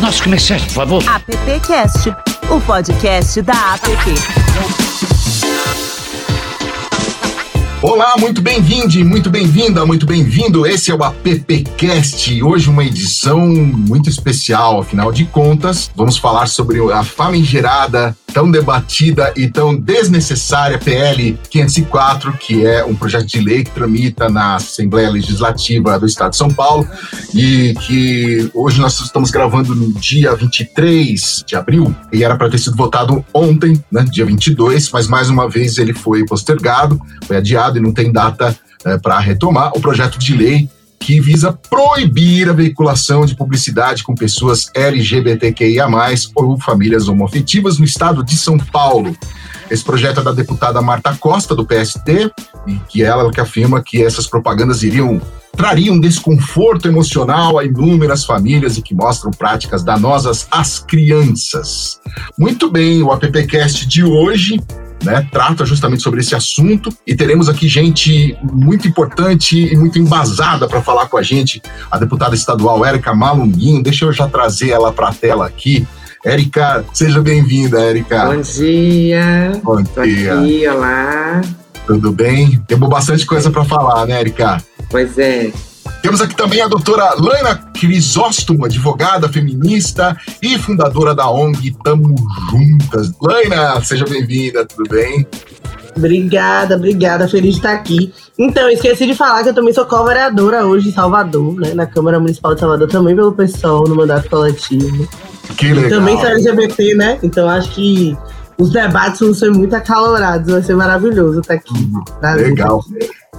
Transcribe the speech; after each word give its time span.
nossos 0.00 0.20
comerciais, 0.20 0.62
por 0.64 0.72
favor. 0.72 1.04
AppCast, 1.08 2.14
o 2.50 2.60
podcast 2.60 3.42
da 3.42 3.74
App. 3.74 3.88
Olá, 7.80 8.14
muito 8.18 8.42
bem-vindo, 8.42 9.04
muito 9.04 9.30
bem-vinda, 9.30 9.86
muito 9.86 10.04
bem-vindo. 10.04 10.66
Esse 10.66 10.90
é 10.90 10.94
o 10.94 11.02
AppCast. 11.02 12.42
Hoje 12.42 12.68
uma 12.68 12.84
edição 12.84 13.46
muito 13.46 14.10
especial, 14.10 14.80
afinal 14.80 15.12
de 15.12 15.24
contas, 15.24 15.90
vamos 15.94 16.16
falar 16.16 16.48
sobre 16.48 16.80
a 16.92 17.04
famigerada, 17.04 18.16
tão 18.32 18.50
debatida 18.50 19.32
e 19.36 19.48
tão 19.48 19.74
desnecessária 19.74 20.78
PL 20.78 21.38
504, 21.50 22.32
que 22.34 22.64
é 22.64 22.84
um 22.84 22.94
projeto 22.94 23.26
de 23.26 23.40
lei 23.40 23.64
que 23.64 23.70
tramita 23.70 24.28
na 24.28 24.56
Assembleia 24.56 25.10
Legislativa 25.10 25.98
do 25.98 26.06
Estado 26.06 26.30
de 26.30 26.36
São 26.36 26.50
Paulo 26.50 26.88
e 27.34 27.74
que 27.86 28.50
hoje 28.54 28.80
nós 28.80 29.00
estamos 29.00 29.30
gravando 29.30 29.74
no 29.74 29.92
dia 29.92 30.34
23 30.34 31.44
de 31.46 31.56
abril. 31.56 31.94
E 32.12 32.22
era 32.22 32.36
para 32.36 32.50
ter 32.50 32.58
sido 32.58 32.76
votado 32.76 33.24
ontem, 33.32 33.82
né, 33.90 34.04
dia 34.04 34.24
22, 34.24 34.90
mas 34.90 35.06
mais 35.06 35.30
uma 35.30 35.48
vez 35.48 35.78
ele 35.78 35.92
foi 35.92 36.24
postergado, 36.24 37.00
foi 37.26 37.36
adiado 37.36 37.78
e 37.78 37.80
não 37.80 37.92
tem 37.92 38.12
data 38.12 38.56
é, 38.84 38.98
para 38.98 39.18
retomar. 39.18 39.72
O 39.74 39.80
projeto 39.80 40.18
de 40.18 40.36
lei 40.36 40.68
que 40.98 41.20
visa 41.20 41.52
proibir 41.52 42.48
a 42.48 42.52
veiculação 42.52 43.24
de 43.24 43.34
publicidade 43.34 44.02
com 44.02 44.14
pessoas 44.14 44.70
LGBTQIA+, 44.74 45.86
ou 46.34 46.60
famílias 46.60 47.08
homoafetivas 47.08 47.78
no 47.78 47.84
estado 47.84 48.24
de 48.24 48.36
São 48.36 48.58
Paulo. 48.58 49.16
Esse 49.70 49.84
projeto 49.84 50.20
é 50.20 50.22
da 50.22 50.32
deputada 50.32 50.80
Marta 50.80 51.14
Costa, 51.14 51.54
do 51.54 51.66
PST, 51.66 52.30
e 52.66 52.74
que 52.88 53.02
ela 53.02 53.30
que 53.30 53.40
afirma 53.40 53.82
que 53.82 54.02
essas 54.02 54.26
propagandas 54.26 54.82
iriam 54.82 55.20
trariam 55.56 55.98
desconforto 55.98 56.86
emocional 56.86 57.58
a 57.58 57.64
inúmeras 57.64 58.24
famílias 58.24 58.78
e 58.78 58.82
que 58.82 58.94
mostram 58.94 59.32
práticas 59.32 59.82
danosas 59.82 60.46
às 60.52 60.78
crianças. 60.78 61.98
Muito 62.38 62.70
bem, 62.70 63.02
o 63.02 63.10
AppCast 63.10 63.86
de 63.86 64.04
hoje 64.04 64.60
né, 65.02 65.26
trata 65.30 65.64
justamente 65.64 66.02
sobre 66.02 66.20
esse 66.20 66.34
assunto 66.34 66.90
e 67.06 67.14
teremos 67.14 67.48
aqui 67.48 67.68
gente 67.68 68.36
muito 68.42 68.88
importante 68.88 69.56
e 69.56 69.76
muito 69.76 69.98
embasada 69.98 70.68
para 70.68 70.82
falar 70.82 71.06
com 71.06 71.16
a 71.16 71.22
gente, 71.22 71.62
a 71.90 71.98
deputada 71.98 72.34
estadual 72.34 72.84
Érica 72.84 73.14
Malunguinho. 73.14 73.82
Deixa 73.82 74.04
eu 74.04 74.12
já 74.12 74.28
trazer 74.28 74.70
ela 74.70 74.92
para 74.92 75.08
a 75.08 75.14
tela 75.14 75.46
aqui. 75.46 75.86
Érica, 76.24 76.84
seja 76.92 77.20
bem-vinda, 77.20 77.80
Érica. 77.80 78.26
Bom 78.26 78.40
dia. 78.40 79.52
Bom 79.62 79.82
Tô 79.84 80.02
dia. 80.02 80.40
Aqui, 80.40 80.68
olá. 80.68 81.40
Tudo 81.86 82.12
bem? 82.12 82.60
Temos 82.66 82.88
bastante 82.88 83.24
coisa 83.24 83.50
para 83.50 83.64
falar, 83.64 84.04
né, 84.06 84.20
Érica? 84.20 84.62
Pois 84.90 85.16
é. 85.16 85.52
Temos 86.02 86.20
aqui 86.20 86.36
também 86.36 86.60
a 86.60 86.68
doutora 86.68 87.14
Laina 87.18 87.56
Crisóstomo, 87.74 88.64
advogada 88.64 89.28
feminista 89.28 90.16
e 90.40 90.58
fundadora 90.58 91.14
da 91.14 91.28
ONG 91.30 91.76
Tamo 91.82 92.14
Juntas. 92.50 93.12
Laina, 93.20 93.80
seja 93.82 94.04
bem-vinda, 94.04 94.64
tudo 94.64 94.88
bem? 94.88 95.26
Obrigada, 95.96 96.76
obrigada, 96.76 97.26
feliz 97.26 97.54
de 97.54 97.58
estar 97.58 97.72
aqui. 97.72 98.14
Então, 98.38 98.70
esqueci 98.70 99.06
de 99.06 99.14
falar 99.14 99.42
que 99.42 99.48
eu 99.48 99.54
também 99.54 99.74
sou 99.74 99.84
co-vereadora 99.84 100.64
hoje 100.64 100.90
em 100.90 100.92
Salvador, 100.92 101.54
né, 101.56 101.74
na 101.74 101.86
Câmara 101.86 102.20
Municipal 102.20 102.54
de 102.54 102.60
Salvador, 102.60 102.88
também 102.88 103.16
pelo 103.16 103.32
PSOL, 103.32 103.88
no 103.88 103.96
mandato 103.96 104.30
coletivo. 104.30 105.08
Que 105.56 105.72
legal. 105.72 105.84
E 105.84 105.88
também 105.88 106.16
sou 106.18 106.26
LGBT, 106.26 106.94
né, 106.94 107.18
então 107.22 107.48
acho 107.48 107.70
que 107.70 108.16
os 108.56 108.70
debates 108.70 109.20
vão 109.20 109.34
ser 109.34 109.50
muito 109.50 109.74
acalorados, 109.74 110.52
vai 110.52 110.62
ser 110.62 110.76
maravilhoso 110.76 111.40
estar 111.40 111.54
aqui. 111.54 111.74
Uhum. 111.74 112.02
Legal. 112.36 112.84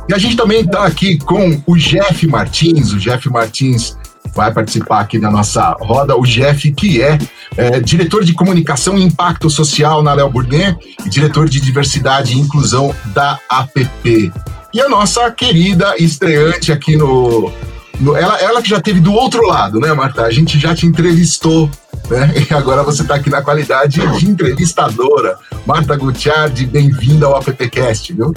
E 0.10 0.14
a 0.14 0.18
gente 0.18 0.36
também 0.36 0.62
está 0.62 0.86
aqui 0.86 1.20
com 1.20 1.62
o 1.68 1.78
Jeff 1.78 2.26
Martins. 2.26 2.92
O 2.92 2.98
Jeff 2.98 3.30
Martins 3.30 3.96
vai 4.34 4.52
participar 4.52 5.02
aqui 5.02 5.20
da 5.20 5.30
nossa 5.30 5.78
roda. 5.80 6.18
O 6.18 6.24
Jeff, 6.24 6.72
que 6.72 7.00
é, 7.00 7.20
é 7.56 7.80
diretor 7.80 8.24
de 8.24 8.34
comunicação 8.34 8.98
e 8.98 9.04
impacto 9.04 9.52
social 9.52 10.02
na 10.02 10.12
Léo 10.16 10.32
Bourdain 10.32 10.76
e 11.06 11.10
diretor 11.10 11.48
de 11.48 11.62
diversidade 11.62 12.34
e 12.34 12.40
inclusão 12.40 12.94
da 13.14 13.38
APP. 13.48 14.32
E 14.74 14.82
a 14.82 14.90
nossa 14.90 15.30
querida 15.30 15.96
estreante 16.00 16.72
aqui 16.72 16.96
no, 16.96 17.52
no. 18.00 18.16
ela, 18.16 18.42
ela 18.42 18.64
que 18.64 18.70
já 18.70 18.82
teve 18.82 19.00
do 19.00 19.14
outro 19.14 19.46
lado, 19.46 19.80
né, 19.80 19.94
Marta? 19.94 20.24
A 20.24 20.32
gente 20.32 20.58
já 20.58 20.74
te 20.74 20.88
entrevistou 20.88 21.70
né? 22.10 22.34
E 22.50 22.54
agora 22.54 22.82
você 22.82 23.04
está 23.04 23.16
aqui 23.16 23.30
na 23.30 23.44
qualidade 23.44 24.02
de 24.18 24.28
entrevistadora. 24.28 25.38
Marta 25.68 25.96
Gutiardi, 25.96 26.66
bem-vinda 26.66 27.28
ao 27.28 27.36
AppCast, 27.36 28.12
viu? 28.14 28.34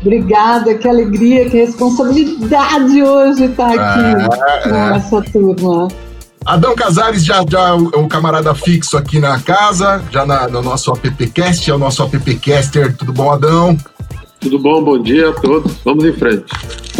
Obrigada, 0.00 0.74
que 0.74 0.88
alegria, 0.88 1.48
que 1.50 1.56
responsabilidade 1.56 3.02
hoje 3.02 3.44
estar 3.44 3.68
tá 3.68 3.74
aqui 3.74 4.32
ah, 4.40 4.60
é. 4.64 4.90
nessa 4.90 5.22
turma. 5.22 5.88
Adão 6.46 6.74
Casares 6.74 7.24
já, 7.24 7.44
já 7.46 7.68
é 7.68 7.72
o 7.72 8.08
camarada 8.08 8.54
fixo 8.54 8.96
aqui 8.96 9.18
na 9.18 9.38
casa, 9.40 10.02
já 10.10 10.24
na, 10.24 10.48
no 10.48 10.62
nosso 10.62 10.90
appcast, 10.92 11.70
é 11.70 11.74
o 11.74 11.78
nosso 11.78 12.02
appcaster. 12.02 12.96
Tudo 12.96 13.12
bom, 13.12 13.30
Adão? 13.30 13.76
Tudo 14.40 14.58
bom, 14.58 14.82
bom 14.82 15.02
dia 15.02 15.30
a 15.30 15.32
todos. 15.32 15.74
Vamos 15.84 16.04
em 16.04 16.12
frente. 16.12 16.44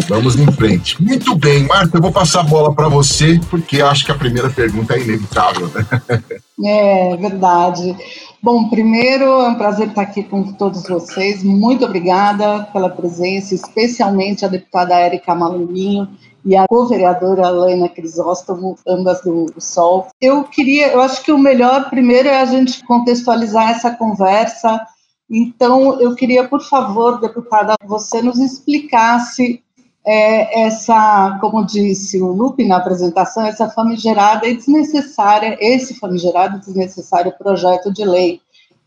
Vamos 0.09 0.37
em 0.37 0.51
frente. 0.53 1.01
Muito 1.03 1.37
bem, 1.37 1.67
Marta, 1.67 1.97
eu 1.97 2.03
vou 2.03 2.11
passar 2.11 2.41
a 2.41 2.43
bola 2.43 2.75
para 2.75 2.89
você, 2.89 3.41
porque 3.49 3.81
acho 3.81 4.05
que 4.05 4.11
a 4.11 4.17
primeira 4.17 4.51
pergunta 4.51 4.95
é 4.95 5.01
inevitável. 5.01 5.71
Né? 5.75 6.23
É, 6.65 7.17
verdade. 7.17 7.97
Bom, 8.41 8.69
primeiro 8.69 9.25
é 9.25 9.49
um 9.49 9.57
prazer 9.57 9.89
estar 9.89 10.03
aqui 10.03 10.23
com 10.23 10.53
todos 10.53 10.85
vocês. 10.85 11.43
Muito 11.43 11.85
obrigada 11.85 12.63
pela 12.73 12.89
presença, 12.89 13.53
especialmente 13.53 14.45
a 14.45 14.49
deputada 14.49 14.95
Érica 14.95 15.35
Malunguinho 15.35 16.09
e 16.45 16.55
a 16.55 16.65
co-vereadora 16.69 17.49
Helena 17.49 17.89
Crisóstomo, 17.89 18.79
ambas 18.87 19.23
do 19.23 19.53
Sol. 19.59 20.07
Eu 20.21 20.45
queria, 20.45 20.93
eu 20.93 21.01
acho 21.01 21.25
que 21.25 21.33
o 21.33 21.39
melhor 21.39 21.91
primeiro 21.91 22.29
é 22.29 22.41
a 22.41 22.45
gente 22.45 22.87
contextualizar 22.87 23.71
essa 23.71 23.91
conversa. 23.91 24.87
Então, 25.29 26.01
eu 26.01 26.15
queria, 26.15 26.47
por 26.47 26.63
favor, 26.63 27.21
deputada, 27.21 27.75
você 27.85 28.23
nos 28.23 28.39
explicasse 28.39 29.65
é, 30.11 30.63
essa, 30.63 31.37
como 31.39 31.67
disse 31.67 32.19
o 32.23 32.33
Lupe 32.33 32.67
na 32.67 32.79
apresentação, 32.79 33.45
essa 33.45 33.69
famigerada 33.69 34.49
e 34.49 34.57
desnecessária, 34.57 35.59
esse 35.61 35.99
famigerado 35.99 36.57
e 36.57 36.61
desnecessário 36.61 37.31
projeto 37.37 37.93
de 37.93 38.07
lei 38.07 38.41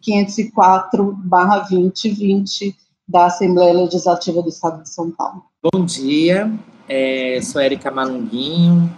504-2020 0.04 2.74
da 3.08 3.28
Assembleia 3.28 3.72
Legislativa 3.72 4.42
do 4.42 4.50
Estado 4.50 4.82
de 4.82 4.90
São 4.90 5.12
Paulo. 5.12 5.44
Bom 5.72 5.86
dia, 5.86 6.52
é, 6.90 7.40
sou 7.44 7.62
Érica 7.62 7.92
Malunguinho, 7.92 8.92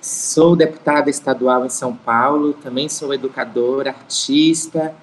sou 0.00 0.56
deputada 0.56 1.10
estadual 1.10 1.66
em 1.66 1.70
São 1.70 1.94
Paulo, 1.94 2.54
também 2.54 2.88
sou 2.88 3.12
educadora, 3.12 3.90
artista, 3.90 4.94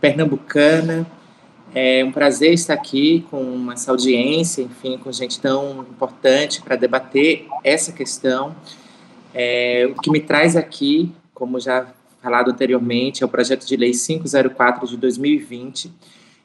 pernambucana, 0.00 1.04
é 1.74 2.04
um 2.04 2.10
prazer 2.10 2.52
estar 2.52 2.74
aqui 2.74 3.24
com 3.30 3.70
essa 3.72 3.90
audiência, 3.90 4.62
enfim, 4.62 4.98
com 4.98 5.12
gente 5.12 5.40
tão 5.40 5.82
importante 5.82 6.60
para 6.62 6.76
debater 6.76 7.46
essa 7.62 7.92
questão. 7.92 8.54
É, 9.32 9.88
o 9.90 10.00
que 10.00 10.10
me 10.10 10.20
traz 10.20 10.56
aqui, 10.56 11.12
como 11.32 11.60
já 11.60 11.86
falado 12.20 12.50
anteriormente, 12.50 13.22
é 13.22 13.26
o 13.26 13.28
projeto 13.28 13.66
de 13.66 13.76
lei 13.76 13.92
504 13.92 14.86
de 14.86 14.96
2020. 14.96 15.92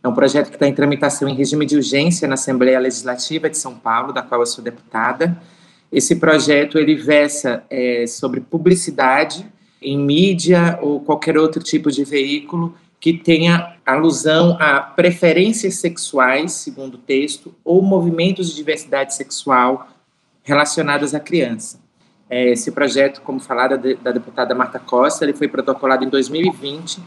É 0.03 0.07
um 0.07 0.13
projeto 0.13 0.49
que 0.49 0.55
está 0.55 0.67
em 0.67 0.73
tramitação 0.73 1.27
em 1.27 1.33
regime 1.33 1.65
de 1.65 1.75
urgência 1.75 2.27
na 2.27 2.35
Assembleia 2.35 2.79
Legislativa 2.79 3.49
de 3.49 3.57
São 3.57 3.75
Paulo, 3.75 4.13
da 4.13 4.21
qual 4.21 4.41
eu 4.41 4.45
sou 4.45 4.63
deputada. 4.63 5.35
Esse 5.91 6.17
projeto 6.17 6.77
ele 6.77 6.95
versa 6.95 7.63
é, 7.69 8.05
sobre 8.05 8.39
publicidade 8.39 9.45
em 9.81 9.97
mídia 9.97 10.77
ou 10.81 10.99
qualquer 10.99 11.37
outro 11.37 11.63
tipo 11.63 11.91
de 11.91 12.03
veículo 12.03 12.75
que 12.99 13.13
tenha 13.13 13.75
alusão 13.85 14.57
a 14.59 14.79
preferências 14.79 15.75
sexuais, 15.75 16.53
segundo 16.53 16.95
o 16.95 16.97
texto, 16.97 17.53
ou 17.63 17.81
movimentos 17.81 18.49
de 18.49 18.55
diversidade 18.55 19.13
sexual 19.13 19.87
relacionados 20.43 21.13
à 21.13 21.19
criança. 21.19 21.79
É, 22.29 22.49
esse 22.51 22.71
projeto, 22.71 23.21
como 23.21 23.39
falada 23.39 23.77
da 23.77 24.11
deputada 24.11 24.55
Marta 24.55 24.79
Costa, 24.79 25.23
ele 25.23 25.33
foi 25.33 25.47
protocolado 25.47 26.03
em 26.03 26.09
2020. 26.09 26.99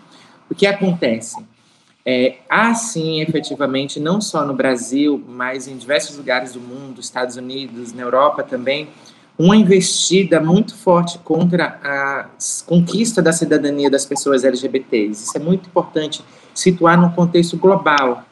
O 0.48 0.54
que 0.54 0.66
acontece? 0.66 1.36
É, 2.06 2.38
há 2.48 2.74
sim, 2.74 3.20
efetivamente, 3.20 4.00
não 4.00 4.20
só 4.20 4.44
no 4.44 4.54
Brasil, 4.54 5.22
mas 5.28 5.68
em 5.68 5.76
diversos 5.76 6.16
lugares 6.16 6.52
do 6.52 6.60
mundo, 6.60 7.00
Estados 7.00 7.36
Unidos, 7.36 7.92
na 7.92 8.02
Europa 8.02 8.42
também, 8.42 8.88
uma 9.38 9.56
investida 9.56 10.40
muito 10.40 10.74
forte 10.74 11.18
contra 11.18 11.78
a 11.82 12.28
conquista 12.66 13.22
da 13.22 13.32
cidadania 13.32 13.88
das 13.88 14.04
pessoas 14.04 14.42
LGBTs. 14.42 15.24
Isso 15.24 15.36
é 15.36 15.40
muito 15.40 15.68
importante 15.68 16.22
situar 16.52 17.00
no 17.00 17.12
contexto 17.12 17.56
global, 17.56 18.24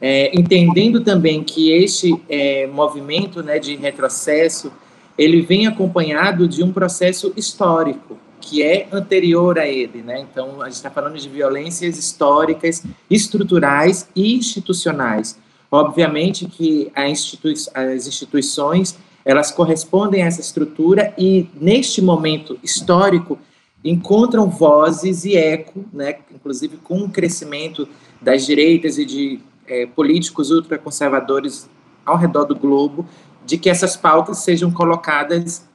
é, 0.00 0.36
entendendo 0.36 1.00
também 1.04 1.44
que 1.44 1.70
este 1.70 2.20
é, 2.28 2.66
movimento 2.66 3.42
né, 3.42 3.58
de 3.58 3.76
retrocesso 3.76 4.72
ele 5.16 5.42
vem 5.42 5.66
acompanhado 5.66 6.46
de 6.48 6.62
um 6.62 6.72
processo 6.72 7.32
histórico 7.36 8.16
que 8.40 8.62
é 8.62 8.88
anterior 8.92 9.58
a 9.58 9.66
ele, 9.66 10.00
né? 10.00 10.20
Então 10.20 10.62
a 10.62 10.66
gente 10.66 10.76
está 10.76 10.90
falando 10.90 11.18
de 11.18 11.28
violências 11.28 11.98
históricas, 11.98 12.84
estruturais 13.10 14.08
e 14.14 14.36
institucionais. 14.36 15.38
Obviamente 15.70 16.46
que 16.46 16.90
institui 16.96 17.54
as 17.74 18.06
instituições 18.06 18.96
elas 19.28 19.50
correspondem 19.50 20.22
a 20.22 20.26
essa 20.26 20.40
estrutura 20.40 21.12
e, 21.18 21.46
neste 21.60 22.00
momento 22.00 22.58
histórico, 22.62 23.38
encontram 23.84 24.48
vozes 24.48 25.26
e 25.26 25.36
eco, 25.36 25.84
né, 25.92 26.16
inclusive 26.34 26.78
com 26.78 27.02
o 27.02 27.10
crescimento 27.10 27.86
das 28.22 28.46
direitas 28.46 28.96
e 28.96 29.04
de 29.04 29.38
é, 29.66 29.84
políticos 29.84 30.50
ultraconservadores 30.50 31.68
ao 32.06 32.16
redor 32.16 32.46
do 32.46 32.56
globo, 32.56 33.06
de 33.44 33.58
que 33.58 33.68
essas 33.68 33.98
pautas 33.98 34.38
sejam 34.38 34.70
colocadas 34.70 35.68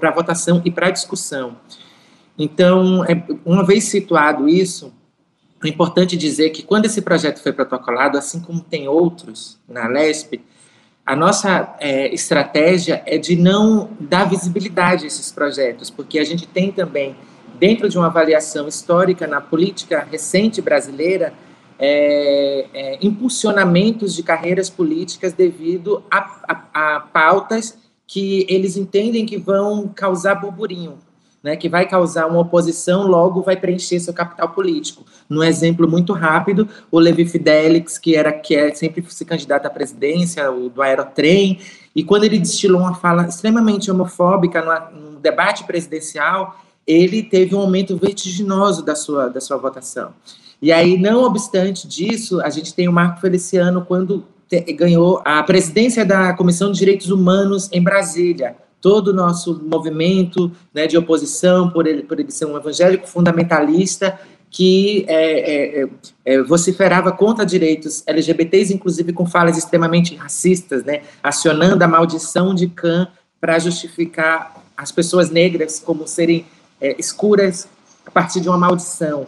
para 0.00 0.10
votação 0.10 0.60
e 0.64 0.70
para 0.70 0.90
discussão. 0.90 1.56
Então, 2.36 3.04
é, 3.04 3.22
uma 3.44 3.64
vez 3.64 3.84
situado 3.84 4.48
isso, 4.48 4.92
é 5.62 5.68
importante 5.68 6.16
dizer 6.16 6.50
que 6.50 6.64
quando 6.64 6.86
esse 6.86 7.00
projeto 7.00 7.40
foi 7.40 7.52
protocolado, 7.52 8.18
assim 8.18 8.40
como 8.40 8.60
tem 8.60 8.88
outros 8.88 9.60
na 9.68 9.86
LESP, 9.86 10.40
a 11.04 11.16
nossa 11.16 11.74
é, 11.80 12.12
estratégia 12.14 13.02
é 13.04 13.18
de 13.18 13.34
não 13.34 13.90
dar 13.98 14.28
visibilidade 14.28 15.04
a 15.04 15.06
esses 15.06 15.32
projetos, 15.32 15.90
porque 15.90 16.18
a 16.18 16.24
gente 16.24 16.46
tem 16.46 16.70
também, 16.70 17.16
dentro 17.58 17.88
de 17.88 17.98
uma 17.98 18.06
avaliação 18.06 18.68
histórica 18.68 19.26
na 19.26 19.40
política 19.40 20.06
recente 20.08 20.62
brasileira, 20.62 21.32
é, 21.78 22.66
é, 22.72 22.98
impulsionamentos 23.02 24.14
de 24.14 24.22
carreiras 24.22 24.70
políticas 24.70 25.32
devido 25.32 26.04
a, 26.08 26.40
a, 26.48 26.96
a 26.96 27.00
pautas 27.00 27.76
que 28.06 28.46
eles 28.48 28.76
entendem 28.76 29.26
que 29.26 29.36
vão 29.36 29.88
causar 29.88 30.36
burburinho, 30.36 30.98
né, 31.42 31.56
que 31.56 31.68
vai 31.68 31.88
causar 31.88 32.26
uma 32.26 32.40
oposição, 32.40 33.06
logo 33.06 33.42
vai 33.42 33.56
preencher 33.56 33.98
seu 33.98 34.14
capital 34.14 34.50
político. 34.50 35.04
No 35.28 35.42
exemplo 35.42 35.88
muito 35.88 36.12
rápido, 36.12 36.68
o 36.90 36.98
Levi 36.98 37.24
Fidelix, 37.24 37.98
que 37.98 38.14
era 38.14 38.32
que 38.32 38.54
é, 38.54 38.72
sempre 38.74 39.04
se 39.08 39.24
candidato 39.24 39.66
à 39.66 39.70
presidência, 39.70 40.50
o 40.50 40.68
do 40.68 40.80
Aerotrem, 40.80 41.58
e 41.94 42.04
quando 42.04 42.24
ele 42.24 42.38
destilou 42.38 42.80
uma 42.80 42.94
fala 42.94 43.26
extremamente 43.26 43.90
homofóbica 43.90 44.62
no, 44.62 45.12
debate 45.20 45.64
presidencial, 45.64 46.60
ele 46.86 47.22
teve 47.22 47.54
um 47.54 47.60
aumento 47.60 47.96
vertiginoso 47.96 48.84
da 48.84 48.94
sua, 48.94 49.28
da 49.28 49.40
sua 49.40 49.56
votação. 49.56 50.12
E 50.60 50.72
aí, 50.72 50.98
não 50.98 51.24
obstante 51.24 51.86
disso, 51.86 52.40
a 52.40 52.50
gente 52.50 52.74
tem 52.74 52.88
o 52.88 52.92
Marco 52.92 53.20
Feliciano 53.20 53.84
quando 53.84 54.24
te, 54.48 54.60
ganhou 54.72 55.20
a 55.24 55.42
presidência 55.42 56.04
da 56.04 56.32
Comissão 56.34 56.72
de 56.72 56.78
Direitos 56.78 57.10
Humanos 57.10 57.68
em 57.72 57.82
Brasília, 57.82 58.56
todo 58.82 59.08
o 59.08 59.12
nosso 59.14 59.62
movimento 59.64 60.50
né, 60.74 60.88
de 60.88 60.98
oposição, 60.98 61.70
por 61.70 61.86
ele, 61.86 62.02
por 62.02 62.18
ele 62.18 62.32
ser 62.32 62.46
um 62.46 62.56
evangélico 62.56 63.06
fundamentalista, 63.06 64.18
que 64.50 65.06
é, 65.08 65.14
é, 65.14 65.82
é, 65.82 65.88
é 66.26 66.42
vociferava 66.42 67.12
contra 67.12 67.46
direitos 67.46 68.02
LGBTs, 68.06 68.74
inclusive 68.74 69.12
com 69.12 69.24
falas 69.24 69.56
extremamente 69.56 70.16
racistas, 70.16 70.84
né, 70.84 71.02
acionando 71.22 71.82
a 71.82 71.88
maldição 71.88 72.52
de 72.52 72.66
Khan 72.66 73.06
para 73.40 73.58
justificar 73.60 74.62
as 74.76 74.90
pessoas 74.90 75.30
negras 75.30 75.78
como 75.78 76.06
serem 76.06 76.44
é, 76.80 76.96
escuras 76.98 77.68
a 78.04 78.10
partir 78.10 78.40
de 78.40 78.48
uma 78.48 78.58
maldição. 78.58 79.26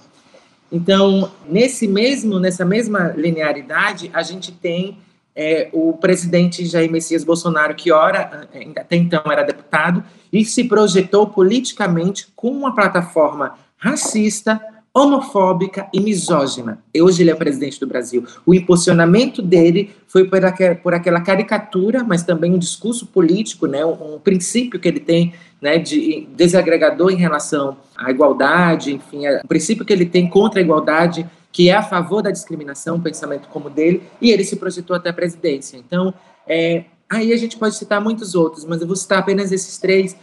Então, 0.70 1.30
nesse 1.48 1.86
mesmo, 1.86 2.40
nessa 2.40 2.64
mesma 2.64 3.14
linearidade, 3.16 4.10
a 4.12 4.22
gente 4.22 4.50
tem 4.50 4.98
é, 5.36 5.68
o 5.72 5.94
presidente 5.94 6.64
Jair 6.64 6.90
Messias 6.90 7.24
Bolsonaro, 7.24 7.74
que 7.74 7.90
ora, 7.90 8.48
até 8.76 8.96
então 8.96 9.22
era 9.30 9.42
deputado, 9.42 10.04
e 10.32 10.44
se 10.44 10.64
projetou 10.64 11.26
politicamente 11.26 12.28
com 12.36 12.50
uma 12.50 12.74
plataforma 12.74 13.54
racista, 13.76 14.60
homofóbica 14.96 15.88
e 15.92 16.00
misógina. 16.00 16.78
Hoje 16.96 17.24
ele 17.24 17.30
é 17.32 17.34
presidente 17.34 17.80
do 17.80 17.86
Brasil. 17.86 18.24
O 18.46 18.54
impulsionamento 18.54 19.42
dele 19.42 19.90
foi 20.06 20.24
por 20.24 20.44
aquela, 20.44 20.74
por 20.76 20.94
aquela 20.94 21.20
caricatura, 21.20 22.04
mas 22.04 22.22
também 22.22 22.52
um 22.52 22.58
discurso 22.58 23.04
político, 23.06 23.66
né, 23.66 23.84
um, 23.84 24.14
um 24.14 24.18
princípio 24.20 24.78
que 24.78 24.86
ele 24.86 25.00
tem 25.00 25.34
né, 25.60 25.78
de 25.78 26.28
desagregador 26.36 27.10
em 27.10 27.16
relação 27.16 27.76
à 27.96 28.08
igualdade, 28.08 28.94
enfim, 28.94 29.26
é 29.26 29.40
um 29.44 29.48
princípio 29.48 29.84
que 29.84 29.92
ele 29.92 30.06
tem 30.06 30.28
contra 30.28 30.60
a 30.60 30.62
igualdade 30.62 31.26
que 31.54 31.70
é 31.70 31.72
a 31.72 31.84
favor 31.84 32.20
da 32.20 32.32
discriminação, 32.32 33.00
pensamento 33.00 33.48
como 33.48 33.70
dele, 33.70 34.02
e 34.20 34.32
ele 34.32 34.42
se 34.42 34.56
projetou 34.56 34.96
até 34.96 35.10
a 35.10 35.12
presidência. 35.12 35.76
Então, 35.76 36.12
é, 36.48 36.84
aí 37.08 37.32
a 37.32 37.36
gente 37.36 37.56
pode 37.56 37.76
citar 37.76 38.00
muitos 38.00 38.34
outros, 38.34 38.64
mas 38.64 38.80
eu 38.80 38.88
vou 38.88 38.96
citar 38.96 39.20
apenas 39.20 39.52
esses 39.52 39.78
três 39.78 40.16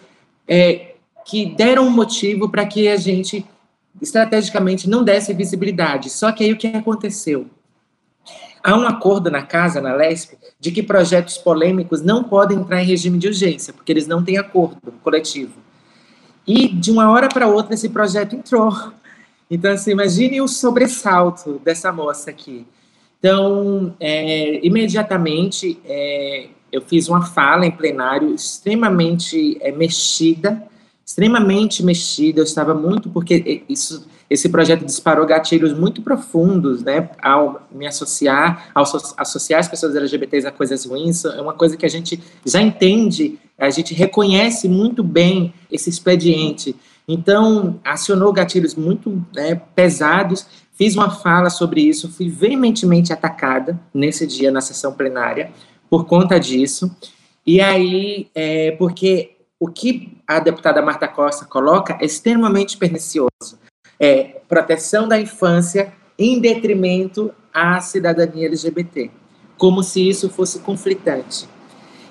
é, 0.45 0.95
que 1.25 1.55
deram 1.55 1.87
um 1.87 1.89
motivo 1.89 2.49
para 2.49 2.65
que 2.65 2.89
a 2.89 2.97
gente, 2.97 3.45
estrategicamente, 4.01 4.89
não 4.89 5.05
desse 5.05 5.33
visibilidade. 5.33 6.09
Só 6.09 6.33
que 6.33 6.43
aí 6.43 6.51
o 6.51 6.57
que 6.57 6.67
aconteceu? 6.67 7.47
Há 8.61 8.77
um 8.77 8.85
acordo 8.85 9.31
na 9.31 9.41
casa, 9.41 9.79
na 9.79 9.93
LESP, 9.93 10.37
de 10.59 10.69
que 10.69 10.83
projetos 10.83 11.37
polêmicos 11.37 12.01
não 12.01 12.25
podem 12.25 12.57
entrar 12.57 12.83
em 12.83 12.85
regime 12.85 13.17
de 13.17 13.27
urgência, 13.27 13.71
porque 13.71 13.93
eles 13.93 14.05
não 14.05 14.21
têm 14.21 14.37
acordo 14.37 14.91
coletivo. 15.01 15.53
E, 16.45 16.67
de 16.67 16.91
uma 16.91 17.09
hora 17.09 17.29
para 17.29 17.47
outra, 17.47 17.73
esse 17.73 17.87
projeto 17.87 18.35
entrou. 18.35 18.69
Então, 19.51 19.73
assim, 19.73 19.91
imagine 19.91 20.39
o 20.39 20.47
sobressalto 20.47 21.59
dessa 21.61 21.91
moça 21.91 22.29
aqui. 22.29 22.65
Então, 23.19 23.93
é, 23.99 24.65
imediatamente, 24.65 25.77
é, 25.83 26.47
eu 26.71 26.81
fiz 26.81 27.09
uma 27.09 27.25
fala 27.25 27.65
em 27.65 27.71
plenário 27.71 28.33
extremamente 28.33 29.57
é, 29.59 29.69
mexida, 29.73 30.63
extremamente 31.05 31.83
mexida. 31.83 32.39
Eu 32.39 32.45
estava 32.45 32.73
muito, 32.73 33.09
porque 33.09 33.63
isso, 33.67 34.07
esse 34.29 34.47
projeto 34.47 34.85
disparou 34.85 35.25
gatilhos 35.25 35.77
muito 35.77 36.01
profundos, 36.01 36.81
né? 36.81 37.09
Ao 37.21 37.67
me 37.69 37.85
associar, 37.85 38.71
ao 38.73 38.85
associar 39.17 39.59
as 39.59 39.67
pessoas 39.67 39.93
LGBTs 39.97 40.47
a 40.47 40.51
coisas 40.51 40.85
ruins, 40.85 41.25
é 41.25 41.41
uma 41.41 41.53
coisa 41.53 41.75
que 41.75 41.85
a 41.85 41.89
gente 41.89 42.17
já 42.45 42.61
entende, 42.61 43.37
a 43.57 43.69
gente 43.69 43.93
reconhece 43.93 44.69
muito 44.69 45.03
bem 45.03 45.53
esse 45.69 45.89
expediente. 45.89 46.73
Então, 47.07 47.79
acionou 47.83 48.31
gatilhos 48.31 48.75
muito 48.75 49.25
né, 49.35 49.55
pesados, 49.75 50.45
fiz 50.73 50.95
uma 50.95 51.09
fala 51.09 51.49
sobre 51.49 51.81
isso, 51.81 52.11
fui 52.11 52.29
veementemente 52.29 53.11
atacada 53.11 53.79
nesse 53.93 54.25
dia 54.25 54.51
na 54.51 54.61
sessão 54.61 54.93
plenária 54.93 55.51
por 55.89 56.05
conta 56.05 56.39
disso. 56.39 56.89
E 57.45 57.59
aí, 57.59 58.29
é, 58.33 58.71
porque 58.71 59.35
o 59.59 59.67
que 59.67 60.17
a 60.27 60.39
deputada 60.39 60.81
Marta 60.81 61.07
Costa 61.07 61.45
coloca 61.45 61.97
é 61.99 62.05
extremamente 62.05 62.77
pernicioso. 62.77 63.59
É 63.99 64.41
proteção 64.47 65.07
da 65.07 65.19
infância 65.19 65.93
em 66.17 66.39
detrimento 66.39 67.31
à 67.53 67.79
cidadania 67.81 68.47
LGBT, 68.47 69.11
como 69.57 69.83
se 69.83 70.07
isso 70.07 70.29
fosse 70.29 70.59
conflitante. 70.59 71.47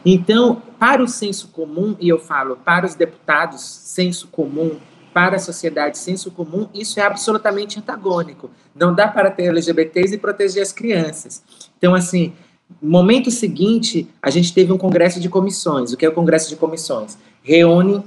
Então, 0.05 0.63
para 0.79 1.03
o 1.03 1.09
senso 1.09 1.49
comum, 1.49 1.97
e 2.01 2.09
eu 2.09 2.19
falo 2.19 2.57
para 2.57 2.87
os 2.87 2.95
deputados, 2.95 3.61
senso 3.61 4.29
comum, 4.29 4.79
para 5.13 5.37
a 5.37 5.39
sociedade, 5.39 5.99
senso 5.99 6.31
comum, 6.31 6.69
isso 6.73 7.01
é 7.01 7.03
absolutamente 7.03 7.79
antagônico. 7.79 8.51
Não 8.75 8.95
dá 8.95 9.09
para 9.09 9.31
ter 9.31 9.45
LGBTs 9.45 10.15
e 10.15 10.19
proteger 10.19 10.63
as 10.63 10.73
crianças. 10.73 11.43
Então, 11.77 11.95
assim, 11.95 12.33
momento 12.81 13.31
seguinte, 13.31 14.09
a 14.23 14.31
gente 14.31 14.55
teve 14.55 14.73
um 14.73 14.79
congresso 14.79 15.21
de 15.21 15.29
comissões. 15.29 15.93
O 15.93 15.97
que 15.97 16.07
é 16.07 16.09
o 16.09 16.15
congresso 16.15 16.49
de 16.49 16.57
comissões? 16.57 17.19
Reúne 17.43 18.05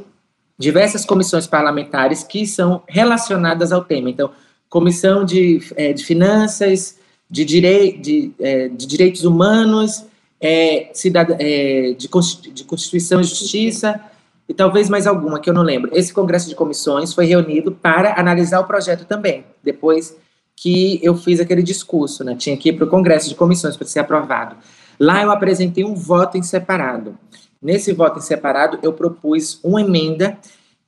diversas 0.58 1.06
comissões 1.06 1.46
parlamentares 1.46 2.24
que 2.24 2.48
são 2.48 2.84
relacionadas 2.88 3.72
ao 3.72 3.84
tema. 3.84 4.10
Então, 4.10 4.32
comissão 4.70 5.26
de, 5.26 5.62
é, 5.76 5.92
de 5.92 6.04
finanças, 6.04 6.98
de, 7.30 7.44
direi 7.44 7.98
de, 7.98 8.32
é, 8.40 8.70
de 8.70 8.86
direitos 8.88 9.24
humanos, 9.24 10.06
é, 10.44 10.90
cidad 10.94 11.34
é, 11.40 11.94
de, 11.98 12.10
Constituição 12.10 13.22
e 13.22 13.24
Justiça, 13.24 13.98
e 14.48 14.54
talvez 14.54 14.90
mais 14.90 15.08
alguma 15.08 15.40
que 15.40 15.50
eu 15.50 15.54
não 15.54 15.62
lembro. 15.64 15.90
Esse 15.94 16.14
congresso 16.14 16.50
de 16.50 16.56
comissões 16.56 17.14
foi 17.14 17.26
reunido 17.26 17.72
para 17.72 18.20
analisar 18.20 18.60
o 18.60 18.66
projeto 18.66 19.06
também, 19.06 19.46
depois 19.64 20.18
que 20.54 21.00
eu 21.02 21.16
fiz 21.16 21.40
aquele 21.40 21.64
discurso, 21.64 22.26
né? 22.26 22.36
Tinha 22.36 22.58
que 22.58 22.70
ir 22.70 22.74
para 22.74 22.86
o 22.86 22.90
congresso 22.90 23.30
de 23.30 23.36
comissões 23.36 23.78
para 23.78 23.88
ser 23.88 24.00
aprovado. 24.00 24.58
Lá 25.00 25.24
eu 25.24 25.32
apresentei 25.32 25.86
um 25.86 25.96
voto 25.96 26.38
em 26.38 26.44
separado. 26.44 27.18
Nesse 27.62 27.94
voto 27.94 28.20
em 28.20 28.22
separado, 28.22 28.78
eu 28.84 28.92
propus 28.92 29.60
uma 29.64 29.82
emenda 29.82 30.38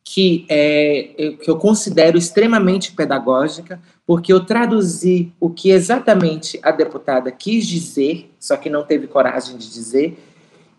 que, 0.04 0.46
é, 0.50 1.34
que 1.42 1.50
eu 1.50 1.58
considero 1.58 2.18
extremamente 2.18 2.92
pedagógica, 2.92 3.80
porque 4.06 4.32
eu 4.32 4.46
traduzi 4.46 5.34
o 5.40 5.50
que 5.50 5.72
exatamente 5.72 6.60
a 6.62 6.72
deputada 6.72 7.32
quis 7.32 7.66
dizer, 7.66 8.32
só 8.40 8.56
que 8.56 8.70
não 8.70 8.84
teve 8.84 9.08
coragem 9.08 9.58
de 9.58 9.72
dizer, 9.72 10.18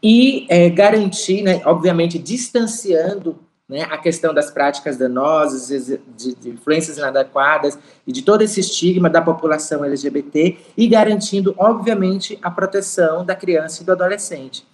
e 0.03 0.47
é, 0.49 0.71
garantir, 0.71 1.43
né, 1.43 1.61
obviamente, 1.65 2.19
distanciando 2.19 3.39
né, 3.69 3.83
a 3.91 3.99
questão 3.99 4.33
das 4.33 4.51
práticas 4.51 4.97
danosas, 4.97 5.69
de, 6.17 6.35
de, 6.37 6.51
influências 6.51 6.99
inadequadas 6.99 7.77
e 8.07 8.13
de 8.13 8.23
todo 8.23 8.43
esse 8.43 8.61
estigma 8.61 9.11
da 9.11 9.21
população 9.21 9.85
LGBT 9.85 10.57
e 10.77 10.87
garantindo, 10.87 11.55
obviamente, 11.59 12.39
a 12.41 12.51
proteção 12.51 13.25
da 13.25 13.35
criança 13.35 13.83
e 13.83 13.87
do 13.87 13.93
adolescente. 13.93 14.65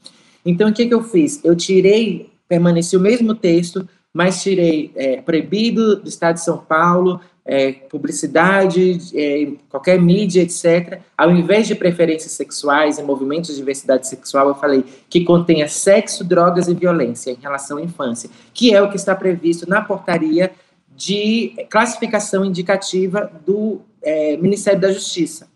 Então, 0.44 0.68
o 0.68 0.72
que, 0.72 0.86
que 0.86 0.92
eu 0.92 1.02
fiz? 1.02 1.42
Eu 1.42 1.56
tirei, 1.56 2.30
permaneci 2.46 2.96
o 2.96 3.00
mesmo 3.00 3.34
texto, 3.34 3.88
mas 4.12 4.42
tirei 4.42 4.92
é, 4.94 5.22
proibido 5.22 5.96
do 5.96 6.08
Estado 6.08 6.34
de 6.34 6.44
São 6.44 6.58
Paulo, 6.58 7.20
é, 7.44 7.72
publicidade, 7.72 9.00
é, 9.14 9.52
qualquer 9.68 10.00
mídia, 10.00 10.42
etc., 10.42 11.00
ao 11.16 11.30
invés 11.30 11.66
de 11.66 11.74
preferências 11.74 12.32
sexuais 12.32 12.98
e 12.98 13.02
movimentos 13.02 13.50
de 13.50 13.56
diversidade 13.56 14.06
sexual, 14.06 14.48
eu 14.48 14.54
falei 14.54 14.84
que 15.08 15.24
contenha 15.24 15.66
sexo, 15.68 16.24
drogas 16.24 16.68
e 16.68 16.74
violência 16.74 17.30
em 17.30 17.38
relação 17.40 17.78
à 17.78 17.82
infância, 17.82 18.30
que 18.54 18.74
é 18.74 18.80
o 18.80 18.88
que 18.88 18.96
está 18.96 19.14
previsto 19.14 19.68
na 19.68 19.80
portaria 19.82 20.52
de 20.96 21.54
classificação 21.68 22.44
indicativa 22.44 23.30
do 23.44 23.80
é, 24.02 24.36
Ministério 24.36 24.80
da 24.80 24.92
Justiça. 24.92 25.48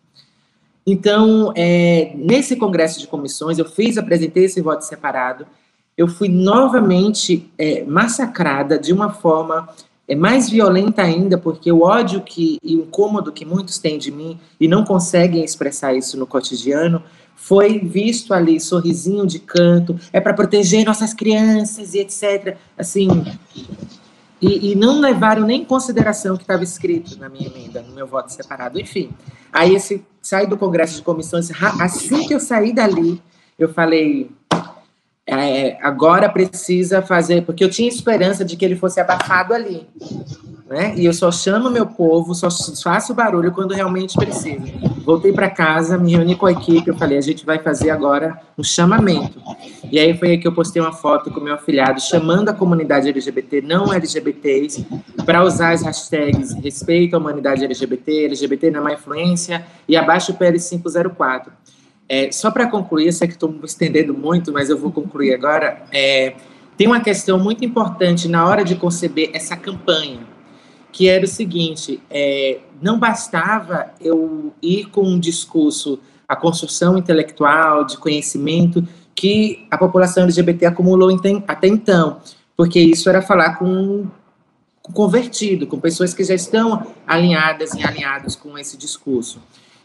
Então, 0.85 1.52
é, 1.57 2.12
nesse 2.14 2.57
congresso 2.57 3.00
de 3.00 3.07
comissões, 3.07 3.59
eu 3.59 3.64
fiz, 3.64 3.99
apresentei 3.99 4.45
esse 4.45 4.61
voto 4.61 4.83
separado, 4.83 5.47
eu 5.97 6.07
fui 6.07 6.28
novamente 6.28 7.50
é, 7.59 7.83
massacrada 7.85 8.78
de 8.78 8.93
uma 8.93 9.11
forma 9.11 9.69
é, 10.08 10.14
mais 10.14 10.48
violenta 10.48 11.02
ainda, 11.02 11.36
porque 11.36 11.70
o 11.70 11.82
ódio 11.82 12.20
que, 12.20 12.58
e 12.62 12.76
o 12.76 12.82
incômodo 12.82 13.32
que 13.32 13.44
muitos 13.44 13.78
têm 13.78 13.98
de 13.98 14.10
mim 14.10 14.38
e 14.60 14.68
não 14.68 14.84
conseguem 14.84 15.44
expressar 15.44 15.94
isso 15.94 16.16
no 16.16 16.26
cotidiano, 16.26 17.02
foi 17.34 17.78
visto 17.78 18.32
ali, 18.32 18.58
sorrisinho 18.58 19.26
de 19.26 19.38
canto, 19.38 19.98
é 20.12 20.20
para 20.20 20.34
proteger 20.34 20.84
nossas 20.84 21.12
crianças 21.12 21.94
e 21.94 21.98
etc. 21.98 22.56
Assim, 22.76 23.08
e, 24.40 24.72
e, 24.72 24.75
não 24.75 25.00
levaram 25.00 25.46
nem 25.46 25.62
em 25.62 25.64
consideração 25.64 26.34
o 26.34 26.38
que 26.38 26.44
estava 26.44 26.64
escrito 26.64 27.18
na 27.18 27.28
minha 27.28 27.48
emenda, 27.48 27.82
no 27.82 27.94
meu 27.94 28.06
voto 28.06 28.32
separado. 28.32 28.80
Enfim, 28.80 29.10
aí 29.52 29.75
esse 29.75 30.04
saí 30.20 30.46
do 30.46 30.56
Congresso 30.56 30.96
de 30.96 31.02
Comissões, 31.02 31.50
assim 31.80 32.26
que 32.26 32.34
eu 32.34 32.40
saí 32.40 32.72
dali, 32.72 33.22
eu 33.58 33.72
falei, 33.72 34.30
é, 35.28 35.76
agora 35.83 36.28
precisa 36.28 37.02
fazer, 37.02 37.42
porque 37.42 37.64
eu 37.64 37.68
tinha 37.68 37.88
esperança 37.88 38.45
de 38.45 38.56
que 38.56 38.64
ele 38.64 38.76
fosse 38.76 39.00
abafado 39.00 39.52
ali, 39.52 39.85
né? 40.68 40.95
E 40.97 41.04
eu 41.04 41.12
só 41.12 41.33
chamo 41.33 41.68
meu 41.68 41.85
povo, 41.85 42.33
só 42.33 42.49
faço 42.80 43.12
barulho 43.12 43.50
quando 43.50 43.75
realmente 43.75 44.16
precisa. 44.16 44.62
Voltei 45.04 45.33
para 45.33 45.50
casa, 45.50 45.99
me 45.99 46.12
reuni 46.12 46.37
com 46.37 46.47
a 46.47 46.52
equipe, 46.52 46.88
eu 46.88 46.97
falei, 46.97 47.18
a 47.18 47.21
gente 47.21 47.45
vai 47.45 47.59
fazer 47.59 47.90
agora 47.90 48.40
um 48.56 48.62
chamamento. 48.62 49.40
E 49.90 49.99
aí 49.99 50.16
foi 50.16 50.30
aí 50.30 50.38
que 50.38 50.47
eu 50.47 50.52
postei 50.52 50.80
uma 50.80 50.92
foto 50.92 51.28
com 51.33 51.40
meu 51.40 51.54
afilhado 51.54 52.00
chamando 52.00 52.49
a 52.49 52.54
comunidade 52.54 53.09
LGBT, 53.09 53.62
não 53.62 53.92
LGBTs, 53.92 54.87
para 55.25 55.42
usar 55.42 55.73
as 55.73 55.83
hashtags 55.83 56.54
respeito 56.54 57.16
à 57.16 57.18
humanidade 57.18 57.64
LGBT, 57.64 58.26
LGBT 58.26 58.68
é 58.68 58.80
má 58.80 58.92
influência 58.92 59.66
e 59.88 59.97
abaixo 59.97 60.30
o 60.30 60.35
PL 60.37 60.56
504. 60.56 61.52
É, 62.08 62.30
só 62.30 62.50
para 62.50 62.68
concluir, 62.68 63.12
sei 63.12 63.26
que 63.26 63.34
estou 63.34 63.50
me 63.50 63.64
estendendo 63.64 64.14
muito, 64.14 64.52
mas 64.52 64.70
eu 64.70 64.78
vou 64.78 64.92
concluir 64.92 65.34
agora. 65.34 65.82
É, 65.92 66.34
tem 66.76 66.86
uma 66.86 67.00
questão 67.00 67.38
muito 67.38 67.64
importante 67.64 68.28
na 68.28 68.46
hora 68.46 68.64
de 68.64 68.76
conceber 68.76 69.30
essa 69.32 69.56
campanha 69.56 70.36
que 70.96 71.10
era 71.10 71.26
o 71.26 71.28
seguinte: 71.28 72.00
é, 72.08 72.60
não 72.80 72.98
bastava 72.98 73.90
eu 74.00 74.54
ir 74.62 74.86
com 74.86 75.02
um 75.02 75.20
discurso, 75.20 76.00
a 76.26 76.34
construção 76.34 76.96
intelectual, 76.96 77.84
de 77.84 77.98
conhecimento 77.98 78.82
que 79.14 79.66
a 79.70 79.76
população 79.76 80.25
LGBT 80.25 80.66
acumulou 80.66 81.14
até 81.46 81.68
então, 81.68 82.20
porque 82.56 82.80
isso 82.80 83.10
era 83.10 83.20
falar 83.20 83.56
com, 83.56 84.06
com 84.82 84.92
convertido, 84.92 85.66
com 85.66 85.78
pessoas 85.78 86.14
que 86.14 86.25
já 86.25 86.34
estão 86.34 86.86
alinhadas 87.06 87.75
e 87.75 87.82
alinhados 87.82 88.34
com 88.34 88.56
esse 88.56 88.78
discurso. 88.78 89.38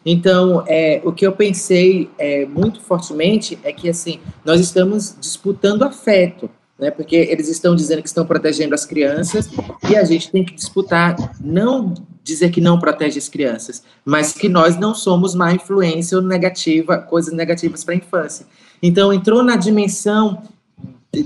Então, 0.05 0.63
é, 0.67 1.01
o 1.03 1.11
que 1.11 1.25
eu 1.25 1.31
pensei 1.31 2.09
é, 2.17 2.45
muito 2.45 2.81
fortemente 2.81 3.57
é 3.63 3.71
que 3.71 3.89
assim 3.89 4.19
nós 4.43 4.59
estamos 4.59 5.15
disputando 5.19 5.83
afeto 5.83 6.49
né? 6.81 6.89
Porque 6.89 7.15
eles 7.15 7.47
estão 7.47 7.75
dizendo 7.75 8.01
que 8.01 8.07
estão 8.07 8.25
protegendo 8.25 8.73
as 8.73 8.85
crianças 8.85 9.47
e 9.87 9.95
a 9.95 10.03
gente 10.03 10.31
tem 10.31 10.43
que 10.43 10.55
disputar, 10.55 11.15
não 11.39 11.93
dizer 12.23 12.49
que 12.49 12.59
não 12.59 12.79
protege 12.79 13.19
as 13.19 13.29
crianças, 13.29 13.83
mas 14.03 14.33
que 14.33 14.49
nós 14.49 14.77
não 14.77 14.95
somos 14.95 15.35
má 15.35 15.53
influência 15.53 16.17
ou 16.17 16.23
negativa, 16.23 16.97
coisas 16.97 17.33
negativas 17.33 17.83
para 17.83 17.93
a 17.93 17.97
infância. 17.97 18.47
Então 18.81 19.13
entrou 19.13 19.43
na 19.43 19.55
dimensão 19.55 20.41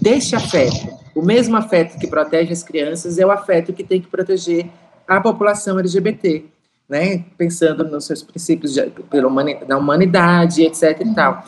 deste 0.01 0.35
afeto. 0.35 0.93
O 1.15 1.21
mesmo 1.21 1.55
afeto 1.55 1.97
que 1.97 2.07
protege 2.07 2.51
as 2.51 2.61
crianças 2.61 3.17
é 3.17 3.25
o 3.25 3.31
afeto 3.31 3.71
que 3.71 3.83
tem 3.83 4.01
que 4.01 4.07
proteger 4.07 4.67
a 5.07 5.21
população 5.21 5.79
LGBT, 5.79 6.45
né? 6.87 7.25
Pensando 7.37 7.83
nos 7.83 8.05
seus 8.05 8.21
princípios 8.21 8.73
de, 8.73 8.89
pela 9.09 9.29
da 9.65 9.77
humanidade, 9.77 10.63
etc. 10.63 11.01
E 11.01 11.15
tal. 11.15 11.43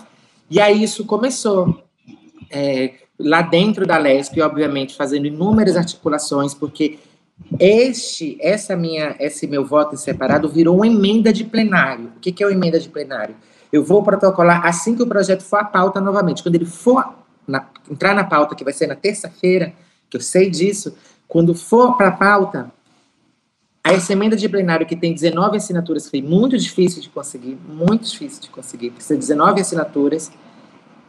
E 0.50 0.60
aí 0.60 0.84
isso 0.84 1.06
começou. 1.06 1.84
É, 2.50 2.94
lá 3.20 3.41
dentro 3.41 3.86
da 3.86 3.98
LESP, 3.98 4.41
obviamente, 4.41 4.96
fazendo 4.96 5.27
inúmeras 5.27 5.75
articulações, 5.75 6.53
porque 6.53 7.00
este, 7.60 8.38
essa 8.39 8.75
minha, 8.75 9.15
esse 9.20 9.48
meu 9.48 9.65
voto 9.65 9.96
em 9.96 9.98
separado 9.98 10.50
virou 10.50 10.75
uma 10.75 10.88
emenda 10.88 11.32
de 11.32 11.44
plenário. 11.44 12.12
O 12.15 12.20
que, 12.20 12.32
que 12.32 12.44
é 12.44 12.48
uma 12.48 12.53
emenda 12.53 12.79
de 12.79 12.89
plenário? 12.89 13.36
Eu 13.72 13.84
vou 13.84 14.01
protocolar 14.03 14.65
assim 14.65 14.96
que 14.96 15.03
o 15.03 15.08
projeto 15.08 15.44
for 15.44 15.58
à 15.58 15.65
pauta 15.65 16.00
novamente. 16.00 16.41
Quando 16.41 16.56
ele 16.56 16.65
for 16.65 17.13
na, 17.48 17.67
entrar 17.89 18.13
na 18.13 18.24
pauta, 18.24 18.56
que 18.56 18.63
vai 18.63 18.74
ser 18.74 18.88
na 18.88 18.96
terça-feira, 18.96 19.74
que 20.10 20.17
eu 20.17 20.22
sei 20.22 20.50
disso, 20.50 20.96
quando 21.27 21.53
for 21.53 21.98
para 21.98 22.10
a 22.10 22.12
pauta, 22.12 22.72
essa 23.94 24.13
emenda 24.13 24.36
de 24.36 24.48
plenário 24.50 24.86
que 24.86 24.96
tem 24.96 25.13
19 25.13 25.58
assinaturas, 25.58 26.10
foi 26.10 26.22
muito 26.22 26.58
difícil 26.58 27.01
de 27.01 27.10
conseguir, 27.10 27.58
muito 27.67 28.10
difícil 28.10 28.41
de 28.41 28.50
conseguir, 28.50 28.91
precisa 28.91 29.15
de 29.15 29.20
19 29.22 29.62
assinaturas, 29.62 30.32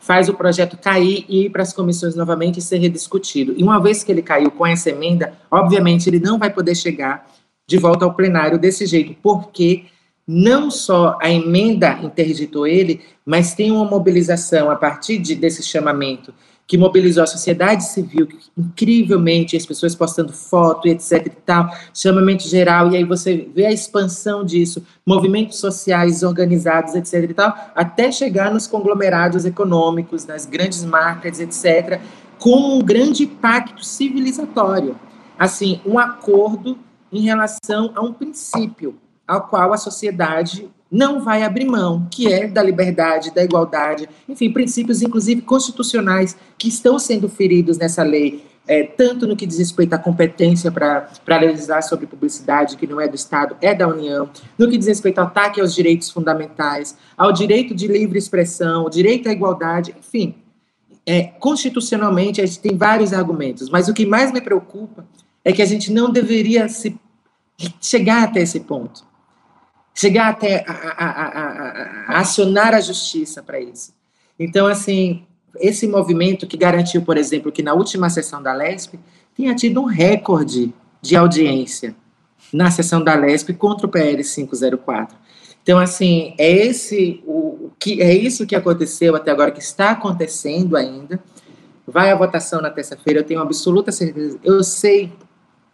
faz 0.00 0.28
o 0.28 0.34
projeto 0.34 0.76
cair 0.76 1.24
e 1.28 1.46
ir 1.46 1.50
para 1.50 1.62
as 1.62 1.72
comissões 1.72 2.14
novamente 2.14 2.58
e 2.58 2.62
ser 2.62 2.78
rediscutido. 2.78 3.54
E 3.56 3.62
uma 3.62 3.80
vez 3.80 4.04
que 4.04 4.12
ele 4.12 4.22
caiu 4.22 4.50
com 4.50 4.66
essa 4.66 4.90
emenda, 4.90 5.32
obviamente 5.50 6.08
ele 6.08 6.20
não 6.20 6.38
vai 6.38 6.50
poder 6.50 6.74
chegar 6.74 7.26
de 7.66 7.76
volta 7.76 8.04
ao 8.04 8.14
plenário 8.14 8.58
desse 8.58 8.86
jeito, 8.86 9.14
porque 9.22 9.84
não 10.26 10.70
só 10.70 11.18
a 11.20 11.30
emenda 11.30 11.98
interditou 12.02 12.66
ele, 12.66 13.00
mas 13.24 13.54
tem 13.54 13.70
uma 13.70 13.84
mobilização 13.84 14.70
a 14.70 14.76
partir 14.76 15.18
de, 15.18 15.34
desse 15.34 15.62
chamamento 15.62 16.32
que 16.68 16.76
mobilizou 16.76 17.24
a 17.24 17.26
sociedade 17.26 17.82
civil, 17.84 18.28
incrivelmente, 18.56 19.56
as 19.56 19.64
pessoas 19.64 19.94
postando 19.94 20.34
foto 20.34 20.86
etc 20.86 21.26
e 21.26 21.30
tal, 21.30 21.70
chamamento 21.94 22.46
geral, 22.46 22.92
e 22.92 22.96
aí 22.98 23.04
você 23.04 23.48
vê 23.54 23.64
a 23.64 23.72
expansão 23.72 24.44
disso, 24.44 24.84
movimentos 25.04 25.58
sociais 25.58 26.22
organizados, 26.22 26.94
etc 26.94 27.30
e 27.30 27.34
tal, 27.34 27.56
até 27.74 28.12
chegar 28.12 28.52
nos 28.52 28.66
conglomerados 28.66 29.46
econômicos, 29.46 30.26
nas 30.26 30.44
grandes 30.44 30.84
marcas, 30.84 31.40
etc, 31.40 32.00
com 32.38 32.76
um 32.76 32.82
grande 32.82 33.26
pacto 33.26 33.82
civilizatório, 33.82 34.94
assim, 35.38 35.80
um 35.86 35.98
acordo 35.98 36.78
em 37.10 37.22
relação 37.22 37.92
a 37.96 38.02
um 38.02 38.12
princípio 38.12 38.98
ao 39.26 39.48
qual 39.48 39.72
a 39.72 39.78
sociedade 39.78 40.68
não 40.90 41.20
vai 41.22 41.42
abrir 41.42 41.66
mão, 41.66 42.06
que 42.10 42.32
é 42.32 42.46
da 42.46 42.62
liberdade, 42.62 43.34
da 43.34 43.44
igualdade, 43.44 44.08
enfim, 44.28 44.50
princípios, 44.50 45.02
inclusive 45.02 45.42
constitucionais, 45.42 46.36
que 46.56 46.68
estão 46.68 46.98
sendo 46.98 47.28
feridos 47.28 47.76
nessa 47.76 48.02
lei, 48.02 48.44
é, 48.66 48.82
tanto 48.82 49.26
no 49.26 49.36
que 49.36 49.46
diz 49.46 49.58
respeito 49.58 49.94
à 49.94 49.98
competência 49.98 50.70
para 50.70 51.38
legislar 51.40 51.82
sobre 51.82 52.06
publicidade, 52.06 52.76
que 52.76 52.86
não 52.86 53.00
é 53.00 53.08
do 53.08 53.14
Estado, 53.14 53.56
é 53.60 53.74
da 53.74 53.88
União, 53.88 54.28
no 54.58 54.68
que 54.68 54.78
diz 54.78 54.86
respeito 54.86 55.18
ao 55.18 55.26
ataque 55.26 55.60
aos 55.60 55.74
direitos 55.74 56.10
fundamentais, 56.10 56.96
ao 57.16 57.32
direito 57.32 57.74
de 57.74 57.86
livre 57.86 58.18
expressão, 58.18 58.84
o 58.84 58.90
direito 58.90 59.28
à 59.28 59.32
igualdade, 59.32 59.94
enfim. 59.98 60.34
É, 61.06 61.22
constitucionalmente, 61.22 62.40
a 62.40 62.46
gente 62.46 62.60
tem 62.60 62.76
vários 62.76 63.14
argumentos, 63.14 63.70
mas 63.70 63.88
o 63.88 63.94
que 63.94 64.04
mais 64.04 64.30
me 64.30 64.42
preocupa 64.42 65.06
é 65.42 65.52
que 65.52 65.62
a 65.62 65.66
gente 65.66 65.90
não 65.90 66.10
deveria 66.10 66.68
se 66.68 66.94
chegar 67.80 68.24
até 68.24 68.42
esse 68.42 68.60
ponto 68.60 69.07
chegar 69.98 70.28
até 70.28 70.64
a, 70.64 70.72
a, 70.72 71.08
a, 71.08 72.14
a 72.14 72.20
acionar 72.20 72.72
a 72.72 72.80
justiça 72.80 73.42
para 73.42 73.58
isso. 73.58 73.92
Então, 74.38 74.68
assim, 74.68 75.24
esse 75.56 75.88
movimento 75.88 76.46
que 76.46 76.56
garantiu, 76.56 77.02
por 77.02 77.16
exemplo, 77.16 77.50
que 77.50 77.64
na 77.64 77.74
última 77.74 78.08
sessão 78.08 78.40
da 78.40 78.52
LESP 78.52 78.96
tinha 79.34 79.56
tido 79.56 79.80
um 79.80 79.86
recorde 79.86 80.72
de 81.02 81.16
audiência 81.16 81.96
na 82.52 82.70
sessão 82.70 83.02
da 83.02 83.16
LESP 83.16 83.54
contra 83.54 83.86
o 83.86 83.90
PL 83.90 84.22
504. 84.22 85.16
Então, 85.64 85.80
assim, 85.80 86.32
é 86.38 86.48
esse 86.48 87.20
o 87.26 87.72
que 87.76 88.00
é 88.00 88.14
isso 88.14 88.46
que 88.46 88.54
aconteceu 88.54 89.16
até 89.16 89.32
agora, 89.32 89.50
que 89.50 89.60
está 89.60 89.90
acontecendo 89.90 90.76
ainda. 90.76 91.20
Vai 91.84 92.12
à 92.12 92.14
votação 92.14 92.62
na 92.62 92.70
terça-feira, 92.70 93.20
eu 93.20 93.24
tenho 93.24 93.40
absoluta 93.40 93.90
certeza. 93.90 94.38
Eu 94.44 94.62
sei 94.62 95.12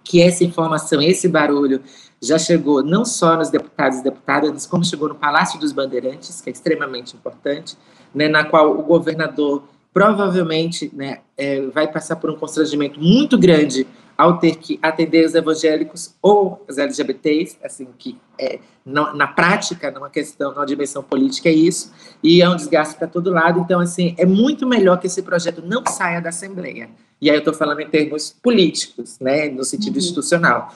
que 0.02 0.22
essa 0.22 0.44
informação, 0.44 1.02
esse 1.02 1.28
barulho 1.28 1.82
já 2.26 2.38
chegou 2.38 2.82
não 2.82 3.04
só 3.04 3.36
nos 3.36 3.50
deputados 3.50 3.98
e 3.98 4.02
deputadas, 4.02 4.50
mas 4.50 4.66
como 4.66 4.84
chegou 4.84 5.08
no 5.08 5.14
Palácio 5.14 5.58
dos 5.58 5.72
Bandeirantes, 5.72 6.40
que 6.40 6.50
é 6.50 6.52
extremamente 6.52 7.14
importante, 7.14 7.76
né, 8.14 8.28
na 8.28 8.44
qual 8.44 8.78
o 8.78 8.82
governador 8.82 9.64
provavelmente 9.92 10.90
né, 10.92 11.20
é, 11.36 11.60
vai 11.66 11.86
passar 11.86 12.16
por 12.16 12.28
um 12.30 12.36
constrangimento 12.36 13.00
muito 13.00 13.38
grande 13.38 13.86
ao 14.16 14.38
ter 14.38 14.56
que 14.56 14.78
atender 14.80 15.26
os 15.26 15.34
evangélicos 15.34 16.14
ou 16.22 16.64
os 16.68 16.78
LGBTs, 16.78 17.58
assim, 17.62 17.88
que 17.98 18.16
é, 18.38 18.58
não, 18.84 19.14
na 19.14 19.26
prática, 19.26 19.90
numa 19.90 20.08
questão, 20.08 20.52
numa 20.52 20.66
dimensão 20.66 21.02
política, 21.02 21.48
é 21.48 21.52
isso, 21.52 21.92
e 22.22 22.40
é 22.40 22.48
um 22.48 22.56
desgaste 22.56 22.96
para 22.96 23.08
todo 23.08 23.30
lado. 23.30 23.60
Então, 23.60 23.80
assim, 23.80 24.14
é 24.18 24.24
muito 24.24 24.66
melhor 24.66 24.98
que 24.98 25.06
esse 25.06 25.22
projeto 25.22 25.62
não 25.64 25.84
saia 25.86 26.20
da 26.20 26.28
Assembleia. 26.28 26.88
E 27.20 27.28
aí 27.28 27.36
eu 27.36 27.40
estou 27.40 27.54
falando 27.54 27.80
em 27.80 27.88
termos 27.88 28.36
políticos, 28.42 29.18
né, 29.20 29.48
no 29.48 29.64
sentido 29.64 29.94
uhum. 29.94 29.98
institucional. 29.98 30.74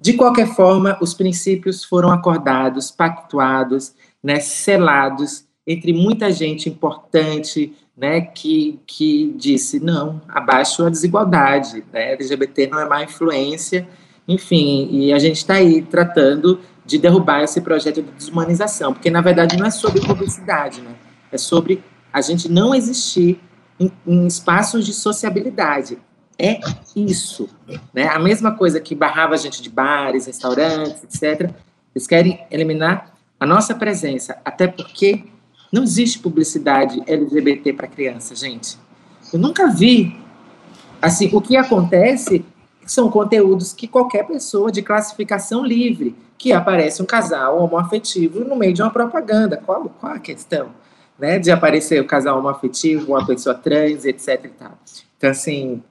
De 0.00 0.12
qualquer 0.14 0.54
forma, 0.54 0.98
os 1.00 1.14
princípios 1.14 1.82
foram 1.84 2.10
acordados, 2.10 2.90
pactuados, 2.90 3.94
né, 4.22 4.40
selados 4.40 5.44
entre 5.66 5.92
muita 5.92 6.30
gente 6.30 6.68
importante, 6.68 7.74
né, 7.96 8.20
que, 8.20 8.78
que 8.86 9.34
disse 9.36 9.80
não, 9.80 10.20
abaixo 10.28 10.84
a 10.84 10.90
desigualdade, 10.90 11.82
né, 11.92 12.12
LGBT 12.12 12.68
não 12.68 12.78
é 12.78 12.88
má 12.88 13.02
influência 13.02 13.88
Enfim, 14.28 14.88
e 14.90 15.12
a 15.12 15.18
gente 15.18 15.36
está 15.36 15.54
aí 15.54 15.82
tratando 15.82 16.60
de 16.84 16.98
derrubar 16.98 17.42
esse 17.42 17.60
projeto 17.60 18.02
de 18.02 18.10
desumanização, 18.12 18.92
porque 18.92 19.10
na 19.10 19.20
verdade 19.20 19.56
não 19.56 19.66
é 19.66 19.70
sobre 19.70 20.00
publicidade, 20.00 20.80
né? 20.80 20.94
É 21.30 21.38
sobre 21.38 21.82
a 22.12 22.20
gente 22.20 22.48
não 22.48 22.74
existir 22.74 23.40
em, 23.78 23.90
em 24.06 24.26
espaços 24.26 24.84
de 24.84 24.92
sociabilidade. 24.92 25.98
É 26.38 26.60
isso, 26.94 27.48
né? 27.94 28.08
A 28.08 28.18
mesma 28.18 28.52
coisa 28.52 28.78
que 28.78 28.94
barrava 28.94 29.34
a 29.34 29.38
gente 29.38 29.62
de 29.62 29.70
bares, 29.70 30.26
restaurantes, 30.26 31.02
etc. 31.04 31.50
Eles 31.94 32.06
querem 32.06 32.44
eliminar 32.50 33.14
a 33.40 33.46
nossa 33.46 33.74
presença, 33.74 34.36
até 34.44 34.66
porque 34.66 35.24
não 35.72 35.82
existe 35.82 36.18
publicidade 36.18 37.02
LGBT 37.06 37.72
para 37.72 37.86
criança, 37.86 38.34
gente. 38.34 38.78
Eu 39.32 39.38
nunca 39.38 39.68
vi. 39.68 40.18
Assim, 41.00 41.30
o 41.32 41.40
que 41.40 41.56
acontece 41.56 42.44
são 42.86 43.10
conteúdos 43.10 43.72
que 43.72 43.88
qualquer 43.88 44.26
pessoa 44.26 44.70
de 44.70 44.80
classificação 44.80 45.64
livre, 45.64 46.14
que 46.38 46.52
aparece 46.52 47.02
um 47.02 47.06
casal 47.06 47.62
homoafetivo 47.62 48.44
no 48.44 48.56
meio 48.56 48.72
de 48.72 48.82
uma 48.82 48.90
propaganda. 48.90 49.56
Qual, 49.56 49.88
qual 50.00 50.12
a 50.12 50.18
questão? 50.18 50.70
Né, 51.18 51.38
de 51.38 51.50
aparecer 51.50 51.98
o 51.98 52.06
casal 52.06 52.38
homoafetivo, 52.38 53.12
uma 53.12 53.26
pessoa 53.26 53.54
trans, 53.54 54.04
etc. 54.04 54.50
Então, 55.16 55.30
assim, 55.30 55.82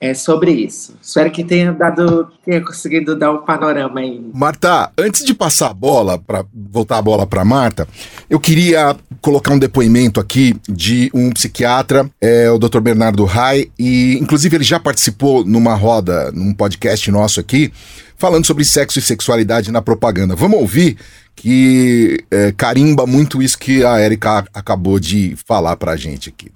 é 0.00 0.14
sobre 0.14 0.50
isso. 0.52 0.96
Espero 1.02 1.30
que 1.30 1.44
tenha 1.44 1.72
dado, 1.72 2.32
tenha 2.42 2.64
conseguido 2.64 3.14
dar 3.14 3.32
um 3.32 3.44
panorama 3.44 4.00
aí. 4.00 4.18
Marta, 4.32 4.90
antes 4.96 5.22
de 5.22 5.34
passar 5.34 5.70
a 5.70 5.74
bola, 5.74 6.18
para 6.18 6.42
voltar 6.54 6.96
a 6.96 7.02
bola 7.02 7.26
para 7.26 7.44
Marta, 7.44 7.86
eu 8.28 8.40
queria 8.40 8.96
colocar 9.20 9.52
um 9.52 9.58
depoimento 9.58 10.18
aqui 10.18 10.56
de 10.66 11.10
um 11.12 11.30
psiquiatra, 11.30 12.10
é 12.18 12.50
o 12.50 12.58
Dr. 12.58 12.80
Bernardo 12.80 13.26
Rai, 13.26 13.70
e 13.78 14.16
inclusive 14.18 14.56
ele 14.56 14.64
já 14.64 14.80
participou 14.80 15.44
numa 15.44 15.74
roda, 15.74 16.32
num 16.32 16.54
podcast 16.54 17.10
nosso 17.10 17.38
aqui, 17.38 17.70
falando 18.16 18.46
sobre 18.46 18.64
sexo 18.64 18.98
e 18.98 19.02
sexualidade 19.02 19.70
na 19.70 19.82
propaganda. 19.82 20.34
Vamos 20.34 20.60
ouvir 20.60 20.96
que 21.36 22.24
é, 22.30 22.52
carimba 22.52 23.06
muito 23.06 23.42
isso 23.42 23.58
que 23.58 23.84
a 23.84 24.00
Erika 24.00 24.46
acabou 24.54 24.98
de 24.98 25.36
falar 25.46 25.76
pra 25.76 25.94
gente 25.94 26.30
aqui. 26.30 26.50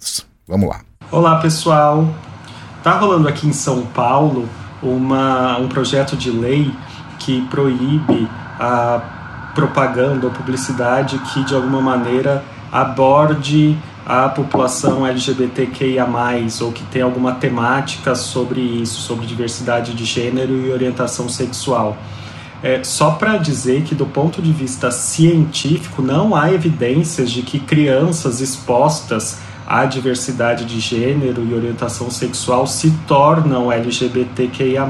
Vamos 0.48 0.68
lá. 0.68 0.80
Olá, 1.10 1.40
pessoal. 1.40 2.08
Está 2.84 2.98
rolando 2.98 3.26
aqui 3.26 3.48
em 3.48 3.52
São 3.54 3.86
Paulo 3.86 4.46
uma, 4.82 5.56
um 5.56 5.68
projeto 5.68 6.18
de 6.18 6.30
lei 6.30 6.70
que 7.18 7.40
proíbe 7.48 8.28
a 8.60 9.00
propaganda 9.54 10.26
ou 10.26 10.30
publicidade 10.30 11.16
que 11.32 11.42
de 11.44 11.54
alguma 11.54 11.80
maneira 11.80 12.44
aborde 12.70 13.74
a 14.04 14.28
população 14.28 15.06
LGBTQIA+, 15.06 16.06
ou 16.60 16.72
que 16.72 16.84
tem 16.84 17.00
alguma 17.00 17.32
temática 17.32 18.14
sobre 18.14 18.60
isso, 18.60 19.00
sobre 19.00 19.24
diversidade 19.24 19.94
de 19.94 20.04
gênero 20.04 20.52
e 20.52 20.70
orientação 20.70 21.26
sexual. 21.26 21.96
É, 22.62 22.84
só 22.84 23.12
para 23.12 23.38
dizer 23.38 23.84
que, 23.84 23.94
do 23.94 24.04
ponto 24.04 24.42
de 24.42 24.52
vista 24.52 24.90
científico, 24.90 26.02
não 26.02 26.36
há 26.36 26.52
evidências 26.52 27.30
de 27.30 27.40
que 27.40 27.58
crianças 27.58 28.42
expostas 28.42 29.38
a 29.66 29.84
diversidade 29.86 30.64
de 30.64 30.78
gênero 30.78 31.44
e 31.44 31.54
orientação 31.54 32.10
sexual 32.10 32.66
se 32.66 32.90
tornam 33.06 33.72
LGBTQIA. 33.72 34.84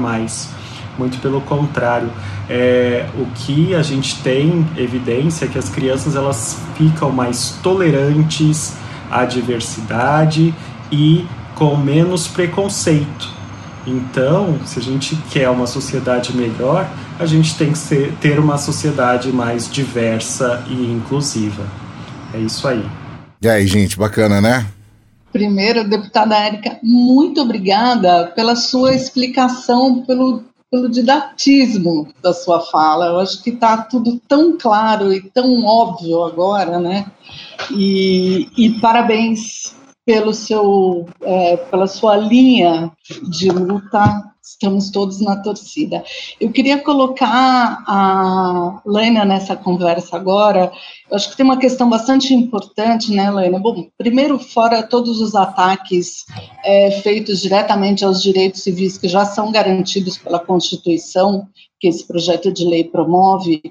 Muito 0.97 1.19
pelo 1.19 1.41
contrário, 1.41 2.09
é, 2.49 3.05
o 3.17 3.25
que 3.35 3.75
a 3.75 3.81
gente 3.81 4.21
tem 4.21 4.65
evidência 4.77 5.45
é 5.45 5.47
que 5.47 5.57
as 5.57 5.69
crianças 5.69 6.15
elas 6.15 6.57
ficam 6.75 7.11
mais 7.11 7.57
tolerantes 7.61 8.73
à 9.09 9.25
diversidade 9.25 10.53
e 10.91 11.25
com 11.55 11.75
menos 11.75 12.27
preconceito. 12.27 13.33
Então, 13.87 14.57
se 14.65 14.79
a 14.79 14.81
gente 14.81 15.15
quer 15.29 15.49
uma 15.49 15.67
sociedade 15.67 16.35
melhor, 16.35 16.87
a 17.19 17.25
gente 17.25 17.55
tem 17.55 17.71
que 17.71 17.77
ser, 17.77 18.13
ter 18.19 18.39
uma 18.39 18.57
sociedade 18.57 19.31
mais 19.31 19.69
diversa 19.69 20.63
e 20.67 20.91
inclusiva. 20.91 21.63
É 22.33 22.39
isso 22.39 22.67
aí. 22.67 22.83
E 23.45 23.47
aí, 23.47 23.67
gente, 23.67 23.95
bacana, 23.95 24.41
né? 24.41 24.65
Primeiro, 25.31 25.87
deputada 25.87 26.35
Érica, 26.35 26.79
muito 26.81 27.39
obrigada 27.39 28.33
pela 28.35 28.55
sua 28.55 28.95
explicação, 28.95 30.01
pelo, 30.01 30.45
pelo 30.71 30.89
didatismo 30.89 32.07
da 32.23 32.33
sua 32.33 32.59
fala. 32.59 33.05
Eu 33.05 33.19
acho 33.19 33.43
que 33.43 33.51
está 33.51 33.77
tudo 33.77 34.19
tão 34.27 34.57
claro 34.57 35.13
e 35.13 35.21
tão 35.29 35.63
óbvio 35.63 36.23
agora, 36.23 36.79
né? 36.79 37.05
E, 37.69 38.49
e 38.57 38.71
parabéns 38.79 39.75
pelo 40.03 40.33
seu, 40.33 41.07
é, 41.21 41.55
pela 41.55 41.85
sua 41.85 42.17
linha 42.17 42.91
de 43.29 43.49
luta 43.49 44.23
estamos 44.45 44.91
todos 44.91 45.19
na 45.19 45.37
torcida. 45.37 46.03
Eu 46.39 46.51
queria 46.51 46.77
colocar 46.77 47.83
a 47.87 48.79
Lena 48.85 49.25
nessa 49.25 49.55
conversa 49.55 50.15
agora. 50.15 50.71
Eu 51.09 51.15
acho 51.15 51.29
que 51.31 51.35
tem 51.35 51.43
uma 51.43 51.57
questão 51.57 51.89
bastante 51.89 52.33
importante, 52.33 53.11
né, 53.11 53.31
Lena? 53.31 53.57
Bom, 53.57 53.87
primeiro, 53.97 54.37
fora 54.37 54.83
todos 54.83 55.19
os 55.19 55.33
ataques 55.33 56.25
é, 56.63 56.91
feitos 57.01 57.41
diretamente 57.41 58.05
aos 58.05 58.21
direitos 58.21 58.61
civis 58.61 58.97
que 58.99 59.07
já 59.07 59.25
são 59.25 59.51
garantidos 59.51 60.17
pela 60.17 60.39
Constituição, 60.39 61.47
que 61.79 61.87
esse 61.87 62.05
projeto 62.07 62.53
de 62.53 62.65
lei 62.65 62.83
promove, 62.83 63.61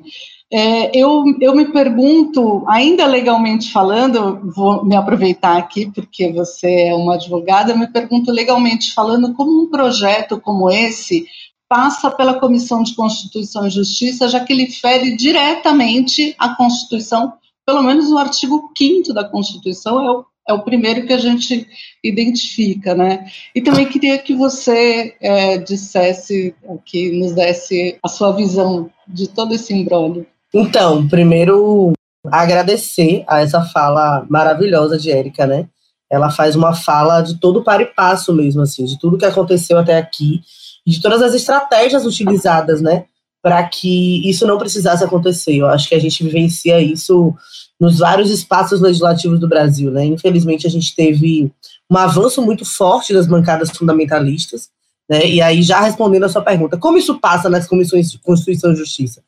é, 0.53 0.97
eu, 0.97 1.25
eu 1.41 1.55
me 1.55 1.67
pergunto, 1.73 2.65
ainda 2.69 3.07
legalmente 3.07 3.73
falando, 3.73 4.41
vou 4.55 4.85
me 4.85 4.95
aproveitar 4.95 5.57
aqui 5.57 5.91
porque 5.91 6.33
você 6.33 6.89
é 6.89 6.95
uma 6.95 7.15
advogada, 7.15 7.75
me 7.75 7.89
pergunto 7.89 8.31
legalmente 8.31 8.93
falando 8.93 9.35
como 9.35 9.63
um 9.63 9.71
projeto 9.71 10.41
como 10.41 10.71
esse 10.71 11.27
passa 11.69 12.11
pela 12.11 12.39
Comissão 12.39 12.83
de 12.83 12.95
Constituição 12.95 13.67
e 13.67 13.71
Justiça, 13.71 14.29
já 14.29 14.41
que 14.41 14.53
ele 14.53 14.71
fere 14.71 15.17
diretamente 15.17 16.35
a 16.39 16.55
Constituição, 16.55 17.33
pelo 17.67 17.83
menos 17.83 18.11
o 18.11 18.19
artigo 18.19 18.71
5 18.77 19.13
da 19.13 19.25
Constituição 19.25 20.01
é 20.05 20.11
o, 20.11 20.25
é 20.47 20.53
o 20.53 20.63
primeiro 20.63 21.07
que 21.07 21.13
a 21.13 21.19
gente 21.19 21.67
identifica, 22.03 22.95
né? 22.95 23.27
E 23.55 23.63
também 23.63 23.89
queria 23.89 24.19
que 24.19 24.35
você 24.35 25.17
é, 25.21 25.59
dissesse, 25.59 26.55
que 26.85 27.11
nos 27.19 27.33
desse 27.33 27.99
a 28.03 28.09
sua 28.09 28.31
visão 28.33 28.91
de 29.09 29.27
todo 29.29 29.55
esse 29.55 29.75
embrólio. 29.75 30.27
Então, 30.55 31.09
primeiro 31.09 31.93
agradecer 32.31 33.25
a 33.27 33.41
essa 33.41 33.61
fala 33.63 34.25
maravilhosa 34.31 34.97
de 34.97 35.11
Érica, 35.11 35.49
né? 35.49 35.67
Ela 36.09 36.31
faz 36.31 36.55
uma 36.55 36.73
fala 36.73 37.21
de 37.23 37.41
todo 37.41 37.65
para 37.65 37.83
e 37.83 37.87
passo 37.87 38.33
mesmo, 38.33 38.63
assim, 38.63 38.85
de 38.85 38.97
tudo 38.97 39.19
que 39.19 39.25
aconteceu 39.25 39.77
até 39.79 39.99
aqui, 39.99 40.43
de 40.87 41.03
todas 41.03 41.21
as 41.23 41.35
estratégias 41.35 42.07
utilizadas, 42.07 42.81
né, 42.81 43.07
para 43.43 43.63
que 43.65 44.29
isso 44.29 44.47
não 44.47 44.57
precisasse 44.57 45.03
acontecer. 45.03 45.57
Eu 45.57 45.67
acho 45.67 45.89
que 45.89 45.95
a 45.95 45.99
gente 45.99 46.23
vivencia 46.23 46.81
isso 46.81 47.35
nos 47.81 47.99
vários 47.99 48.31
espaços 48.31 48.81
legislativos 48.81 49.41
do 49.41 49.49
Brasil, 49.49 49.91
né? 49.91 50.05
Infelizmente 50.05 50.67
a 50.69 50.71
gente 50.71 50.95
teve 50.95 51.53
um 51.91 51.97
avanço 51.97 52.41
muito 52.41 52.65
forte 52.65 53.13
das 53.13 53.27
bancadas 53.27 53.71
fundamentalistas, 53.71 54.69
né? 55.11 55.27
E 55.27 55.43
aí 55.43 55.63
já 55.63 55.81
respondendo 55.81 56.25
a 56.25 56.29
sua 56.29 56.43
pergunta, 56.43 56.79
como 56.79 56.97
isso 56.97 57.19
passa 57.19 57.51
nas 57.51 57.67
comissões 57.67 58.11
de 58.13 58.19
Constituição 58.19 58.73
e 58.73 58.77
Justiça? 58.77 59.21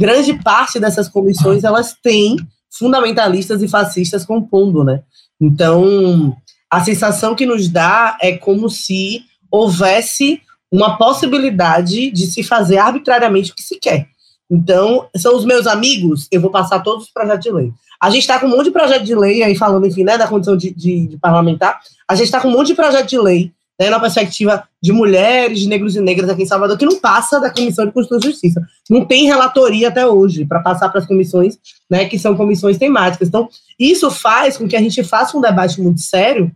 Grande 0.00 0.32
parte 0.42 0.80
dessas 0.80 1.10
comissões 1.10 1.62
elas 1.62 1.94
têm 2.02 2.36
fundamentalistas 2.70 3.62
e 3.62 3.68
fascistas 3.68 4.24
compondo, 4.24 4.82
né? 4.82 5.02
Então, 5.38 6.34
a 6.70 6.82
sensação 6.82 7.34
que 7.34 7.44
nos 7.44 7.68
dá 7.68 8.16
é 8.22 8.32
como 8.36 8.70
se 8.70 9.22
houvesse 9.50 10.40
uma 10.72 10.96
possibilidade 10.96 12.10
de 12.10 12.26
se 12.26 12.42
fazer 12.42 12.78
arbitrariamente 12.78 13.52
o 13.52 13.54
que 13.54 13.62
se 13.62 13.78
quer. 13.78 14.06
Então, 14.50 15.06
são 15.16 15.36
os 15.36 15.44
meus 15.44 15.66
amigos, 15.66 16.26
eu 16.30 16.40
vou 16.40 16.50
passar 16.50 16.80
todos 16.80 17.04
os 17.04 17.10
projetos 17.10 17.44
de 17.44 17.50
lei. 17.50 17.72
A 18.00 18.08
gente 18.08 18.22
está 18.22 18.38
com 18.38 18.46
um 18.46 18.50
monte 18.50 18.64
de 18.64 18.70
projeto 18.70 19.04
de 19.04 19.14
lei 19.14 19.42
aí 19.42 19.54
falando, 19.54 19.86
enfim, 19.86 20.04
né, 20.04 20.16
da 20.16 20.26
condição 20.26 20.56
de, 20.56 20.72
de, 20.72 21.08
de 21.08 21.18
parlamentar. 21.18 21.78
A 22.08 22.14
gente 22.14 22.26
está 22.26 22.40
com 22.40 22.48
um 22.48 22.52
monte 22.52 22.68
de 22.68 22.74
projeto 22.74 23.08
de 23.08 23.18
lei 23.18 23.52
né, 23.80 23.88
na 23.88 23.98
perspectiva 23.98 24.62
de 24.82 24.92
mulheres, 24.92 25.60
de 25.60 25.66
negros 25.66 25.96
e 25.96 26.00
negras 26.02 26.28
aqui 26.28 26.42
em 26.42 26.46
Salvador, 26.46 26.76
que 26.76 26.84
não 26.84 27.00
passa 27.00 27.40
da 27.40 27.48
Comissão 27.48 27.86
de 27.86 27.92
Constituição 27.92 28.28
e 28.28 28.32
Justiça. 28.32 28.62
Não 28.90 29.06
tem 29.06 29.24
relatoria 29.24 29.88
até 29.88 30.06
hoje 30.06 30.44
para 30.44 30.60
passar 30.60 30.90
para 30.90 31.00
as 31.00 31.06
comissões, 31.06 31.58
né, 31.88 32.04
que 32.04 32.18
são 32.18 32.36
comissões 32.36 32.76
temáticas. 32.76 33.28
Então, 33.28 33.48
isso 33.78 34.10
faz 34.10 34.58
com 34.58 34.68
que 34.68 34.76
a 34.76 34.82
gente 34.82 35.02
faça 35.02 35.34
um 35.34 35.40
debate 35.40 35.80
muito 35.80 36.02
sério 36.02 36.52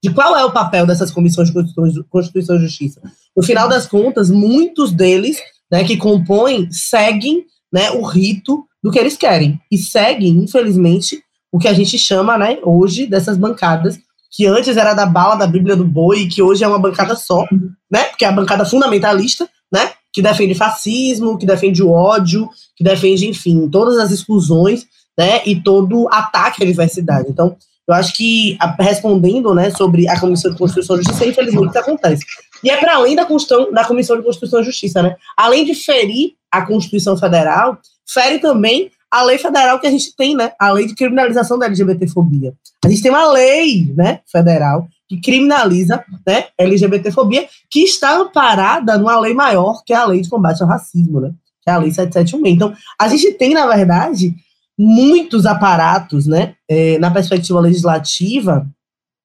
de 0.00 0.14
qual 0.14 0.36
é 0.36 0.44
o 0.44 0.52
papel 0.52 0.86
dessas 0.86 1.10
comissões 1.10 1.50
de 1.50 2.04
Constituição 2.04 2.54
e 2.54 2.60
Justiça. 2.60 3.00
No 3.36 3.42
final 3.42 3.68
das 3.68 3.88
contas, 3.88 4.30
muitos 4.30 4.92
deles, 4.92 5.38
né, 5.68 5.82
que 5.82 5.96
compõem, 5.96 6.70
seguem 6.70 7.44
né, 7.72 7.90
o 7.90 8.02
rito 8.02 8.64
do 8.80 8.92
que 8.92 9.00
eles 9.00 9.16
querem. 9.16 9.60
E 9.68 9.76
seguem, 9.76 10.36
infelizmente, 10.38 11.20
o 11.50 11.58
que 11.58 11.66
a 11.66 11.72
gente 11.72 11.98
chama 11.98 12.38
né, 12.38 12.58
hoje 12.62 13.04
dessas 13.04 13.36
bancadas 13.36 13.98
que 14.36 14.46
antes 14.46 14.76
era 14.76 14.92
da 14.92 15.06
bala 15.06 15.34
da 15.34 15.46
Bíblia 15.46 15.74
do 15.74 15.84
Boi, 15.84 16.26
que 16.26 16.42
hoje 16.42 16.62
é 16.62 16.68
uma 16.68 16.78
bancada 16.78 17.16
só, 17.16 17.46
né? 17.90 18.04
Porque 18.04 18.24
é 18.24 18.28
a 18.28 18.32
bancada 18.32 18.66
fundamentalista, 18.66 19.48
né? 19.72 19.92
Que 20.12 20.20
defende 20.20 20.54
fascismo, 20.54 21.38
que 21.38 21.46
defende 21.46 21.82
o 21.82 21.90
ódio, 21.90 22.48
que 22.76 22.84
defende, 22.84 23.26
enfim, 23.26 23.66
todas 23.70 23.96
as 23.96 24.10
exclusões, 24.10 24.84
né? 25.18 25.40
E 25.46 25.58
todo 25.62 26.06
ataque 26.10 26.62
à 26.62 26.66
diversidade. 26.66 27.30
Então, 27.30 27.56
eu 27.88 27.94
acho 27.94 28.14
que, 28.14 28.58
respondendo, 28.78 29.54
né, 29.54 29.70
sobre 29.70 30.08
a 30.08 30.18
Comissão 30.18 30.50
de 30.50 30.58
Constituição 30.58 30.96
e 30.96 31.04
Justiça, 31.04 31.24
infelizmente 31.24 31.70
isso 31.70 31.78
acontece. 31.78 32.24
E 32.62 32.68
é 32.68 32.76
para 32.76 32.96
além 32.96 33.14
da, 33.14 33.26
da 33.72 33.84
Comissão 33.84 34.16
de 34.16 34.22
Constituição 34.24 34.60
e 34.60 34.64
Justiça, 34.64 35.02
né? 35.02 35.16
Além 35.36 35.64
de 35.64 35.74
ferir 35.74 36.32
a 36.50 36.66
Constituição 36.66 37.16
Federal, 37.16 37.78
fere 38.06 38.38
também 38.38 38.90
a 39.10 39.22
lei 39.22 39.38
federal 39.38 39.78
que 39.78 39.86
a 39.86 39.90
gente 39.90 40.14
tem, 40.16 40.34
né? 40.34 40.52
A 40.58 40.70
lei 40.70 40.86
de 40.86 40.94
criminalização 40.94 41.58
da 41.58 41.66
LGBTfobia. 41.66 42.54
A 42.84 42.88
gente 42.88 43.02
tem 43.02 43.10
uma 43.10 43.30
lei, 43.30 43.92
né, 43.96 44.20
federal 44.30 44.88
que 45.08 45.20
criminaliza, 45.20 46.04
né, 46.26 46.46
LGBTfobia, 46.58 47.48
que 47.70 47.80
está 47.80 48.16
amparada 48.16 48.98
numa 48.98 49.18
lei 49.20 49.32
maior, 49.34 49.82
que 49.84 49.92
é 49.92 49.96
a 49.96 50.04
lei 50.04 50.20
de 50.20 50.28
combate 50.28 50.62
ao 50.62 50.68
racismo, 50.68 51.20
né? 51.20 51.32
Que 51.62 51.70
é 51.70 51.72
a 51.72 51.78
lei 51.78 51.92
771. 51.92 52.46
Então, 52.46 52.74
a 52.98 53.08
gente 53.08 53.32
tem, 53.34 53.54
na 53.54 53.66
verdade, 53.66 54.34
muitos 54.78 55.46
aparatos, 55.46 56.26
né, 56.26 56.54
é, 56.68 56.98
na 56.98 57.10
perspectiva 57.10 57.60
legislativa, 57.60 58.66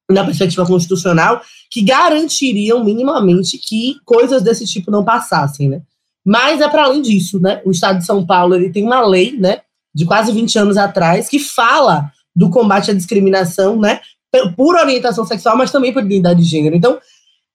na 0.09 0.23
perspectiva 0.23 0.65
constitucional, 0.65 1.41
que 1.71 1.81
garantiriam 1.81 2.83
minimamente 2.83 3.57
que 3.57 3.95
coisas 4.05 4.43
desse 4.43 4.65
tipo 4.65 4.91
não 4.91 5.03
passassem, 5.03 5.69
né? 5.69 5.81
Mas 6.23 6.61
é 6.61 6.69
para 6.69 6.83
além 6.83 7.01
disso, 7.01 7.39
né? 7.39 7.61
O 7.65 7.71
Estado 7.71 7.99
de 7.99 8.05
São 8.05 8.25
Paulo 8.25 8.53
ele 8.53 8.69
tem 8.69 8.83
uma 8.83 9.01
lei, 9.05 9.35
né, 9.37 9.61
de 9.93 10.05
quase 10.05 10.31
20 10.31 10.57
anos 10.59 10.77
atrás, 10.77 11.29
que 11.29 11.39
fala 11.39 12.11
do 12.35 12.49
combate 12.49 12.91
à 12.91 12.93
discriminação, 12.93 13.79
né, 13.79 13.99
por 14.55 14.75
orientação 14.75 15.25
sexual, 15.25 15.57
mas 15.57 15.71
também 15.71 15.91
por 15.91 16.03
identidade 16.03 16.41
de 16.41 16.49
gênero. 16.49 16.75
Então, 16.75 16.97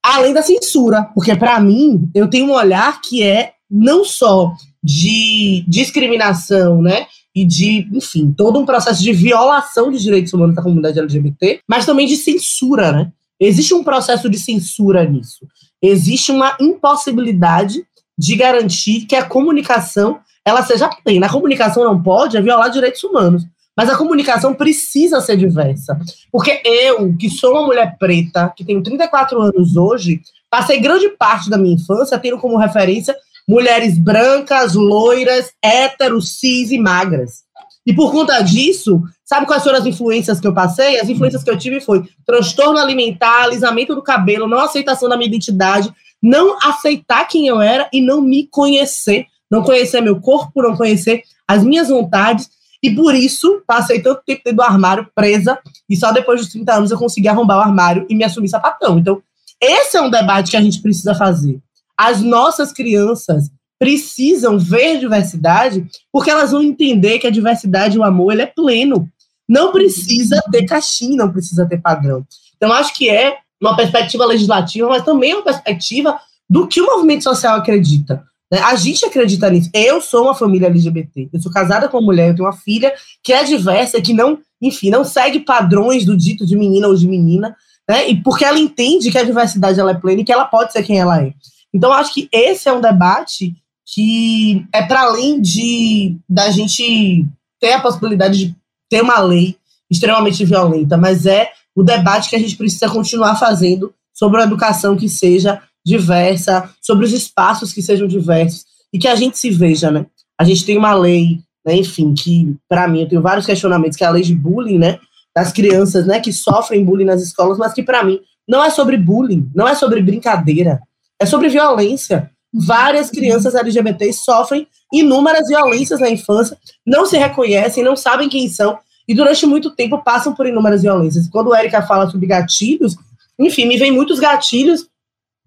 além 0.03 0.35
da 0.35 0.42
censura, 0.42 1.05
porque 1.14 1.35
para 1.35 1.59
mim 1.61 2.11
eu 2.14 2.29
tenho 2.29 2.49
um 2.49 2.53
olhar 2.53 3.01
que 3.01 3.22
é 3.22 3.53
não 3.70 4.05
só 4.05 4.53
de 4.83 5.64
discriminação, 5.66 6.81
né, 6.83 7.07
e 7.37 7.44
de, 7.44 7.87
enfim, 7.92 8.33
todo 8.33 8.59
um 8.59 8.64
processo 8.64 9.03
de 9.03 9.12
violação 9.12 9.90
de 9.90 9.99
direitos 9.99 10.33
humanos 10.33 10.57
da 10.57 10.62
comunidade 10.62 10.99
LGBT, 10.99 11.61
mas 11.68 11.85
também 11.85 12.07
de 12.07 12.16
censura, 12.16 12.92
né? 12.92 13.12
Existe 13.38 13.75
um 13.75 13.85
processo 13.85 14.31
de 14.31 14.38
censura 14.38 15.05
nisso. 15.05 15.46
Existe 15.83 16.33
uma 16.33 16.57
impossibilidade 16.59 17.85
de 18.18 18.37
garantir 18.37 19.05
que 19.05 19.14
a 19.14 19.22
comunicação 19.22 20.18
ela 20.46 20.62
seja 20.62 20.88
plena. 21.04 21.26
A 21.26 21.30
comunicação 21.30 21.82
não 21.82 22.00
pode 22.00 22.37
é 22.37 22.40
violar 22.40 22.70
direitos 22.70 23.02
humanos. 23.02 23.44
Mas 23.76 23.90
a 23.90 23.96
comunicação 23.96 24.54
precisa 24.54 25.20
ser 25.20 25.37
diversa. 25.37 25.98
Porque 26.30 26.62
eu, 26.64 27.14
que 27.18 27.28
sou 27.28 27.52
uma 27.52 27.66
mulher 27.66 27.96
preta, 27.98 28.50
que 28.56 28.64
tenho 28.64 28.82
34 28.82 29.42
anos 29.42 29.76
hoje, 29.76 30.22
passei 30.48 30.80
grande 30.80 31.11
parte 31.11 31.50
da 31.50 31.59
minha 31.59 31.74
infância 31.74 32.18
tendo 32.18 32.38
como 32.38 32.56
referência 32.56 33.14
mulheres 33.46 33.98
brancas, 33.98 34.74
loiras, 34.74 35.52
héteros, 35.62 36.38
cis 36.38 36.70
e 36.70 36.78
magras. 36.78 37.44
E 37.85 37.92
por 37.92 38.11
conta 38.11 38.40
disso, 38.40 39.02
sabe 39.24 39.46
quais 39.46 39.62
foram 39.62 39.78
as 39.78 39.87
influências 39.87 40.40
que 40.40 40.46
eu 40.46 40.54
passei? 40.54 40.98
As 40.98 41.09
influências 41.09 41.44
que 41.44 41.50
eu 41.50 41.59
tive 41.59 41.80
foi 41.80 42.02
transtorno 42.24 42.78
alimentar, 42.78 43.42
alisamento 43.44 43.94
do 43.94 44.02
cabelo, 44.02 44.48
não 44.48 44.61
aceitação 44.61 45.09
da 45.09 45.16
minha 45.16 45.28
identidade, 45.28 45.92
não 46.20 46.56
aceitar 46.62 47.28
quem 47.28 47.46
eu 47.46 47.61
era 47.61 47.88
e 47.92 48.00
não 48.00 48.20
me 48.20 48.48
conhecer, 48.48 49.26
não 49.50 49.62
conhecer 49.62 50.00
meu 50.00 50.20
corpo, 50.20 50.62
não 50.62 50.76
conhecer 50.76 51.22
as 51.46 51.64
minhas 51.64 51.88
vontades. 51.88 52.48
E 52.82 52.94
por 52.94 53.14
isso, 53.14 53.62
passei 53.66 54.00
tanto 54.00 54.22
tempo 54.24 54.42
dentro 54.44 54.56
do 54.56 54.62
armário, 54.62 55.09
presa, 55.14 55.59
e 55.88 55.96
só 55.96 56.12
depois 56.12 56.40
dos 56.40 56.50
30 56.50 56.74
anos 56.74 56.90
eu 56.90 56.98
consegui 56.98 57.28
arrombar 57.28 57.59
o 57.59 57.62
armário 57.62 58.06
e 58.09 58.14
me 58.14 58.24
assumir 58.24 58.48
sapatão. 58.48 58.98
Então, 58.98 59.22
esse 59.61 59.96
é 59.96 60.02
um 60.02 60.11
debate 60.11 60.50
que 60.50 60.56
a 60.56 60.61
gente 60.61 60.82
precisa 60.82 61.14
fazer. 61.14 61.59
As 61.96 62.20
nossas 62.20 62.72
crianças 62.72 63.50
precisam 63.78 64.59
ver 64.59 64.98
diversidade 64.98 65.87
porque 66.12 66.30
elas 66.30 66.50
vão 66.50 66.62
entender 66.62 67.18
que 67.18 67.26
a 67.26 67.30
diversidade 67.30 67.96
e 67.96 67.98
o 67.98 68.04
amor 68.04 68.32
ele 68.32 68.42
é 68.42 68.46
pleno. 68.46 69.09
Não 69.48 69.72
precisa 69.72 70.42
ter 70.50 70.64
caixinha, 70.66 71.16
não 71.16 71.32
precisa 71.32 71.66
ter 71.66 71.80
padrão. 71.80 72.26
Então, 72.56 72.72
acho 72.72 72.94
que 72.94 73.09
é 73.09 73.38
uma 73.61 73.76
perspectiva 73.76 74.26
legislativa, 74.26 74.88
mas 74.88 75.04
também 75.04 75.35
uma 75.35 75.44
perspectiva 75.44 76.18
do 76.48 76.66
que 76.66 76.80
o 76.80 76.87
movimento 76.87 77.24
social 77.24 77.56
acredita. 77.56 78.24
Né? 78.50 78.61
A 78.61 78.74
gente 78.76 79.04
acredita 79.04 79.50
nisso. 79.50 79.70
Eu 79.72 80.00
sou 80.00 80.24
uma 80.24 80.35
família 80.35 80.68
LGBT. 80.68 81.28
Eu 81.32 81.40
sou 81.40 81.52
casada 81.52 81.88
com 81.88 81.98
uma 81.98 82.06
mulher, 82.06 82.28
eu 82.28 82.35
tenho 82.37 82.48
uma 82.48 82.56
filha 82.56 82.92
que 83.22 83.32
é 83.32 83.44
diversa, 83.44 84.00
que 84.00 84.12
não, 84.12 84.38
enfim, 84.61 84.90
não 84.90 85.04
segue 85.04 85.40
padrões 85.40 86.04
do 86.04 86.16
dito 86.16 86.46
de 86.46 86.56
menina 86.56 86.88
ou 86.88 86.94
de 86.94 87.09
menina, 87.09 87.56
né? 87.88 88.09
E 88.09 88.22
porque 88.22 88.44
ela 88.44 88.59
entende 88.59 89.11
que 89.11 89.18
a 89.18 89.24
diversidade 89.24 89.78
ela 89.78 89.92
é 89.92 89.94
plena 89.94 90.20
e 90.20 90.24
que 90.24 90.32
ela 90.32 90.44
pode 90.44 90.72
ser 90.72 90.82
quem 90.82 90.98
ela 90.98 91.22
é. 91.22 91.32
Então, 91.72 91.92
acho 91.92 92.14
que 92.14 92.28
esse 92.32 92.68
é 92.68 92.72
um 92.72 92.80
debate 92.80 93.54
que 93.85 94.66
é 94.72 94.82
para 94.82 95.02
além 95.02 95.40
de 95.40 96.16
da 96.28 96.50
gente 96.50 97.24
ter 97.61 97.72
a 97.72 97.80
possibilidade 97.80 98.38
de 98.38 98.56
ter 98.88 99.02
uma 99.02 99.20
lei 99.20 99.56
extremamente 99.90 100.44
violenta, 100.44 100.96
mas 100.96 101.26
é 101.26 101.50
o 101.74 101.82
debate 101.82 102.30
que 102.30 102.37
a 102.37 102.38
gente 102.38 102.56
precisa 102.56 102.88
continuar 102.88 103.37
fazendo 103.37 103.92
sobre 104.12 104.40
a 104.40 104.44
educação 104.44 104.96
que 104.96 105.09
seja 105.09 105.62
diversa, 105.87 106.68
sobre 106.83 107.07
os 107.07 107.12
espaços 107.12 107.72
que 107.72 107.81
sejam 107.81 108.09
diversos 108.09 108.64
e 108.92 108.99
que 108.99 109.07
a 109.07 109.14
gente 109.14 109.38
se 109.38 109.51
veja, 109.51 109.88
né? 109.88 110.05
A 110.37 110.42
gente 110.42 110.66
tem 110.66 110.77
uma 110.77 110.92
lei, 110.92 111.38
né, 111.64 111.77
enfim, 111.77 112.12
que 112.12 112.57
para 112.68 112.88
mim 112.88 113.03
eu 113.03 113.09
tenho 113.09 113.22
vários 113.22 113.46
questionamentos, 113.46 113.96
que 113.96 114.03
é 114.03 114.07
a 114.09 114.11
lei 114.11 114.22
de 114.22 114.35
bullying, 114.35 114.79
né, 114.79 114.99
das 115.35 115.53
crianças, 115.53 116.05
né, 116.05 116.18
que 116.18 116.33
sofrem 116.33 116.85
bullying 116.85 117.05
nas 117.05 117.22
escolas, 117.22 117.57
mas 117.57 117.72
que 117.72 117.85
para 117.85 118.03
mim 118.03 118.18
não 118.49 118.64
é 118.64 118.68
sobre 118.68 118.96
bullying, 118.96 119.49
não 119.55 119.68
é 119.68 119.77
sobre 119.77 120.03
brincadeira, 120.03 120.81
é 121.20 121.25
sobre 121.25 121.49
violência. 121.49 122.31
Várias 122.53 123.09
crianças 123.09 123.55
LGBTs 123.55 124.25
sofrem 124.25 124.66
inúmeras 124.92 125.46
violências 125.46 126.01
na 126.01 126.11
infância, 126.11 126.59
não 126.85 127.07
se 127.07 127.16
reconhecem, 127.16 127.85
não 127.85 127.94
sabem 127.94 128.29
quem 128.29 128.49
são, 128.49 128.79
e 129.07 129.14
durante 129.14 129.46
muito 129.46 129.70
tempo 129.70 130.03
passam 130.03 130.35
por 130.35 130.46
inúmeras 130.46 130.83
violências. 130.83 131.29
Quando 131.29 131.53
a 131.53 131.61
Erika 131.61 131.83
fala 131.83 132.11
sobre 132.11 132.27
gatilhos, 132.27 132.96
enfim, 133.38 133.66
me 133.66 133.77
vem 133.77 133.92
muitos 133.92 134.18
gatilhos 134.18 134.87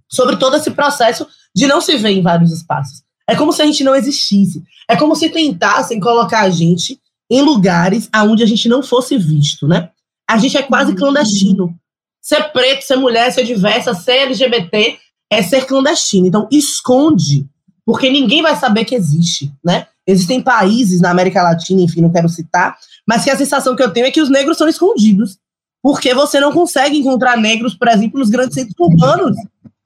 sobre 0.09 0.37
todo 0.37 0.57
esse 0.57 0.71
processo 0.71 1.27
de 1.55 1.67
não 1.67 1.79
se 1.79 1.95
ver 1.97 2.09
em 2.09 2.21
vários 2.21 2.51
espaços. 2.51 3.03
É 3.27 3.35
como 3.35 3.53
se 3.53 3.61
a 3.61 3.65
gente 3.65 3.83
não 3.83 3.95
existisse. 3.95 4.63
É 4.87 4.95
como 4.95 5.15
se 5.15 5.29
tentassem 5.29 5.99
colocar 5.99 6.41
a 6.41 6.49
gente 6.49 6.99
em 7.29 7.41
lugares 7.41 8.09
aonde 8.11 8.41
a 8.41 8.47
gente 8.47 8.67
não 8.67 8.81
fosse 8.81 9.17
visto, 9.17 9.67
né? 9.67 9.89
A 10.27 10.37
gente 10.37 10.57
é 10.57 10.63
quase 10.63 10.95
clandestino. 10.95 11.75
Ser 12.21 12.51
preto, 12.51 12.83
ser 12.83 12.95
mulher, 12.95 13.31
ser 13.31 13.43
diversa, 13.43 13.93
ser 13.93 14.23
LGBT 14.23 14.97
é 15.31 15.43
ser 15.43 15.65
clandestino. 15.65 16.25
Então, 16.25 16.47
esconde, 16.51 17.45
porque 17.85 18.09
ninguém 18.09 18.41
vai 18.41 18.55
saber 18.55 18.85
que 18.85 18.95
existe, 18.95 19.51
né? 19.63 19.87
Existem 20.07 20.41
países 20.41 21.01
na 21.01 21.11
América 21.11 21.43
Latina, 21.43 21.81
enfim, 21.81 22.01
não 22.01 22.11
quero 22.11 22.27
citar, 22.27 22.75
mas 23.07 23.23
que 23.23 23.29
a 23.29 23.37
sensação 23.37 23.75
que 23.75 23.83
eu 23.83 23.91
tenho 23.91 24.07
é 24.07 24.11
que 24.11 24.21
os 24.21 24.29
negros 24.29 24.57
são 24.57 24.67
escondidos. 24.67 25.37
Porque 25.81 26.13
você 26.13 26.39
não 26.39 26.51
consegue 26.51 26.97
encontrar 26.97 27.37
negros, 27.37 27.73
por 27.73 27.87
exemplo, 27.87 28.19
nos 28.19 28.29
grandes 28.29 28.55
centros 28.55 28.75
urbanos. 28.77 29.37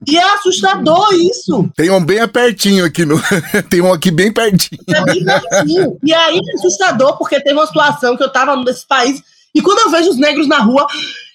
E 0.08 0.16
é 0.16 0.34
assustador 0.34 1.08
isso. 1.14 1.68
Tem 1.76 1.90
um 1.90 2.04
bem 2.04 2.26
pertinho 2.28 2.84
aqui 2.84 3.04
no. 3.04 3.20
Tem 3.70 3.80
um 3.80 3.92
aqui 3.92 4.10
bem 4.10 4.32
pertinho. 4.32 4.80
É 4.88 5.04
bem 5.04 5.24
pertinho. 5.24 5.98
E 6.02 6.12
aí 6.12 6.38
é 6.38 6.54
assustador, 6.54 7.16
porque 7.16 7.40
teve 7.40 7.58
uma 7.58 7.66
situação 7.66 8.16
que 8.16 8.22
eu 8.22 8.32
tava 8.32 8.56
num 8.56 8.64
desses 8.64 8.84
países, 8.84 9.22
e 9.54 9.62
quando 9.62 9.78
eu 9.80 9.90
vejo 9.90 10.10
os 10.10 10.16
negros 10.16 10.48
na 10.48 10.58
rua, 10.58 10.86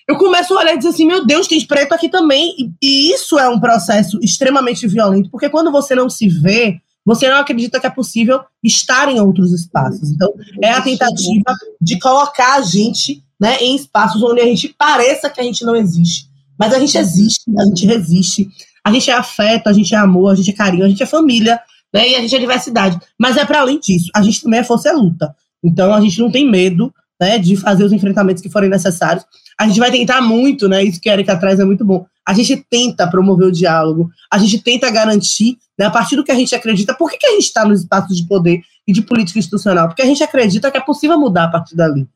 eu 0.08 0.17
começo 0.17 0.53
a 0.53 0.60
olhar 0.60 0.73
e 0.73 0.77
dizer 0.77 0.89
assim: 0.89 1.05
meu 1.05 1.25
Deus, 1.25 1.47
tem 1.47 1.65
preto 1.65 1.93
aqui 1.93 2.10
também. 2.10 2.55
E, 2.58 2.71
e 2.82 3.13
isso 3.13 3.38
é 3.39 3.47
um 3.47 3.60
processo 3.60 4.19
extremamente 4.21 4.88
violento, 4.88 5.29
porque 5.29 5.49
quando 5.49 5.71
você 5.71 5.95
não 5.95 6.10
se 6.10 6.27
vê, 6.27 6.79
você 7.05 7.29
não 7.29 7.38
acredita 7.38 7.79
que 7.79 7.88
é 7.88 7.89
possível 7.89 8.41
estar 8.63 9.10
em 9.10 9.19
outros 9.19 9.51
espaços. 9.51 10.12
Então, 10.12 10.32
é 10.62 10.71
a 10.71 10.82
tentativa 10.82 11.55
de 11.82 11.97
colocar 11.99 12.55
a 12.55 12.62
gente 12.62 13.23
né, 13.39 13.58
em 13.62 13.75
espaços 13.75 14.21
onde 14.21 14.41
a 14.41 14.45
gente 14.45 14.69
pareça 14.69 15.29
que 15.29 15.39
a 15.39 15.43
gente 15.43 15.63
não 15.63 15.75
existe. 15.75 16.28
Mas 16.60 16.74
a 16.74 16.80
gente 16.80 16.98
existe, 16.98 17.43
a 17.58 17.65
gente 17.65 17.86
resiste, 17.86 18.50
a 18.84 18.91
gente 18.91 19.10
é 19.10 19.13
afeto, 19.13 19.67
a 19.67 19.74
gente 19.74 19.95
é 19.95 19.98
amor, 19.98 20.32
a 20.32 20.36
gente 20.36 20.52
é 20.52 20.54
carinho, 20.54 20.86
a 20.86 20.89
gente 20.89 21.02
é 21.02 21.06
família, 21.06 21.60
né, 21.93 22.10
e 22.10 22.15
a 22.15 22.22
gente 22.22 22.36
é 22.36 22.39
diversidade. 22.39 23.00
Mas 23.17 23.38
é 23.38 23.45
para 23.45 23.62
além 23.62 23.80
disso, 23.80 24.10
a 24.13 24.22
gente 24.22 24.41
também 24.41 24.60
é 24.60 24.63
força 24.63 24.89
e 24.89 24.91
luta. 24.93 25.34
Então, 25.63 25.93
a 25.93 26.02
gente 26.02 26.19
não 26.19 26.30
tem 26.30 26.50
medo 26.50 26.93
né, 27.19 27.38
de 27.38 27.56
fazer 27.56 27.84
os 27.84 27.91
enfrentamentos 27.91 28.41
que 28.41 28.50
forem 28.50 28.69
necessários. 28.69 29.26
A 29.60 29.67
gente 29.67 29.80
vai 29.80 29.91
tentar 29.91 30.22
muito, 30.22 30.69
né? 30.69 30.84
Isso 30.84 31.02
que 31.02 31.10
a 31.10 31.13
Erika 31.13 31.36
traz 31.36 31.60
é 31.60 31.65
muito 31.65 31.84
bom. 31.84 32.06
A 32.26 32.34
gente 32.34 32.65
tenta 32.69 33.10
promover 33.10 33.48
o 33.48 33.52
diálogo, 33.52 34.10
a 34.32 34.38
gente 34.38 34.60
tenta 34.60 34.89
garantir 34.89 35.58
né, 35.78 35.86
a 35.86 35.91
partir 35.91 36.15
do 36.15 36.24
que 36.24 36.32
a 36.32 36.36
gente 36.36 36.56
acredita, 36.56 36.93
por 36.93 37.10
que, 37.10 37.17
que 37.17 37.26
a 37.26 37.32
gente 37.32 37.45
está 37.45 37.65
nos 37.65 37.82
espaços 37.82 38.15
de 38.15 38.26
poder 38.26 38.62
e 38.88 38.93
de 38.93 39.02
política 39.02 39.39
institucional? 39.39 39.88
Porque 39.88 40.02
a 40.02 40.06
gente 40.06 40.24
acredita 40.24 40.72
que 40.72 40.78
é 40.78 40.82
possível 40.82 41.19
mudar 41.19 41.45
a 41.45 41.48
partir 41.50 41.76
dali. 41.76 42.08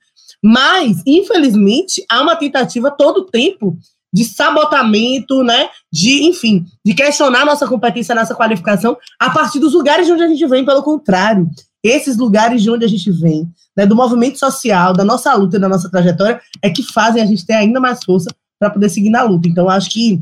Mas, 0.42 1.02
infelizmente, 1.06 2.04
há 2.10 2.22
uma 2.22 2.36
tentativa 2.36 2.92
todo 2.92 3.22
o 3.22 3.26
tempo 3.26 3.78
de 4.14 4.24
sabotamento, 4.24 5.44
né? 5.44 5.70
De, 5.92 6.24
enfim, 6.24 6.66
de 6.86 6.94
questionar 6.94 7.46
nossa 7.46 7.68
competência, 7.68 8.14
nossa 8.14 8.36
qualificação 8.36 8.96
a 9.20 9.30
partir 9.32 9.60
dos 9.60 9.74
lugares 9.74 10.06
de 10.06 10.12
onde 10.12 10.24
a 10.24 10.28
gente 10.28 10.46
vem, 10.46 10.64
pelo 10.64 10.84
contrário. 10.84 11.50
Esses 11.84 12.16
lugares 12.16 12.62
de 12.62 12.70
onde 12.70 12.86
a 12.86 12.88
gente 12.88 13.12
vem, 13.12 13.46
né, 13.76 13.86
do 13.86 13.96
movimento 13.96 14.40
social, 14.40 14.94
da 14.94 15.04
nossa 15.04 15.34
luta 15.34 15.60
da 15.60 15.68
nossa 15.68 15.90
trajetória, 15.90 16.40
é 16.62 16.70
que 16.70 16.84
fazem 16.84 17.22
a 17.22 17.26
gente 17.26 17.46
ter 17.46 17.54
ainda 17.54 17.80
mais 17.80 18.04
força 18.04 18.30
para 18.58 18.70
poder 18.70 18.90
seguir 18.90 19.10
na 19.10 19.24
luta. 19.24 19.50
Então, 19.50 19.68
acho 19.68 19.90
que 19.90 20.22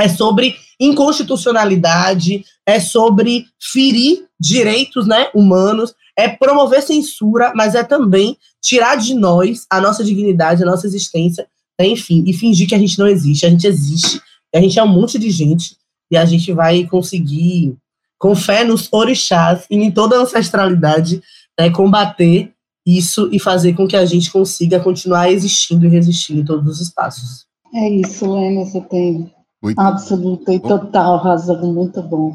é 0.00 0.08
sobre 0.08 0.56
inconstitucionalidade, 0.80 2.44
é 2.66 2.80
sobre 2.80 3.44
ferir 3.60 4.24
direitos 4.40 5.06
né, 5.06 5.28
humanos, 5.34 5.94
é 6.16 6.26
promover 6.28 6.82
censura, 6.82 7.52
mas 7.54 7.74
é 7.74 7.84
também 7.84 8.36
tirar 8.60 8.96
de 8.96 9.14
nós 9.14 9.66
a 9.70 9.80
nossa 9.80 10.02
dignidade, 10.02 10.62
a 10.62 10.66
nossa 10.66 10.86
existência, 10.86 11.46
enfim, 11.86 12.24
e 12.26 12.32
fingir 12.32 12.68
que 12.68 12.74
a 12.74 12.78
gente 12.78 12.98
não 12.98 13.06
existe. 13.06 13.46
A 13.46 13.50
gente 13.50 13.66
existe, 13.66 14.20
a 14.54 14.60
gente 14.60 14.78
é 14.78 14.82
um 14.82 14.88
monte 14.88 15.18
de 15.18 15.30
gente, 15.30 15.76
e 16.10 16.16
a 16.16 16.24
gente 16.24 16.52
vai 16.52 16.84
conseguir, 16.84 17.76
com 18.18 18.34
fé 18.34 18.64
nos 18.64 18.88
orixás 18.92 19.64
e 19.70 19.76
em 19.76 19.90
toda 19.90 20.16
a 20.16 20.22
ancestralidade, 20.22 21.22
né, 21.58 21.70
combater 21.70 22.52
isso 22.86 23.28
e 23.32 23.38
fazer 23.38 23.74
com 23.74 23.86
que 23.86 23.96
a 23.96 24.04
gente 24.04 24.30
consiga 24.30 24.80
continuar 24.80 25.30
existindo 25.30 25.86
e 25.86 25.88
resistindo 25.88 26.40
em 26.40 26.44
todos 26.44 26.68
os 26.68 26.80
espaços. 26.80 27.46
É 27.74 27.88
isso, 27.88 28.30
Lênia, 28.32 28.64
você 28.64 28.80
tem 28.80 29.32
muito... 29.62 29.78
absoluta 29.78 30.52
e 30.52 30.58
total 30.58 31.18
razão, 31.18 31.72
muito 31.72 32.02
bom. 32.02 32.34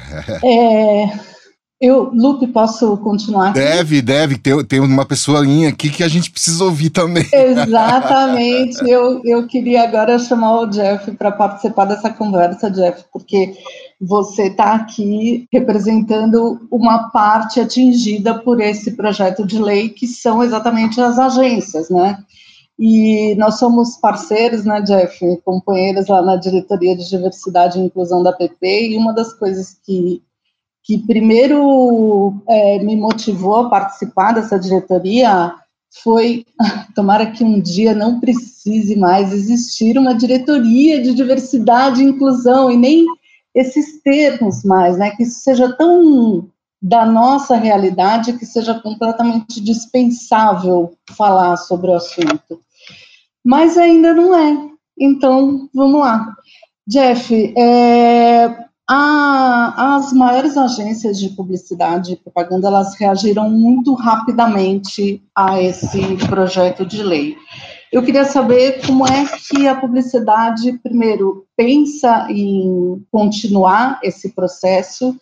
é, 0.44 1.31
eu, 1.82 2.12
Lupe, 2.14 2.46
posso 2.46 2.96
continuar? 2.98 3.48
Aqui? 3.48 3.58
Deve, 3.58 4.00
deve. 4.00 4.38
Tem, 4.38 4.64
tem 4.64 4.78
uma 4.78 5.04
pessoinha 5.04 5.68
aqui 5.68 5.90
que 5.90 6.04
a 6.04 6.08
gente 6.08 6.30
precisa 6.30 6.62
ouvir 6.62 6.90
também. 6.90 7.26
Exatamente. 7.34 8.88
eu, 8.88 9.20
eu 9.24 9.48
queria 9.48 9.82
agora 9.82 10.16
chamar 10.20 10.60
o 10.60 10.66
Jeff 10.66 11.10
para 11.10 11.32
participar 11.32 11.86
dessa 11.86 12.08
conversa, 12.08 12.70
Jeff, 12.70 13.02
porque 13.12 13.54
você 14.00 14.44
está 14.44 14.74
aqui 14.74 15.48
representando 15.52 16.60
uma 16.70 17.10
parte 17.10 17.58
atingida 17.58 18.38
por 18.38 18.60
esse 18.60 18.92
projeto 18.92 19.44
de 19.44 19.60
lei, 19.60 19.88
que 19.88 20.06
são 20.06 20.40
exatamente 20.40 21.00
as 21.00 21.18
agências, 21.18 21.90
né? 21.90 22.16
E 22.78 23.34
nós 23.34 23.58
somos 23.58 23.96
parceiros, 23.96 24.64
né, 24.64 24.80
Jeff, 24.82 25.18
companheiros 25.44 26.06
lá 26.06 26.22
na 26.22 26.36
diretoria 26.36 26.96
de 26.96 27.08
diversidade 27.08 27.76
e 27.76 27.82
inclusão 27.82 28.22
da 28.22 28.32
PP, 28.32 28.90
e 28.90 28.96
uma 28.96 29.12
das 29.12 29.32
coisas 29.32 29.76
que 29.84 30.22
que 30.84 30.98
primeiro 31.06 32.34
é, 32.48 32.78
me 32.80 32.96
motivou 32.96 33.56
a 33.56 33.68
participar 33.70 34.32
dessa 34.32 34.58
diretoria 34.58 35.54
foi 36.02 36.44
tomara 36.94 37.30
que 37.30 37.44
um 37.44 37.60
dia 37.60 37.94
não 37.94 38.18
precise 38.18 38.96
mais 38.96 39.32
existir 39.32 39.98
uma 39.98 40.14
diretoria 40.14 41.02
de 41.02 41.14
diversidade 41.14 42.02
e 42.02 42.06
inclusão 42.06 42.70
e 42.70 42.76
nem 42.76 43.06
esses 43.54 44.00
termos 44.02 44.64
mais, 44.64 44.96
né? 44.96 45.10
Que 45.10 45.24
isso 45.24 45.40
seja 45.40 45.70
tão 45.76 46.48
da 46.80 47.06
nossa 47.06 47.54
realidade 47.54 48.32
que 48.32 48.46
seja 48.46 48.74
completamente 48.80 49.60
dispensável 49.60 50.96
falar 51.10 51.56
sobre 51.56 51.90
o 51.90 51.94
assunto. 51.94 52.60
Mas 53.44 53.76
ainda 53.78 54.12
não 54.14 54.36
é. 54.36 54.70
Então, 54.98 55.68
vamos 55.72 56.00
lá. 56.00 56.34
Jeff, 56.86 57.54
é, 57.56 58.66
a, 58.88 59.96
as 59.96 60.12
maiores 60.12 60.56
agências 60.56 61.18
de 61.18 61.30
publicidade 61.30 62.12
e 62.12 62.16
propaganda 62.16 62.68
elas 62.68 62.94
reagiram 62.94 63.48
muito 63.48 63.94
rapidamente 63.94 65.22
a 65.34 65.60
esse 65.60 66.16
projeto 66.28 66.84
de 66.84 67.02
lei. 67.02 67.36
Eu 67.92 68.02
queria 68.02 68.24
saber 68.24 68.84
como 68.86 69.06
é 69.06 69.26
que 69.26 69.68
a 69.68 69.74
publicidade, 69.74 70.78
primeiro, 70.78 71.46
pensa 71.56 72.26
em 72.30 73.04
continuar 73.10 74.00
esse 74.02 74.30
processo 74.30 75.14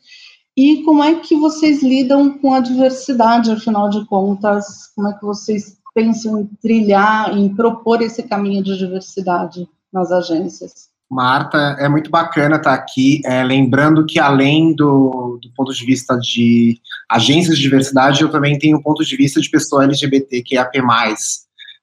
e 0.56 0.82
como 0.82 1.02
é 1.02 1.16
que 1.16 1.36
vocês 1.36 1.82
lidam 1.82 2.38
com 2.38 2.52
a 2.52 2.60
diversidade, 2.60 3.50
afinal 3.50 3.88
de 3.88 4.04
contas, 4.06 4.88
como 4.94 5.08
é 5.08 5.14
que 5.14 5.24
vocês 5.24 5.78
pensam 5.94 6.40
em 6.40 6.46
trilhar, 6.62 7.36
em 7.36 7.54
propor 7.54 8.02
esse 8.02 8.22
caminho 8.22 8.62
de 8.62 8.76
diversidade 8.76 9.68
nas 9.92 10.12
agências? 10.12 10.89
Marta, 11.10 11.76
é 11.80 11.88
muito 11.88 12.08
bacana 12.08 12.54
estar 12.54 12.72
aqui, 12.72 13.20
é, 13.24 13.42
lembrando 13.42 14.06
que 14.06 14.20
além 14.20 14.74
do, 14.76 15.40
do, 15.42 15.50
ponto 15.56 15.72
de 15.72 15.84
vista 15.84 16.16
de 16.16 16.78
agências 17.10 17.56
de 17.56 17.62
diversidade, 17.62 18.22
eu 18.22 18.30
também 18.30 18.56
tenho 18.56 18.78
um 18.78 18.82
ponto 18.82 19.04
de 19.04 19.16
vista 19.16 19.40
de 19.40 19.50
pessoa 19.50 19.82
LGBT 19.84 20.40
que 20.42 20.56
é 20.56 20.60
AP+, 20.60 20.76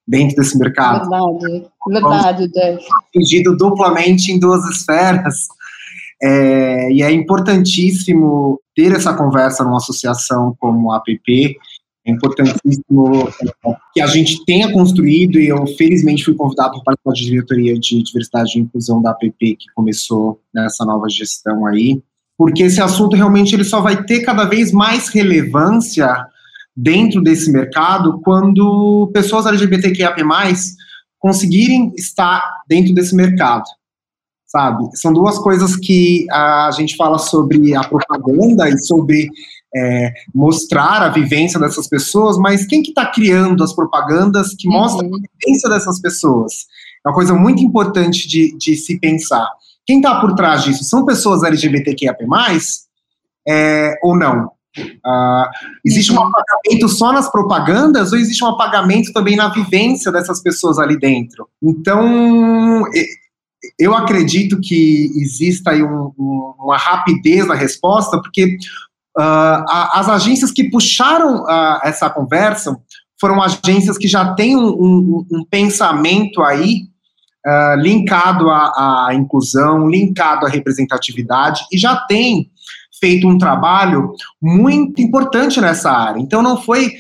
dentro 0.08 0.38
desse 0.38 0.58
mercado. 0.58 1.10
Verdade, 1.10 1.68
verdade, 1.88 2.48
Jeff. 2.48 2.86
Atingido 3.10 3.58
duplamente 3.58 4.32
em 4.32 4.40
duas 4.40 4.64
esferas, 4.70 5.48
é, 6.24 6.92
e 6.92 7.04
é 7.04 7.12
importantíssimo 7.12 8.62
ter 8.74 8.94
essa 8.94 9.14
conversa 9.14 9.64
numa 9.64 9.78
associação 9.78 10.56
como 10.58 10.92
a 10.92 10.98
APP, 10.98 11.58
é 12.08 12.12
importantíssimo 12.12 13.28
é, 13.66 13.76
que 13.94 14.02
a 14.02 14.08
gente 14.08 14.44
tenha 14.46 14.72
construído, 14.72 15.38
e 15.38 15.50
eu 15.50 15.68
felizmente 15.76 16.24
fui 16.24 16.34
convidado 16.34 16.82
para 16.84 16.96
participar 17.04 17.32
diretoria 17.32 17.78
de 17.78 18.02
diversidade 18.02 18.58
e 18.58 18.62
inclusão 18.62 19.02
da 19.02 19.12
APP, 19.12 19.58
que 19.58 19.66
começou 19.76 20.40
nessa 20.54 20.86
nova 20.86 21.10
gestão 21.10 21.66
aí, 21.66 22.02
porque 22.38 22.64
esse 22.64 22.82
assunto 22.82 23.16
realmente 23.16 23.54
ele 23.54 23.66
só 23.66 23.82
vai 23.82 24.04
ter 24.06 24.22
cada 24.22 24.46
vez 24.46 24.72
mais 24.72 25.10
relevância 25.10 26.16
dentro 26.76 27.22
desse 27.22 27.52
mercado 27.52 28.22
quando 28.22 29.10
pessoas 29.14 29.46
LGBTQIA+, 29.46 30.16
conseguirem 31.20 31.92
estar 31.98 32.42
dentro 32.70 32.94
desse 32.94 33.16
mercado, 33.16 33.66
sabe? 34.46 34.88
São 34.94 35.12
duas 35.12 35.38
coisas 35.40 35.76
que 35.76 36.26
a 36.32 36.70
gente 36.72 36.96
fala 36.96 37.18
sobre 37.18 37.76
a 37.76 37.84
propaganda 37.84 38.70
e 38.70 38.78
sobre 38.78 39.28
é, 39.76 40.14
mostrar 40.34 41.02
a 41.02 41.10
vivência 41.10 41.60
dessas 41.60 41.88
pessoas, 41.88 42.38
mas 42.38 42.66
quem 42.66 42.82
que 42.82 42.90
está 42.90 43.06
criando 43.06 43.64
as 43.64 43.74
propagandas 43.74 44.56
que 44.58 44.68
mostram 44.68 45.10
uhum. 45.10 45.16
a 45.16 45.46
vivência 45.46 45.70
dessas 45.70 46.00
pessoas? 46.00 46.66
É 47.06 47.10
uma 47.10 47.16
coisa 47.16 47.34
muito 47.34 47.62
importante 47.62 48.28
de, 48.28 48.56
de 48.58 48.76
se 48.76 49.00
pensar. 49.00 49.48
Quem 49.86 49.98
está 49.98 50.20
por 50.20 50.36
trás 50.36 50.64
disso? 50.64 50.84
São 50.84 51.06
pessoas 51.06 51.44
LGBTQIA+, 51.44 52.16
é, 53.48 53.98
ou 54.04 54.18
não? 54.18 54.52
Uh, 54.78 55.50
existe 55.84 56.12
um 56.12 56.18
uhum. 56.18 56.28
apagamento 56.28 56.88
só 56.90 57.12
nas 57.12 57.32
propagandas 57.32 58.12
ou 58.12 58.20
existe 58.20 58.44
um 58.44 58.48
apagamento 58.48 59.12
também 59.12 59.36
na 59.36 59.50
vivência 59.50 60.12
dessas 60.12 60.42
pessoas 60.42 60.78
ali 60.78 61.00
dentro? 61.00 61.50
Então, 61.62 62.84
eu 63.80 63.96
acredito 63.96 64.60
que 64.60 65.12
exista 65.16 65.72
aí 65.72 65.84
um, 65.84 66.12
um, 66.18 66.54
uma 66.60 66.78
rapidez 66.78 67.48
na 67.48 67.56
resposta, 67.56 68.22
porque 68.22 68.58
Uh, 69.18 69.66
as 69.94 70.08
agências 70.08 70.52
que 70.52 70.70
puxaram 70.70 71.42
uh, 71.42 71.80
essa 71.84 72.08
conversa 72.08 72.78
foram 73.20 73.42
agências 73.42 73.98
que 73.98 74.08
já 74.08 74.36
têm 74.36 74.56
um, 74.56 74.68
um, 74.68 75.26
um 75.32 75.44
pensamento 75.44 76.44
aí 76.44 76.84
uh, 77.44 77.76
linkado 77.80 78.48
à, 78.52 79.08
à, 79.08 79.16
inclusão, 79.16 79.90
linkado 79.90 80.46
à 80.46 80.50
representatividade, 80.50 81.66
e 81.72 81.80
já 81.80 81.96
tem 81.96 82.52
feito 83.00 83.28
um 83.28 83.40
trabalho 83.40 84.14
muito 84.40 85.02
importante 85.02 85.60
nessa 85.60 85.92
área. 85.92 86.20
Então, 86.20 86.44
não 86.44 86.62
foi 86.62 86.92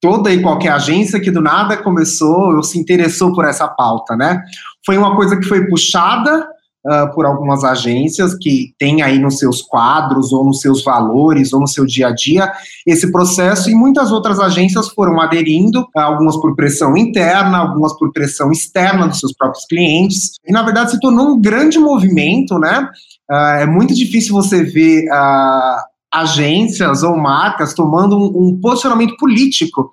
toda 0.00 0.32
e 0.32 0.42
qualquer 0.42 0.70
agência 0.70 1.20
que 1.20 1.30
do 1.30 1.40
nada 1.40 1.76
começou 1.76 2.54
ou 2.54 2.62
se 2.62 2.78
interessou 2.78 3.32
por 3.32 3.44
essa 3.44 3.66
pauta, 3.66 4.16
né? 4.16 4.40
Foi 4.86 4.96
uma 4.96 5.16
coisa 5.16 5.36
que 5.36 5.46
foi 5.46 5.66
puxada 5.66 6.46
uh, 6.86 7.14
por 7.14 7.26
algumas 7.26 7.64
agências 7.64 8.34
que 8.34 8.74
têm 8.78 9.02
aí 9.02 9.18
nos 9.18 9.38
seus 9.38 9.62
quadros, 9.62 10.32
ou 10.32 10.44
nos 10.44 10.60
seus 10.60 10.82
valores, 10.84 11.52
ou 11.52 11.60
no 11.60 11.66
seu 11.66 11.84
dia 11.84 12.08
a 12.08 12.14
dia, 12.14 12.52
esse 12.86 13.10
processo, 13.10 13.70
e 13.70 13.74
muitas 13.74 14.10
outras 14.12 14.38
agências 14.40 14.88
foram 14.88 15.20
aderindo, 15.20 15.86
algumas 15.94 16.36
por 16.36 16.54
pressão 16.54 16.96
interna, 16.96 17.58
algumas 17.58 17.96
por 17.98 18.12
pressão 18.12 18.50
externa 18.52 19.08
dos 19.08 19.20
seus 19.20 19.32
próprios 19.32 19.64
clientes, 19.66 20.32
e 20.46 20.52
na 20.52 20.62
verdade 20.62 20.92
se 20.92 21.00
tornou 21.00 21.28
um 21.28 21.40
grande 21.40 21.78
movimento, 21.78 22.58
né? 22.58 22.88
Uh, 23.30 23.60
é 23.60 23.66
muito 23.66 23.94
difícil 23.94 24.32
você 24.32 24.62
ver 24.62 25.04
uh, 25.10 25.82
agências 26.12 27.02
ou 27.02 27.16
marcas 27.16 27.74
tomando 27.74 28.16
um, 28.16 28.48
um 28.48 28.60
posicionamento 28.60 29.16
político 29.16 29.90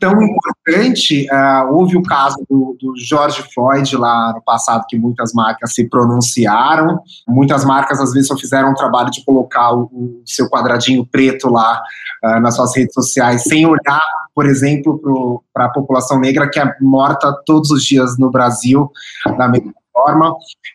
tão 0.00 0.20
importante, 0.22 1.26
uh, 1.30 1.72
houve 1.72 1.96
o 1.96 2.02
caso 2.02 2.36
do, 2.48 2.76
do, 2.80 2.94
George 2.96 3.42
Floyd 3.54 3.96
lá 3.96 4.32
no 4.34 4.42
passado, 4.42 4.84
que 4.88 4.98
muitas 4.98 5.32
marcas 5.32 5.74
se 5.74 5.88
pronunciaram, 5.88 7.00
muitas 7.26 7.64
marcas 7.64 8.00
às 8.00 8.12
vezes 8.12 8.28
só 8.28 8.36
fizeram 8.36 8.70
o 8.70 8.74
trabalho 8.74 9.10
de 9.10 9.24
colocar 9.24 9.72
o, 9.72 9.84
o 9.84 10.22
seu 10.24 10.48
quadradinho 10.48 11.06
preto 11.06 11.48
lá 11.48 11.80
uh, 12.24 12.40
nas 12.40 12.56
suas 12.56 12.76
redes 12.76 12.94
sociais, 12.94 13.44
sem 13.44 13.66
olhar, 13.66 14.02
por 14.34 14.46
exemplo, 14.46 15.42
para 15.52 15.66
a 15.66 15.70
população 15.70 16.18
negra 16.18 16.48
que 16.50 16.58
é 16.58 16.74
morta 16.80 17.32
todos 17.46 17.70
os 17.70 17.82
dias 17.82 18.18
no 18.18 18.30
Brasil, 18.30 18.90
da 19.36 19.48
mesma 19.48 19.72
forma. 19.98 20.34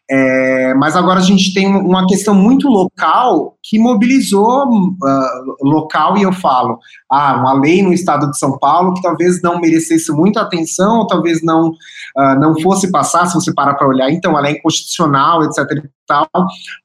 É, 0.09 0.73
mas 0.75 0.95
agora 0.95 1.19
a 1.19 1.23
gente 1.23 1.53
tem 1.53 1.67
uma 1.67 2.05
questão 2.05 2.36
muito 2.36 2.67
local 2.67 3.55
que 3.63 3.79
mobilizou 3.79 4.67
uh, 4.67 5.55
local, 5.62 6.17
e 6.17 6.23
eu 6.23 6.33
falo, 6.33 6.77
ah, 7.09 7.38
uma 7.38 7.53
lei 7.53 7.81
no 7.81 7.93
estado 7.93 8.29
de 8.29 8.38
São 8.38 8.57
Paulo 8.59 8.93
que 8.93 9.01
talvez 9.01 9.41
não 9.41 9.59
merecesse 9.59 10.12
muita 10.12 10.41
atenção, 10.41 10.99
ou 10.99 11.07
talvez 11.07 11.41
não, 11.41 11.69
uh, 11.69 12.39
não 12.39 12.59
fosse 12.59 12.91
passar, 12.91 13.25
se 13.27 13.36
você 13.36 13.53
parar 13.53 13.75
para 13.75 13.88
olhar, 13.88 14.12
então 14.12 14.38
ela 14.38 14.49
é 14.49 14.51
inconstitucional, 14.51 15.43
etc. 15.43 15.59
E 15.77 15.89
tal, 16.05 16.27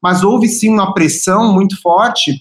mas 0.00 0.22
houve 0.22 0.48
sim 0.48 0.72
uma 0.72 0.94
pressão 0.94 1.52
muito 1.52 1.80
forte 1.82 2.32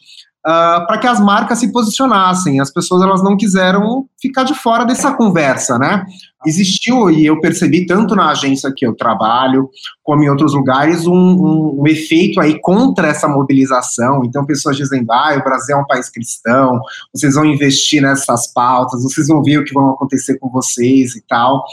uh, 0.46 0.86
para 0.86 0.98
que 1.00 1.08
as 1.08 1.20
marcas 1.20 1.60
se 1.60 1.72
posicionassem. 1.72 2.60
As 2.60 2.72
pessoas 2.72 3.02
elas 3.02 3.24
não 3.24 3.36
quiseram 3.36 4.06
ficar 4.22 4.44
de 4.44 4.54
fora 4.54 4.86
dessa 4.86 5.14
conversa, 5.14 5.78
né? 5.78 6.06
Existiu, 6.48 7.10
e 7.10 7.26
eu 7.26 7.40
percebi 7.42 7.86
tanto 7.86 8.16
na 8.16 8.32
agência 8.32 8.72
que 8.76 8.86
eu 8.86 8.96
trabalho, 8.96 9.70
como 10.02 10.24
em 10.24 10.30
outros 10.30 10.54
lugares, 10.54 11.06
um, 11.06 11.14
um, 11.14 11.82
um 11.82 11.88
efeito 11.88 12.40
aí 12.40 12.60
contra 12.62 13.08
essa 13.08 13.28
mobilização. 13.28 14.24
Então, 14.24 14.46
pessoas 14.46 14.78
dizendo, 14.78 15.12
ah, 15.12 15.36
o 15.38 15.44
Brasil 15.44 15.76
é 15.76 15.80
um 15.80 15.86
país 15.86 16.10
cristão, 16.10 16.80
vocês 17.14 17.36
vão 17.36 17.46
investir 17.46 18.02
nessas 18.02 18.52
pautas, 18.54 19.04
vocês 19.04 19.28
vão 19.28 19.44
ver 19.44 19.60
o 19.60 19.66
que 19.66 19.74
vão 19.74 19.90
acontecer 19.90 20.40
com 20.40 20.50
vocês 20.50 21.16
e 21.16 21.24
tal. 21.28 21.64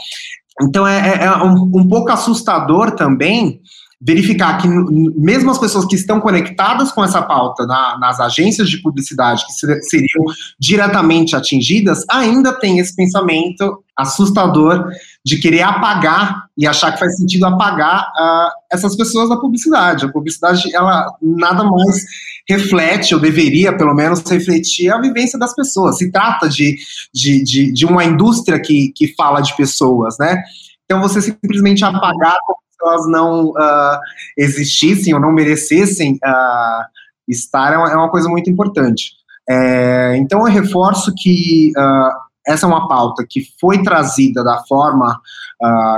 Então, 0.61 0.85
é, 0.85 1.19
é, 1.19 1.23
é 1.25 1.37
um, 1.37 1.71
um 1.73 1.87
pouco 1.87 2.11
assustador 2.11 2.91
também 2.91 3.61
verificar 4.05 4.61
que 4.61 4.67
mesmo 4.67 5.49
as 5.49 5.57
pessoas 5.57 5.85
que 5.85 5.95
estão 5.95 6.21
conectadas 6.21 6.91
com 6.91 7.03
essa 7.03 7.23
pauta 7.23 7.65
na, 7.65 7.97
nas 7.97 8.19
agências 8.19 8.69
de 8.69 8.79
publicidade 8.79 9.43
que 9.47 9.51
seriam 9.81 10.23
diretamente 10.59 11.35
atingidas, 11.35 12.05
ainda 12.07 12.53
tem 12.53 12.77
esse 12.77 12.95
pensamento 12.95 13.83
assustador 13.97 14.85
de 15.25 15.37
querer 15.37 15.63
apagar 15.63 16.43
e 16.55 16.67
achar 16.67 16.91
que 16.91 16.99
faz 16.99 17.17
sentido 17.17 17.47
apagar 17.47 18.01
uh, 18.01 18.49
essas 18.71 18.95
pessoas 18.95 19.29
da 19.29 19.37
publicidade. 19.37 20.05
A 20.05 20.11
publicidade, 20.11 20.75
ela 20.75 21.07
nada 21.19 21.63
mais 21.63 22.03
reflete, 22.47 23.15
ou 23.15 23.19
deveria 23.19 23.75
pelo 23.75 23.95
menos 23.95 24.21
refletir, 24.29 24.91
a 24.91 25.01
vivência 25.01 25.39
das 25.39 25.55
pessoas. 25.55 25.97
Se 25.97 26.11
trata 26.11 26.47
de, 26.47 26.77
de, 27.11 27.43
de, 27.43 27.71
de 27.71 27.85
uma 27.87 28.03
indústria 28.05 28.59
que, 28.59 28.91
que 28.95 29.15
fala 29.15 29.41
de 29.41 29.55
pessoas, 29.57 30.15
né? 30.19 30.43
Então 30.85 31.01
você 31.01 31.19
simplesmente 31.21 31.83
apagar 31.83 32.37
elas 32.85 33.07
não 33.07 33.49
uh, 33.49 33.99
existissem 34.37 35.13
ou 35.13 35.19
não 35.19 35.31
merecessem 35.31 36.13
uh, 36.15 36.83
estar 37.27 37.73
é 37.73 37.77
uma, 37.77 37.91
é 37.91 37.95
uma, 37.95 38.09
coisa 38.09 38.29
muito 38.29 38.49
importante. 38.49 39.11
É, 39.47 40.15
então, 40.17 40.39
eu 40.39 40.53
reforço 40.53 41.13
que 41.15 41.71
uh, 41.77 42.11
essa 42.47 42.65
é 42.65 42.69
uma 42.69 42.87
pauta 42.87 43.25
que 43.27 43.41
foi 43.59 43.81
trazida 43.83 44.43
da 44.43 44.63
forma 44.67 45.19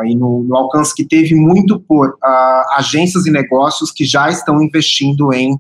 e 0.06 0.16
no, 0.16 0.44
no, 0.44 0.56
alcance 0.56 0.94
que 0.96 1.04
teve 1.04 1.34
muito 1.34 1.80
por 1.80 2.16
agências 2.78 3.26
e 3.26 3.32
negócios 3.32 3.92
que 3.92 4.06
já 4.06 4.30
estão 4.30 4.62
investindo 4.62 5.34
em 5.34 5.60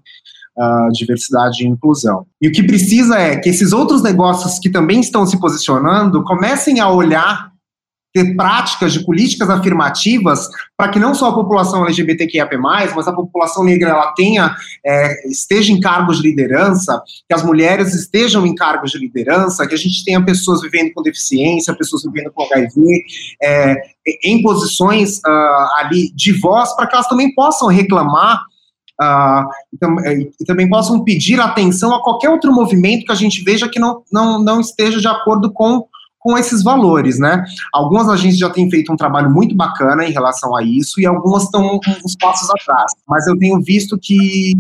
diversidade 0.94 1.64
e 1.64 1.68
inclusão. 1.68 2.26
E 2.40 2.48
o 2.48 2.52
que 2.52 2.64
precisa 2.64 3.18
é 3.18 3.36
que 3.38 3.50
esses 3.50 3.74
outros 3.74 4.04
negócios 4.04 4.60
que 4.60 4.70
também 4.70 5.00
estão 5.00 5.26
se 5.26 5.38
posicionando 5.40 6.24
comecem 6.24 6.80
a 6.80 6.90
olhar 6.90 7.52
ter 8.18 8.36
práticas 8.36 8.94
de 8.94 9.06
políticas 9.06 9.48
afirmativas 9.48 10.50
para 10.76 10.90
que 10.90 10.98
não 10.98 11.14
só 11.14 11.30
a 11.30 11.36
população 11.36 11.86
LGBTQIA+, 11.86 12.50
mas 12.60 13.08
a 13.08 13.14
população 13.14 13.64
negra 13.64 13.92
ela 13.92 14.12
tenha, 14.14 14.56
é, 14.84 15.30
esteja 15.30 15.72
em 15.72 15.80
cargos 15.80 16.18
de 16.18 16.30
liderança, 16.30 17.00
que 17.28 17.36
as 17.36 17.44
mulheres 17.44 17.94
estejam 17.94 18.44
em 18.48 18.56
cargos 18.56 18.92
de 18.92 18.98
liderança, 18.98 19.68
que 19.68 19.76
a 19.76 19.78
gente 19.78 20.04
tenha 20.04 20.24
pessoas 20.24 20.62
vivendo 20.62 20.92
com 20.94 21.04
deficiência, 21.04 21.76
pessoas 21.76 22.04
vivendo 22.04 22.32
com 22.32 22.44
HIV, 22.44 23.04
é, 23.44 23.76
em 24.24 24.42
posições 24.42 25.20
uh, 25.20 25.68
ali 25.78 26.12
de 26.16 26.32
voz, 26.32 26.76
para 26.76 26.88
que 26.88 26.96
elas 26.96 27.08
também 27.08 27.34
possam 27.36 27.68
reclamar 27.68 28.42
Uh, 29.00 29.46
e, 30.10 30.32
e, 30.42 30.46
também 30.46 30.68
possam 30.68 31.04
pedir 31.04 31.40
atenção 31.40 31.94
a 31.94 32.02
qualquer 32.02 32.32
outro 32.32 32.52
movimento 32.52 33.06
que 33.06 33.12
a 33.12 33.16
gente 33.16 33.44
veja 33.44 33.70
que 33.70 33.80
não, 33.80 34.02
não, 34.12 34.44
não 34.44 34.60
esteja 34.60 35.00
de 35.00 35.08
acordo 35.08 35.54
com 35.54 35.86
com 36.28 36.38
esses 36.38 36.62
valores, 36.62 37.18
né? 37.20 37.46
Algumas 37.72 38.10
agências 38.10 38.38
já 38.38 38.50
têm 38.50 38.70
feito 38.70 38.92
um 38.92 38.98
trabalho 38.98 39.30
muito 39.32 39.56
bacana 39.56 40.04
em 40.04 40.12
relação 40.12 40.54
a 40.58 40.62
isso 40.62 41.00
e 41.00 41.06
algumas 41.06 41.44
estão 41.44 41.80
uns 42.04 42.18
passos 42.18 42.50
atrás. 42.50 42.92
Mas 43.08 43.26
eu 43.28 43.38
tenho 43.38 43.62
visto 43.62 43.98
que 43.98 44.52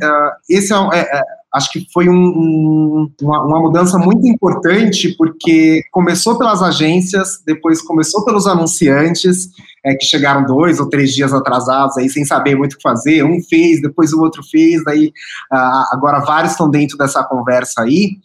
uh, 0.00 0.30
esse 0.48 0.72
é, 0.72 0.76
é, 0.94 1.02
é 1.02 1.22
acho 1.56 1.72
que 1.72 1.86
foi 1.90 2.06
um, 2.06 2.14
um, 2.14 3.12
uma, 3.22 3.44
uma, 3.44 3.60
mudança 3.60 3.96
muito 3.98 4.28
importante, 4.28 5.16
porque 5.16 5.82
começou 5.90 6.36
pelas 6.36 6.62
agências, 6.62 7.40
depois 7.46 7.80
começou 7.80 8.24
pelos 8.26 8.46
anunciantes, 8.46 9.48
é, 9.82 9.94
que 9.94 10.04
chegaram 10.04 10.44
dois 10.44 10.78
ou 10.78 10.90
três 10.90 11.14
dias 11.14 11.32
atrasados, 11.32 11.96
aí 11.96 12.10
sem 12.10 12.26
saber 12.26 12.56
muito 12.56 12.74
o 12.74 12.76
que 12.76 12.82
fazer. 12.82 13.24
Um 13.24 13.40
fez, 13.40 13.80
depois 13.80 14.12
o 14.12 14.20
outro 14.20 14.42
fez, 14.42 14.84
daí 14.84 15.06
uh, 15.50 15.84
agora 15.92 16.20
vários 16.20 16.52
estão 16.52 16.68
dentro 16.68 16.98
dessa 16.98 17.24
conversa 17.24 17.82
aí. 17.82 18.18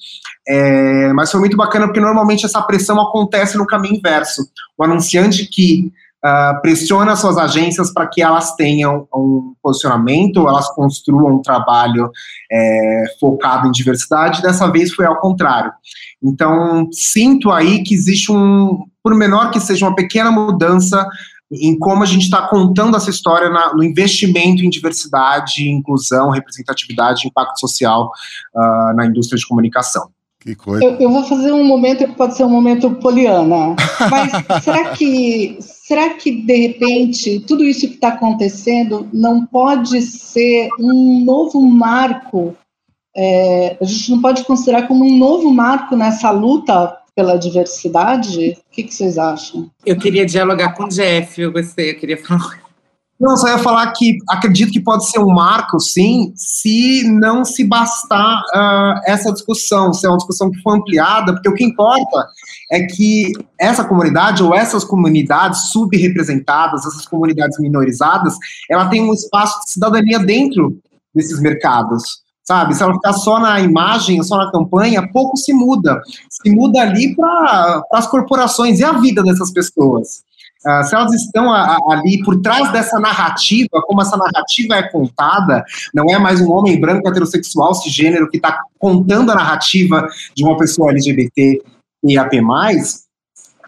É, 0.46 1.13
mas 1.13 1.32
foi 1.32 1.39
muito 1.39 1.56
bacana, 1.56 1.86
porque 1.86 2.02
normalmente 2.02 2.46
essa 2.46 2.62
pressão 2.62 3.00
acontece 3.00 3.58
no 3.58 3.65
caminho 3.65 3.96
inverso. 3.96 4.41
O 4.78 4.84
anunciante 4.84 5.46
que 5.46 5.89
uh, 6.26 6.62
pressiona 6.62 7.16
suas 7.16 7.38
agências 7.38 7.92
para 7.94 8.08
que 8.08 8.22
elas 8.22 8.56
tenham 8.56 9.08
um 9.14 9.54
posicionamento, 9.62 10.48
elas 10.48 10.70
construam 10.74 11.36
um 11.36 11.42
trabalho 11.42 12.10
é, 12.52 13.04
focado 13.20 13.68
em 13.68 13.72
diversidade, 13.72 14.42
dessa 14.42 14.72
vez 14.72 14.94
foi 14.94 15.06
ao 15.06 15.20
contrário. 15.20 15.72
Então, 16.24 16.88
sinto 16.92 17.52
aí 17.52 17.84
que 17.84 17.94
existe 17.94 18.32
um, 18.32 18.86
por 19.04 19.16
menor 19.16 19.52
que 19.52 19.60
seja 19.60 19.86
uma 19.86 19.96
pequena 19.96 20.32
mudança 20.32 21.08
em 21.52 21.78
como 21.78 22.02
a 22.02 22.06
gente 22.06 22.24
está 22.24 22.48
contando 22.48 22.96
essa 22.96 23.10
história 23.10 23.50
na, 23.50 23.74
no 23.74 23.84
investimento 23.84 24.64
em 24.64 24.70
diversidade, 24.70 25.70
inclusão, 25.70 26.30
representatividade, 26.30 27.28
impacto 27.28 27.60
social 27.60 28.10
uh, 28.56 28.96
na 28.96 29.06
indústria 29.06 29.38
de 29.38 29.46
comunicação. 29.46 30.10
Que 30.40 30.56
coisa. 30.56 30.84
Eu, 30.84 30.96
eu, 30.96 31.12
vou 31.12 31.24
fazer 31.24 31.52
um 31.52 31.64
momento 31.64 32.06
que 32.06 32.16
pode 32.16 32.36
ser 32.36 32.44
um 32.46 32.50
momento 32.50 32.90
poliana, 32.96 33.76
mas 34.10 34.64
será 34.64 34.90
que 34.90 35.60
será 35.91 36.13
que 36.13 36.32
de 36.32 36.56
repente 36.56 37.41
tudo 37.41 37.65
isso 37.65 37.86
que 37.86 37.95
está 37.95 38.10
acontecendo 38.10 39.10
não 39.12 39.45
pode 39.45 40.01
ser 40.01 40.69
um 40.80 41.21
novo 41.25 41.62
marco? 41.62 42.56
É, 43.13 43.75
a 43.82 43.84
gente 43.84 44.10
não 44.10 44.21
pode 44.21 44.45
considerar 44.45 44.88
como 44.88 45.04
um 45.04 45.17
novo 45.17 45.51
marco 45.51 45.97
nessa 45.97 46.32
luta 46.32 46.97
pela 47.13 47.36
diversidade? 47.36 48.51
O 48.51 48.71
que, 48.71 48.84
que 48.84 48.93
vocês 48.93 49.17
acham? 49.17 49.69
Eu 49.86 49.97
queria 49.97 50.25
dialogar 50.25 50.75
com 50.75 50.86
o 50.86 50.88
Jeff, 50.88 51.41
eu 51.41 51.51
gostei, 51.51 51.91
eu 51.91 51.99
queria 51.99 52.17
falar 52.17 52.62
não, 53.21 53.38
só 53.38 53.49
ia 53.49 53.60
falar 53.60 53.91
que 53.91 54.17
acredito 54.27 54.71
que 54.71 54.80
pode 54.80 55.08
ser 55.08 55.19
um 55.19 55.32
marco, 55.32 55.80
sim, 55.80 56.34
se 56.36 57.04
não 57.04 57.45
se 57.45 57.63
bastar 57.63 58.41
uh, 58.56 58.99
essa 59.06 59.32
discussão, 59.32 59.93
se 59.93 60.08
é 60.08 60.10
uma 60.10 60.17
discussão 60.17 60.49
que 60.49 60.60
for 60.63 60.75
ampliada, 60.75 61.32
porque 61.32 61.47
o 61.47 61.54
que 61.54 61.63
importa 61.63 62.27
é 62.72 62.84
que 62.84 63.34
essa 63.60 63.84
comunidade 63.84 64.42
ou 64.42 64.56
essas 64.56 64.86
comunidades 64.86 65.72
subrepresentadas, 65.72 66.86
essas 66.86 67.06
comunidades 67.06 67.60
minorizadas, 67.60 68.38
ela 68.70 68.88
tem 68.88 69.02
um 69.02 69.14
espaço 69.14 69.60
de 69.66 69.72
cidadania 69.74 70.20
dentro 70.20 70.78
desses 71.14 71.42
mercados. 71.42 72.22
Sabe, 72.44 72.74
se 72.74 72.82
ela 72.82 72.94
ficar 72.94 73.14
só 73.14 73.40
na 73.40 73.60
imagem, 73.60 74.24
só 74.24 74.38
na 74.38 74.52
campanha, 74.52 75.08
pouco 75.12 75.38
se 75.38 75.54
muda. 75.54 76.02
Se 76.30 76.50
muda 76.50 76.82
ali 76.82 77.16
para 77.16 77.84
as 77.94 78.08
corporações 78.08 78.80
e 78.80 78.84
a 78.84 78.94
vida 78.94 79.22
dessas 79.22 79.52
pessoas. 79.52 80.24
Uh, 80.66 80.84
se 80.84 80.96
elas 80.96 81.14
estão 81.14 81.52
a, 81.52 81.76
a, 81.76 81.78
ali 81.90 82.24
por 82.24 82.40
trás 82.42 82.72
dessa 82.72 83.00
narrativa, 83.00 83.82
como 83.86 84.02
essa 84.02 84.18
narrativa 84.18 84.76
é 84.76 84.90
contada, 84.90 85.64
não 85.94 86.06
é 86.06 86.20
mais 86.20 86.40
um 86.40 86.52
homem 86.52 86.80
branco 86.80 87.08
heterossexual 87.08 87.74
cisgênero 87.76 88.30
que 88.30 88.38
está 88.38 88.60
contando 88.78 89.32
a 89.32 89.36
narrativa 89.36 90.08
de 90.36 90.44
uma 90.44 90.58
pessoa 90.58 90.92
LGBT 90.92 91.62
e 92.04 92.18
AP+, 92.18 92.34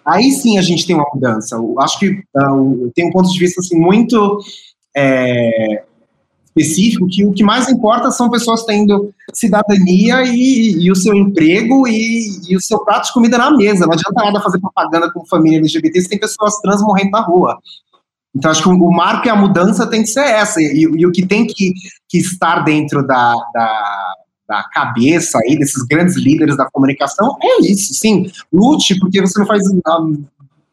aí 0.05 0.31
sim 0.31 0.57
a 0.57 0.61
gente 0.61 0.85
tem 0.85 0.95
uma 0.95 1.09
mudança. 1.13 1.55
Eu 1.55 1.79
acho 1.79 1.99
que 1.99 2.09
uh, 2.09 2.91
tem 2.95 3.07
um 3.07 3.11
ponto 3.11 3.31
de 3.31 3.39
vista 3.39 3.61
assim, 3.61 3.77
muito 3.77 4.39
é, 4.95 5.83
específico 6.55 7.07
que 7.07 7.25
o 7.25 7.33
que 7.33 7.43
mais 7.43 7.67
importa 7.69 8.11
são 8.11 8.29
pessoas 8.29 8.63
tendo 8.63 9.13
cidadania 9.33 10.23
e, 10.23 10.83
e 10.83 10.91
o 10.91 10.95
seu 10.95 11.13
emprego 11.15 11.87
e, 11.87 12.27
e, 12.47 12.55
o 12.55 12.61
seu 12.61 12.79
prato 12.79 13.07
de 13.07 13.13
comida 13.13 13.37
na 13.37 13.51
mesa. 13.51 13.85
Não 13.85 13.93
adianta 13.93 14.23
nada 14.23 14.41
fazer 14.41 14.59
propaganda 14.59 15.11
com 15.11 15.25
família 15.25 15.57
LGBT 15.57 16.01
se 16.01 16.09
tem 16.09 16.19
pessoas 16.19 16.59
trans 16.59 16.81
morrendo 16.81 17.11
na 17.11 17.21
rua. 17.21 17.57
Então, 18.35 18.49
acho 18.49 18.63
que 18.63 18.69
o, 18.69 18.91
marco 18.91 19.27
e 19.27 19.29
a 19.29 19.35
mudança 19.35 19.87
tem 19.87 20.01
que 20.01 20.07
ser 20.07 20.25
essa. 20.25 20.59
E, 20.59 20.81
e 20.81 21.05
o 21.05 21.11
que 21.11 21.25
tem 21.25 21.45
que, 21.45 21.73
que 22.09 22.17
estar 22.17 22.63
dentro 22.63 23.05
da, 23.05 23.33
da, 23.53 24.15
da, 24.47 24.63
cabeça 24.71 25.39
aí 25.39 25.57
desses 25.57 25.83
grandes 25.83 26.15
líderes 26.15 26.57
da 26.57 26.69
comunicação 26.69 27.37
é 27.41 27.61
isso, 27.61 27.93
sim. 27.93 28.29
Lute, 28.51 28.99
porque 28.99 29.21
você 29.21 29.39
não 29.39 29.45
faz 29.45 29.63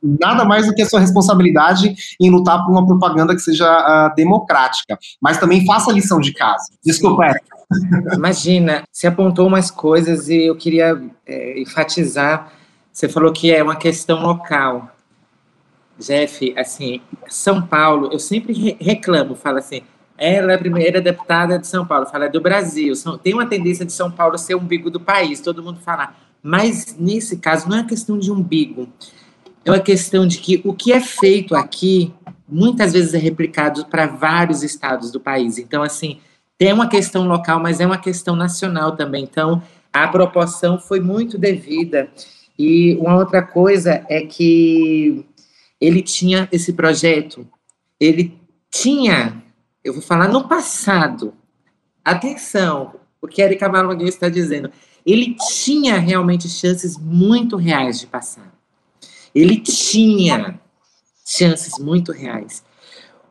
nada 0.02 0.44
mais 0.44 0.66
do 0.66 0.74
que 0.74 0.82
a 0.82 0.86
sua 0.86 1.00
responsabilidade 1.00 1.94
em 2.20 2.30
lutar 2.30 2.64
por 2.64 2.72
uma 2.72 2.86
propaganda 2.86 3.34
que 3.34 3.40
seja 3.40 3.66
uh, 3.66 4.14
democrática. 4.14 4.98
Mas 5.20 5.38
também 5.38 5.64
faça 5.66 5.90
a 5.90 5.94
lição 5.94 6.20
de 6.20 6.32
casa. 6.32 6.64
Desculpa, 6.84 7.26
Érica. 7.26 7.56
Imagina, 8.14 8.82
você 8.90 9.06
apontou 9.06 9.46
umas 9.46 9.70
coisas 9.70 10.28
e 10.28 10.46
eu 10.46 10.56
queria 10.56 11.00
é, 11.26 11.60
enfatizar. 11.60 12.52
Você 12.92 13.08
falou 13.08 13.32
que 13.32 13.52
é 13.52 13.62
uma 13.62 13.76
questão 13.76 14.22
local. 14.22 14.90
Jeff, 15.98 16.54
assim, 16.56 17.00
São 17.28 17.60
Paulo, 17.60 18.08
eu 18.10 18.18
sempre 18.18 18.76
reclamo, 18.80 19.34
falo 19.34 19.58
assim, 19.58 19.82
ela 20.20 20.52
é 20.52 20.54
a 20.54 20.58
primeira 20.58 21.00
deputada 21.00 21.58
de 21.58 21.66
São 21.66 21.86
Paulo, 21.86 22.06
fala 22.06 22.26
é 22.26 22.28
do 22.28 22.40
Brasil. 22.40 22.92
Tem 23.22 23.34
uma 23.34 23.46
tendência 23.46 23.84
de 23.84 23.92
São 23.92 24.10
Paulo 24.10 24.38
ser 24.38 24.54
o 24.54 24.58
umbigo 24.58 24.90
do 24.90 25.00
país, 25.00 25.40
todo 25.40 25.62
mundo 25.62 25.80
fala. 25.80 26.14
Mas 26.42 26.94
nesse 26.98 27.38
caso 27.38 27.68
não 27.68 27.78
é 27.78 27.84
questão 27.84 28.18
de 28.18 28.30
umbigo 28.30 28.88
é 29.64 29.70
uma 29.70 29.80
questão 29.80 30.26
de 30.26 30.38
que 30.38 30.60
o 30.64 30.72
que 30.72 30.92
é 30.92 31.00
feito 31.00 31.54
aqui 31.54 32.12
muitas 32.48 32.92
vezes 32.92 33.14
é 33.14 33.18
replicado 33.18 33.86
para 33.86 34.06
vários 34.06 34.62
estados 34.62 35.10
do 35.10 35.20
país. 35.20 35.58
Então, 35.58 35.82
assim, 35.82 36.18
tem 36.58 36.72
uma 36.72 36.88
questão 36.88 37.26
local, 37.26 37.60
mas 37.60 37.80
é 37.80 37.86
uma 37.86 37.98
questão 37.98 38.34
nacional 38.34 38.96
também. 38.96 39.22
Então, 39.22 39.62
a 39.92 40.08
proporção 40.08 40.78
foi 40.78 41.00
muito 41.00 41.38
devida. 41.38 42.08
E 42.58 42.96
uma 42.96 43.16
outra 43.16 43.42
coisa 43.42 44.04
é 44.08 44.22
que 44.22 45.24
ele 45.80 46.02
tinha 46.02 46.48
esse 46.50 46.72
projeto, 46.72 47.46
ele 47.98 48.38
tinha, 48.70 49.42
eu 49.84 49.92
vou 49.92 50.02
falar 50.02 50.28
no 50.28 50.46
passado, 50.46 51.34
atenção, 52.04 52.94
o 53.20 53.26
que 53.26 53.42
Erika 53.42 53.68
Malmaguinho 53.68 54.08
está 54.08 54.28
dizendo, 54.28 54.70
ele 55.04 55.34
tinha 55.34 55.98
realmente 55.98 56.48
chances 56.48 56.98
muito 56.98 57.56
reais 57.56 57.98
de 57.98 58.06
passar. 58.06 58.52
Ele 59.34 59.56
tinha 59.58 60.60
chances 61.24 61.78
muito 61.78 62.12
reais. 62.12 62.64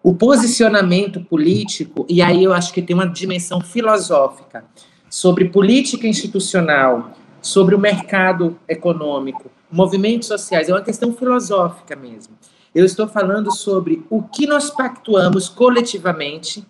o 0.01 0.15
posicionamento 0.15 1.19
político, 1.25 2.05
e 2.07 2.21
aí 2.21 2.45
eu 2.45 2.53
acho 2.53 2.73
que 2.73 2.81
tem 2.81 2.95
uma 2.95 3.05
dimensão 3.05 3.59
filosófica 3.59 4.63
sobre 5.09 5.49
política 5.49 6.07
institucional, 6.07 7.11
sobre 7.41 7.75
o 7.75 7.79
mercado 7.79 8.57
econômico, 8.65 9.51
movimentos 9.69 10.29
sociais, 10.29 10.69
é 10.69 10.73
uma 10.73 10.81
questão 10.81 11.13
filosófica 11.13 11.97
mesmo. 11.97 12.38
Eu 12.79 12.85
estou 12.85 13.09
falando 13.09 13.53
sobre 13.53 14.05
o 14.09 14.23
que 14.23 14.47
nós 14.47 14.69
pactuamos 14.69 15.49
coletivamente 15.49 16.65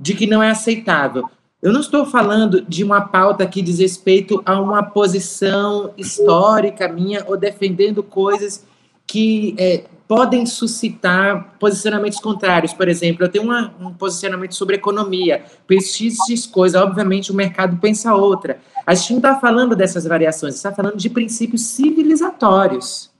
de 0.00 0.14
que 0.14 0.26
não 0.26 0.42
é 0.42 0.48
aceitável. 0.48 1.28
Eu 1.60 1.74
não 1.74 1.80
estou 1.80 2.06
falando 2.06 2.62
de 2.62 2.82
uma 2.82 3.02
pauta 3.02 3.46
que 3.46 3.60
diz 3.60 3.78
respeito 3.78 4.42
a 4.46 4.58
uma 4.58 4.82
posição 4.82 5.92
histórica 5.94 6.88
minha 6.88 7.22
ou 7.26 7.36
defendendo 7.36 8.02
coisas 8.02 8.64
que 9.06 9.54
é, 9.58 9.84
podem 10.08 10.46
suscitar 10.46 11.54
posicionamentos 11.60 12.18
contrários. 12.18 12.72
Por 12.72 12.88
exemplo, 12.88 13.26
eu 13.26 13.28
tenho 13.28 13.44
uma, 13.44 13.74
um 13.78 13.92
posicionamento 13.92 14.54
sobre 14.54 14.76
economia, 14.76 15.44
penso 15.66 15.98
X, 15.98 16.16
X 16.26 16.46
coisa, 16.46 16.82
obviamente 16.82 17.30
o 17.30 17.34
mercado 17.34 17.76
pensa 17.76 18.14
outra. 18.14 18.58
A 18.86 18.94
gente 18.94 19.10
não 19.10 19.18
está 19.18 19.38
falando 19.38 19.76
dessas 19.76 20.06
variações, 20.06 20.54
está 20.54 20.72
falando 20.72 20.96
de 20.96 21.10
princípios 21.10 21.60
civilizatórios. 21.60 23.14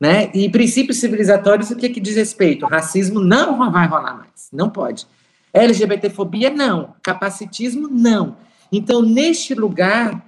Né? 0.00 0.30
E 0.32 0.48
princípios 0.48 0.98
civilizatórios, 0.98 1.70
o 1.70 1.76
que, 1.76 1.90
que 1.90 2.00
diz 2.00 2.16
respeito? 2.16 2.64
racismo 2.66 3.20
não 3.20 3.70
vai 3.70 3.86
rolar 3.86 4.16
mais, 4.16 4.48
não 4.50 4.70
pode. 4.70 5.06
LGBTfobia, 5.52 6.48
não. 6.48 6.94
Capacitismo, 7.02 7.86
não. 7.86 8.36
Então, 8.72 9.02
neste 9.02 9.54
lugar, 9.54 10.24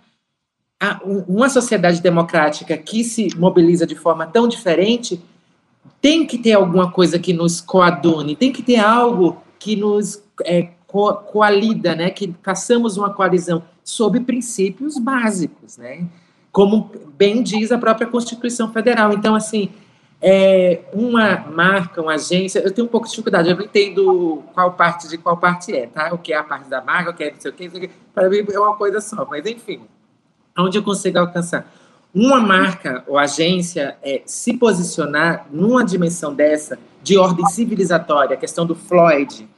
uma 1.26 1.48
sociedade 1.48 2.02
democrática 2.02 2.76
que 2.76 3.04
se 3.04 3.28
mobiliza 3.36 3.86
de 3.86 3.94
forma 3.94 4.26
tão 4.26 4.48
diferente 4.48 5.22
tem 6.00 6.26
que 6.26 6.36
ter 6.36 6.52
alguma 6.52 6.90
coisa 6.90 7.18
que 7.18 7.32
nos 7.32 7.60
coadune, 7.60 8.34
tem 8.34 8.52
que 8.52 8.62
ter 8.62 8.78
algo 8.78 9.40
que 9.58 9.76
nos 9.76 10.22
é, 10.44 10.70
co 10.86 11.14
coalida, 11.14 11.94
né? 11.94 12.10
que 12.10 12.34
façamos 12.42 12.96
uma 12.96 13.14
coalizão 13.14 13.62
sob 13.84 14.18
princípios 14.20 14.98
básicos, 14.98 15.76
né? 15.76 16.06
Como 16.52 16.90
bem 17.16 17.42
diz 17.42 17.72
a 17.72 17.78
própria 17.78 18.06
Constituição 18.06 18.70
Federal. 18.70 19.12
Então, 19.12 19.34
assim, 19.34 19.70
é, 20.20 20.82
uma 20.92 21.38
marca, 21.50 22.00
uma 22.00 22.14
agência, 22.14 22.60
eu 22.60 22.70
tenho 22.70 22.86
um 22.86 22.90
pouco 22.90 23.06
de 23.06 23.10
dificuldade, 23.10 23.50
eu 23.50 23.56
não 23.56 23.64
entendo 23.64 24.42
qual 24.54 24.72
parte 24.74 25.08
de 25.08 25.18
qual 25.18 25.36
parte 25.36 25.74
é, 25.74 25.86
tá? 25.88 26.14
O 26.14 26.18
que 26.18 26.32
é 26.32 26.36
a 26.36 26.44
parte 26.44 26.68
da 26.68 26.80
marca, 26.80 27.10
o 27.10 27.14
que 27.14 27.24
é 27.24 27.30
não 27.32 27.40
sei 27.40 27.50
o 27.50 27.54
que, 27.54 27.90
para 28.14 28.28
mim 28.28 28.44
é 28.48 28.60
uma 28.60 28.76
coisa 28.76 29.00
só, 29.00 29.26
mas 29.28 29.44
enfim, 29.46 29.80
onde 30.56 30.78
eu 30.78 30.82
consigo 30.82 31.18
alcançar 31.18 31.66
uma 32.14 32.38
marca 32.38 33.02
ou 33.08 33.18
agência 33.18 33.96
é, 34.02 34.22
se 34.26 34.54
posicionar 34.54 35.46
numa 35.50 35.84
dimensão 35.84 36.32
dessa, 36.32 36.78
de 37.02 37.16
ordem 37.18 37.46
civilizatória, 37.46 38.36
a 38.36 38.38
questão 38.38 38.66
do 38.66 38.76
Floyd, 38.76 39.48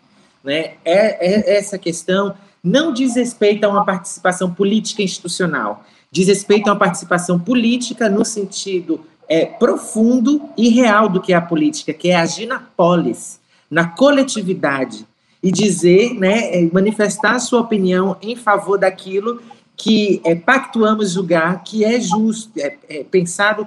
né, 0.43 0.75
é, 0.85 1.53
é, 1.53 1.57
essa 1.59 1.77
questão 1.77 2.35
não 2.63 2.93
diz 2.93 3.17
respeito 3.17 3.65
a 3.65 3.69
uma 3.69 3.85
participação 3.85 4.55
política 4.55 5.03
institucional, 5.03 5.85
diz 6.15 6.29
respeito 6.29 6.69
a 6.69 6.73
uma 6.73 6.79
participação 6.79 7.41
política 7.41 8.09
no 8.09 8.25
sentido 8.25 9.01
é, 9.29 9.45
profundo 9.45 10.49
e 10.57 10.69
real 10.69 11.09
do 11.09 11.21
que 11.21 11.33
é 11.33 11.37
a 11.37 11.41
política, 11.41 11.93
que 11.93 12.11
é 12.11 12.15
agir 12.15 12.47
na 12.47 12.61
polis, 12.61 13.41
na 13.69 13.89
coletividade, 13.89 15.05
e 15.43 15.51
dizer, 15.51 16.15
né, 16.15 16.55
é, 16.55 16.71
manifestar 16.73 17.35
a 17.35 17.41
sua 17.41 17.63
opinião 17.63 18.17
em 18.23 18.37
favor 18.37 18.79
daquilo 18.79 19.43
que 19.77 20.23
é, 20.25 20.37
pactuamos 20.37 21.11
julgar 21.11 21.65
que 21.65 21.85
é 21.85 22.01
justo, 22.01 22.53
é, 22.61 22.79
é 22.89 23.05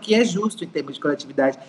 que 0.02 0.16
é 0.16 0.24
justo 0.24 0.64
em 0.64 0.68
termos 0.68 0.94
de 0.94 1.02
coletividade. 1.02 1.60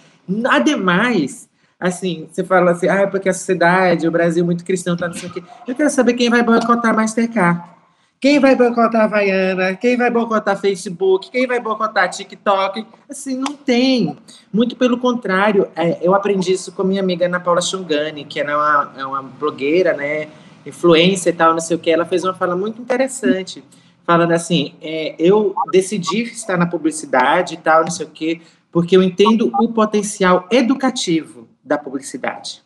Ademais, 0.49 1.49
assim, 1.81 2.29
você 2.31 2.45
fala 2.45 2.70
assim, 2.70 2.89
ah, 2.89 3.01
é 3.01 3.07
porque 3.09 3.29
a 3.29 3.35
sociedade, 3.35 4.07
o 4.07 4.12
Brasil 4.12 4.45
muito 4.45 4.64
cristão, 4.64 4.97
tá 4.97 5.09
não 5.09 5.14
sei 5.14 5.29
o 5.29 5.33
quê. 5.33 5.43
Eu 5.66 5.74
quero 5.74 5.91
saber 5.91 6.14
quem 6.14 6.31
vai 6.31 6.45
boicotar 6.45 6.95
Mastercard. 6.95 7.78
Quem 8.21 8.41
vai 8.41 8.57
boicotar 8.57 9.03
Havaiana? 9.05 9.77
Quem 9.77 9.97
vai 9.97 10.11
boicotar 10.11 10.61
Facebook? 10.61 11.31
Quem 11.31 11.47
vai 11.47 11.61
boicotar 11.61 12.11
TikTok? 12.11 12.85
Assim, 13.09 13.37
não 13.37 13.55
tem. 13.55 14.16
Muito 14.53 14.75
pelo 14.75 14.99
contrário. 14.99 15.69
É, 15.77 15.99
eu 16.03 16.14
aprendi 16.14 16.53
isso 16.53 16.73
com 16.73 16.83
minha 16.83 17.01
amiga 17.01 17.27
Ana 17.27 17.39
Paula 17.39 17.61
Xungani, 17.61 18.25
que 18.25 18.41
é 18.41 18.45
uma, 18.45 18.93
é 18.97 19.07
uma 19.07 19.23
blogueira, 19.23 19.95
né? 19.95 20.29
Influência 20.66 21.31
e 21.31 21.33
tal, 21.33 21.53
não 21.53 21.61
sei 21.61 21.77
o 21.77 21.81
que. 21.81 21.91
Ela 21.91 22.05
fez 22.05 22.25
uma 22.25 22.35
fala 22.35 22.57
muito 22.57 22.83
interessante 22.83 23.62
falando 24.09 24.33
assim, 24.33 24.75
é, 24.81 25.14
eu 25.19 25.55
decidi 25.71 26.23
estar 26.23 26.57
na 26.57 26.66
publicidade 26.66 27.53
e 27.53 27.57
tal, 27.59 27.83
não 27.83 27.91
sei 27.91 28.07
o 28.07 28.09
quê, 28.09 28.41
porque 28.73 28.97
eu 28.97 29.03
entendo 29.03 29.53
o 29.61 29.69
potencial 29.69 30.49
educativo 30.51 31.47
da 31.62 31.77
publicidade. 31.77 32.62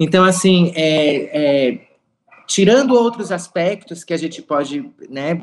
Então, 0.00 0.24
assim, 0.24 0.72
é, 0.74 1.68
é, 1.70 1.85
tirando 2.46 2.94
outros 2.94 3.32
aspectos 3.32 4.04
que 4.04 4.14
a 4.14 4.16
gente 4.16 4.40
pode, 4.42 4.90
né, 5.08 5.42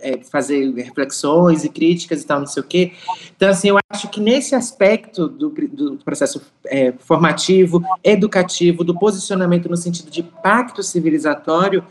é, 0.00 0.18
fazer 0.18 0.72
reflexões 0.74 1.64
e 1.64 1.68
críticas 1.68 2.22
e 2.22 2.26
tal, 2.26 2.40
não 2.40 2.46
sei 2.46 2.62
o 2.62 2.66
quê. 2.66 2.92
Então, 3.36 3.48
assim, 3.48 3.68
eu 3.68 3.78
acho 3.90 4.08
que 4.08 4.20
nesse 4.20 4.54
aspecto 4.54 5.28
do, 5.28 5.50
do 5.50 5.96
processo 6.04 6.40
é, 6.66 6.92
formativo, 6.98 7.82
educativo, 8.02 8.84
do 8.84 8.98
posicionamento 8.98 9.68
no 9.68 9.76
sentido 9.76 10.10
de 10.10 10.22
pacto 10.22 10.82
civilizatório, 10.82 11.84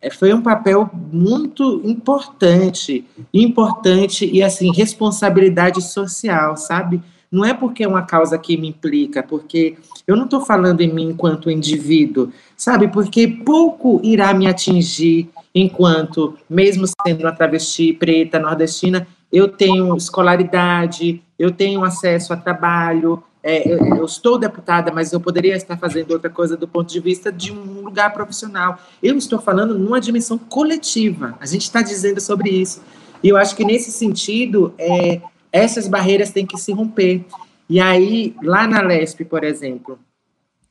é, 0.00 0.10
foi 0.10 0.34
um 0.34 0.42
papel 0.42 0.90
muito 0.92 1.80
importante, 1.84 3.04
importante 3.32 4.28
e 4.28 4.42
assim 4.42 4.72
responsabilidade 4.72 5.80
social, 5.80 6.56
sabe? 6.56 7.00
Não 7.32 7.44
é 7.44 7.54
porque 7.54 7.82
é 7.82 7.88
uma 7.88 8.02
causa 8.02 8.36
que 8.36 8.58
me 8.58 8.68
implica, 8.68 9.22
porque 9.22 9.78
eu 10.06 10.14
não 10.14 10.24
estou 10.24 10.42
falando 10.42 10.82
em 10.82 10.92
mim 10.92 11.08
enquanto 11.08 11.50
indivíduo, 11.50 12.30
sabe? 12.54 12.88
Porque 12.88 13.26
pouco 13.26 13.98
irá 14.04 14.34
me 14.34 14.46
atingir 14.46 15.30
enquanto, 15.54 16.36
mesmo 16.48 16.84
sendo 16.86 17.22
uma 17.22 17.32
travesti 17.32 17.94
preta 17.94 18.38
nordestina, 18.38 19.06
eu 19.32 19.48
tenho 19.48 19.96
escolaridade, 19.96 21.22
eu 21.38 21.50
tenho 21.50 21.82
acesso 21.82 22.34
a 22.34 22.36
trabalho, 22.36 23.22
é, 23.42 23.66
eu, 23.68 23.78
eu, 23.96 24.04
estou 24.04 24.38
deputada, 24.38 24.92
mas 24.92 25.12
eu 25.12 25.20
poderia 25.20 25.56
estar 25.56 25.76
fazendo 25.76 26.12
outra 26.12 26.30
coisa 26.30 26.56
do 26.56 26.68
ponto 26.68 26.92
de 26.92 27.00
vista 27.00 27.32
de 27.32 27.50
um 27.50 27.80
lugar 27.80 28.12
profissional. 28.12 28.78
Eu 29.02 29.16
estou 29.16 29.40
falando 29.40 29.76
numa 29.76 30.00
dimensão 30.00 30.38
coletiva. 30.38 31.34
A 31.40 31.46
gente 31.46 31.62
está 31.62 31.82
dizendo 31.82 32.20
sobre 32.20 32.50
isso. 32.50 32.82
E 33.22 33.28
eu 33.28 33.36
acho 33.36 33.56
que 33.56 33.64
nesse 33.64 33.90
sentido, 33.90 34.72
é, 34.78 35.20
essas 35.52 35.86
barreiras 35.86 36.30
têm 36.30 36.46
que 36.46 36.56
se 36.56 36.72
romper. 36.72 37.24
E 37.68 37.80
aí, 37.80 38.34
lá 38.42 38.66
na 38.66 38.80
LESP, 38.80 39.24
por 39.24 39.44
exemplo, 39.44 39.98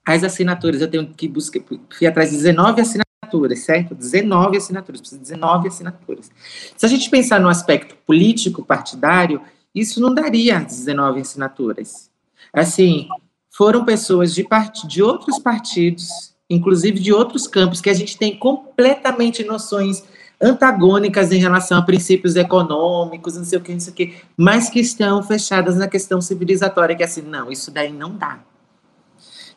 as 0.06 0.24
assinaturas, 0.24 0.82
eu 0.82 0.90
tenho 0.90 1.08
que 1.08 1.28
buscar, 1.28 1.62
fui 1.90 2.08
atrás 2.08 2.32
de 2.32 2.38
19 2.38 2.82
assinaturas, 2.82 3.60
certo? 3.60 3.96
19 3.96 4.58
assinaturas, 4.58 5.00
preciso 5.00 5.22
de 5.22 5.30
19 5.30 5.68
assinaturas. 5.68 6.32
Se 6.76 6.86
a 6.86 6.90
gente 6.90 7.10
pensar 7.10 7.40
no 7.40 7.48
aspecto 7.48 7.96
político 8.06 8.66
partidário, 8.66 9.42
isso 9.74 10.02
não 10.02 10.14
daria 10.14 10.60
19 10.60 11.22
assinaturas 11.22 12.12
Assim, 12.54 13.08
foram 13.50 13.86
pessoas 13.86 14.34
de, 14.34 14.44
part... 14.44 14.86
de 14.88 15.02
outros 15.02 15.40
partidos, 15.40 16.10
inclusive 16.50 17.00
de 17.00 17.14
outros 17.14 17.48
campos, 17.48 17.80
que 17.80 17.90
a 17.90 17.94
gente 17.94 18.18
tem 18.18 18.38
completamente 18.38 19.44
noções 19.44 20.04
antagônicas 20.42 21.32
em 21.32 21.40
relação 21.40 21.78
a 21.78 21.82
princípios 21.82 22.36
econômicos, 22.36 23.38
não 23.38 23.44
sei 23.44 23.60
o 23.60 23.62
que, 23.62 23.74
não 23.74 23.80
sei 23.80 23.94
o 23.94 23.96
que, 23.96 24.16
mas 24.36 24.70
que 24.70 24.80
estão 24.80 25.22
fechadas 25.22 25.78
na 25.78 25.88
questão 25.88 26.20
civilizatória, 26.22 26.96
que 26.96 27.04
é 27.04 27.06
assim, 27.06 27.22
não, 27.22 27.52
isso 27.52 27.72
daí 27.72 27.92
não 27.92 28.16
dá. 28.16 28.40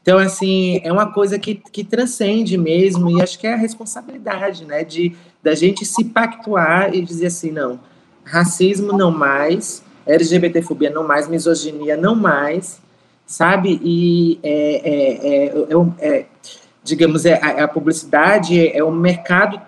Então, 0.03 0.19
assim, 0.19 0.83
é 0.85 0.93
uma 0.93 1.13
coisa 1.13 1.39
que, 1.39 1.55
que 1.55 1.83
transcende 1.83 2.59
mesmo, 2.59 3.11
e 3.11 3.23
acho 3.23 3.39
que 3.39 3.47
é 3.47 3.55
a 3.55 3.57
responsabilidade, 3.57 4.67
né, 4.67 4.85
de 4.85 5.17
da 5.43 5.55
gente 5.55 5.85
se 5.85 6.05
pactuar 6.05 6.95
e 6.95 7.03
dizer 7.03 7.27
assim, 7.27 7.51
não, 7.51 7.81
racismo 8.25 8.93
não 8.93 9.11
mais, 9.11 9.83
LGBTfobia 10.07 10.91
não 10.91 11.07
mais, 11.07 11.29
misoginia 11.29 11.97
não 11.97 12.15
mais, 12.15 12.81
sabe? 13.27 13.81
E, 13.83 14.39
é, 14.43 14.81
é, 14.85 16.09
é, 16.09 16.19
é 16.19 16.27
digamos, 16.83 17.25
é, 17.25 17.41
a, 17.43 17.65
a, 17.65 17.69
publicidade 17.69 18.69
é 18.69 18.85
um 18.85 18.91
mercado, 18.91 19.61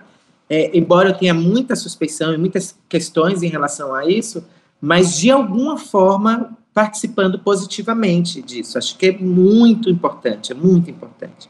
é, 0.49 0.77
embora 0.77 1.11
eu 1.11 1.15
tenha 1.15 1.35
muita 1.35 1.75
suspeição 1.75 2.33
e 2.33 2.39
muitas 2.39 2.79
questões 2.89 3.43
em 3.43 3.49
relação 3.49 3.95
a 3.95 4.07
isso, 4.07 4.45
mas 4.81 5.17
de 5.17 5.31
alguma 5.31 5.77
forma 5.77 6.57
participando 6.73 7.39
positivamente 7.39 8.43
disso. 8.43 8.77
Acho 8.77 8.97
que 8.99 9.07
é 9.07 9.13
muito 9.13 9.89
importante, 9.89 10.53
é 10.53 10.55
muito 10.55 10.91
importante, 10.91 11.49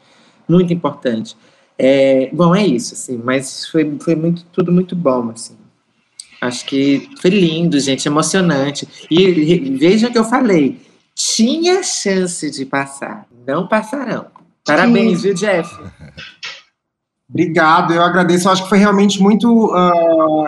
muito 0.49 0.73
importante. 0.73 1.37
É, 1.79 2.31
bom, 2.33 2.55
é 2.55 2.65
isso, 2.65 2.95
assim, 2.95 3.21
mas 3.23 3.67
foi, 3.67 3.99
foi 4.01 4.15
muito, 4.15 4.45
tudo 4.53 4.73
muito 4.73 4.95
bom, 4.95 5.31
assim. 5.31 5.57
Acho 6.41 6.65
que 6.65 7.09
foi 7.21 7.31
lindo, 7.31 7.79
gente, 7.81 8.07
emocionante. 8.07 8.87
E 9.11 9.77
veja 9.77 10.11
que 10.11 10.19
eu 10.19 10.25
falei, 10.25 10.81
tinha 11.15 11.83
chance 11.83 12.51
de 12.51 12.65
passar, 12.65 13.27
não 13.47 13.67
passarão. 13.67 14.27
Parabéns, 14.65 15.19
Sim. 15.19 15.23
viu, 15.25 15.35
Jeff? 15.35 15.77
Obrigado, 17.29 17.93
eu 17.93 18.03
agradeço. 18.03 18.47
Eu 18.47 18.53
acho 18.53 18.63
que 18.63 18.69
foi 18.69 18.79
realmente 18.79 19.21
muito 19.21 19.67
uh, 19.67 20.47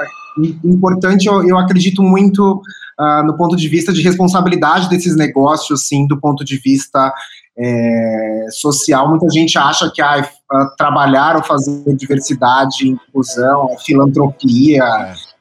importante. 0.64 1.26
Eu, 1.26 1.46
eu, 1.46 1.58
acredito 1.58 2.02
muito 2.02 2.62
uh, 2.98 3.26
no 3.26 3.36
ponto 3.36 3.56
de 3.56 3.68
vista 3.68 3.92
de 3.92 4.00
responsabilidade 4.02 4.88
desses 4.88 5.16
negócios, 5.16 5.88
sim, 5.88 6.06
do 6.06 6.20
ponto 6.20 6.44
de 6.44 6.56
vista 6.58 7.12
é, 7.60 8.46
social, 8.52 9.08
muita 9.08 9.28
gente 9.30 9.58
acha 9.58 9.90
que 9.90 10.00
ah, 10.00 10.22
trabalhar 10.76 11.36
ou 11.36 11.42
fazer 11.42 11.92
diversidade, 11.96 12.88
inclusão, 12.88 13.70
é 13.72 13.78
filantropia. 13.78 14.84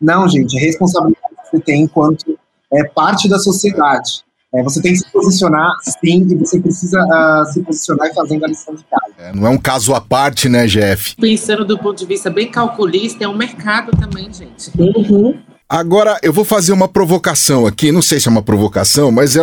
Não, 0.02 0.28
gente, 0.28 0.58
é 0.58 0.60
responsabilidade 0.60 1.36
que 1.44 1.50
você 1.52 1.60
tem 1.60 1.84
enquanto 1.84 2.38
é, 2.74 2.84
parte 2.86 3.30
da 3.30 3.38
sociedade. 3.38 4.26
É, 4.56 4.64
você 4.64 4.82
tem 4.82 4.94
que 4.94 5.00
se 5.00 5.12
posicionar, 5.12 5.72
sim, 5.82 6.26
e 6.32 6.36
você 6.36 6.60
precisa 6.60 7.04
uh, 7.04 7.52
se 7.52 7.62
posicionar 7.62 8.08
e 8.08 8.14
fazendo 8.14 8.46
a 8.46 8.48
lição 8.48 8.74
de 8.74 8.84
casa. 8.84 9.14
É, 9.18 9.34
não 9.34 9.46
é 9.46 9.50
um 9.50 9.58
caso 9.58 9.94
à 9.94 10.00
parte, 10.00 10.48
né, 10.48 10.66
Jeff? 10.68 11.16
Pensando 11.18 11.66
do 11.66 11.78
ponto 11.78 11.98
de 11.98 12.06
vista 12.06 12.30
bem 12.30 12.50
calculista, 12.50 13.26
é 13.26 13.28
um 13.28 13.36
mercado 13.36 13.92
também, 13.92 14.32
gente. 14.34 14.72
Uhum. 14.78 15.38
Agora, 15.70 16.18
eu 16.24 16.32
vou 16.32 16.46
fazer 16.46 16.72
uma 16.72 16.88
provocação 16.88 17.66
aqui, 17.66 17.92
não 17.92 18.02
sei 18.02 18.22
se 18.22 18.30
é 18.30 18.32
uma 18.32 18.42
provocação, 18.42 19.12
mas 19.12 19.36
é, 19.36 19.42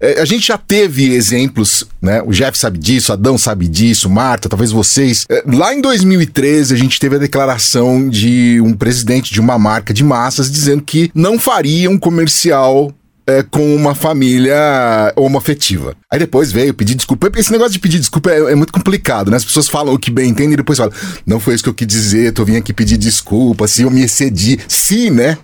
é, 0.00 0.18
a 0.18 0.24
gente 0.24 0.46
já 0.46 0.56
teve 0.56 1.12
exemplos, 1.12 1.84
né? 2.00 2.22
O 2.22 2.30
Jeff 2.32 2.56
sabe 2.56 2.78
disso, 2.78 3.12
Adão 3.12 3.36
sabe 3.36 3.68
disso, 3.68 4.08
Marta, 4.08 4.48
talvez 4.48 4.72
vocês. 4.72 5.26
É, 5.28 5.44
lá 5.46 5.74
em 5.74 5.82
2013, 5.82 6.72
a 6.72 6.78
gente 6.78 6.98
teve 6.98 7.16
a 7.16 7.18
declaração 7.18 8.08
de 8.08 8.58
um 8.62 8.72
presidente 8.72 9.34
de 9.34 9.38
uma 9.38 9.58
marca 9.58 9.92
de 9.92 10.02
massas 10.02 10.50
dizendo 10.50 10.82
que 10.82 11.10
não 11.14 11.38
faria 11.38 11.90
um 11.90 11.98
comercial 11.98 12.90
é, 13.30 13.42
com 13.42 13.74
uma 13.74 13.94
família 13.94 15.12
homoafetiva. 15.16 15.94
Aí 16.10 16.18
depois 16.18 16.50
veio 16.50 16.74
pedir 16.74 16.96
desculpa. 16.96 17.30
Esse 17.36 17.52
negócio 17.52 17.72
de 17.72 17.78
pedir 17.78 17.98
desculpa 17.98 18.30
é, 18.30 18.52
é, 18.52 18.54
muito 18.54 18.72
complicado, 18.72 19.30
né? 19.30 19.36
As 19.36 19.44
pessoas 19.44 19.68
falam 19.68 19.94
o 19.94 19.98
que 19.98 20.10
bem 20.10 20.30
entendem 20.30 20.54
e 20.54 20.56
depois 20.56 20.78
falam, 20.78 20.92
não 21.24 21.38
foi 21.38 21.54
isso 21.54 21.62
que 21.62 21.70
eu 21.70 21.74
quis 21.74 21.86
dizer, 21.86 22.32
tô 22.32 22.44
vindo 22.44 22.58
aqui 22.58 22.72
pedir 22.72 22.96
desculpa, 22.96 23.68
se 23.68 23.82
eu 23.82 23.90
me 23.90 24.02
excedi. 24.02 24.58
Sim, 24.66 25.10
né? 25.10 25.38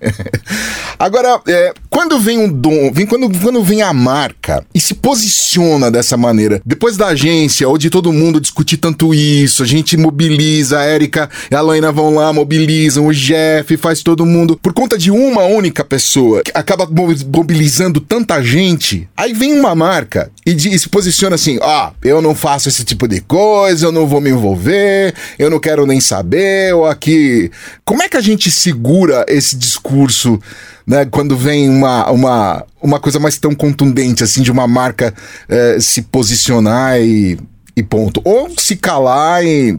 Agora, 0.99 1.41
é, 1.47 1.73
quando 1.89 2.19
vem 2.19 2.39
um 2.39 2.51
dom, 2.51 2.93
vem, 2.93 3.07
quando, 3.07 3.31
quando 3.39 3.63
vem 3.63 3.83
a 3.83 3.93
marca 3.93 4.65
e 4.75 4.81
se 4.81 4.95
posiciona 4.95 5.91
dessa 5.91 6.17
maneira, 6.17 6.61
depois 6.65 6.97
da 6.97 7.09
agência 7.09 7.69
ou 7.69 7.79
de 7.79 7.89
todo 7.89 8.13
mundo 8.13 8.41
discutir 8.41 8.79
tanto 8.79 9.15
isso, 9.15 9.63
a 9.63 9.67
gente 9.67 9.97
mobiliza, 9.97 10.81
a 10.81 10.85
Érica 10.85 11.31
e 11.51 11.55
a 11.55 11.61
Laina 11.61 11.93
vão 11.93 12.15
lá, 12.15 12.33
mobilizam, 12.33 13.07
o 13.07 13.15
Jeff 13.15 13.77
faz 13.77 14.03
todo 14.03 14.27
mundo, 14.27 14.59
por 14.61 14.73
conta 14.73 14.99
de 14.99 15.11
uma 15.11 15.45
única 15.45 15.85
pessoa, 15.85 16.43
acaba 16.55 16.89
mobilizando 17.33 17.76
tanta 18.01 18.43
gente, 18.43 19.09
aí 19.17 19.33
vem 19.33 19.59
uma 19.59 19.75
marca 19.75 20.31
e, 20.45 20.55
de, 20.55 20.75
e 20.75 20.79
se 20.79 20.89
posiciona 20.89 21.35
assim: 21.35 21.59
ó, 21.61 21.65
ah, 21.65 21.93
eu 22.03 22.21
não 22.23 22.35
faço 22.35 22.69
esse 22.69 22.85
tipo 22.85 23.07
de 23.07 23.21
coisa, 23.21 23.87
eu 23.87 23.93
não 23.93 24.07
vou 24.07 24.21
me 24.21 24.31
envolver, 24.31 25.15
eu 25.39 25.51
não 25.51 25.61
quero 25.61 25.87
nem 25.87 26.01
saber, 26.01 26.75
ou 26.75 26.87
aqui. 26.87 27.51
Como 27.85 28.03
é 28.03 28.09
que 28.09 28.17
a 28.17 28.21
gente 28.21 28.51
segura 28.51 29.25
esse 29.29 29.57
discurso? 29.57 30.41
Né, 30.87 31.05
quando 31.05 31.37
vem 31.37 31.69
uma, 31.69 32.09
uma, 32.13 32.65
uma 32.81 33.01
coisa 33.01 33.19
mais 33.19 33.37
tão 33.39 33.53
contundente 33.53 34.23
assim 34.23 34.41
de 34.41 34.53
uma 34.53 34.69
marca 34.69 35.13
eh, 35.49 35.79
se 35.81 36.01
posicionar 36.01 37.01
e, 37.01 37.37
e 37.77 37.83
ponto. 37.83 38.23
Ou 38.25 38.49
se 38.57 38.77
calar 38.77 39.45
e 39.45 39.77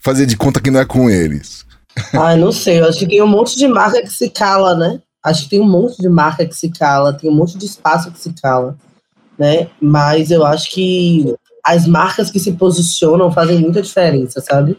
fazer 0.00 0.24
de 0.24 0.34
conta 0.34 0.58
que 0.58 0.70
não 0.70 0.80
é 0.80 0.86
com 0.86 1.10
eles. 1.10 1.66
Ai, 2.14 2.36
não 2.36 2.50
sei, 2.50 2.80
eu 2.80 2.88
acho 2.88 3.00
que 3.00 3.06
tem 3.06 3.22
um 3.22 3.26
monte 3.26 3.58
de 3.58 3.68
marca 3.68 4.00
que 4.00 4.12
se 4.12 4.30
cala, 4.30 4.74
né? 4.74 4.98
Acho 5.24 5.44
que 5.44 5.50
tem 5.50 5.60
um 5.60 5.68
monte 5.68 6.00
de 6.00 6.08
marca 6.08 6.46
que 6.46 6.54
se 6.54 6.70
cala, 6.70 7.12
tem 7.12 7.30
um 7.30 7.34
monte 7.34 7.56
de 7.56 7.66
espaço 7.66 8.10
que 8.10 8.18
se 8.18 8.32
cala 8.32 8.76
né? 9.38 9.68
Mas 9.80 10.30
eu 10.30 10.44
acho 10.44 10.70
que 10.70 11.34
as 11.64 11.86
marcas 11.86 12.30
que 12.30 12.38
se 12.38 12.52
posicionam 12.52 13.30
fazem 13.30 13.58
muita 13.58 13.82
diferença, 13.82 14.40
sabe? 14.40 14.78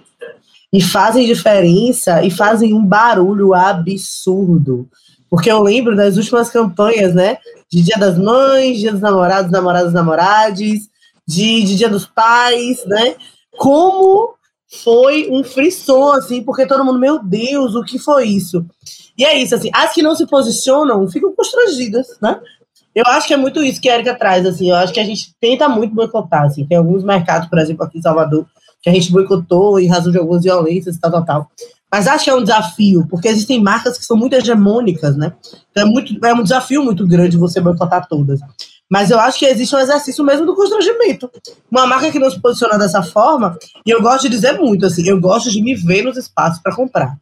E 0.71 0.81
fazem 0.81 1.25
diferença 1.25 2.23
e 2.23 2.31
fazem 2.31 2.73
um 2.73 2.85
barulho 2.85 3.53
absurdo. 3.53 4.87
Porque 5.29 5.51
eu 5.51 5.61
lembro 5.61 5.95
das 5.95 6.17
últimas 6.17 6.49
campanhas, 6.49 7.13
né? 7.13 7.37
De 7.69 7.81
Dia 7.81 7.97
das 7.97 8.17
Mães, 8.17 8.79
Dia 8.79 8.91
dos 8.91 9.01
Namorados, 9.01 9.51
Namoradas, 9.51 9.93
Namorades, 9.93 10.89
de, 11.27 11.63
de 11.63 11.75
Dia 11.75 11.89
dos 11.89 12.05
Pais, 12.05 12.85
né? 12.85 13.15
Como 13.57 14.32
foi 14.81 15.29
um 15.29 15.43
frisson, 15.43 16.13
assim, 16.13 16.41
porque 16.43 16.65
todo 16.65 16.83
mundo, 16.83 16.99
meu 16.99 17.23
Deus, 17.23 17.75
o 17.75 17.83
que 17.83 17.99
foi 17.99 18.27
isso? 18.27 18.65
E 19.17 19.23
é 19.23 19.37
isso, 19.37 19.53
assim, 19.53 19.69
as 19.73 19.93
que 19.93 20.01
não 20.01 20.15
se 20.15 20.25
posicionam 20.25 21.07
ficam 21.07 21.33
constrangidas, 21.35 22.07
né? 22.21 22.39
Eu 22.95 23.03
acho 23.07 23.27
que 23.27 23.33
é 23.33 23.37
muito 23.37 23.63
isso 23.63 23.81
que 23.81 23.89
a 23.89 23.95
Erika 23.95 24.13
traz, 24.15 24.45
assim. 24.45 24.69
Eu 24.69 24.75
acho 24.75 24.93
que 24.93 24.99
a 24.99 25.03
gente 25.03 25.33
tenta 25.39 25.67
muito 25.67 25.95
boicotar, 25.95 26.43
assim. 26.43 26.65
Tem 26.65 26.77
alguns 26.77 27.03
mercados, 27.03 27.49
por 27.49 27.57
exemplo, 27.57 27.83
aqui 27.83 27.97
em 27.97 28.01
Salvador, 28.01 28.45
que 28.81 28.89
a 28.89 28.93
gente 28.93 29.11
boicotou 29.11 29.79
em 29.79 29.87
razão 29.87 30.11
de 30.11 30.17
algumas 30.17 30.43
violências 30.43 30.95
e 30.95 30.99
tal, 30.99 31.11
tal, 31.11 31.25
tal. 31.25 31.51
Mas 31.91 32.07
acho 32.07 32.25
que 32.25 32.29
é 32.29 32.35
um 32.35 32.43
desafio, 32.43 33.07
porque 33.07 33.27
existem 33.27 33.61
marcas 33.61 33.97
que 33.97 34.05
são 34.05 34.17
muito 34.17 34.33
hegemônicas, 34.33 35.15
né? 35.15 35.33
Então 35.71 35.83
é, 35.83 35.85
muito, 35.85 36.25
é 36.25 36.33
um 36.33 36.43
desafio 36.43 36.83
muito 36.83 37.07
grande 37.07 37.37
você 37.37 37.61
boicotar 37.61 38.07
todas. 38.07 38.39
Mas 38.93 39.09
eu 39.09 39.19
acho 39.19 39.39
que 39.39 39.45
existe 39.47 39.75
um 39.75 39.79
exercício 39.79 40.23
mesmo 40.23 40.45
do 40.45 40.55
constrangimento. 40.55 41.27
Uma 41.71 41.87
marca 41.87 42.11
que 42.11 42.19
não 42.19 42.29
se 42.29 42.39
posiciona 42.39 42.77
dessa 42.77 43.01
forma, 43.01 43.57
e 43.83 43.89
eu 43.89 43.99
gosto 43.99 44.21
de 44.25 44.29
dizer 44.29 44.51
muito, 44.59 44.85
assim, 44.85 45.09
eu 45.09 45.19
gosto 45.19 45.49
de 45.49 45.63
me 45.63 45.73
ver 45.73 46.03
nos 46.03 46.15
espaços 46.15 46.61
para 46.61 46.75
comprar, 46.75 47.17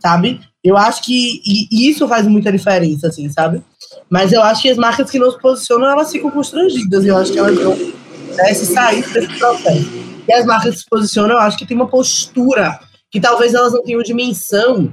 sabe? 0.00 0.40
Eu 0.64 0.76
acho 0.76 1.00
que 1.04 1.40
e 1.46 1.88
isso 1.88 2.08
faz 2.08 2.26
muita 2.26 2.50
diferença, 2.50 3.06
assim, 3.06 3.30
sabe? 3.30 3.62
Mas 4.10 4.32
eu 4.32 4.42
acho 4.42 4.62
que 4.62 4.70
as 4.70 4.76
marcas 4.76 5.08
que 5.12 5.18
não 5.20 5.30
se 5.30 5.38
posicionam, 5.38 5.88
elas 5.88 6.10
ficam 6.10 6.28
constrangidas. 6.28 7.04
Eu 7.04 7.16
acho 7.16 7.30
que 7.30 7.38
elas 7.38 7.56
vão 7.56 7.76
né, 7.76 8.54
se 8.54 8.66
sair 8.66 9.08
desse 9.12 9.38
processo. 9.38 9.90
E 10.26 10.32
as 10.32 10.44
marcas 10.44 10.74
que 10.74 10.80
se 10.80 10.86
posicionam, 10.90 11.36
eu 11.36 11.40
acho 11.40 11.56
que 11.56 11.64
tem 11.64 11.76
uma 11.76 11.86
postura 11.86 12.80
que 13.12 13.20
talvez 13.20 13.54
elas 13.54 13.72
não 13.72 13.84
tenham 13.84 14.02
dimensão, 14.02 14.92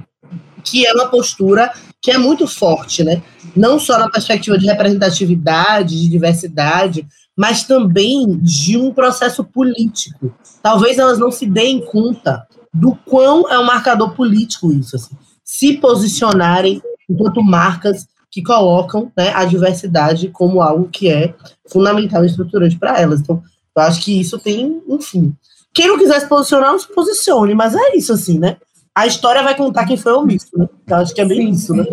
que 0.62 0.86
é 0.86 0.92
uma 0.92 1.08
postura 1.08 1.72
que 2.02 2.10
é 2.10 2.18
muito 2.18 2.46
forte, 2.46 3.04
né? 3.04 3.22
Não 3.54 3.78
só 3.78 3.98
na 3.98 4.08
perspectiva 4.08 4.56
de 4.56 4.66
representatividade, 4.66 6.00
de 6.00 6.08
diversidade, 6.08 7.06
mas 7.36 7.64
também 7.64 8.38
de 8.38 8.76
um 8.76 8.92
processo 8.92 9.44
político. 9.44 10.34
Talvez 10.62 10.98
elas 10.98 11.18
não 11.18 11.30
se 11.30 11.46
deem 11.46 11.84
conta 11.84 12.46
do 12.72 12.94
quão 12.94 13.50
é 13.50 13.58
um 13.58 13.64
marcador 13.64 14.14
político 14.14 14.72
isso, 14.72 14.96
assim. 14.96 15.16
Se 15.44 15.76
posicionarem 15.78 16.80
enquanto 17.08 17.42
marcas 17.42 18.06
que 18.30 18.42
colocam 18.42 19.10
né, 19.16 19.32
a 19.34 19.44
diversidade 19.44 20.28
como 20.28 20.62
algo 20.62 20.88
que 20.88 21.10
é 21.10 21.34
fundamental 21.68 22.22
e 22.22 22.26
estruturante 22.26 22.78
para 22.78 22.98
elas. 22.98 23.20
Então, 23.20 23.42
eu 23.76 23.82
acho 23.82 24.00
que 24.02 24.20
isso 24.20 24.38
tem, 24.38 24.80
enfim. 24.88 25.34
Quem 25.74 25.88
não 25.88 25.98
quiser 25.98 26.20
se 26.20 26.28
posicionar, 26.28 26.72
não 26.72 26.78
se 26.78 26.92
posicione, 26.92 27.54
mas 27.54 27.74
é 27.74 27.96
isso, 27.96 28.12
assim, 28.12 28.38
né? 28.38 28.56
A 28.94 29.06
história 29.06 29.42
vai 29.42 29.56
contar 29.56 29.86
quem 29.86 29.96
foi 29.96 30.12
omisso, 30.12 30.50
né? 30.56 30.68
Eu 30.86 30.96
acho 30.96 31.14
que 31.14 31.20
é 31.20 31.24
bem 31.24 31.46
Sim. 31.46 31.50
isso, 31.50 31.74
né? 31.74 31.84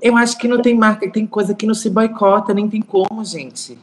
Eu 0.00 0.16
acho 0.16 0.38
que 0.38 0.46
não 0.46 0.60
tem 0.60 0.74
marca, 0.74 1.10
tem 1.10 1.26
coisa 1.26 1.54
que 1.54 1.66
não 1.66 1.74
se 1.74 1.90
boicota, 1.90 2.54
nem 2.54 2.68
tem 2.68 2.80
como, 2.80 3.24
gente. 3.24 3.78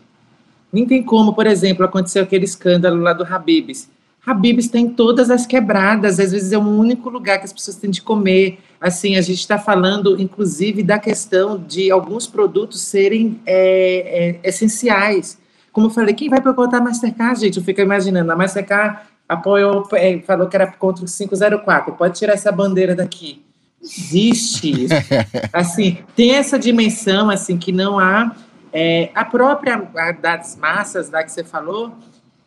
Nem 0.72 0.86
tem 0.86 1.03
como, 1.03 1.34
por 1.34 1.45
exemplo, 1.45 1.86
aconteceu 1.86 2.24
aquele 2.24 2.45
escândalo 2.45 3.01
lá 3.01 3.14
do 3.14 3.24
Habibs. 3.24 3.89
Habibs 4.26 4.70
tem 4.70 4.89
todas 4.89 5.30
as 5.30 5.45
quebradas, 5.45 6.20
às 6.20 6.32
vezes 6.32 6.53
é 6.53 6.57
o 6.57 6.61
único 6.61 7.09
lugar 7.09 7.39
que 7.39 7.45
as 7.45 7.51
pessoas 7.51 7.76
têm 7.76 7.91
de 7.91 8.01
comer. 8.01 8.59
Assim, 8.80 9.18
a 9.18 9.22
gente 9.22 9.39
está 9.39 9.59
falando, 9.59 10.20
inclusive, 10.20 10.82
da 10.82 10.97
questão 10.97 11.57
de 11.57 11.91
alguns 11.91 12.26
produtos 12.26 12.82
serem 12.82 13.39
é, 13.45 14.39
é, 14.41 14.49
essenciais. 14.49 15.38
Como 15.74 15.88
eu 15.88 15.91
falei, 15.91 16.14
quem 16.14 16.30
vai 16.30 16.39
boicotar 16.39 16.80
a 16.80 16.84
Mastercard, 16.84 17.39
gente? 17.39 17.57
Eu 17.57 17.64
fico 17.64 17.82
imaginando, 17.82 18.32
a 18.32 18.36
Mastercard 18.36 18.99
apoiou, 19.34 19.88
é, 19.93 20.19
falou 20.19 20.47
que 20.47 20.55
era 20.55 20.67
contra 20.67 21.03
o 21.03 21.07
504, 21.07 21.93
pode 21.93 22.17
tirar 22.17 22.34
essa 22.34 22.51
bandeira 22.51 22.95
daqui. 22.95 23.43
Existe 23.81 24.86
isso. 24.86 24.93
assim, 25.51 25.97
tem 26.15 26.36
essa 26.36 26.57
dimensão, 26.57 27.29
assim, 27.29 27.57
que 27.57 27.71
não 27.71 27.99
há... 27.99 28.36
É, 28.75 29.11
a 29.13 29.23
própria 29.23 29.88
a 29.95 30.11
das 30.11 30.55
massas 30.55 31.11
lá 31.11 31.23
que 31.23 31.31
você 31.31 31.43
falou, 31.43 31.95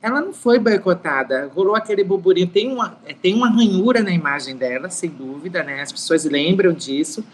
ela 0.03 0.21
não 0.21 0.33
foi 0.33 0.59
boicotada. 0.59 1.51
Rolou 1.55 1.75
aquele 1.75 2.05
burburinho. 2.05 2.47
Tem 2.47 2.73
uma, 2.73 2.97
tem 3.23 3.35
uma 3.35 3.49
ranhura 3.49 4.03
na 4.03 4.11
imagem 4.11 4.57
dela, 4.57 4.91
sem 4.91 5.09
dúvida, 5.11 5.63
né? 5.63 5.83
As 5.83 5.93
pessoas 5.93 6.25
lembram 6.25 6.73
disso. 6.73 7.25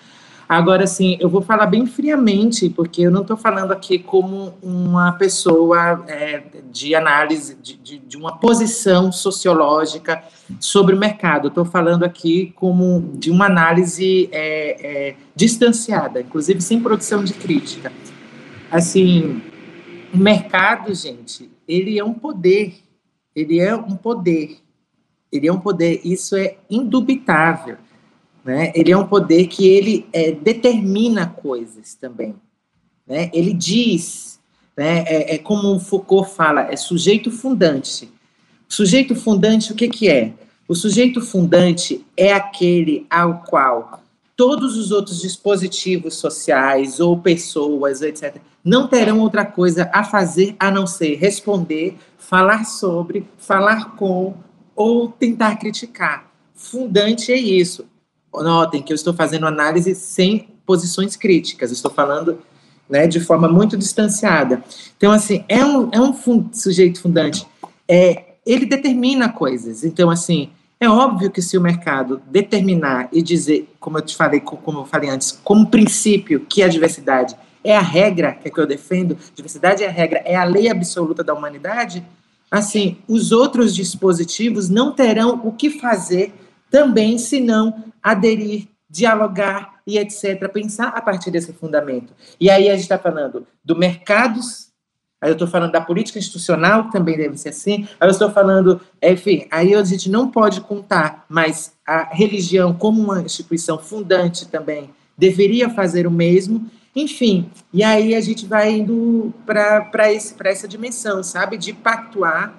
Agora, 0.53 0.85
assim, 0.85 1.17
eu 1.19 1.31
vou 1.31 1.41
falar 1.41 1.65
bem 1.65 1.87
friamente, 1.87 2.69
porque 2.69 3.01
eu 3.01 3.11
não 3.11 3.23
estou 3.23 3.39
falando 3.39 3.73
aqui 3.73 3.99
como 3.99 4.53
uma 4.63 5.13
pessoa 5.13 6.05
é, 6.07 6.43
de 6.71 6.95
análise, 6.95 7.55
de, 7.55 7.75
de, 7.79 7.99
de, 8.01 8.17
uma 8.19 8.37
posição 8.37 9.11
sociológica 9.11 10.23
sobre 10.61 10.95
o 10.95 10.99
mercado. 10.99 11.49
Estou 11.49 11.65
falando 11.65 12.05
aqui 12.05 12.53
como 12.55 13.01
de 13.15 13.31
uma 13.31 13.47
análise 13.47 14.29
é, 14.31 15.09
é, 15.09 15.17
distanciada, 15.35 16.21
inclusive 16.21 16.61
sem 16.61 16.79
produção 16.83 17.25
de 17.25 17.33
crítica. 17.33 17.91
Assim, 18.71 19.41
o 20.13 20.19
mercado, 20.19 20.95
gente, 20.95 21.51
ele 21.67 21.99
é 21.99 22.05
um 22.05 22.13
poder, 22.13 22.75
ele 23.35 23.59
é 23.59 23.75
um 23.75 23.97
poder, 23.97 24.59
ele 25.33 25.49
é 25.49 25.53
um 25.53 25.61
poder, 25.61 26.03
isso 26.05 26.37
é 26.37 26.59
indubitável, 26.69 27.79
né? 28.45 28.73
Ele 28.75 28.93
é 28.93 28.97
um 28.97 29.07
poder 29.07 29.47
que 29.47 29.67
ele 29.67 30.07
é, 30.13 30.33
determina 30.33 31.27
coisas 31.27 31.95
também, 31.95 32.35
né? 33.07 33.31
Ele 33.33 33.53
diz, 33.53 34.41
né? 34.77 35.05
É, 35.07 35.35
é 35.35 35.39
como 35.39 35.75
o 35.75 35.81
Foucault 35.81 36.35
fala, 36.35 36.73
é 36.73 36.77
sujeito 36.77 37.31
fundante. 37.31 38.11
Sujeito 38.69 39.15
fundante, 39.15 39.73
o 39.73 39.75
que 39.75 39.89
que 39.89 40.09
é? 40.09 40.33
O 40.67 40.75
sujeito 40.75 41.21
fundante 41.21 42.05
é 42.17 42.33
aquele 42.33 43.07
ao 43.11 43.43
qual 43.43 44.03
todos 44.37 44.77
os 44.77 44.91
outros 44.91 45.21
dispositivos 45.21 46.15
sociais 46.15 46.99
ou 46.99 47.19
pessoas, 47.19 48.03
etc., 48.03 48.37
não 48.65 48.89
terão 48.89 49.21
outra 49.21 49.45
coisa 49.45 49.91
a 49.93 50.03
fazer 50.03 50.57
a 50.59 50.71
não 50.71 50.87
ser 50.87 51.17
responder, 51.17 51.97
falar 52.17 52.65
sobre, 52.65 53.27
falar 53.37 53.97
com 53.97 54.35
ou 54.75 55.09
tentar 55.09 55.57
criticar. 55.57 56.31
Fundante 56.55 57.33
é 57.33 57.37
isso. 57.37 57.85
Notem 58.33 58.83
que 58.83 58.93
eu 58.93 58.95
estou 58.95 59.13
fazendo 59.13 59.47
análise 59.47 59.95
sem 59.95 60.49
posições 60.65 61.17
críticas, 61.17 61.71
estou 61.71 61.91
falando 61.91 62.39
né, 62.89 63.07
de 63.07 63.21
forma 63.21 63.49
muito 63.49 63.77
distanciada. 63.77 64.63
Então, 64.97 65.13
assim, 65.13 65.45
é 65.49 65.65
um, 65.65 65.91
é 65.93 66.01
um 66.01 66.13
fun 66.13 66.49
sujeito 66.53 67.01
fundante. 67.01 67.47
É, 67.89 68.35
ele 68.45 68.67
determina 68.67 69.29
coisas. 69.29 69.85
Então, 69.85 70.11
assim, 70.11 70.51
é 70.81 70.89
óbvio 70.89 71.31
que 71.31 71.41
se 71.41 71.57
o 71.57 71.61
mercado 71.61 72.21
determinar 72.27 73.09
e 73.13 73.23
dizer, 73.23 73.73
como 73.79 73.99
eu 73.99 74.03
te 74.03 74.17
falei, 74.17 74.41
como 74.41 74.81
eu 74.81 74.85
falei 74.85 75.09
antes, 75.11 75.33
como 75.45 75.69
princípio 75.69 76.41
que 76.41 76.63
a 76.63 76.69
diversidade 76.69 77.37
é 77.65 77.77
a 77.77 77.81
regra 77.81 78.33
que, 78.33 78.49
é 78.49 78.51
que 78.51 78.59
eu 78.59 78.67
defendo, 78.67 79.17
diversidade 79.35 79.85
é 79.85 79.87
a 79.87 79.91
regra, 79.91 80.23
é 80.25 80.35
a 80.35 80.45
lei 80.45 80.69
absoluta 80.69 81.23
da 81.23 81.33
humanidade, 81.33 82.05
assim, 82.51 82.99
os 83.07 83.31
outros 83.31 83.75
dispositivos 83.75 84.69
não 84.69 84.93
terão 84.93 85.41
o 85.45 85.53
que 85.53 85.71
fazer 85.71 86.35
também 86.71 87.17
se 87.17 87.41
não 87.41 87.92
aderir, 88.03 88.69
dialogar 88.89 89.81
e 89.87 89.99
etc., 89.99 90.49
pensar 90.53 90.89
a 90.89 91.01
partir 91.01 91.31
desse 91.31 91.53
fundamento. 91.53 92.13
E 92.41 92.51
aí 92.51 92.69
a 92.69 92.73
gente 92.73 92.83
está 92.83 92.99
falando 92.99 93.47
do 93.65 93.77
mercados 93.77 94.73
Aí 95.23 95.31
eu 95.31 95.35
estou 95.35 95.47
falando 95.47 95.71
da 95.71 95.81
política 95.81 96.19
institucional, 96.19 96.87
que 96.87 96.93
também 96.93 97.17
deve 97.17 97.39
ser 97.39 97.51
assim. 97.51 97.87
Aí 98.01 98.09
eu 98.09 98.11
estou 98.11 98.29
falando, 98.29 98.81
enfim, 99.01 99.47
aí 99.53 99.73
a 99.73 99.85
gente 99.85 100.11
não 100.11 100.29
pode 100.29 100.61
contar, 100.63 101.25
mas 101.29 101.75
a 101.87 102.13
religião, 102.13 102.75
como 102.75 103.01
uma 103.01 103.23
instituição 103.23 103.79
fundante 103.79 104.49
também, 104.49 104.91
deveria 105.17 105.71
fazer 105.71 106.09
o 106.09 106.11
mesmo. 106.11 106.69
Enfim, 106.95 107.49
e 107.73 107.85
aí 107.85 108.17
a 108.17 108.21
gente 108.21 108.47
vai 108.47 108.73
indo 108.73 109.33
para 109.47 110.13
essa 110.13 110.67
dimensão, 110.67 111.23
sabe? 111.23 111.57
De 111.57 111.73
pactuar 111.73 112.59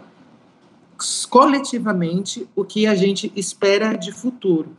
coletivamente 1.29 2.47
o 2.55 2.63
que 2.63 2.87
a 2.87 2.95
gente 2.95 3.29
espera 3.35 3.93
de 3.93 4.13
futuro. 4.13 4.71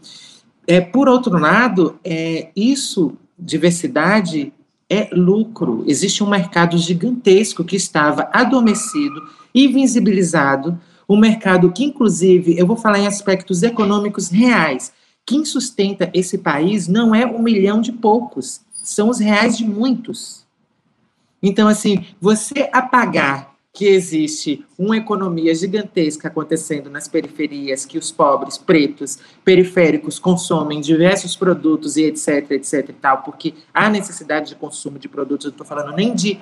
É, 0.66 0.80
por 0.80 1.08
outro 1.08 1.38
lado, 1.38 1.98
é, 2.04 2.48
isso, 2.56 3.16
diversidade, 3.38 4.52
é 4.88 5.08
lucro. 5.12 5.84
Existe 5.86 6.22
um 6.22 6.28
mercado 6.28 6.76
gigantesco 6.78 7.64
que 7.64 7.76
estava 7.76 8.28
adormecido, 8.32 9.22
invisibilizado, 9.54 10.78
um 11.08 11.16
mercado 11.16 11.70
que, 11.72 11.84
inclusive, 11.84 12.58
eu 12.58 12.66
vou 12.66 12.76
falar 12.76 12.98
em 12.98 13.06
aspectos 13.06 13.62
econômicos 13.62 14.28
reais. 14.28 14.92
Quem 15.26 15.44
sustenta 15.44 16.10
esse 16.14 16.38
país 16.38 16.88
não 16.88 17.14
é 17.14 17.26
um 17.26 17.42
milhão 17.42 17.80
de 17.80 17.92
poucos, 17.92 18.60
são 18.82 19.08
os 19.08 19.18
reais 19.18 19.56
de 19.56 19.64
muitos. 19.64 20.44
Então, 21.42 21.68
assim, 21.68 22.06
você 22.20 22.68
apagar 22.72 23.53
que 23.74 23.88
existe 23.88 24.64
uma 24.78 24.96
economia 24.96 25.52
gigantesca 25.52 26.28
acontecendo 26.28 26.88
nas 26.88 27.08
periferias, 27.08 27.84
que 27.84 27.98
os 27.98 28.12
pobres, 28.12 28.56
pretos, 28.56 29.18
periféricos 29.44 30.20
consomem 30.20 30.80
diversos 30.80 31.34
produtos 31.34 31.96
e 31.96 32.04
etc, 32.04 32.52
etc 32.52 32.88
e 32.88 32.92
tal, 32.92 33.22
porque 33.22 33.52
há 33.74 33.90
necessidade 33.90 34.50
de 34.50 34.54
consumo 34.54 34.96
de 34.96 35.08
produtos, 35.08 35.46
eu 35.46 35.50
estou 35.50 35.66
falando 35.66 35.92
nem 35.92 36.14
de 36.14 36.40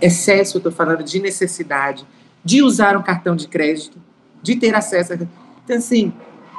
excesso, 0.00 0.56
eu 0.56 0.58
estou 0.58 0.72
falando 0.72 1.04
de 1.04 1.20
necessidade, 1.20 2.04
de 2.44 2.60
usar 2.60 2.96
um 2.96 3.02
cartão 3.04 3.36
de 3.36 3.46
crédito, 3.46 3.96
de 4.42 4.56
ter 4.56 4.74
acesso 4.74 5.12
a... 5.12 5.16
Então, 5.64 5.76
assim, 5.76 6.12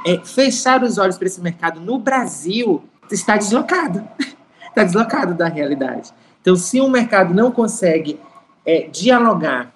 é, 0.07 0.22
fechar 0.24 0.82
os 0.82 0.97
olhos 0.97 1.18
para 1.18 1.28
esse 1.28 1.41
mercado 1.41 1.82
no 1.82 1.99
Brasil 1.99 2.82
está 3.11 3.36
deslocado, 3.36 4.07
está 4.70 4.82
deslocado 4.86 5.34
da 5.34 5.49
realidade. 5.49 6.13
Então, 6.41 6.55
se 6.55 6.80
um 6.80 6.89
mercado 6.89 7.34
não 7.34 7.51
consegue 7.51 8.18
é, 8.66 8.88
dialogar 8.88 9.74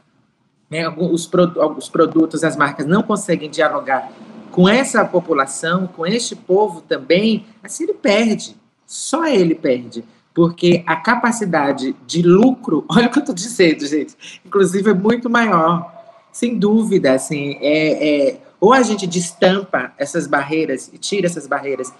né, 0.69 0.87
os, 0.89 1.29
os 1.77 1.89
produtos, 1.89 2.43
as 2.43 2.55
marcas 2.55 2.85
não 2.85 3.01
conseguem 3.01 3.49
dialogar 3.49 4.11
com 4.51 4.67
essa 4.67 5.05
população, 5.05 5.87
com 5.87 6.05
este 6.05 6.35
povo 6.35 6.81
também, 6.81 7.45
assim 7.63 7.83
ele 7.83 7.93
perde. 7.93 8.55
Só 8.85 9.25
ele 9.25 9.55
perde. 9.55 10.03
Porque 10.33 10.83
a 10.85 10.95
capacidade 10.95 11.95
de 12.05 12.21
lucro, 12.21 12.85
olha 12.89 13.07
o 13.07 13.11
que 13.11 13.19
eu 13.19 13.21
estou 13.21 13.35
dizendo, 13.35 13.85
gente, 13.85 14.15
inclusive 14.45 14.89
é 14.89 14.93
muito 14.93 15.29
maior. 15.29 15.91
Sem 16.31 16.57
dúvida, 16.57 17.13
assim, 17.13 17.57
é, 17.59 18.27
é, 18.29 18.37
ou 18.59 18.73
a 18.73 18.83
gente 18.83 19.07
destampa 19.07 19.93
essas 19.97 20.27
barreiras 20.27 20.89
e 20.93 20.97
tira 20.97 21.25
essas 21.25 21.47
barreiras, 21.47 21.91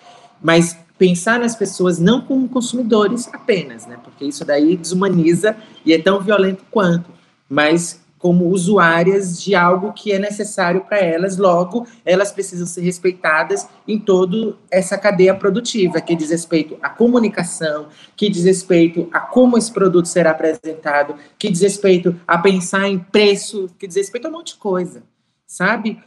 mas 0.41 0.77
pensar 0.97 1.39
nas 1.39 1.55
pessoas 1.55 1.97
não 1.97 2.21
como 2.21 2.47
consumidores 2.47 3.27
apenas, 3.33 3.87
né? 3.87 3.97
Porque 4.03 4.25
isso 4.25 4.45
daí 4.45 4.77
desumaniza 4.77 5.55
e 5.85 5.93
é 5.93 6.01
tão 6.01 6.21
violento 6.21 6.63
quanto, 6.69 7.09
mas 7.49 8.01
como 8.19 8.49
usuárias 8.49 9.41
de 9.41 9.55
algo 9.55 9.93
que 9.93 10.11
é 10.11 10.19
necessário 10.19 10.81
para 10.81 10.99
elas, 10.99 11.37
logo, 11.37 11.87
elas 12.05 12.31
precisam 12.31 12.67
ser 12.67 12.81
respeitadas 12.81 13.67
em 13.87 13.97
toda 13.97 14.55
essa 14.69 14.97
cadeia 14.97 15.33
produtiva, 15.33 16.01
que 16.01 16.15
diz 16.15 16.29
respeito 16.29 16.77
à 16.81 16.89
comunicação, 16.89 17.87
que 18.15 18.29
diz 18.29 18.43
respeito 18.43 19.09
a 19.11 19.21
como 19.21 19.57
esse 19.57 19.71
produto 19.71 20.07
será 20.07 20.31
apresentado, 20.31 21.15
que 21.37 21.49
diz 21.49 21.61
respeito 21.61 22.19
a 22.27 22.37
pensar 22.37 22.87
em 22.87 22.99
preço, 22.99 23.69
que 23.79 23.87
diz 23.87 23.95
respeito 23.95 24.27
a 24.27 24.29
um 24.29 24.33
monte 24.33 24.53
de 24.53 24.59
coisa, 24.59 25.01
sabe? 25.47 25.97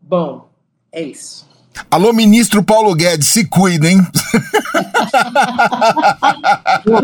Bom, 0.00 0.48
é 0.90 1.02
isso. 1.02 1.47
Alô, 1.90 2.12
ministro 2.12 2.62
Paulo 2.62 2.94
Guedes, 2.94 3.28
se 3.28 3.46
cuida, 3.46 3.88
hein? 3.88 3.98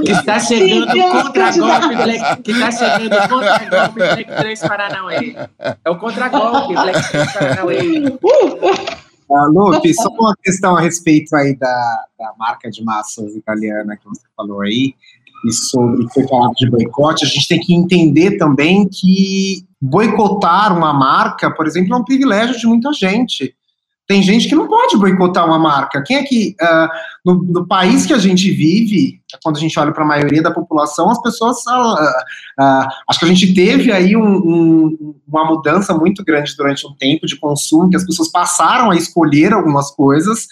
está 0.06 0.38
chegando 0.38 0.92
contra-golpe 0.92 1.96
Black, 1.96 2.42
que 2.42 2.52
está 2.52 2.70
chegando 2.70 3.28
contra-golpe 3.28 3.94
Black 3.94 4.24
3 4.24 4.60
Paranauê. 4.60 5.36
É 5.84 5.90
o 5.90 5.98
contra-golpe 5.98 6.74
Black 6.74 7.10
3 7.10 7.32
Paranauê. 7.32 8.18
Uh, 9.28 9.46
Lupe, 9.48 9.94
só 9.94 10.08
uma 10.08 10.34
questão 10.42 10.76
a 10.76 10.80
respeito 10.80 11.34
aí 11.34 11.56
da, 11.56 12.04
da 12.18 12.32
marca 12.38 12.70
de 12.70 12.84
massas 12.84 13.34
italiana 13.34 13.96
que 13.96 14.06
você 14.06 14.22
falou 14.36 14.60
aí, 14.60 14.94
e 15.44 15.52
sobre 15.52 16.02
o 16.02 16.08
que 16.08 16.14
foi 16.14 16.28
falado 16.28 16.54
de 16.54 16.70
boicote, 16.70 17.24
a 17.24 17.28
gente 17.28 17.48
tem 17.48 17.60
que 17.60 17.74
entender 17.74 18.36
também 18.38 18.88
que 18.88 19.64
boicotar 19.80 20.76
uma 20.76 20.92
marca, 20.92 21.50
por 21.50 21.66
exemplo, 21.66 21.94
é 21.94 21.96
um 21.96 22.04
privilégio 22.04 22.58
de 22.58 22.66
muita 22.66 22.92
gente. 22.92 23.54
Tem 24.06 24.22
gente 24.22 24.48
que 24.48 24.54
não 24.54 24.68
pode 24.68 24.98
boicotar 24.98 25.46
uma 25.46 25.58
marca. 25.58 26.02
Quem 26.02 26.18
é 26.18 26.22
que, 26.22 26.54
uh, 26.60 26.88
no, 27.24 27.42
no, 27.42 27.66
país 27.66 28.04
que 28.04 28.12
a 28.12 28.18
gente 28.18 28.50
vive, 28.50 29.18
quando 29.42 29.56
a 29.56 29.60
gente 29.60 29.78
olha 29.78 29.92
para 29.92 30.04
a 30.04 30.06
maioria 30.06 30.42
da 30.42 30.50
população, 30.50 31.08
as 31.08 31.20
pessoas. 31.22 31.56
Uh, 31.66 32.60
uh, 32.60 32.88
acho 33.08 33.18
que 33.18 33.24
a 33.24 33.28
gente 33.28 33.54
teve 33.54 33.90
aí 33.90 34.14
um, 34.14 34.36
um, 34.36 35.14
uma 35.26 35.46
mudança 35.46 35.94
muito 35.94 36.22
grande 36.22 36.54
durante 36.54 36.86
um 36.86 36.94
tempo 36.94 37.26
de 37.26 37.36
consumo, 37.36 37.88
que 37.88 37.96
as 37.96 38.04
pessoas 38.04 38.30
passaram 38.30 38.90
a 38.90 38.96
escolher 38.96 39.54
algumas 39.54 39.90
coisas, 39.90 40.46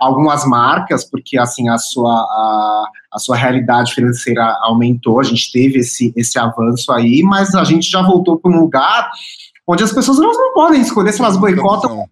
algumas 0.00 0.44
marcas, 0.46 1.04
porque 1.04 1.38
assim 1.38 1.68
a 1.68 1.76
sua, 1.76 2.12
a, 2.12 2.84
a 3.12 3.18
sua 3.18 3.36
realidade 3.36 3.92
financeira 3.92 4.56
aumentou, 4.62 5.20
a 5.20 5.22
gente 5.22 5.52
teve 5.52 5.80
esse, 5.80 6.12
esse 6.16 6.38
avanço 6.38 6.90
aí, 6.90 7.22
mas 7.22 7.54
a 7.54 7.62
gente 7.62 7.88
já 7.88 8.02
voltou 8.02 8.38
para 8.38 8.50
um 8.50 8.58
lugar 8.58 9.10
onde 9.66 9.84
as 9.84 9.92
pessoas 9.92 10.18
não, 10.18 10.32
não 10.32 10.52
podem 10.52 10.80
escolher 10.80 11.12
se 11.12 11.20
elas 11.20 11.36
boicotam 11.36 12.08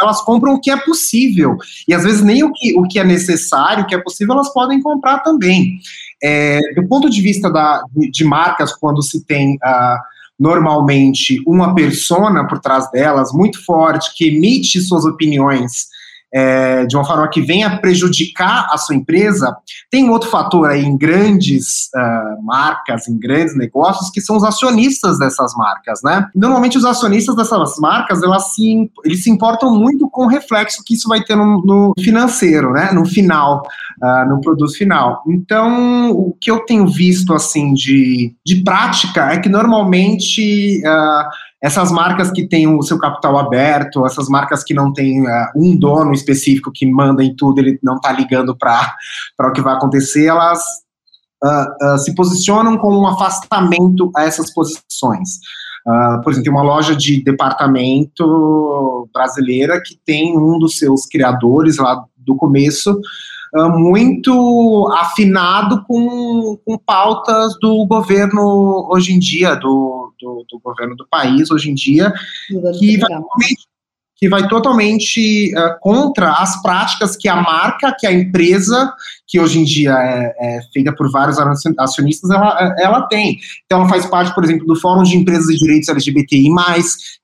elas 0.00 0.20
compram 0.22 0.54
o 0.54 0.60
que 0.60 0.70
é 0.70 0.76
possível. 0.76 1.56
E 1.86 1.94
às 1.94 2.04
vezes 2.04 2.22
nem 2.22 2.44
o 2.44 2.52
que, 2.52 2.78
o 2.78 2.86
que 2.86 2.98
é 2.98 3.04
necessário, 3.04 3.84
o 3.84 3.86
que 3.86 3.94
é 3.94 4.02
possível, 4.02 4.34
elas 4.34 4.52
podem 4.52 4.80
comprar 4.80 5.20
também. 5.20 5.78
É, 6.22 6.60
do 6.74 6.86
ponto 6.86 7.10
de 7.10 7.20
vista 7.20 7.50
da, 7.50 7.82
de, 7.94 8.10
de 8.10 8.24
marcas, 8.24 8.72
quando 8.74 9.02
se 9.02 9.24
tem 9.24 9.54
uh, 9.56 9.98
normalmente 10.38 11.42
uma 11.46 11.74
persona 11.74 12.46
por 12.46 12.60
trás 12.60 12.90
delas, 12.90 13.32
muito 13.32 13.64
forte, 13.64 14.14
que 14.16 14.28
emite 14.28 14.80
suas 14.80 15.04
opiniões 15.04 15.88
é, 16.32 16.84
de 16.86 16.96
uma 16.96 17.04
forma 17.04 17.28
que 17.28 17.40
venha 17.40 17.78
prejudicar 17.78 18.68
a 18.70 18.76
sua 18.76 18.94
empresa, 18.94 19.56
tem 19.90 20.10
outro 20.10 20.28
fator 20.28 20.70
aí 20.70 20.84
em 20.84 20.96
grandes 20.96 21.88
uh, 21.94 22.44
marcas, 22.44 23.08
em 23.08 23.18
grandes 23.18 23.56
negócios, 23.56 24.10
que 24.10 24.20
são 24.20 24.36
os 24.36 24.44
acionistas 24.44 25.18
dessas 25.18 25.54
marcas, 25.54 26.00
né? 26.02 26.26
Normalmente 26.34 26.76
os 26.76 26.84
acionistas 26.84 27.34
dessas 27.34 27.78
marcas, 27.78 28.22
elas 28.22 28.54
se, 28.54 28.90
eles 29.04 29.22
se 29.22 29.30
importam 29.30 29.74
muito 29.74 30.08
com 30.10 30.26
o 30.26 30.28
reflexo 30.28 30.82
que 30.84 30.94
isso 30.94 31.08
vai 31.08 31.22
ter 31.22 31.36
no, 31.36 31.62
no 31.64 31.92
financeiro, 31.98 32.72
né? 32.72 32.90
No 32.92 33.06
final, 33.06 33.62
uh, 34.02 34.28
no 34.28 34.40
produto 34.40 34.72
final. 34.72 35.22
Então, 35.26 36.10
o 36.10 36.36
que 36.38 36.50
eu 36.50 36.60
tenho 36.60 36.86
visto, 36.86 37.32
assim, 37.32 37.72
de, 37.72 38.34
de 38.44 38.62
prática 38.62 39.32
é 39.32 39.38
que 39.38 39.48
normalmente... 39.48 40.82
Uh, 40.84 41.47
essas 41.62 41.90
marcas 41.90 42.30
que 42.30 42.46
têm 42.46 42.66
o 42.68 42.82
seu 42.82 42.98
capital 42.98 43.36
aberto, 43.36 44.06
essas 44.06 44.28
marcas 44.28 44.62
que 44.62 44.72
não 44.72 44.92
têm 44.92 45.22
uh, 45.22 45.50
um 45.56 45.76
dono 45.76 46.12
específico 46.12 46.70
que 46.72 46.86
manda 46.86 47.22
em 47.22 47.34
tudo, 47.34 47.58
ele 47.58 47.78
não 47.82 47.96
está 47.96 48.12
ligando 48.12 48.56
para 48.56 48.96
o 49.40 49.52
que 49.52 49.60
vai 49.60 49.74
acontecer, 49.74 50.26
elas 50.26 50.60
uh, 51.42 51.94
uh, 51.94 51.98
se 51.98 52.14
posicionam 52.14 52.78
com 52.78 52.94
um 52.94 53.06
afastamento 53.06 54.10
a 54.16 54.24
essas 54.24 54.52
posições. 54.52 55.40
por 56.22 56.30
exemplo, 56.30 56.44
tem 56.44 56.52
uma 56.52 56.62
loja 56.62 56.94
de 56.94 57.22
departamento 57.24 59.08
brasileira 59.12 59.82
que 59.84 59.98
tem 60.04 60.38
um 60.38 60.58
dos 60.58 60.78
seus 60.78 61.06
criadores 61.06 61.78
lá 61.78 62.04
do 62.16 62.36
começo 62.36 63.00
muito 63.54 64.92
afinado 64.98 65.84
com, 65.84 66.58
com 66.64 66.78
pautas 66.78 67.54
do 67.60 67.86
governo 67.86 68.88
hoje 68.90 69.12
em 69.12 69.18
dia, 69.18 69.54
do, 69.54 70.12
do, 70.20 70.44
do 70.50 70.58
governo 70.58 70.96
do 70.96 71.06
país 71.08 71.50
hoje 71.50 71.70
em 71.70 71.74
dia, 71.74 72.12
que 72.78 72.98
vai 72.98 73.08
totalmente, 73.08 73.68
que 74.18 74.28
vai 74.28 74.48
totalmente 74.48 75.54
uh, 75.54 75.78
contra 75.80 76.32
as 76.32 76.60
práticas 76.60 77.16
que 77.16 77.28
a 77.28 77.36
marca, 77.36 77.94
que 77.96 78.04
a 78.04 78.12
empresa, 78.12 78.92
que 79.26 79.38
hoje 79.38 79.60
em 79.60 79.64
dia 79.64 79.92
é, 79.92 80.34
é, 80.40 80.60
feita 80.72 80.92
por 80.92 81.08
vários 81.10 81.38
acionistas, 81.78 82.28
ela, 82.28 82.74
ela 82.78 83.02
tem. 83.02 83.38
Então, 83.64 83.80
ela 83.80 83.88
faz 83.88 84.06
parte, 84.06 84.34
por 84.34 84.42
exemplo, 84.42 84.66
do 84.66 84.74
Fórum 84.74 85.04
de 85.04 85.16
Empresas 85.16 85.46
de 85.46 85.58
Direitos 85.58 85.88
LGBTI+, 85.88 86.50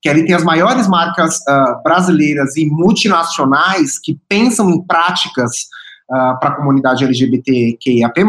que 0.01 0.09
ali 0.09 0.25
tem 0.25 0.37
as 0.37 0.45
maiores 0.45 0.87
marcas 0.87 1.39
uh, 1.39 1.83
brasileiras 1.83 2.57
e 2.57 2.65
multinacionais 2.67 3.99
que 3.99 4.17
pensam 4.29 4.71
em 4.71 4.81
práticas 4.81 5.67
uh, 6.11 6.39
para 6.39 6.51
a 6.51 6.57
comunidade 6.57 7.05
LGBTQIAP+. 7.05 8.21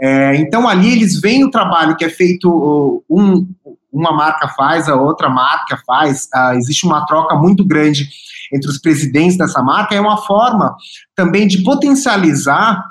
É, 0.00 0.36
então, 0.36 0.68
ali 0.68 0.92
eles 0.92 1.20
veem 1.20 1.44
o 1.44 1.50
trabalho 1.50 1.96
que 1.96 2.04
é 2.04 2.08
feito, 2.08 3.04
um, 3.08 3.46
uma 3.92 4.12
marca 4.12 4.48
faz, 4.48 4.88
a 4.88 4.96
outra 4.96 5.28
marca 5.28 5.78
faz, 5.86 6.28
uh, 6.34 6.54
existe 6.56 6.86
uma 6.86 7.06
troca 7.06 7.36
muito 7.36 7.64
grande 7.64 8.08
entre 8.52 8.68
os 8.70 8.78
presidentes 8.78 9.36
dessa 9.36 9.62
marca, 9.62 9.94
é 9.94 10.00
uma 10.00 10.18
forma 10.18 10.74
também 11.14 11.46
de 11.46 11.62
potencializar 11.62 12.82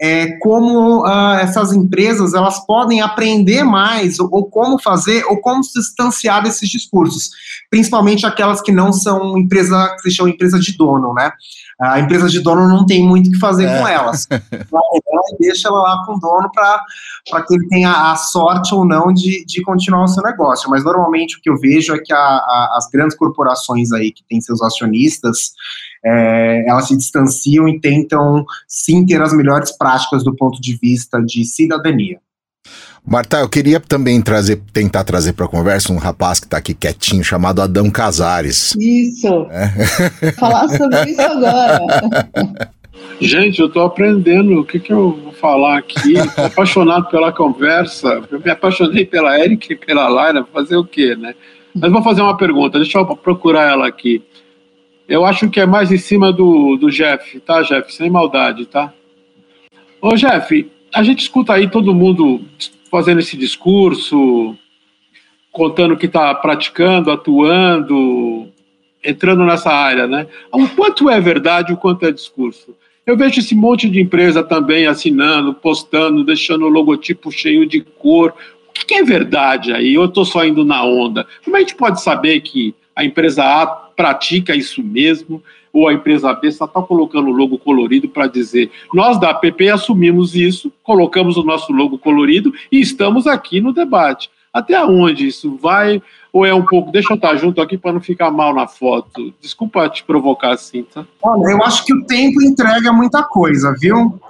é, 0.00 0.38
como 0.38 1.04
uh, 1.04 1.34
essas 1.34 1.74
empresas 1.74 2.32
elas 2.32 2.64
podem 2.64 3.02
aprender 3.02 3.62
mais 3.62 4.18
ou, 4.18 4.28
ou, 4.32 4.44
como 4.46 4.80
fazer 4.80 5.24
ou 5.26 5.38
como 5.42 5.62
se 5.62 5.78
distanciar 5.78 6.42
desses 6.42 6.70
discursos, 6.70 7.28
principalmente 7.68 8.24
aquelas 8.24 8.62
que 8.62 8.72
não 8.72 8.94
são 8.94 9.36
empresa 9.36 9.94
que 9.96 10.02
se 10.02 10.10
chama 10.10 10.30
empresa 10.30 10.58
de 10.58 10.74
dono, 10.74 11.12
né? 11.12 11.30
A 11.80 11.98
empresa 11.98 12.28
de 12.28 12.40
dono 12.40 12.68
não 12.68 12.84
tem 12.84 13.02
muito 13.02 13.28
o 13.28 13.32
que 13.32 13.38
fazer 13.38 13.64
é. 13.64 13.78
com 13.78 13.88
elas. 13.88 14.26
ela 14.30 15.22
deixa 15.38 15.68
ela 15.68 15.80
lá 15.80 16.04
com 16.04 16.14
o 16.14 16.20
dono 16.20 16.50
para 16.52 17.42
que 17.46 17.54
ele 17.54 17.68
tenha 17.68 18.12
a 18.12 18.16
sorte 18.16 18.74
ou 18.74 18.84
não 18.84 19.12
de, 19.12 19.44
de 19.46 19.62
continuar 19.62 20.04
o 20.04 20.08
seu 20.08 20.22
negócio. 20.22 20.68
Mas 20.68 20.84
normalmente 20.84 21.36
o 21.36 21.40
que 21.40 21.48
eu 21.48 21.58
vejo 21.58 21.94
é 21.94 21.98
que 21.98 22.12
a, 22.12 22.18
a, 22.18 22.74
as 22.76 22.88
grandes 22.90 23.16
corporações 23.16 23.92
aí 23.92 24.12
que 24.12 24.22
têm 24.28 24.40
seus 24.40 24.60
acionistas, 24.60 25.52
é, 26.04 26.68
elas 26.68 26.88
se 26.88 26.96
distanciam 26.96 27.68
e 27.68 27.80
tentam 27.80 28.44
sim 28.68 29.06
ter 29.06 29.22
as 29.22 29.32
melhores 29.32 29.76
práticas 29.76 30.22
do 30.22 30.34
ponto 30.36 30.60
de 30.60 30.76
vista 30.76 31.20
de 31.22 31.44
cidadania. 31.44 32.20
Marta, 33.06 33.38
eu 33.38 33.48
queria 33.48 33.80
também 33.80 34.20
trazer, 34.20 34.60
tentar 34.72 35.04
trazer 35.04 35.32
para 35.32 35.46
a 35.46 35.48
conversa 35.48 35.92
um 35.92 35.96
rapaz 35.96 36.38
que 36.38 36.46
está 36.46 36.58
aqui 36.58 36.74
quietinho, 36.74 37.24
chamado 37.24 37.60
Adão 37.60 37.90
Casares. 37.90 38.74
Isso. 38.76 39.46
É. 39.50 40.32
Falar 40.32 40.68
sobre 40.68 41.10
isso 41.10 41.20
agora. 41.20 41.80
Gente, 43.20 43.60
eu 43.60 43.66
estou 43.66 43.82
aprendendo 43.82 44.60
o 44.60 44.64
que, 44.64 44.78
que 44.78 44.92
eu 44.92 45.12
vou 45.12 45.32
falar 45.32 45.78
aqui. 45.78 46.14
Estou 46.14 46.44
apaixonado 46.46 47.08
pela 47.10 47.32
conversa. 47.32 48.22
Eu 48.30 48.40
me 48.40 48.50
apaixonei 48.50 49.04
pela 49.04 49.38
Erika 49.38 49.72
e 49.72 49.76
pela 49.76 50.08
Laira. 50.08 50.44
Fazer 50.52 50.76
o 50.76 50.84
quê, 50.84 51.14
né? 51.16 51.34
Mas 51.74 51.92
vou 51.92 52.02
fazer 52.02 52.22
uma 52.22 52.36
pergunta. 52.36 52.78
Deixa 52.78 52.98
eu 52.98 53.04
procurar 53.16 53.72
ela 53.72 53.86
aqui. 53.86 54.22
Eu 55.08 55.24
acho 55.24 55.50
que 55.50 55.60
é 55.60 55.66
mais 55.66 55.90
em 55.90 55.98
cima 55.98 56.32
do, 56.32 56.76
do 56.76 56.90
Jeff, 56.90 57.40
tá, 57.40 57.62
Jeff? 57.62 57.92
Sem 57.92 58.08
maldade, 58.08 58.66
tá? 58.66 58.92
Ô, 60.00 60.14
Jeff, 60.14 60.70
a 60.94 61.02
gente 61.02 61.20
escuta 61.20 61.52
aí 61.52 61.68
todo 61.68 61.94
mundo 61.94 62.40
fazendo 62.90 63.20
esse 63.20 63.36
discurso, 63.36 64.56
contando 65.52 65.96
que 65.96 66.06
está 66.06 66.34
praticando, 66.34 67.10
atuando, 67.10 68.48
entrando 69.02 69.44
nessa 69.44 69.70
área, 69.70 70.06
né? 70.06 70.26
O 70.52 70.68
quanto 70.68 71.08
é 71.08 71.20
verdade, 71.20 71.72
o 71.72 71.76
quanto 71.76 72.04
é 72.04 72.12
discurso? 72.12 72.76
Eu 73.06 73.16
vejo 73.16 73.40
esse 73.40 73.54
monte 73.54 73.88
de 73.88 74.00
empresa 74.00 74.42
também 74.42 74.86
assinando, 74.86 75.54
postando, 75.54 76.22
deixando 76.22 76.66
o 76.66 76.68
logotipo 76.68 77.32
cheio 77.32 77.66
de 77.66 77.80
cor. 77.80 78.34
O 78.68 78.86
que 78.86 78.94
é 78.94 79.02
verdade 79.02 79.72
aí? 79.72 79.94
Eu 79.94 80.04
estou 80.04 80.24
só 80.24 80.44
indo 80.44 80.64
na 80.64 80.84
onda. 80.84 81.26
Como 81.44 81.56
a 81.56 81.60
gente 81.60 81.74
pode 81.74 82.00
saber 82.02 82.40
que 82.40 82.74
a 82.94 83.04
empresa 83.04 83.44
A 83.44 83.66
pratica 83.66 84.54
isso 84.54 84.82
mesmo? 84.82 85.42
Ou 85.72 85.88
a 85.88 85.92
empresa 85.92 86.32
B 86.32 86.50
só 86.50 86.64
está 86.64 86.82
colocando 86.82 87.28
o 87.28 87.32
logo 87.32 87.58
colorido 87.58 88.08
para 88.08 88.26
dizer 88.26 88.70
nós 88.92 89.18
da 89.20 89.30
APP 89.30 89.68
assumimos 89.68 90.34
isso, 90.34 90.72
colocamos 90.82 91.36
o 91.36 91.42
nosso 91.42 91.72
logo 91.72 91.98
colorido 91.98 92.52
e 92.70 92.80
estamos 92.80 93.26
aqui 93.26 93.60
no 93.60 93.72
debate. 93.72 94.30
Até 94.52 94.84
onde 94.84 95.28
isso 95.28 95.56
vai? 95.56 96.02
Ou 96.32 96.44
é 96.44 96.52
um 96.52 96.64
pouco. 96.64 96.90
Deixa 96.90 97.12
eu 97.12 97.16
estar 97.16 97.36
junto 97.36 97.60
aqui 97.60 97.78
para 97.78 97.92
não 97.92 98.00
ficar 98.00 98.30
mal 98.30 98.52
na 98.52 98.66
foto. 98.66 99.32
Desculpa 99.40 99.88
te 99.88 100.02
provocar 100.02 100.52
assim, 100.52 100.82
tá? 100.82 101.06
Olha, 101.22 101.52
eu 101.52 101.62
acho 101.62 101.84
que 101.84 101.94
o 101.94 102.04
tempo 102.04 102.42
entrega 102.42 102.92
muita 102.92 103.22
coisa, 103.22 103.74
viu? 103.78 104.20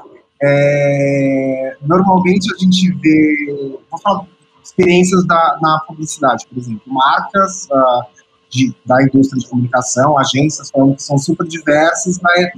É, 0.43 1.77
normalmente 1.83 2.53
a 2.53 2.59
gente 2.59 2.93
vê. 2.93 3.77
Vou 3.91 4.01
falar 4.01 4.27
experiências 4.63 5.27
da, 5.27 5.59
na 5.61 5.81
publicidade, 5.81 6.47
por 6.47 6.59
exemplo, 6.59 6.83
marcas. 6.87 7.67
Uh, 7.71 8.20
de, 8.51 8.75
da 8.85 9.03
indústria 9.03 9.41
de 9.41 9.49
comunicação, 9.49 10.19
agências 10.19 10.71
que 10.71 11.03
são 11.03 11.19
super 11.19 11.47
diversas, 11.47 12.19
vai 12.19 12.51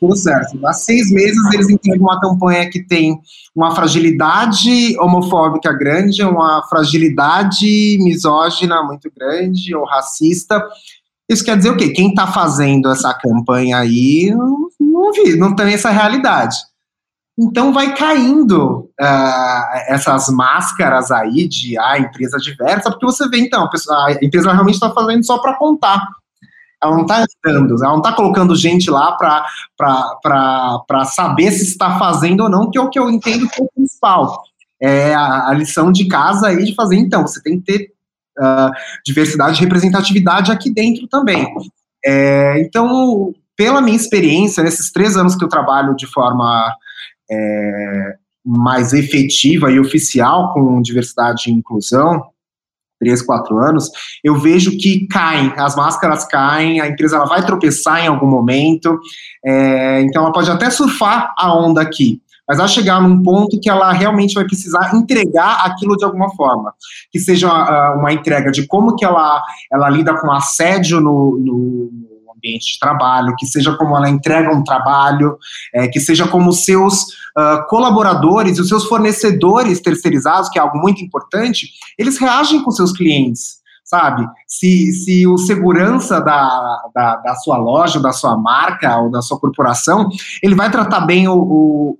tudo 0.00 0.16
certo. 0.16 0.58
Há 0.66 0.72
seis 0.72 1.10
meses 1.10 1.38
eles 1.52 1.68
entregam 1.68 2.06
uma 2.06 2.18
campanha 2.18 2.70
que 2.70 2.82
tem 2.82 3.20
uma 3.54 3.74
fragilidade 3.74 4.98
homofóbica 4.98 5.72
grande, 5.74 6.22
uma 6.22 6.66
fragilidade 6.68 7.98
misógina 8.00 8.82
muito 8.82 9.12
grande 9.14 9.74
ou 9.76 9.84
racista. 9.84 10.66
Isso 11.28 11.44
quer 11.44 11.58
dizer 11.58 11.70
o 11.70 11.76
quê? 11.76 11.90
Quem 11.90 12.08
está 12.08 12.26
fazendo 12.26 12.90
essa 12.90 13.12
campanha 13.12 13.76
aí 13.76 14.34
não, 14.34 14.68
não, 14.80 15.12
vi, 15.12 15.36
não 15.36 15.54
tem 15.54 15.74
essa 15.74 15.90
realidade. 15.90 16.56
Então 17.42 17.72
vai 17.72 17.94
caindo 17.94 18.90
uh, 19.00 19.64
essas 19.88 20.28
máscaras 20.28 21.10
aí 21.10 21.48
de 21.48 21.78
ah, 21.78 21.98
empresa 21.98 22.36
diversa, 22.36 22.90
porque 22.90 23.06
você 23.06 23.26
vê, 23.30 23.38
então, 23.38 23.66
a 23.66 24.12
empresa 24.22 24.52
realmente 24.52 24.74
está 24.74 24.90
fazendo 24.90 25.24
só 25.24 25.38
para 25.38 25.56
contar. 25.56 26.06
Ela 26.82 26.94
não 26.94 27.02
está 27.02 27.22
entrando, 27.22 27.82
ela 27.82 27.92
não 27.92 27.98
está 27.98 28.12
colocando 28.12 28.54
gente 28.54 28.90
lá 28.90 29.16
para 29.16 31.04
saber 31.06 31.50
se 31.52 31.64
está 31.64 31.98
fazendo 31.98 32.42
ou 32.42 32.50
não, 32.50 32.70
que 32.70 32.76
é 32.76 32.80
o 32.80 32.90
que 32.90 32.98
eu 32.98 33.08
entendo 33.08 33.48
que 33.48 33.62
é 33.62 33.64
o 33.64 33.70
principal. 33.74 34.42
É 34.78 35.14
a, 35.14 35.48
a 35.48 35.54
lição 35.54 35.90
de 35.90 36.06
casa 36.08 36.48
aí 36.48 36.62
de 36.62 36.74
fazer, 36.74 36.96
então, 36.96 37.22
você 37.22 37.42
tem 37.42 37.58
que 37.58 37.64
ter 37.64 37.92
uh, 38.38 38.70
diversidade 39.04 39.56
e 39.56 39.64
representatividade 39.64 40.52
aqui 40.52 40.70
dentro 40.70 41.06
também. 41.06 41.46
É, 42.04 42.60
então, 42.60 43.32
pela 43.56 43.80
minha 43.80 43.96
experiência, 43.96 44.62
nesses 44.62 44.92
três 44.92 45.16
anos 45.16 45.36
que 45.36 45.44
eu 45.44 45.48
trabalho 45.48 45.94
de 45.96 46.06
forma 46.06 46.74
é, 47.30 48.14
mais 48.44 48.92
efetiva 48.92 49.70
e 49.70 49.78
oficial 49.78 50.52
com 50.52 50.80
diversidade 50.80 51.50
e 51.50 51.52
inclusão, 51.52 52.22
três, 52.98 53.22
quatro 53.22 53.58
anos, 53.58 53.90
eu 54.22 54.36
vejo 54.36 54.76
que 54.76 55.06
caem, 55.06 55.52
as 55.56 55.74
máscaras 55.74 56.26
caem, 56.26 56.80
a 56.80 56.88
empresa 56.88 57.16
ela 57.16 57.24
vai 57.24 57.44
tropeçar 57.44 58.04
em 58.04 58.08
algum 58.08 58.26
momento, 58.26 58.98
é, 59.44 60.02
então 60.02 60.22
ela 60.22 60.32
pode 60.32 60.50
até 60.50 60.68
surfar 60.68 61.32
a 61.38 61.54
onda 61.56 61.80
aqui, 61.80 62.20
mas 62.46 62.58
vai 62.58 62.68
chegar 62.68 63.00
num 63.00 63.22
ponto 63.22 63.58
que 63.60 63.70
ela 63.70 63.92
realmente 63.92 64.34
vai 64.34 64.44
precisar 64.44 64.94
entregar 64.94 65.64
aquilo 65.64 65.96
de 65.96 66.04
alguma 66.04 66.28
forma, 66.34 66.74
que 67.10 67.18
seja 67.18 67.48
uh, 67.48 67.98
uma 67.98 68.12
entrega 68.12 68.50
de 68.50 68.66
como 68.66 68.96
que 68.96 69.04
ela, 69.04 69.40
ela 69.72 69.88
lida 69.88 70.14
com 70.20 70.30
assédio 70.32 71.00
no, 71.00 71.38
no 71.38 72.09
ambiente 72.40 72.72
de 72.72 72.78
trabalho, 72.78 73.34
que 73.38 73.46
seja 73.46 73.76
como 73.76 73.96
ela 73.96 74.08
entrega 74.08 74.54
um 74.54 74.64
trabalho, 74.64 75.36
é, 75.74 75.86
que 75.86 76.00
seja 76.00 76.26
como 76.26 76.50
os 76.50 76.64
seus 76.64 77.02
uh, 77.36 77.66
colaboradores 77.68 78.56
e 78.56 78.60
os 78.60 78.68
seus 78.68 78.86
fornecedores 78.86 79.80
terceirizados, 79.80 80.48
que 80.48 80.58
é 80.58 80.62
algo 80.62 80.78
muito 80.78 81.04
importante, 81.04 81.68
eles 81.98 82.18
reagem 82.18 82.62
com 82.62 82.70
seus 82.70 82.92
clientes 82.92 83.60
sabe? 83.90 84.24
Se, 84.46 84.92
se 84.92 85.26
o 85.26 85.36
segurança 85.36 86.20
da, 86.20 86.80
da, 86.94 87.16
da, 87.16 87.34
sua 87.34 87.56
loja, 87.56 87.98
da 87.98 88.12
sua 88.12 88.36
marca 88.36 88.96
ou 88.98 89.10
da 89.10 89.20
sua 89.20 89.36
corporação, 89.36 90.08
ele 90.40 90.54
vai 90.54 90.70
tratar 90.70 91.00
bem 91.00 91.26
o, 91.26 91.34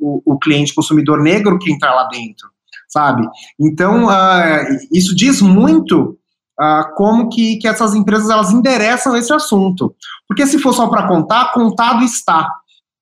o, 0.00 0.22
o 0.24 0.38
cliente 0.38 0.72
consumidor 0.72 1.20
negro 1.20 1.58
que 1.58 1.72
entrar 1.72 1.92
lá 1.92 2.04
dentro, 2.04 2.48
sabe? 2.88 3.26
Então, 3.58 4.06
uh, 4.06 4.78
isso 4.92 5.16
diz 5.16 5.42
muito 5.42 6.16
uh, 6.60 6.94
como 6.94 7.28
que, 7.30 7.56
que 7.56 7.66
essas 7.66 7.94
empresas 7.94 8.28
elas 8.28 8.52
endereçam 8.52 9.16
esse 9.16 9.32
assunto. 9.32 9.94
Porque 10.28 10.46
se 10.46 10.58
for 10.58 10.74
só 10.74 10.88
para 10.88 11.08
contar, 11.08 11.52
contado 11.52 12.04
está. 12.04 12.52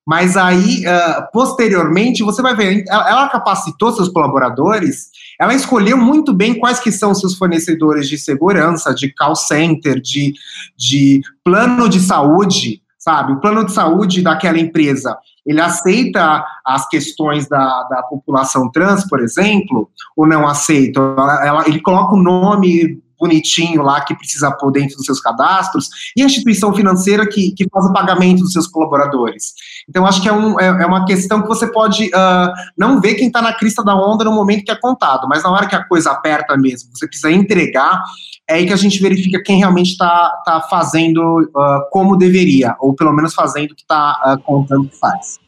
Mas 0.07 0.39
aí, 0.39 0.85
uh, 0.87 1.31
posteriormente, 1.33 2.23
você 2.23 2.41
vai 2.41 2.55
ver, 2.57 2.83
ela 2.89 3.29
capacitou 3.29 3.93
seus 3.93 4.09
colaboradores, 4.09 5.09
ela 5.39 5.53
escolheu 5.53 5.99
muito 5.99 6.33
bem 6.33 6.59
quais 6.59 6.81
que 6.81 6.91
são 6.91 7.15
seus 7.15 7.37
fornecedores 7.37 8.09
de 8.09 8.17
segurança, 8.17 8.95
de 8.95 9.13
call 9.13 9.37
center, 9.37 10.01
de, 10.01 10.33
de 10.79 11.21
plano 11.45 11.91
de 11.91 12.01
saúde, 12.01 12.81
sabe? 12.99 13.33
O 13.33 13.41
plano 13.41 13.67
de 13.67 13.73
saúde 13.73 14.23
daquela 14.23 14.59
empresa, 14.59 15.15
ele 15.45 15.61
aceita 15.61 16.43
as 16.65 16.89
questões 16.89 17.47
da, 17.47 17.83
da 17.85 18.03
população 18.03 18.71
trans, 18.71 19.07
por 19.07 19.21
exemplo, 19.21 19.91
ou 20.17 20.27
não 20.27 20.49
aceita? 20.49 21.01
Ela, 21.01 21.47
ela, 21.47 21.69
ele 21.69 21.83
coloca 21.83 22.15
o 22.15 22.23
nome 22.23 22.99
bonitinho 23.19 23.83
lá 23.83 24.01
que 24.01 24.15
precisa 24.15 24.51
pôr 24.53 24.71
dentro 24.71 24.97
dos 24.97 25.07
seus 25.07 25.21
cadastros, 25.21 25.89
e 26.17 26.23
a 26.23 26.27
instituição 26.27 26.73
financeira 26.75 27.27
que, 27.29 27.53
que 27.53 27.69
faz 27.71 27.87
o 27.87 27.93
pagamento 27.93 28.43
dos 28.43 28.53
seus 28.53 28.67
colaboradores. 28.67 29.53
Então, 29.89 30.07
acho 30.07 30.23
que 30.23 30.29
é, 30.29 30.33
um, 30.33 30.59
é, 30.61 30.67
é 30.67 30.87
uma 30.87 31.05
questão 31.05 31.43
que 31.43 31.49
você 31.49 31.71
pode 31.71 32.07
uh, 32.07 32.53
não 32.77 33.01
ver 33.01 33.15
quem 33.15 33.29
está 33.29 33.43
na 33.43 33.53
crista 33.53 33.83
da 33.83 33.95
onda 33.95 34.25
no 34.25 34.33
momento 34.33 34.65
que 34.65 34.71
é 34.71 34.77
contado, 34.77 35.27
mas 35.29 35.43
na 35.43 35.51
hora 35.51 35.67
que 35.67 35.75
a 35.75 35.85
coisa 35.85 36.11
aperta 36.11 36.57
mesmo, 36.57 36.91
você 36.95 37.07
precisa 37.07 37.31
entregar, 37.31 38.03
é 38.49 38.55
aí 38.55 38.67
que 38.67 38.73
a 38.73 38.77
gente 38.77 39.01
verifica 39.01 39.43
quem 39.43 39.59
realmente 39.59 39.91
está 39.93 40.31
tá 40.45 40.61
fazendo 40.69 41.43
uh, 41.55 41.91
como 41.91 42.17
deveria, 42.17 42.77
ou 42.79 42.95
pelo 42.95 43.13
menos 43.13 43.35
fazendo 43.35 43.73
o 43.73 43.75
que 43.75 43.83
está 43.83 44.21
uh, 44.25 44.43
contando 44.43 44.89
que 44.89 44.99
faz. 44.99 45.39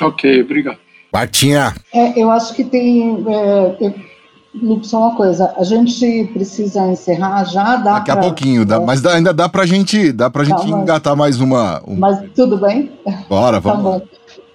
Ok, 0.00 0.42
obrigado. 0.42 0.78
Martinha. 1.12 1.74
É, 1.94 2.20
eu 2.20 2.30
acho 2.30 2.54
que 2.54 2.64
tem. 2.64 3.24
É, 3.28 3.94
só 4.82 4.98
uma 5.08 5.16
coisa, 5.16 5.52
a 5.56 5.64
gente 5.64 6.30
precisa 6.32 6.86
encerrar 6.86 7.44
já, 7.44 7.76
dá 7.76 7.94
Daqui 7.94 8.12
pra, 8.12 8.14
a 8.14 8.22
pouquinho, 8.22 8.64
dá, 8.64 8.80
mas 8.80 9.00
dá, 9.00 9.14
ainda 9.14 9.32
dá 9.32 9.48
pra 9.48 9.66
gente, 9.66 10.12
dá 10.12 10.30
pra 10.30 10.44
gente 10.44 10.62
tá, 10.62 10.68
engatar 10.68 11.16
mais 11.16 11.40
uma. 11.40 11.82
Um... 11.86 11.96
Mas 11.96 12.20
tudo 12.34 12.56
bem? 12.56 12.90
Bora, 13.28 13.60
vamos. 13.60 13.84
Tá 13.84 13.98
bom. 13.98 14.02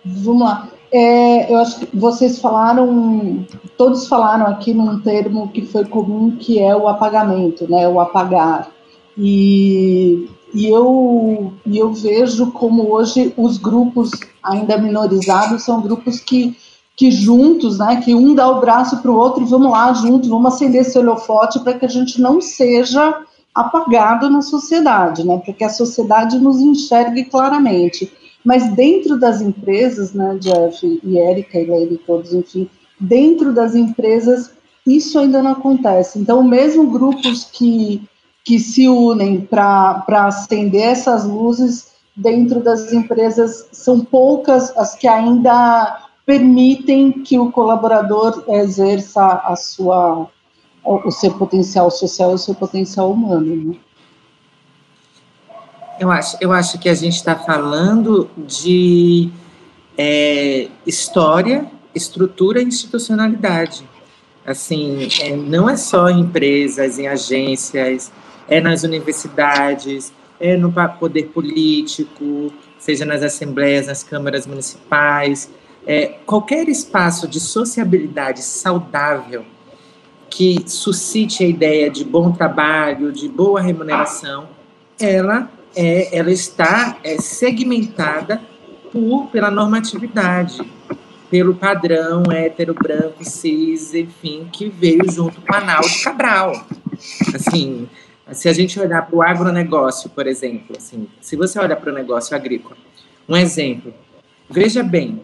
Vamos 0.05 0.41
lá. 0.41 0.67
É, 0.93 1.51
eu 1.51 1.57
acho 1.59 1.79
que 1.79 1.97
vocês 1.97 2.39
falaram, 2.39 3.45
todos 3.77 4.07
falaram 4.07 4.47
aqui 4.47 4.73
num 4.73 4.99
termo 4.99 5.47
que 5.47 5.65
foi 5.65 5.85
comum, 5.85 6.35
que 6.37 6.59
é 6.59 6.75
o 6.75 6.87
apagamento, 6.87 7.69
né? 7.69 7.87
O 7.87 7.99
apagar. 7.99 8.69
E, 9.17 10.27
e, 10.53 10.67
eu, 10.67 11.53
e 11.65 11.77
eu 11.77 11.93
vejo 11.93 12.51
como 12.51 12.91
hoje 12.91 13.33
os 13.37 13.57
grupos 13.57 14.11
ainda 14.43 14.77
minorizados 14.77 15.63
são 15.63 15.81
grupos 15.81 16.19
que 16.19 16.57
que 16.95 17.09
juntos, 17.09 17.79
né, 17.79 18.01
que 18.03 18.13
um 18.13 18.35
dá 18.35 18.49
o 18.49 18.59
braço 18.59 19.01
para 19.01 19.11
o 19.11 19.15
outro 19.15 19.43
e 19.43 19.47
vamos 19.47 19.71
lá 19.71 19.93
juntos, 19.93 20.29
vamos 20.29 20.53
acender 20.53 20.81
esse 20.81 20.97
holofote 20.97 21.59
para 21.61 21.73
que 21.73 21.85
a 21.85 21.89
gente 21.89 22.21
não 22.21 22.39
seja 22.41 23.23
apagado 23.53 24.29
na 24.29 24.41
sociedade, 24.41 25.25
né, 25.25 25.37
para 25.43 25.53
que 25.53 25.63
a 25.63 25.69
sociedade 25.69 26.37
nos 26.37 26.59
enxergue 26.59 27.25
claramente. 27.25 28.11
Mas 28.43 28.73
dentro 28.73 29.19
das 29.19 29.41
empresas, 29.41 30.13
né, 30.13 30.37
Jeff 30.39 30.99
e 31.03 31.17
Érica 31.17 31.59
e 31.59 31.65
Leire, 31.65 32.01
todos, 32.05 32.33
enfim, 32.33 32.69
dentro 32.99 33.53
das 33.53 33.75
empresas 33.75 34.51
isso 34.85 35.19
ainda 35.19 35.41
não 35.41 35.51
acontece. 35.51 36.19
Então, 36.19 36.43
mesmo 36.43 36.89
grupos 36.89 37.45
que, 37.45 38.01
que 38.43 38.59
se 38.59 38.87
unem 38.87 39.41
para 39.41 40.03
acender 40.07 40.83
essas 40.83 41.25
luzes 41.25 41.91
dentro 42.15 42.61
das 42.61 42.91
empresas, 42.91 43.67
são 43.71 44.01
poucas 44.01 44.75
as 44.77 44.95
que 44.95 45.07
ainda 45.07 46.09
permitem 46.31 47.11
que 47.11 47.37
o 47.37 47.51
colaborador 47.51 48.45
exerça 48.47 49.21
a 49.21 49.53
sua, 49.57 50.29
o 50.81 51.11
seu 51.11 51.33
potencial 51.33 51.91
social 51.91 52.31
o 52.31 52.37
seu 52.37 52.55
potencial 52.55 53.11
humano. 53.11 53.53
Né? 53.53 53.75
Eu 55.99 56.09
acho, 56.09 56.37
eu 56.39 56.53
acho 56.53 56.79
que 56.79 56.87
a 56.87 56.93
gente 56.93 57.15
está 57.15 57.35
falando 57.35 58.29
de 58.37 59.29
é, 59.97 60.69
história, 60.87 61.69
estrutura 61.93 62.61
e 62.61 62.65
institucionalidade. 62.65 63.85
Assim, 64.45 65.09
é, 65.19 65.35
não 65.35 65.69
é 65.69 65.75
só 65.75 66.09
em 66.09 66.21
empresas, 66.21 66.97
em 66.97 67.09
agências, 67.09 68.09
é 68.47 68.61
nas 68.61 68.83
universidades, 68.83 70.13
é 70.39 70.55
no 70.55 70.71
poder 70.97 71.25
político, 71.25 72.53
seja 72.79 73.03
nas 73.03 73.21
assembleias, 73.21 73.87
nas 73.87 74.01
câmaras 74.01 74.47
municipais, 74.47 75.49
é, 75.85 76.07
qualquer 76.25 76.69
espaço 76.69 77.27
de 77.27 77.39
sociabilidade 77.39 78.41
saudável 78.41 79.45
que 80.29 80.63
suscite 80.65 81.43
a 81.43 81.47
ideia 81.47 81.89
de 81.89 82.05
bom 82.05 82.31
trabalho, 82.31 83.11
de 83.11 83.27
boa 83.27 83.59
remuneração, 83.59 84.47
ela 84.99 85.49
é, 85.75 86.17
ela 86.17 86.31
está 86.31 86.97
é, 87.03 87.17
segmentada 87.17 88.41
por 88.91 89.27
pela 89.27 89.49
normatividade, 89.49 90.61
pelo 91.29 91.55
padrão 91.55 92.23
hétero, 92.31 92.73
branco, 92.73 93.23
cis, 93.23 93.93
enfim, 93.93 94.47
que 94.51 94.69
veio 94.69 95.09
junto 95.09 95.39
com 95.41 95.53
a 95.53 95.81
de 95.81 96.03
Cabral. 96.03 96.65
Assim, 97.33 97.87
se 98.31 98.49
a 98.49 98.53
gente 98.53 98.79
olhar 98.79 99.05
para 99.05 99.15
o 99.15 99.21
agronegócio, 99.21 100.09
por 100.09 100.27
exemplo, 100.27 100.75
assim, 100.77 101.07
se 101.21 101.35
você 101.35 101.57
olhar 101.57 101.77
para 101.77 101.91
o 101.91 101.95
negócio 101.95 102.35
agrícola, 102.35 102.75
um 103.27 103.35
exemplo, 103.35 103.93
veja 104.49 104.83
bem, 104.83 105.21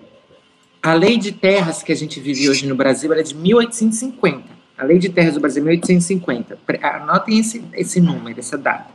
a 0.81 0.93
lei 0.93 1.17
de 1.17 1.31
terras 1.31 1.83
que 1.83 1.91
a 1.91 1.95
gente 1.95 2.19
vive 2.19 2.49
hoje 2.49 2.67
no 2.67 2.75
Brasil 2.75 3.13
é 3.13 3.23
de 3.23 3.35
1850. 3.35 4.43
A 4.77 4.83
lei 4.83 4.99
de 4.99 5.09
terras 5.09 5.33
do 5.33 5.39
Brasil 5.39 5.61
é 5.63 5.65
1850. 5.65 6.57
Anotem 6.81 7.39
esse, 7.39 7.63
esse 7.73 7.99
número, 7.99 8.39
essa 8.39 8.57
data. 8.57 8.93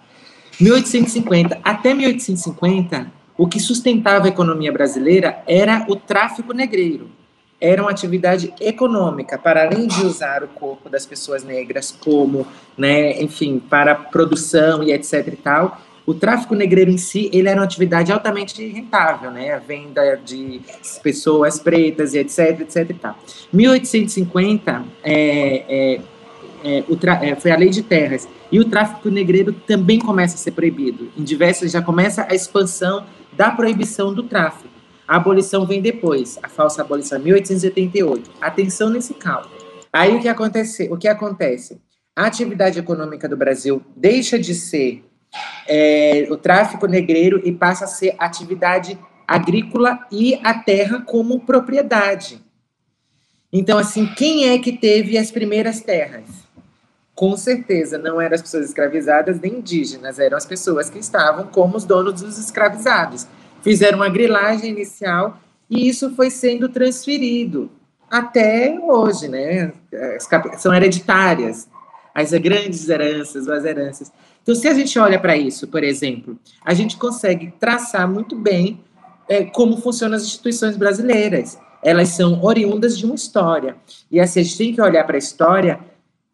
1850. 0.60 1.58
Até 1.62 1.92
1850, 1.92 3.10
o 3.36 3.48
que 3.48 3.58
sustentava 3.58 4.26
a 4.26 4.28
economia 4.28 4.70
brasileira 4.70 5.42
era 5.46 5.84
o 5.88 5.96
tráfico 5.96 6.52
negreiro. 6.52 7.10
Era 7.60 7.82
uma 7.82 7.90
atividade 7.90 8.52
econômica, 8.60 9.38
para 9.38 9.64
além 9.64 9.86
de 9.86 10.04
usar 10.04 10.42
o 10.42 10.48
corpo 10.48 10.88
das 10.88 11.06
pessoas 11.06 11.44
negras 11.44 11.92
como, 11.92 12.46
né, 12.76 13.20
enfim, 13.22 13.60
para 13.60 13.94
produção 13.94 14.82
e 14.82 14.92
etc 14.92 15.28
e 15.28 15.36
tal, 15.36 15.80
o 16.04 16.12
tráfico 16.12 16.54
negreiro 16.54 16.90
em 16.90 16.98
si, 16.98 17.30
ele 17.32 17.48
era 17.48 17.60
uma 17.60 17.64
atividade 17.64 18.10
altamente 18.10 18.66
rentável, 18.66 19.30
né? 19.30 19.54
A 19.54 19.58
venda 19.58 20.16
de 20.16 20.60
pessoas 21.02 21.58
pretas 21.58 22.14
e 22.14 22.18
etc, 22.18 22.60
etc 22.60 22.90
e 22.90 22.94
tal. 22.94 23.16
1850 23.52 24.84
é, 25.04 25.14
é, 25.68 26.00
é, 26.64 26.84
é, 27.30 27.34
foi 27.36 27.50
a 27.50 27.56
lei 27.56 27.70
de 27.70 27.82
terras 27.82 28.28
e 28.50 28.58
o 28.58 28.64
tráfico 28.64 29.08
negreiro 29.08 29.52
também 29.52 29.98
começa 29.98 30.34
a 30.34 30.38
ser 30.38 30.50
proibido. 30.50 31.10
Em 31.16 31.22
diversas 31.22 31.70
já 31.70 31.80
começa 31.80 32.26
a 32.28 32.34
expansão 32.34 33.06
da 33.32 33.50
proibição 33.50 34.12
do 34.12 34.24
tráfico. 34.24 34.68
A 35.06 35.16
abolição 35.16 35.66
vem 35.66 35.80
depois, 35.80 36.38
a 36.42 36.48
falsa 36.48 36.82
abolição, 36.82 37.18
1888. 37.18 38.30
Atenção 38.40 38.90
nesse 38.90 39.14
cálculo. 39.14 39.54
Aí 39.92 40.16
o 40.16 40.20
que 40.20 40.28
acontece? 40.28 40.88
O 40.90 40.96
que 40.96 41.06
acontece? 41.06 41.80
A 42.16 42.26
atividade 42.26 42.78
econômica 42.78 43.28
do 43.28 43.36
Brasil 43.36 43.82
deixa 43.96 44.38
de 44.38 44.54
ser 44.54 45.04
é, 45.66 46.26
o 46.30 46.36
tráfico 46.36 46.86
negreiro 46.86 47.40
e 47.44 47.52
passa 47.52 47.84
a 47.84 47.88
ser 47.88 48.14
atividade 48.18 48.98
agrícola 49.26 50.00
e 50.10 50.38
a 50.42 50.54
terra 50.54 51.00
como 51.00 51.40
propriedade. 51.40 52.40
Então, 53.52 53.78
assim, 53.78 54.06
quem 54.06 54.48
é 54.48 54.58
que 54.58 54.72
teve 54.72 55.18
as 55.18 55.30
primeiras 55.30 55.80
terras? 55.80 56.24
Com 57.14 57.36
certeza, 57.36 57.98
não 57.98 58.20
eram 58.20 58.34
as 58.34 58.42
pessoas 58.42 58.66
escravizadas 58.66 59.38
nem 59.40 59.58
indígenas, 59.58 60.18
eram 60.18 60.36
as 60.36 60.46
pessoas 60.46 60.88
que 60.88 60.98
estavam 60.98 61.46
como 61.46 61.76
os 61.76 61.84
donos 61.84 62.22
dos 62.22 62.38
escravizados. 62.38 63.26
Fizeram 63.62 63.98
uma 63.98 64.08
grilagem 64.08 64.70
inicial 64.70 65.38
e 65.68 65.88
isso 65.88 66.14
foi 66.16 66.30
sendo 66.30 66.68
transferido 66.68 67.70
até 68.10 68.78
hoje, 68.80 69.28
né? 69.28 69.72
São 70.58 70.74
hereditárias 70.74 71.68
as 72.14 72.30
grandes 72.32 72.88
heranças, 72.88 73.48
as 73.48 73.64
heranças. 73.64 74.12
Então, 74.42 74.54
se 74.54 74.66
a 74.66 74.74
gente 74.74 74.98
olha 74.98 75.18
para 75.18 75.36
isso, 75.36 75.68
por 75.68 75.84
exemplo, 75.84 76.38
a 76.64 76.74
gente 76.74 76.96
consegue 76.96 77.52
traçar 77.60 78.10
muito 78.10 78.34
bem 78.34 78.80
é, 79.28 79.44
como 79.44 79.76
funcionam 79.76 80.16
as 80.16 80.24
instituições 80.24 80.76
brasileiras. 80.76 81.58
Elas 81.82 82.10
são 82.10 82.42
oriundas 82.42 82.98
de 82.98 83.04
uma 83.04 83.14
história. 83.14 83.76
E 84.10 84.20
assim, 84.20 84.40
a 84.40 84.42
gente 84.42 84.58
tem 84.58 84.74
que 84.74 84.80
olhar 84.80 85.04
para 85.04 85.16
a 85.16 85.18
história 85.18 85.80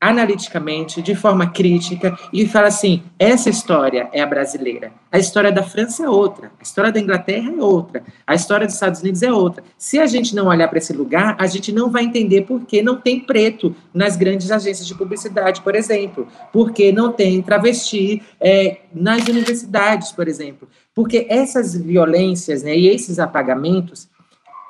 analiticamente, 0.01 1.03
de 1.03 1.14
forma 1.14 1.51
crítica, 1.51 2.16
e 2.32 2.46
fala 2.46 2.68
assim: 2.68 3.03
essa 3.18 3.51
história 3.51 4.09
é 4.12 4.20
a 4.20 4.26
brasileira. 4.26 4.92
A 5.11 5.18
história 5.18 5.51
da 5.51 5.62
França 5.62 6.05
é 6.05 6.09
outra, 6.09 6.53
a 6.59 6.62
história 6.62 6.92
da 6.92 7.01
Inglaterra 7.01 7.51
é 7.51 7.62
outra, 7.62 8.05
a 8.26 8.34
história 8.34 8.66
dos 8.66 8.74
Estados 8.74 9.01
Unidos 9.01 9.22
é 9.22 9.32
outra. 9.32 9.64
Se 9.76 9.99
a 9.99 10.07
gente 10.07 10.34
não 10.34 10.46
olhar 10.46 10.68
para 10.68 10.78
esse 10.78 10.92
lugar, 10.92 11.34
a 11.38 11.46
gente 11.46 11.72
não 11.72 11.90
vai 11.90 12.05
entender 12.05 12.42
por 12.42 12.64
que 12.64 12.82
não 12.82 12.96
tem 13.01 13.20
preto 13.20 13.74
nas 13.92 14.16
grandes 14.16 14.51
agências 14.51 14.86
de 14.86 14.94
publicidade, 14.94 15.62
por 15.62 15.74
exemplo, 15.74 16.28
por 16.53 16.72
que 16.72 16.92
não 16.92 17.11
tem 17.11 17.42
travesti 17.42 18.22
é, 18.40 18.78
nas 18.94 19.26
universidades, 19.26 20.12
por 20.12 20.28
exemplo. 20.28 20.68
Porque 20.94 21.26
essas 21.28 21.74
violências 21.74 22.62
né, 22.62 22.76
e 22.76 22.88
esses 22.88 23.18
apagamentos, 23.18 24.09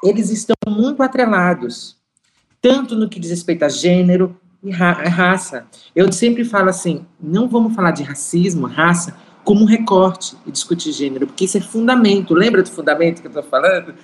eles 0.02 0.30
estão 0.30 0.54
muito 0.68 1.02
atrelados, 1.02 1.96
tanto 2.62 2.94
no 2.94 3.08
que 3.08 3.18
diz 3.18 3.30
respeito 3.30 3.64
a 3.64 3.68
gênero, 3.68 4.36
e 4.62 4.70
ra 4.70 4.92
raça. 4.92 5.66
Eu 5.94 6.10
sempre 6.12 6.44
falo 6.44 6.68
assim, 6.68 7.04
não 7.20 7.48
vamos 7.48 7.74
falar 7.74 7.92
de 7.92 8.02
racismo, 8.02 8.66
raça, 8.66 9.16
como 9.44 9.62
um 9.62 9.66
recorte 9.66 10.36
e 10.46 10.50
discutir 10.50 10.92
gênero, 10.92 11.26
porque 11.26 11.44
isso 11.44 11.56
é 11.56 11.60
fundamento. 11.60 12.34
Lembra 12.34 12.62
do 12.62 12.70
fundamento 12.70 13.20
que 13.20 13.26
eu 13.26 13.30
estou 13.30 13.42
falando? 13.42 13.94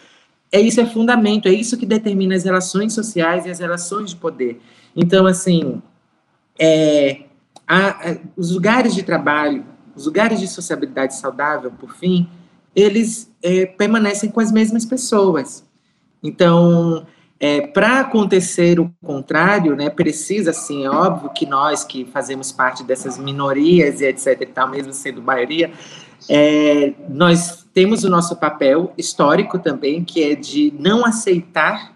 É 0.50 0.60
isso, 0.60 0.80
é 0.80 0.86
fundamento, 0.86 1.48
é 1.48 1.52
isso 1.52 1.76
que 1.76 1.84
determina 1.84 2.34
as 2.34 2.44
relações 2.44 2.92
sociais 2.92 3.44
e 3.44 3.50
as 3.50 3.58
relações 3.58 4.10
de 4.10 4.16
poder. 4.16 4.60
Então, 4.94 5.26
assim, 5.26 5.82
é, 6.58 7.24
a, 7.66 7.88
a, 7.88 8.16
os 8.36 8.52
lugares 8.52 8.94
de 8.94 9.02
trabalho, 9.02 9.64
os 9.94 10.06
lugares 10.06 10.40
de 10.40 10.46
sociabilidade 10.46 11.16
saudável, 11.16 11.70
por 11.72 11.94
fim, 11.94 12.28
eles 12.74 13.30
é, 13.42 13.66
permanecem 13.66 14.30
com 14.30 14.40
as 14.40 14.50
mesmas 14.50 14.84
pessoas. 14.84 15.64
Então, 16.22 17.06
é, 17.44 17.60
para 17.60 18.00
acontecer 18.00 18.80
o 18.80 18.90
contrário, 19.04 19.76
né, 19.76 19.90
precisa, 19.90 20.50
assim, 20.50 20.86
é 20.86 20.90
óbvio 20.90 21.28
que 21.28 21.44
nós 21.44 21.84
que 21.84 22.06
fazemos 22.06 22.50
parte 22.50 22.82
dessas 22.82 23.18
minorias 23.18 24.00
e 24.00 24.06
etc 24.06 24.40
e 24.40 24.46
tal, 24.46 24.70
mesmo 24.70 24.94
sendo 24.94 25.20
maioria, 25.20 25.70
é, 26.26 26.94
nós 27.06 27.66
temos 27.74 28.02
o 28.02 28.08
nosso 28.08 28.34
papel 28.36 28.94
histórico 28.96 29.58
também, 29.58 30.02
que 30.02 30.22
é 30.22 30.34
de 30.34 30.72
não 30.78 31.04
aceitar 31.04 31.93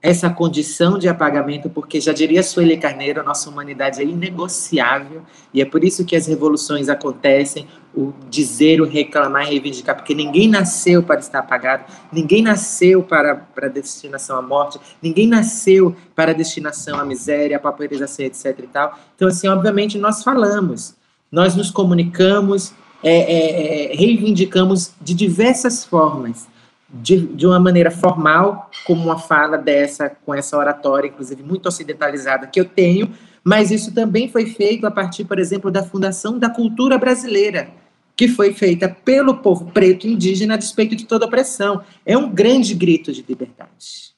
essa 0.00 0.30
condição 0.30 0.96
de 0.96 1.08
apagamento, 1.08 1.68
porque 1.68 2.00
já 2.00 2.12
diria 2.12 2.40
Sueli 2.42 2.76
Carneiro, 2.76 3.24
nossa 3.24 3.50
humanidade 3.50 4.00
é 4.00 4.04
inegociável, 4.04 5.22
e 5.52 5.60
é 5.60 5.64
por 5.64 5.82
isso 5.82 6.04
que 6.04 6.14
as 6.14 6.26
revoluções 6.28 6.88
acontecem, 6.88 7.66
o 7.92 8.12
dizer, 8.30 8.80
o 8.80 8.84
reclamar 8.84 9.46
reivindicar, 9.46 9.96
porque 9.96 10.14
ninguém 10.14 10.48
nasceu 10.48 11.02
para 11.02 11.18
estar 11.18 11.40
apagado, 11.40 11.84
ninguém 12.12 12.42
nasceu 12.42 13.02
para, 13.02 13.34
para 13.34 13.68
destinação 13.68 14.38
à 14.38 14.42
morte, 14.42 14.78
ninguém 15.02 15.26
nasceu 15.26 15.96
para 16.14 16.32
destinação 16.32 17.00
à 17.00 17.04
miséria, 17.04 17.56
à 17.56 17.60
pauperização, 17.60 18.24
etc 18.24 18.56
e 18.56 18.66
tal. 18.68 18.96
Então, 19.16 19.26
assim, 19.26 19.48
obviamente, 19.48 19.98
nós 19.98 20.22
falamos, 20.22 20.94
nós 21.30 21.56
nos 21.56 21.72
comunicamos, 21.72 22.72
é, 23.02 23.16
é, 23.18 23.92
é, 23.92 23.96
reivindicamos 23.96 24.92
de 25.00 25.12
diversas 25.12 25.84
formas, 25.84 26.46
de, 26.92 27.18
de 27.18 27.46
uma 27.46 27.60
maneira 27.60 27.90
formal, 27.90 28.70
como 28.86 29.04
uma 29.04 29.18
fala 29.18 29.58
dessa, 29.58 30.08
com 30.08 30.34
essa 30.34 30.56
oratória, 30.56 31.08
inclusive 31.08 31.42
muito 31.42 31.66
ocidentalizada, 31.66 32.46
que 32.46 32.58
eu 32.58 32.64
tenho, 32.64 33.12
mas 33.44 33.70
isso 33.70 33.92
também 33.92 34.28
foi 34.28 34.46
feito 34.46 34.86
a 34.86 34.90
partir, 34.90 35.24
por 35.24 35.38
exemplo, 35.38 35.70
da 35.70 35.82
Fundação 35.82 36.38
da 36.38 36.48
Cultura 36.48 36.98
Brasileira, 36.98 37.68
que 38.16 38.26
foi 38.26 38.52
feita 38.52 38.88
pelo 38.88 39.36
povo 39.36 39.70
preto 39.70 40.08
indígena 40.08 40.54
a 40.54 40.56
despeito 40.56 40.96
de 40.96 41.06
toda 41.06 41.26
opressão. 41.26 41.82
É 42.04 42.16
um 42.16 42.30
grande 42.30 42.74
grito 42.74 43.12
de 43.12 43.24
liberdade. 43.26 44.12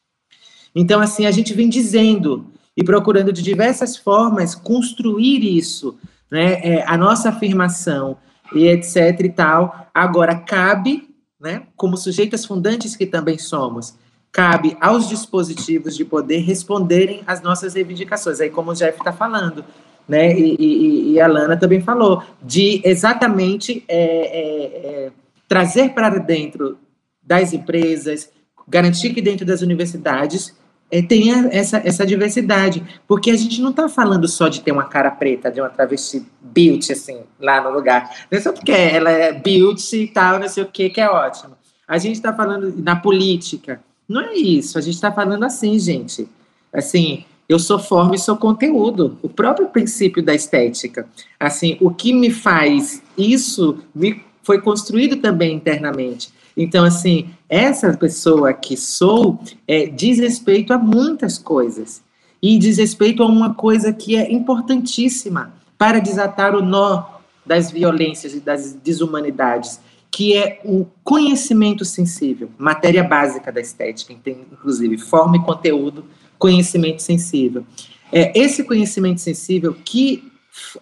Então, 0.74 1.00
assim, 1.00 1.26
a 1.26 1.30
gente 1.30 1.52
vem 1.52 1.68
dizendo 1.68 2.46
e 2.76 2.84
procurando 2.84 3.32
de 3.32 3.42
diversas 3.42 3.96
formas 3.96 4.54
construir 4.54 5.44
isso, 5.44 5.98
né, 6.30 6.60
é, 6.62 6.84
a 6.86 6.96
nossa 6.96 7.28
afirmação 7.28 8.16
e 8.54 8.68
etc 8.68 9.20
e 9.20 9.28
tal. 9.28 9.90
Agora, 9.92 10.36
cabe 10.36 11.09
né, 11.40 11.62
como 11.76 11.96
sujeitas 11.96 12.44
fundantes 12.44 12.94
que 12.94 13.06
também 13.06 13.38
somos, 13.38 13.94
cabe 14.30 14.76
aos 14.80 15.08
dispositivos 15.08 15.96
de 15.96 16.04
poder 16.04 16.38
responderem 16.38 17.22
às 17.26 17.40
nossas 17.40 17.74
reivindicações. 17.74 18.40
Aí, 18.40 18.50
como 18.50 18.70
o 18.70 18.74
Jeff 18.74 18.98
está 18.98 19.12
falando, 19.12 19.64
né, 20.06 20.38
e, 20.38 20.56
e, 20.58 21.12
e, 21.12 21.20
a 21.20 21.26
Lana 21.26 21.56
também 21.56 21.80
falou, 21.80 22.22
de 22.42 22.80
exatamente 22.84 23.84
é, 23.88 23.96
é, 23.96 25.06
é, 25.06 25.12
trazer 25.48 25.90
para 25.90 26.10
dentro 26.18 26.78
das 27.22 27.52
empresas, 27.52 28.30
garantir 28.68 29.14
que 29.14 29.22
dentro 29.22 29.46
das 29.46 29.62
universidades 29.62 30.54
é, 30.90 31.00
tenha 31.00 31.48
essa, 31.52 31.78
essa 31.84 32.04
diversidade, 32.04 32.82
porque 33.06 33.30
a 33.30 33.36
gente 33.36 33.60
não 33.60 33.70
está 33.70 33.88
falando 33.88 34.26
só 34.26 34.48
de 34.48 34.60
ter 34.60 34.72
uma 34.72 34.84
cara 34.84 35.10
preta, 35.10 35.50
de 35.50 35.60
uma 35.60 35.68
travesti 35.68 36.26
beauty, 36.40 36.92
assim, 36.92 37.20
lá 37.38 37.62
no 37.62 37.70
lugar. 37.70 38.26
Não 38.30 38.38
é 38.38 38.40
só 38.40 38.52
porque 38.52 38.72
ela 38.72 39.10
é 39.10 39.32
beauty 39.32 40.04
e 40.04 40.08
tal, 40.08 40.38
não 40.38 40.48
sei 40.48 40.64
o 40.64 40.66
que, 40.66 40.90
que 40.90 41.00
é 41.00 41.08
ótimo. 41.08 41.56
A 41.86 41.98
gente 41.98 42.16
está 42.16 42.32
falando 42.32 42.74
na 42.76 42.96
política. 42.96 43.80
Não 44.08 44.20
é 44.20 44.34
isso, 44.34 44.78
a 44.78 44.80
gente 44.80 44.94
está 44.94 45.12
falando 45.12 45.44
assim, 45.44 45.78
gente. 45.78 46.28
Assim, 46.72 47.24
eu 47.48 47.58
sou 47.58 47.78
forma 47.78 48.14
e 48.14 48.18
sou 48.18 48.36
conteúdo. 48.36 49.18
O 49.22 49.28
próprio 49.28 49.68
princípio 49.68 50.22
da 50.22 50.34
estética. 50.34 51.08
Assim, 51.38 51.76
o 51.80 51.90
que 51.90 52.12
me 52.12 52.30
faz 52.30 53.02
isso 53.16 53.78
me 53.94 54.22
foi 54.42 54.60
construído 54.60 55.16
também 55.16 55.54
internamente. 55.54 56.30
Então, 56.56 56.84
assim, 56.84 57.30
essa 57.50 57.92
pessoa 57.96 58.52
que 58.52 58.76
sou 58.76 59.40
é, 59.66 59.86
diz 59.86 60.20
respeito 60.20 60.72
a 60.72 60.78
muitas 60.78 61.36
coisas. 61.36 62.00
E 62.40 62.56
diz 62.56 62.78
respeito 62.78 63.22
a 63.22 63.26
uma 63.26 63.52
coisa 63.52 63.92
que 63.92 64.16
é 64.16 64.32
importantíssima 64.32 65.52
para 65.76 65.98
desatar 65.98 66.54
o 66.54 66.62
nó 66.62 67.04
das 67.44 67.70
violências 67.70 68.32
e 68.32 68.40
das 68.40 68.72
desumanidades, 68.74 69.80
que 70.10 70.36
é 70.36 70.60
o 70.64 70.86
conhecimento 71.02 71.84
sensível, 71.84 72.48
matéria 72.56 73.02
básica 73.02 73.50
da 73.52 73.60
estética, 73.60 74.12
inclusive 74.12 74.96
forma 74.96 75.36
e 75.36 75.44
conteúdo, 75.44 76.04
conhecimento 76.38 77.02
sensível. 77.02 77.66
É 78.12 78.38
esse 78.38 78.64
conhecimento 78.64 79.20
sensível 79.20 79.74
que 79.84 80.32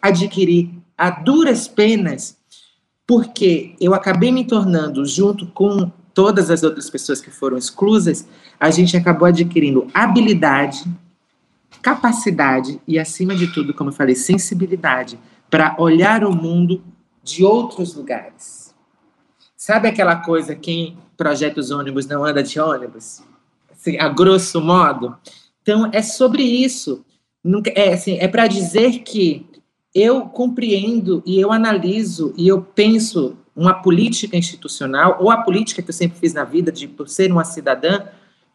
adquiri 0.01 0.71
a 0.97 1.11
duras 1.11 1.67
penas 1.67 2.37
porque 3.07 3.75
eu 3.81 3.95
acabei 3.95 4.31
me 4.31 4.45
tornando, 4.45 5.05
junto 5.07 5.47
com 5.47 5.91
todas 6.19 6.51
as 6.51 6.65
outras 6.65 6.91
pessoas 6.91 7.21
que 7.21 7.31
foram 7.31 7.57
exclusas, 7.57 8.27
a 8.59 8.73
gente 8.73 8.97
acabou 8.97 9.29
adquirindo 9.29 9.87
habilidade, 9.95 10.83
capacidade 11.81 12.81
e, 12.89 12.99
acima 12.99 13.37
de 13.37 13.47
tudo, 13.55 13.73
como 13.73 13.91
eu 13.91 13.95
falei, 13.95 14.17
sensibilidade 14.17 15.17
para 15.49 15.77
olhar 15.79 16.25
o 16.25 16.35
mundo 16.35 16.83
de 17.23 17.45
outros 17.45 17.95
lugares. 17.95 18.75
Sabe 19.57 19.87
aquela 19.87 20.17
coisa, 20.17 20.57
quem 20.57 20.99
projeta 21.17 21.61
os 21.61 21.71
ônibus 21.71 22.09
não 22.09 22.25
anda 22.25 22.43
de 22.43 22.59
ônibus? 22.59 23.23
Assim, 23.71 23.97
a 23.97 24.09
grosso 24.09 24.61
modo. 24.61 25.17
Então, 25.63 25.89
é 25.93 26.03
sobre 26.03 26.43
isso. 26.43 27.05
É, 27.77 27.93
assim, 27.93 28.19
é 28.19 28.27
para 28.27 28.49
dizer 28.49 29.05
que 29.05 29.47
eu 29.95 30.23
compreendo 30.23 31.23
e 31.25 31.39
eu 31.39 31.53
analiso 31.53 32.35
e 32.37 32.49
eu 32.49 32.61
penso 32.61 33.37
uma 33.59 33.75
política 33.75 34.37
institucional 34.37 35.19
ou 35.21 35.33
a 35.33 35.39
política 35.39 35.83
que 35.83 35.91
eu 35.91 35.95
sempre 35.95 36.17
fiz 36.17 36.33
na 36.33 36.45
vida 36.45 36.71
de 36.71 36.89
ser 37.07 37.33
uma 37.33 37.45
cidadã 37.45 38.05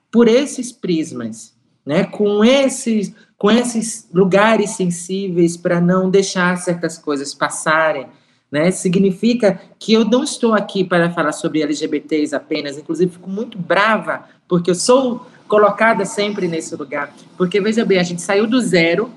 por 0.10 0.30
esses 0.30 0.72
prismas, 0.72 1.54
né? 1.86 2.06
Com 2.06 2.44
esses 2.44 3.14
com 3.38 3.52
esses 3.52 4.08
lugares 4.14 4.70
sensíveis 4.70 5.58
para 5.58 5.82
não 5.82 6.10
deixar 6.10 6.56
certas 6.56 6.98
coisas 6.98 7.34
passarem, 7.34 8.08
né? 8.50 8.72
Significa 8.72 9.60
que 9.78 9.92
eu 9.92 10.06
não 10.06 10.24
estou 10.24 10.54
aqui 10.54 10.86
para 10.86 11.12
falar 11.12 11.34
sobre 11.34 11.62
LGBTs 11.62 12.34
apenas, 12.34 12.78
inclusive 12.78 13.12
fico 13.12 13.30
muito 13.30 13.58
brava 13.58 14.24
porque 14.48 14.72
eu 14.72 14.76
sou 14.76 15.28
colocada 15.50 16.06
sempre 16.06 16.48
nesse 16.48 16.74
lugar, 16.78 17.14
porque 17.38 17.60
veja 17.60 17.84
bem, 17.84 18.00
a 18.00 18.04
gente 18.04 18.22
saiu 18.22 18.48
do 18.48 18.62
zero 18.62 19.12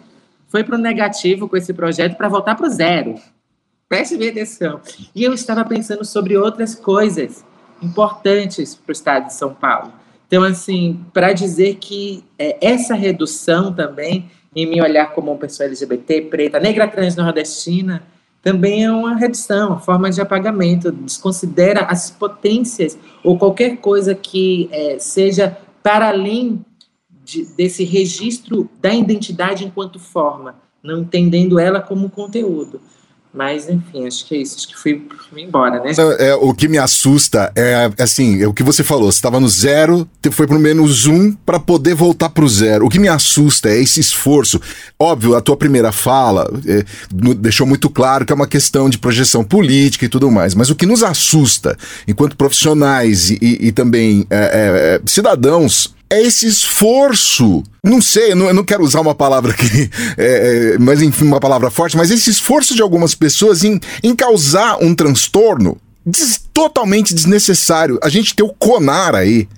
foi 0.49 0.65
para 0.65 0.75
o 0.75 0.79
negativo 0.79 1.49
com 1.49 1.57
esse 1.57 1.73
projeto 1.73 2.17
para 2.17 2.29
voltar 2.29 2.57
para 2.57 2.67
o 2.67 2.71
zero. 2.71 3.15
Preste 3.89 4.17
bem 4.17 4.31
atenção. 4.31 4.81
E 5.15 5.23
eu 5.23 5.33
estava 5.33 5.65
pensando 5.65 6.05
sobre 6.05 6.37
outras 6.37 6.75
coisas 6.75 7.45
importantes 7.81 8.75
para 8.75 8.91
o 8.91 8.93
estado 8.93 9.27
de 9.27 9.35
São 9.35 9.55
Paulo. 9.55 9.93
Então, 10.27 10.43
assim, 10.43 11.01
para 11.13 11.33
dizer 11.33 11.77
que 11.77 12.25
é, 12.37 12.57
essa 12.61 12.95
redução 12.95 13.73
também, 13.73 14.29
em 14.55 14.67
me 14.67 14.83
olhar 14.83 15.15
como 15.15 15.31
uma 15.31 15.39
pessoa 15.39 15.69
LGBT, 15.69 16.23
preta, 16.23 16.59
negra, 16.59 16.89
trans, 16.89 17.15
nordestina, 17.15 18.03
também 18.43 18.85
é 18.85 18.91
uma 18.91 19.15
redução, 19.15 19.69
uma 19.69 19.81
forma 19.81 20.11
de 20.11 20.21
apagamento, 20.21 20.91
desconsidera 20.91 21.83
as 21.83 22.11
potências 22.11 22.99
ou 23.23 23.39
qualquer 23.39 23.77
coisa 23.77 24.17
que 24.17 24.69
é, 24.73 24.99
seja 24.99 25.57
para 25.81 26.09
além 26.09 26.65
de, 27.25 27.45
desse 27.57 27.85
registro 27.85 28.69
da 28.81 28.93
identidade 28.93 29.65
enquanto 29.65 30.01
forma, 30.01 30.57
não 30.83 31.01
entendendo 31.03 31.59
ela 31.61 31.81
como 31.81 32.11
conteúdo. 32.11 32.81
Mas, 33.37 33.69
enfim, 33.69 34.07
acho 34.07 34.25
que 34.25 34.35
é 34.35 34.39
isso. 34.39 34.57
Acho 34.57 34.69
que 34.69 34.79
fui, 34.79 35.07
fui 35.29 35.43
embora, 35.43 35.79
né? 35.83 35.93
É, 36.19 36.35
o 36.37 36.55
que 36.55 36.67
me 36.67 36.79
assusta 36.79 37.53
é, 37.55 37.91
assim, 37.99 38.43
é 38.43 38.49
o 38.49 38.55
que 38.55 38.63
você 38.63 38.83
falou. 38.83 39.13
Você 39.13 39.19
estava 39.19 39.39
no 39.39 39.47
zero, 39.47 40.09
foi 40.33 40.47
para 40.47 40.57
o 40.57 40.59
menos 40.59 41.05
um 41.05 41.33
para 41.33 41.61
poder 41.61 41.95
voltar 41.95 42.31
para 42.31 42.47
o 42.47 42.49
zero. 42.49 42.87
O 42.87 42.89
que 42.89 42.99
me 42.99 43.09
assusta 43.09 43.69
é 43.69 43.79
esse 43.79 44.01
esforço. 44.01 44.59
Óbvio, 44.99 45.37
a 45.37 45.43
tua 45.43 45.55
primeira 45.55 45.93
fala 45.93 46.51
é, 46.67 46.83
deixou 47.37 47.67
muito 47.67 47.91
claro 47.91 48.25
que 48.25 48.33
é 48.33 48.35
uma 48.35 48.47
questão 48.47 48.89
de 48.89 48.97
projeção 48.97 49.45
política 49.45 50.07
e 50.07 50.09
tudo 50.09 50.31
mais. 50.31 50.55
Mas 50.55 50.71
o 50.71 50.75
que 50.75 50.87
nos 50.87 51.03
assusta, 51.03 51.77
enquanto 52.09 52.39
profissionais 52.39 53.29
e, 53.29 53.39
e, 53.43 53.69
e 53.69 53.73
também 53.73 54.27
é, 54.31 54.99
é 54.99 55.01
cidadãos 55.05 55.95
é 56.09 56.23
esse 56.23 56.47
esforço. 56.47 57.63
Não 57.83 58.01
sei, 58.01 58.33
eu 58.33 58.37
não, 58.37 58.47
eu 58.47 58.55
não 58.55 58.65
quero 58.65 58.83
usar 58.83 59.01
uma 59.01 59.15
palavra 59.15 59.53
aqui, 59.53 59.91
é, 60.17 60.75
é, 60.75 60.79
mas 60.79 61.03
enfim, 61.03 61.25
uma 61.25 61.41
palavra 61.41 61.71
forte, 61.71 61.97
mas 61.97 62.11
esse 62.11 62.31
esforço 62.31 62.75
de 62.75 62.83
algumas 62.83 63.15
pessoas 63.15 63.65
em, 63.65 63.81
em 64.03 64.15
causar 64.15 64.83
um 64.83 64.95
transtorno 64.95 65.77
des, 66.05 66.41
totalmente 66.53 67.15
desnecessário. 67.15 67.99
A 68.03 68.09
gente 68.09 68.35
tem 68.35 68.47
o 68.47 68.53
CONAR 68.53 69.15
aí 69.15 69.49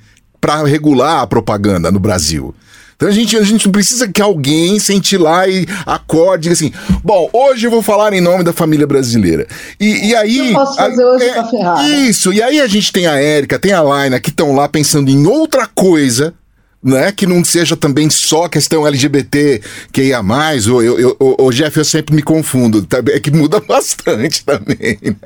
para 0.40 0.62
regular 0.64 1.22
a 1.22 1.26
propaganda 1.26 1.90
no 1.90 1.98
Brasil. 1.98 2.54
Então 2.98 3.08
a 3.08 3.12
gente, 3.12 3.36
a 3.36 3.44
gente 3.44 3.68
precisa 3.68 4.08
que 4.08 4.20
alguém 4.20 4.76
sente 4.80 5.16
lá 5.16 5.46
e 5.46 5.64
acorde 5.86 6.50
assim. 6.50 6.72
Bom, 7.04 7.30
hoje 7.32 7.64
eu 7.64 7.70
vou 7.70 7.80
falar 7.80 8.12
em 8.12 8.20
nome 8.20 8.42
da 8.42 8.52
família 8.52 8.88
brasileira. 8.88 9.46
E, 9.78 10.08
e 10.08 10.16
aí. 10.16 10.48
Eu 10.48 10.54
posso 10.54 10.74
fazer 10.74 11.02
a, 11.04 11.06
hoje 11.06 11.24
é, 11.24 11.32
pra 11.32 11.44
ferrar. 11.44 11.88
Isso, 11.88 12.32
e 12.32 12.42
aí 12.42 12.60
a 12.60 12.66
gente 12.66 12.92
tem 12.92 13.06
a 13.06 13.14
Érica, 13.14 13.56
tem 13.56 13.72
a 13.72 13.82
Laina 13.82 14.18
que 14.18 14.30
estão 14.30 14.52
lá 14.52 14.68
pensando 14.68 15.12
em 15.12 15.26
outra 15.28 15.64
coisa 15.64 16.34
né? 16.82 17.12
Que 17.12 17.26
não 17.26 17.44
seja 17.44 17.76
também 17.76 18.08
só 18.10 18.48
questão 18.48 18.86
LGBT 18.86 19.60
que 19.92 20.04
ia 20.04 20.22
mais, 20.22 20.66
ou 20.66 20.82
eu, 20.82 20.98
eu, 20.98 21.16
o 21.20 21.50
Jeff, 21.50 21.76
eu 21.76 21.84
sempre 21.84 22.14
me 22.14 22.22
confundo, 22.22 22.84
tá? 22.84 22.98
é 23.12 23.20
que 23.20 23.30
muda 23.30 23.60
bastante 23.66 24.44
também, 24.44 24.98
né? 25.02 25.16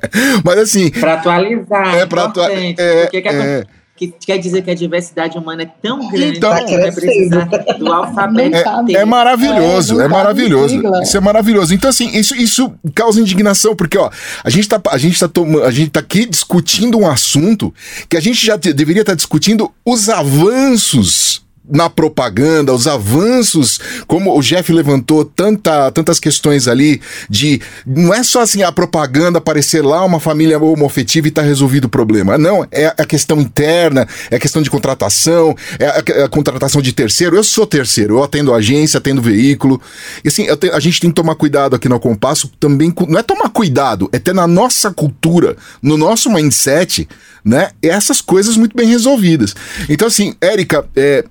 Mas 0.45 0.59
assim. 0.59 0.91
Para 0.91 1.15
atualizar, 1.15 1.95
é 1.95 2.07
para 2.07 2.25
atualizar. 2.25 2.75
É, 2.79 3.11
é, 3.13 3.67
que 4.09 4.27
quer 4.27 4.39
dizer 4.39 4.63
que 4.63 4.71
a 4.71 4.75
diversidade 4.75 5.37
humana 5.39 5.63
é 5.63 5.71
tão 5.83 6.09
grande 6.11 6.39
Então- 6.39 6.65
que 6.67 6.77
vai 6.79 6.93
precisar 6.93 7.45
do 7.79 7.93
alfabeto 7.93 8.57
É- 8.57 8.81
inteiro. 8.83 9.01
É 9.01 9.05
maravilhoso, 9.05 10.01
É, 10.01 10.05
é, 10.05 10.09
maravilhoso. 10.09 10.69
sigla. 10.75 11.03
Isso 11.03 11.17
é 11.17 11.21
maravilhoso. 11.21 11.75
Então, 11.75 11.91
assim, 11.91 12.09
isso, 12.17 12.35
isso 12.35 12.73
causa 12.95 13.21
indignação, 13.21 13.75
porque, 13.77 13.97
ó, 13.99 14.11
a 14.45 14.51
gente 14.51 14.69
tá, 14.69 14.81
a 14.91 14.99
gente 14.99 15.19
tá, 15.19 15.29
toma- 15.29 15.63
a 15.65 15.71
gente 15.71 15.91
tá 15.91 16.01
aqui 16.01 16.27
discutindo 16.27 16.99
um 16.99 17.09
assunto 17.09 17.73
que 18.09 18.17
a 18.17 18.21
gente 18.21 18.45
já 18.45 18.57
deveria 18.57 19.03
estar 19.03 19.15
discutindo 19.15 19.71
os 19.85 20.09
avanços 20.09 21.43
na 21.69 21.89
propaganda, 21.89 22.75
os 22.75 22.87
avanços, 22.87 23.81
como 24.07 24.37
o 24.37 24.43
Jeff 24.43 24.73
levantou 24.73 25.25
tanta, 25.25 25.91
tantas 25.93 26.19
questões 26.19 26.67
ali 26.67 27.01
de 27.31 27.61
não 27.87 28.13
é 28.13 28.23
só 28.23 28.41
assim 28.41 28.63
a 28.63 28.73
propaganda 28.73 29.39
aparecer 29.39 29.83
lá 29.85 30.05
uma 30.05 30.19
família 30.19 30.59
homoafetiva 30.59 31.29
e 31.29 31.31
tá 31.31 31.41
resolvido 31.43 31.85
o 31.85 31.89
problema. 31.89 32.37
Não, 32.37 32.67
é 32.71 32.87
a 32.99 33.05
questão 33.05 33.41
interna, 33.41 34.07
é 34.31 34.37
a 34.37 34.41
questão 34.41 34.61
de 34.61 34.71
contratação, 34.71 35.55
é 35.79 35.87
a, 35.87 36.03
é 36.21 36.23
a 36.25 36.29
contratação 36.29 36.83
de 36.83 36.93
terceiro. 36.93 37.37
Eu 37.37 37.45
sou 37.45 37.67
terceiro, 37.67 38.15
eu 38.17 38.23
atendo 38.25 38.53
agência, 38.53 38.99
atendo 38.99 39.23
veículo. 39.23 39.81
E 40.25 40.29
assim, 40.29 40.47
te- 40.57 40.71
a 40.71 40.81
gente 40.81 41.01
tem 41.01 41.11
que 41.11 41.17
tomar 41.17 41.37
cuidado 41.37 41.77
aqui 41.77 41.89
no 41.89 42.01
Compasso 42.01 42.51
também, 42.59 42.93
não 43.09 43.19
é 43.19 43.23
tomar 43.23 43.49
cuidado, 43.51 44.09
é 44.13 44.19
ter 44.19 44.35
na 44.35 44.47
nossa 44.49 44.91
cultura, 44.91 45.57
no 45.81 45.97
nosso 45.97 46.29
mindset, 46.31 47.09
né, 47.45 47.71
essas 47.81 48.21
coisas 48.21 48.57
muito 48.57 48.77
bem 48.77 48.89
resolvidas. 48.89 49.55
Então 49.89 50.09
assim, 50.09 50.35
Érica, 50.41 50.85
é, 50.97 51.25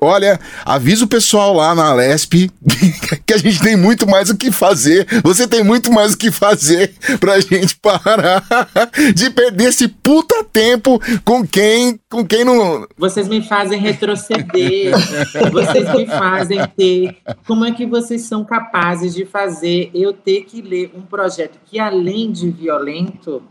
Olha, 0.00 0.40
avisa 0.64 1.04
o 1.04 1.08
pessoal 1.08 1.52
lá 1.52 1.74
na 1.74 1.92
Lesp 1.92 2.50
que 3.26 3.34
a 3.34 3.38
gente 3.38 3.60
tem 3.60 3.76
muito 3.76 4.08
mais 4.08 4.30
o 4.30 4.36
que 4.36 4.50
fazer. 4.50 5.06
Você 5.22 5.46
tem 5.46 5.62
muito 5.62 5.92
mais 5.92 6.14
o 6.14 6.16
que 6.16 6.30
fazer 6.30 6.94
pra 7.20 7.38
gente 7.38 7.76
parar 7.76 8.42
de 9.14 9.30
perder 9.30 9.68
esse 9.68 9.88
puta 9.88 10.42
tempo 10.44 11.00
com 11.24 11.46
quem, 11.46 12.00
com 12.08 12.24
quem 12.24 12.44
não. 12.44 12.86
Vocês 12.96 13.28
me 13.28 13.42
fazem 13.42 13.78
retroceder. 13.78 14.92
vocês 15.52 15.94
me 15.94 16.06
fazem 16.06 16.66
ter. 16.76 17.16
Como 17.46 17.64
é 17.64 17.72
que 17.72 17.84
vocês 17.84 18.22
são 18.22 18.44
capazes 18.44 19.14
de 19.14 19.26
fazer 19.26 19.90
eu 19.92 20.12
ter 20.12 20.42
que 20.44 20.62
ler 20.62 20.92
um 20.94 21.02
projeto 21.02 21.58
que, 21.66 21.78
além 21.78 22.32
de 22.32 22.50
violento, 22.50 23.42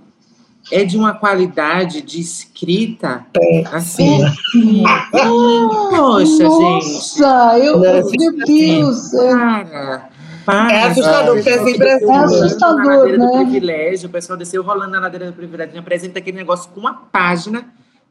é 0.72 0.84
de 0.84 0.98
uma 0.98 1.14
qualidade 1.14 2.02
de 2.02 2.20
escrita 2.20 3.26
assim. 3.72 4.20
que- 4.52 4.84
Poxa, 5.12 6.28
gente. 6.28 7.22
Nossa, 7.22 7.60
eu, 7.60 7.74
Não, 7.80 7.82
meu 7.82 8.46
Deus. 8.46 9.14
é- 9.14 9.32
Para. 9.34 10.10
Para, 10.46 10.72
É 10.74 10.84
assustador, 10.88 11.36
porque 11.36 11.50
é 11.50 11.54
assim. 11.54 11.84
É 11.84 12.16
assustador, 12.18 12.78
na 12.86 12.96
ladeira 12.96 13.18
do 13.20 13.26
né? 13.26 13.38
privilégio, 13.46 14.10
o 14.10 14.12
pessoal 14.12 14.38
desceu 14.38 14.64
rolando 14.64 14.92
na 14.92 15.00
ladeira 15.00 15.28
do 15.28 15.34
privilégio, 15.34 15.80
apresenta 15.80 16.18
aquele 16.18 16.38
negócio 16.38 16.72
com 16.72 16.80
uma 16.80 16.94
página 16.94 17.66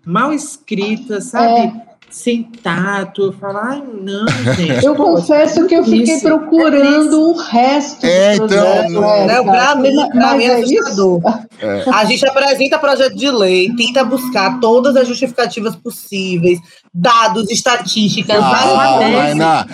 mal 0.09 0.33
escrita, 0.33 1.21
sabe? 1.21 1.73
Sem 2.11 2.43
tato. 2.43 3.23
Eu 3.25 3.33
falo, 3.35 3.59
ai, 3.59 3.83
não, 4.01 4.27
gente. 4.57 4.83
Eu 4.83 4.95
pô, 4.95 5.17
confesso 5.17 5.67
que 5.67 5.75
eu 5.75 5.85
fiquei 5.85 6.15
isso, 6.15 6.23
procurando 6.23 7.21
o 7.21 7.37
resto 7.37 8.07
É, 8.07 8.35
do 8.39 8.47
então, 8.47 8.65
projeto. 8.65 8.91
não-. 8.93 9.27
Não, 9.27 9.45
pra 9.45 9.75
mim, 9.75 10.09
pra 10.13 10.35
mim 10.35 10.45
é 10.45 10.47
é 10.47 10.63
assustador. 10.63 11.21
A 11.95 12.05
gente 12.07 12.27
apresenta 12.27 12.79
projeto 12.79 13.15
de 13.15 13.31
lei, 13.31 13.71
tenta 13.77 14.03
buscar 14.05 14.59
todas 14.59 14.97
as 14.97 15.07
justificativas 15.07 15.77
possíveis, 15.77 16.59
dados, 16.95 17.51
estatísticas, 17.51 18.39
Ah, 18.43 19.67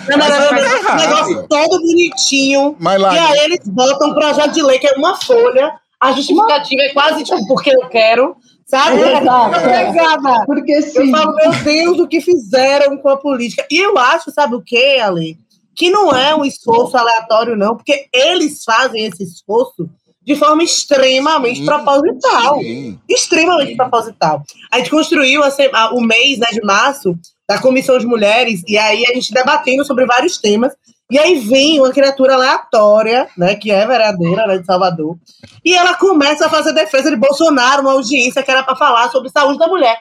negócio 0.97 1.47
todo 1.47 1.79
bonitinho. 1.81 2.75
Mas 2.79 2.99
lá. 2.99 3.15
E 3.15 3.17
aí 3.17 3.39
eles 3.45 3.59
botam 3.65 4.09
um 4.09 4.13
projeto 4.13 4.51
de 4.51 4.61
lei 4.61 4.77
que 4.77 4.87
é 4.87 4.93
uma 4.97 5.15
folha, 5.15 5.71
a 6.01 6.11
justificativa 6.11 6.81
é 6.81 6.89
quase 6.89 7.23
tipo 7.23 7.47
porque 7.47 7.69
eu 7.73 7.87
quero, 7.87 8.35
sabe? 8.65 9.01
É. 9.01 9.15
Obrigada. 9.17 10.45
Porque 10.45 10.71
Eu 10.73 10.81
sim. 10.83 11.11
falo, 11.11 11.35
meu 11.35 11.51
Deus, 11.63 11.99
o 11.99 12.07
que 12.07 12.21
fizeram 12.21 12.97
com 12.97 13.09
a 13.09 13.17
política. 13.17 13.65
E 13.71 13.77
eu 13.77 13.97
acho, 13.97 14.31
sabe 14.31 14.55
o 14.55 14.61
que, 14.61 14.99
Ale? 14.99 15.37
Que 15.75 15.89
não 15.89 16.15
é 16.15 16.33
um 16.35 16.45
esforço 16.45 16.97
aleatório, 16.97 17.55
não, 17.55 17.75
porque 17.75 18.05
eles 18.13 18.63
fazem 18.63 19.05
esse 19.05 19.23
esforço 19.23 19.89
de 20.23 20.35
forma 20.35 20.63
extremamente 20.63 21.59
Sim, 21.59 21.65
proposital. 21.65 22.59
Sim. 22.59 22.99
Extremamente 23.07 23.75
proposital. 23.75 24.41
A 24.71 24.77
gente 24.79 24.89
construiu 24.89 25.43
a 25.43 25.51
se- 25.51 25.69
a- 25.73 25.91
o 25.93 26.01
mês 26.01 26.39
né, 26.39 26.47
de 26.51 26.61
março 26.63 27.15
da 27.47 27.59
Comissão 27.59 27.97
de 27.99 28.07
Mulheres, 28.07 28.63
e 28.67 28.75
aí 28.77 29.05
a 29.07 29.13
gente 29.13 29.31
debatendo 29.31 29.85
sobre 29.85 30.05
vários 30.07 30.37
temas. 30.39 30.73
E 31.11 31.19
aí 31.19 31.39
vem 31.39 31.79
uma 31.79 31.91
criatura 31.91 32.33
aleatória, 32.33 33.27
né, 33.37 33.53
que 33.55 33.69
é 33.69 33.85
vereadora 33.85 34.47
né, 34.47 34.57
de 34.57 34.65
Salvador, 34.65 35.17
e 35.63 35.75
ela 35.75 35.93
começa 35.93 36.47
a 36.47 36.49
fazer 36.49 36.73
defesa 36.73 37.11
de 37.11 37.15
Bolsonaro 37.15 37.83
numa 37.83 37.93
audiência 37.93 38.41
que 38.41 38.49
era 38.49 38.63
para 38.63 38.75
falar 38.75 39.11
sobre 39.11 39.29
saúde 39.29 39.59
da 39.59 39.67
mulher. 39.67 39.99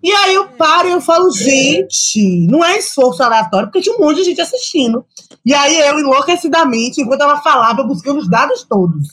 E 0.00 0.12
aí 0.12 0.34
eu 0.34 0.46
paro 0.50 0.88
e 0.88 0.92
eu 0.92 1.00
falo, 1.00 1.28
gente, 1.32 2.46
não 2.48 2.64
é 2.64 2.78
esforço 2.78 3.20
aleatório, 3.20 3.66
porque 3.66 3.80
tinha 3.80 3.96
um 3.96 3.98
monte 3.98 4.18
de 4.18 4.24
gente 4.24 4.40
assistindo. 4.40 5.04
E 5.44 5.52
aí 5.52 5.76
eu, 5.80 5.98
enlouquecidamente, 5.98 7.00
enquanto 7.00 7.22
ela 7.22 7.40
falava, 7.40 7.82
buscando 7.82 8.20
os 8.20 8.28
dados 8.28 8.62
todos. 8.62 9.08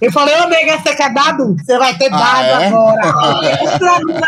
Eu 0.00 0.12
falei, 0.12 0.34
ô 0.40 0.46
nega, 0.48 0.78
você 0.78 0.94
quer 0.94 1.14
dado? 1.14 1.56
Você 1.56 1.78
vai 1.78 1.96
ter 1.96 2.12
Ah, 2.12 2.18
dado 2.18 2.62
é? 2.62 2.66
agora. 2.66 3.06
Eu 3.80 3.94
amor. 3.94 4.20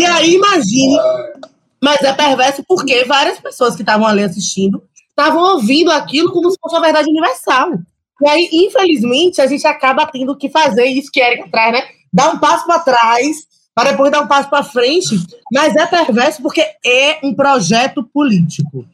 E 0.00 0.04
aí, 0.04 0.34
imagine, 0.34 0.98
mas 1.82 2.00
é 2.02 2.12
perverso 2.12 2.62
porque 2.66 3.04
várias 3.04 3.40
pessoas 3.40 3.74
que 3.74 3.82
estavam 3.82 4.06
ali 4.06 4.22
assistindo 4.22 4.82
estavam 5.08 5.54
ouvindo 5.54 5.90
aquilo 5.90 6.30
como 6.30 6.48
se 6.50 6.56
fosse 6.60 6.76
uma 6.76 6.80
verdade 6.80 7.10
universal. 7.10 7.72
E 8.20 8.28
aí, 8.28 8.48
infelizmente, 8.52 9.40
a 9.40 9.46
gente 9.48 9.66
acaba 9.66 10.06
tendo 10.06 10.36
que 10.36 10.48
fazer 10.48 10.84
isso 10.84 11.10
que 11.12 11.20
a 11.20 11.32
Erika 11.32 11.48
traz, 11.50 11.72
né? 11.72 11.82
Dar 12.12 12.30
um 12.30 12.38
passo 12.38 12.64
para 12.66 12.78
trás, 12.78 13.36
para 13.74 13.90
depois 13.90 14.12
dar 14.12 14.20
um 14.20 14.28
passo 14.28 14.48
para 14.48 14.62
frente. 14.62 15.16
Mas 15.52 15.74
é 15.74 15.84
perverso 15.86 16.40
porque 16.40 16.64
é 16.86 17.18
um 17.22 17.34
projeto 17.34 18.04
político. 18.04 18.86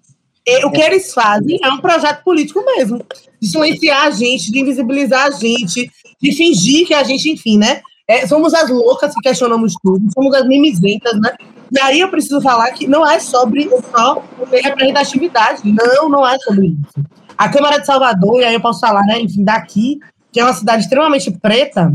E 0.47 0.65
o 0.65 0.71
que 0.71 0.81
eles 0.81 1.13
fazem 1.13 1.59
é 1.63 1.69
um 1.69 1.79
projeto 1.79 2.25
político 2.25 2.65
mesmo. 2.65 3.05
De 3.39 3.49
silenciar 3.49 4.07
a 4.07 4.11
gente, 4.11 4.51
de 4.51 4.61
invisibilizar 4.61 5.27
a 5.27 5.31
gente, 5.31 5.91
de 6.21 6.33
fingir 6.33 6.87
que 6.87 6.95
a 6.95 7.03
gente, 7.03 7.31
enfim, 7.31 7.59
né? 7.59 7.83
É, 8.09 8.27
somos 8.27 8.55
as 8.55 8.71
loucas 8.71 9.13
que 9.15 9.21
questionamos 9.21 9.75
tudo, 9.83 10.03
somos 10.15 10.35
as 10.35 10.47
mimizentas, 10.47 11.21
né? 11.21 11.37
E 11.71 11.81
aí 11.81 12.01
eu 12.01 12.09
preciso 12.09 12.41
falar 12.41 12.71
que 12.73 12.87
não 12.87 13.09
é 13.09 13.19
sobre 13.21 13.69
só 13.93 14.23
representatividade. 14.51 15.63
Não, 15.65 16.09
não 16.09 16.27
é 16.27 16.39
sobre 16.39 16.69
isso. 16.69 17.07
A 17.37 17.49
Câmara 17.49 17.79
de 17.79 17.87
Salvador, 17.87 18.41
e 18.41 18.45
aí 18.45 18.55
eu 18.55 18.61
posso 18.61 18.81
falar, 18.81 19.03
né, 19.03 19.21
enfim, 19.21 19.45
daqui, 19.45 19.99
que 20.33 20.41
é 20.41 20.45
uma 20.45 20.53
cidade 20.53 20.83
extremamente 20.83 21.31
preta, 21.31 21.93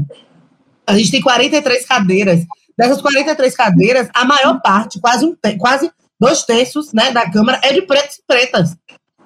a 0.86 0.98
gente 0.98 1.12
tem 1.12 1.22
43 1.22 1.86
cadeiras. 1.86 2.46
Dessas 2.78 3.02
43 3.02 3.56
cadeiras, 3.56 4.10
a 4.14 4.26
maior 4.26 4.60
parte, 4.62 5.00
quase, 5.00 5.26
um 5.26 5.36
quase 5.60 5.92
dois 6.20 6.44
terços 6.44 6.92
né, 6.94 7.12
da 7.12 7.30
Câmara, 7.30 7.60
é 7.64 7.74
de 7.74 7.82
pretos 7.82 8.18
e 8.18 8.24
pretas. 8.26 8.76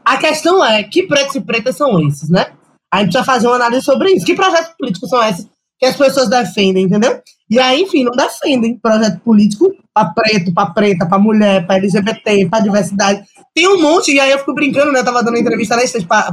A 0.03 0.17
questão 0.17 0.63
é, 0.63 0.83
que 0.83 1.03
pretos 1.03 1.35
e 1.35 1.41
pretas 1.41 1.75
são 1.75 1.99
esses, 2.07 2.29
né? 2.29 2.47
A 2.91 2.99
gente 2.99 3.11
precisa 3.11 3.23
fazer 3.23 3.47
uma 3.47 3.57
análise 3.57 3.83
sobre 3.83 4.11
isso. 4.11 4.25
Que 4.25 4.33
projetos 4.33 4.73
políticos 4.77 5.09
são 5.09 5.21
esses 5.23 5.47
que 5.79 5.85
as 5.85 5.95
pessoas 5.95 6.29
defendem, 6.29 6.85
entendeu? 6.85 7.21
E 7.49 7.59
aí, 7.59 7.81
enfim, 7.81 8.03
não 8.03 8.11
defendem 8.11 8.77
projeto 8.77 9.19
político 9.21 9.71
para 9.93 10.09
preto, 10.09 10.53
para 10.53 10.71
preta, 10.71 11.05
para 11.05 11.17
mulher, 11.17 11.65
para 11.65 11.77
LGBT, 11.77 12.47
para 12.49 12.59
diversidade. 12.59 13.23
Tem 13.53 13.67
um 13.67 13.81
monte, 13.81 14.11
e 14.11 14.19
aí 14.19 14.31
eu 14.31 14.39
fico 14.39 14.53
brincando, 14.53 14.91
né? 14.91 14.99
Eu 14.99 15.05
tava 15.05 15.23
dando 15.23 15.37
entrevista 15.37 15.75
na 15.75 15.83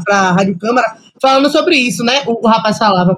para 0.05 0.17
a 0.17 0.33
Rádio 0.33 0.59
Câmara, 0.59 0.97
falando 1.21 1.51
sobre 1.51 1.77
isso, 1.77 2.03
né? 2.03 2.23
O, 2.27 2.45
o 2.45 2.49
rapaz 2.49 2.79
falava, 2.79 3.17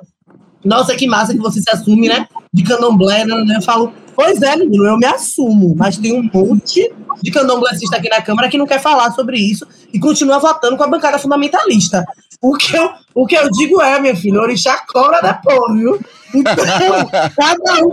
nossa, 0.65 0.95
que 0.95 1.07
massa 1.07 1.33
que 1.33 1.41
você 1.41 1.61
se 1.61 1.71
assume, 1.71 2.09
né? 2.09 2.29
De 2.53 2.63
candomblé, 2.63 3.25
né? 3.25 3.57
Eu 3.57 3.63
falo, 3.63 3.93
pois 4.15 4.43
é, 4.43 4.57
menino, 4.57 4.85
eu 4.85 4.99
me 4.99 5.07
assumo, 5.07 5.75
mas 5.77 5.97
tem 5.97 6.13
um 6.13 6.29
monte 6.33 6.93
de 7.23 7.31
candomblessista 7.31 7.97
aqui 7.97 8.09
na 8.09 8.21
Câmara 8.21 8.49
que 8.49 8.59
não 8.59 8.67
quer 8.67 8.81
falar 8.81 9.11
sobre 9.13 9.39
isso 9.39 9.67
e 9.93 9.99
continua 9.99 10.39
votando 10.39 10.77
com 10.77 10.83
a 10.83 10.89
bancada 10.89 11.19
fundamentalista. 11.19 12.05
O 12.43 12.55
que 12.57 12.77
eu, 12.77 12.91
o 13.15 13.27
que 13.27 13.35
eu 13.35 13.51
digo 13.51 13.81
é, 13.81 13.99
minha 14.01 14.15
filha, 14.15 14.41
orixá 14.41 14.85
cobra 14.87 15.21
depois, 15.21 15.75
viu? 15.75 16.01
Então, 16.35 17.09
cada 17.37 17.85
um 17.85 17.91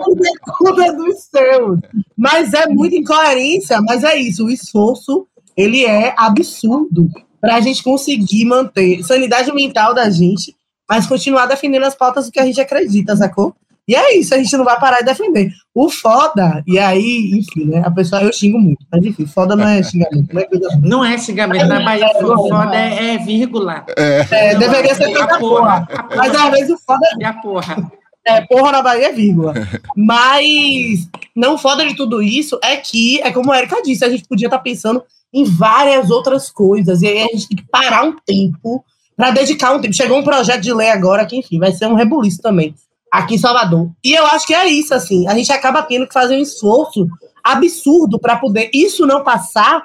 conta 0.57 0.93
dos 0.93 1.23
seus. 1.23 1.79
Mas 2.17 2.53
é 2.53 2.67
muita 2.67 2.95
incoerência, 2.95 3.81
mas 3.81 4.03
é 4.03 4.15
isso, 4.15 4.45
o 4.45 4.49
esforço, 4.49 5.27
ele 5.55 5.85
é 5.85 6.13
absurdo 6.17 7.07
para 7.39 7.55
a 7.55 7.61
gente 7.61 7.83
conseguir 7.83 8.45
manter 8.45 9.03
sanidade 9.03 9.53
mental 9.53 9.93
da 9.93 10.09
gente, 10.09 10.55
mas 10.89 11.07
continuar 11.07 11.45
defendendo 11.45 11.83
as 11.83 11.95
pautas 11.95 12.25
do 12.25 12.31
que 12.31 12.39
a 12.39 12.45
gente 12.45 12.61
acredita, 12.61 13.15
sacou? 13.15 13.53
E 13.85 13.95
é 13.95 14.17
isso, 14.17 14.33
a 14.33 14.37
gente 14.37 14.55
não 14.55 14.63
vai 14.63 14.79
parar 14.79 14.99
de 14.99 15.05
defender. 15.05 15.51
O 15.75 15.89
foda, 15.89 16.63
e 16.65 16.79
aí, 16.79 17.31
enfim, 17.33 17.65
né? 17.65 17.81
A 17.85 17.91
pessoa, 17.91 18.21
eu 18.21 18.31
xingo 18.31 18.57
muito, 18.57 18.85
mas 18.89 19.03
enfim, 19.03 19.25
foda 19.25 19.57
não 19.57 19.67
é 19.67 19.83
xingamento, 19.83 20.33
não 20.33 20.41
é 20.41 20.45
coisa. 20.45 20.79
Não 20.81 21.05
é 21.05 21.17
xingamento. 21.17 21.67
Na 21.67 21.83
Bahia, 21.83 22.07
o 22.15 22.49
foda 22.49 22.75
é, 22.77 23.15
é 23.15 23.17
vírgula. 23.17 23.85
É, 23.97 24.55
deveria 24.55 24.95
ser 24.95 25.11
toda 25.11 25.37
porra. 25.37 25.85
porra. 25.85 26.07
Mas 26.15 26.33
às 26.33 26.51
vezes 26.51 26.69
o 26.69 26.77
foda 26.77 27.05
É 27.19 27.25
a 27.25 27.33
porra. 27.33 27.91
É 28.25 28.41
porra 28.41 28.71
na 28.71 28.81
Bahia, 28.81 29.07
é 29.07 29.11
vírgula. 29.11 29.53
Mas 29.95 31.07
não 31.35 31.57
foda 31.57 31.85
de 31.85 31.95
tudo 31.95 32.21
isso 32.21 32.59
é 32.63 32.77
que, 32.77 33.21
é 33.21 33.31
como 33.31 33.51
a 33.51 33.57
Erika 33.57 33.81
disse, 33.81 34.05
a 34.05 34.09
gente 34.09 34.25
podia 34.27 34.47
estar 34.47 34.59
pensando 34.59 35.03
em 35.33 35.43
várias 35.43 36.09
outras 36.09 36.49
coisas. 36.49 37.01
E 37.01 37.07
aí 37.07 37.21
a 37.21 37.27
gente 37.27 37.47
tem 37.49 37.57
que 37.57 37.67
parar 37.69 38.03
um 38.03 38.15
tempo 38.25 38.83
para 39.15 39.31
dedicar 39.31 39.73
um 39.73 39.81
tempo. 39.81 39.93
Chegou 39.93 40.19
um 40.19 40.23
projeto 40.23 40.61
de 40.61 40.73
lei 40.73 40.89
agora 40.89 41.25
que, 41.25 41.35
enfim, 41.35 41.59
vai 41.59 41.71
ser 41.71 41.87
um 41.87 41.95
rebuliço 41.95 42.41
também. 42.41 42.75
aqui 43.11 43.35
em 43.35 43.39
Salvador. 43.39 43.89
E 44.03 44.13
eu 44.13 44.25
acho 44.27 44.47
que 44.47 44.53
é 44.53 44.67
isso, 44.67 44.93
assim. 44.93 45.27
A 45.27 45.35
gente 45.35 45.51
acaba 45.51 45.83
tendo 45.83 46.07
que 46.07 46.13
fazer 46.13 46.35
um 46.35 46.41
esforço 46.41 47.07
absurdo 47.43 48.17
para 48.19 48.37
poder 48.37 48.69
isso 48.73 49.05
não 49.05 49.23
passar, 49.23 49.83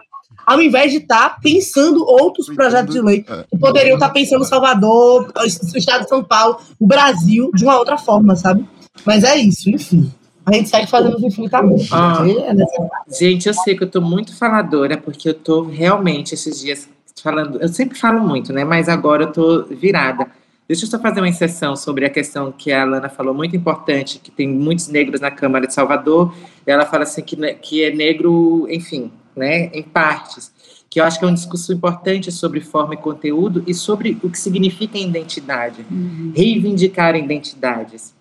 ao 0.49 0.63
invés 0.63 0.91
de 0.91 0.97
estar 0.97 1.29
tá 1.29 1.39
pensando 1.43 2.03
outros 2.07 2.47
projetos 2.47 2.95
de 2.95 3.03
lei 3.03 3.23
é. 3.29 3.45
que 3.51 3.59
poderiam 3.59 3.97
estar 3.97 4.09
tá 4.09 4.15
pensando 4.15 4.43
Salvador, 4.47 5.31
o 5.37 5.45
estado 5.45 6.05
de 6.05 6.09
São 6.09 6.25
Paulo, 6.25 6.59
o 6.81 6.87
Brasil, 6.87 7.51
de 7.55 7.65
uma 7.65 7.79
outra 7.79 7.99
forma, 7.99 8.35
sabe? 8.35 8.65
Mas 9.05 9.25
é 9.25 9.37
isso, 9.37 9.69
enfim. 9.69 10.11
A 10.47 10.55
gente 10.55 10.71
segue 10.71 10.87
fazendo 10.87 11.23
infinitamente. 11.23 11.91
Ah, 11.93 12.25
é 12.27 13.15
gente, 13.15 13.47
eu 13.47 13.53
sei 13.53 13.77
que 13.77 13.85
eu 13.85 13.91
tô 13.91 14.01
muito 14.01 14.35
faladora, 14.35 14.97
porque 14.97 15.29
eu 15.29 15.35
tô 15.35 15.65
realmente 15.65 16.33
esses 16.33 16.59
dias 16.59 16.89
falando. 17.23 17.61
Eu 17.61 17.69
sempre 17.69 17.99
falo 17.99 18.27
muito, 18.27 18.51
né? 18.51 18.65
Mas 18.65 18.89
agora 18.89 19.25
eu 19.25 19.33
tô 19.33 19.65
virada. 19.65 20.27
Deixa 20.67 20.87
eu 20.87 20.89
só 20.89 20.99
fazer 20.99 21.21
uma 21.21 21.29
inserção 21.29 21.77
sobre 21.77 22.07
a 22.07 22.11
questão 22.11 22.51
que 22.51 22.73
a 22.73 22.83
Alana 22.83 23.11
falou, 23.11 23.35
muito 23.35 23.55
importante, 23.55 24.19
que 24.19 24.31
tem 24.31 24.49
muitos 24.49 24.89
negros 24.89 25.21
na 25.21 25.31
Câmara 25.31 25.67
de 25.67 25.75
Salvador. 25.75 26.35
Ela 26.67 26.87
fala 26.87 27.03
assim 27.03 27.21
que, 27.21 27.37
que 27.55 27.85
é 27.85 27.95
negro, 27.95 28.67
enfim, 28.71 29.11
né, 29.39 29.71
em 29.73 29.83
partes. 29.83 30.53
Que 30.91 31.01
eu 31.01 31.05
acho 31.05 31.19
que 31.19 31.25
é 31.25 31.29
um 31.29 31.35
discurso 31.35 31.73
importante 31.73 32.33
sobre 32.33 32.61
forma 32.61 32.95
e 32.95 32.97
conteúdo 32.97 33.63
e 33.67 33.75
sobre 33.75 34.19
o 34.23 34.31
que 34.31 34.39
significa 34.39 34.99
identidade. 34.99 35.85
Uhum. 35.91 36.33
Reivindicar 36.35 37.15
identidades. 37.15 38.15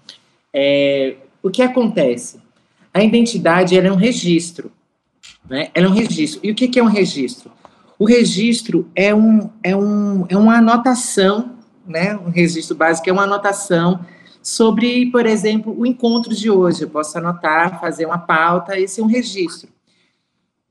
É, 0.53 1.15
o 1.41 1.49
que 1.49 1.61
acontece? 1.61 2.39
A 2.93 3.03
identidade 3.03 3.77
é 3.77 3.91
um 3.91 3.95
registro. 3.95 4.71
Né? 5.49 5.69
Ela 5.73 5.87
é 5.87 5.89
um 5.89 5.93
registro. 5.93 6.39
E 6.43 6.51
o 6.51 6.55
que, 6.55 6.67
que 6.67 6.79
é 6.79 6.83
um 6.83 6.87
registro? 6.87 7.51
O 7.97 8.05
registro 8.05 8.87
é, 8.95 9.13
um, 9.13 9.49
é, 9.63 9.75
um, 9.75 10.25
é 10.29 10.37
uma 10.37 10.57
anotação, 10.57 11.55
né? 11.85 12.15
um 12.15 12.29
registro 12.29 12.75
básico 12.75 13.09
é 13.09 13.13
uma 13.13 13.23
anotação 13.23 14.05
sobre, 14.41 15.11
por 15.11 15.25
exemplo, 15.25 15.75
o 15.77 15.85
encontro 15.85 16.33
de 16.33 16.49
hoje. 16.49 16.83
Eu 16.83 16.89
posso 16.89 17.17
anotar, 17.17 17.79
fazer 17.79 18.05
uma 18.05 18.17
pauta, 18.17 18.79
esse 18.79 19.01
é 19.01 19.03
um 19.03 19.07
registro. 19.07 19.69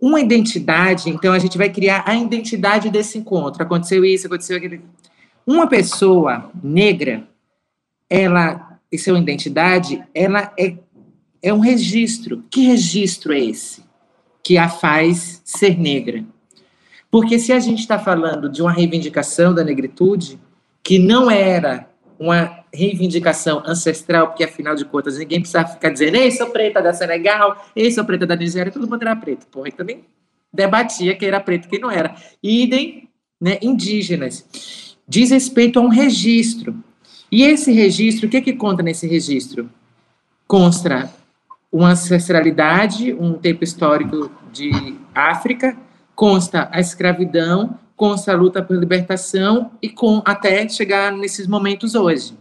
Uma 0.01 0.21
identidade, 0.21 1.09
então 1.09 1.33
a 1.33 1.39
gente 1.39 1.57
vai 1.57 1.71
criar 1.71 2.05
a 2.07 2.15
identidade 2.15 2.91
desse 2.91 3.17
encontro. 3.19 3.63
Aconteceu 3.63 4.05
isso, 4.05 4.27
aconteceu 4.27 4.57
aquilo. 4.57 4.83
Uma 5.47 5.67
pessoa 5.67 6.51
negra, 6.63 7.27
ela, 8.11 8.79
é 8.93 9.11
uma 9.11 9.21
identidade, 9.21 10.05
ela 10.15 10.53
é, 10.59 10.77
é 11.43 11.53
um 11.53 11.61
registro. 11.61 12.45
Que 12.51 12.67
registro 12.67 13.33
é 13.33 13.41
esse 13.41 13.85
que 14.43 14.59
a 14.59 14.69
faz 14.69 15.41
ser 15.45 15.79
negra? 15.79 16.25
Porque 17.11 17.39
se 17.39 17.53
a 17.53 17.59
gente 17.59 17.81
está 17.81 17.99
falando 17.99 18.49
de 18.51 18.61
uma 18.61 18.73
reivindicação 18.73 19.55
da 19.55 19.65
negritude, 19.65 20.39
que 20.83 20.99
não 20.99 21.31
era 21.31 21.89
uma 22.19 22.65
reivindicação 22.73 23.63
ancestral, 23.67 24.29
porque 24.29 24.45
afinal 24.45 24.75
de 24.75 24.85
contas 24.85 25.19
ninguém 25.19 25.41
precisa 25.41 25.65
ficar 25.65 25.91
dizendo, 25.91 26.17
ei, 26.17 26.31
sou 26.31 26.49
preta 26.49 26.83
da 26.83 26.93
Senegal, 26.93 27.65
ei, 27.75 27.91
sou 27.91 28.05
preta 28.05 28.27
da 28.27 28.37
Nigéria, 28.37 28.73
todo 28.73 28.89
mundo 28.89 29.03
era 29.03 29.17
preto. 29.17 29.47
Porra, 29.47 29.69
então 29.69 29.85
nem 29.85 30.05
debatia 30.53 31.15
quem 31.15 31.29
era 31.29 31.41
preto 31.41 31.67
e 31.67 31.69
quem 31.69 31.81
não 31.81 31.91
era. 31.91 32.15
Idem, 32.43 33.09
né, 33.41 33.59
indígenas. 33.61 34.97
Diz 35.07 35.31
respeito 35.31 35.79
a 35.79 35.83
um 35.83 35.89
registro. 35.89 36.75
E 37.31 37.43
esse 37.43 37.73
registro, 37.73 38.27
o 38.27 38.31
que 38.31 38.41
que 38.41 38.53
conta 38.53 38.83
nesse 38.83 39.07
registro? 39.07 39.69
Consta 40.47 41.11
uma 41.71 41.91
ancestralidade, 41.91 43.13
um 43.13 43.35
tempo 43.35 43.65
histórico 43.65 44.31
de 44.53 44.71
África, 45.15 45.77
consta 46.15 46.69
a 46.73 46.81
escravidão, 46.81 47.79
consta 47.97 48.33
a 48.33 48.37
luta 48.37 48.63
por 48.63 48.77
libertação 48.77 49.73
e 49.81 49.89
com 49.89 50.23
até 50.25 50.69
chegar 50.69 51.11
nesses 51.13 51.47
momentos 51.47 51.95
hoje. 51.95 52.35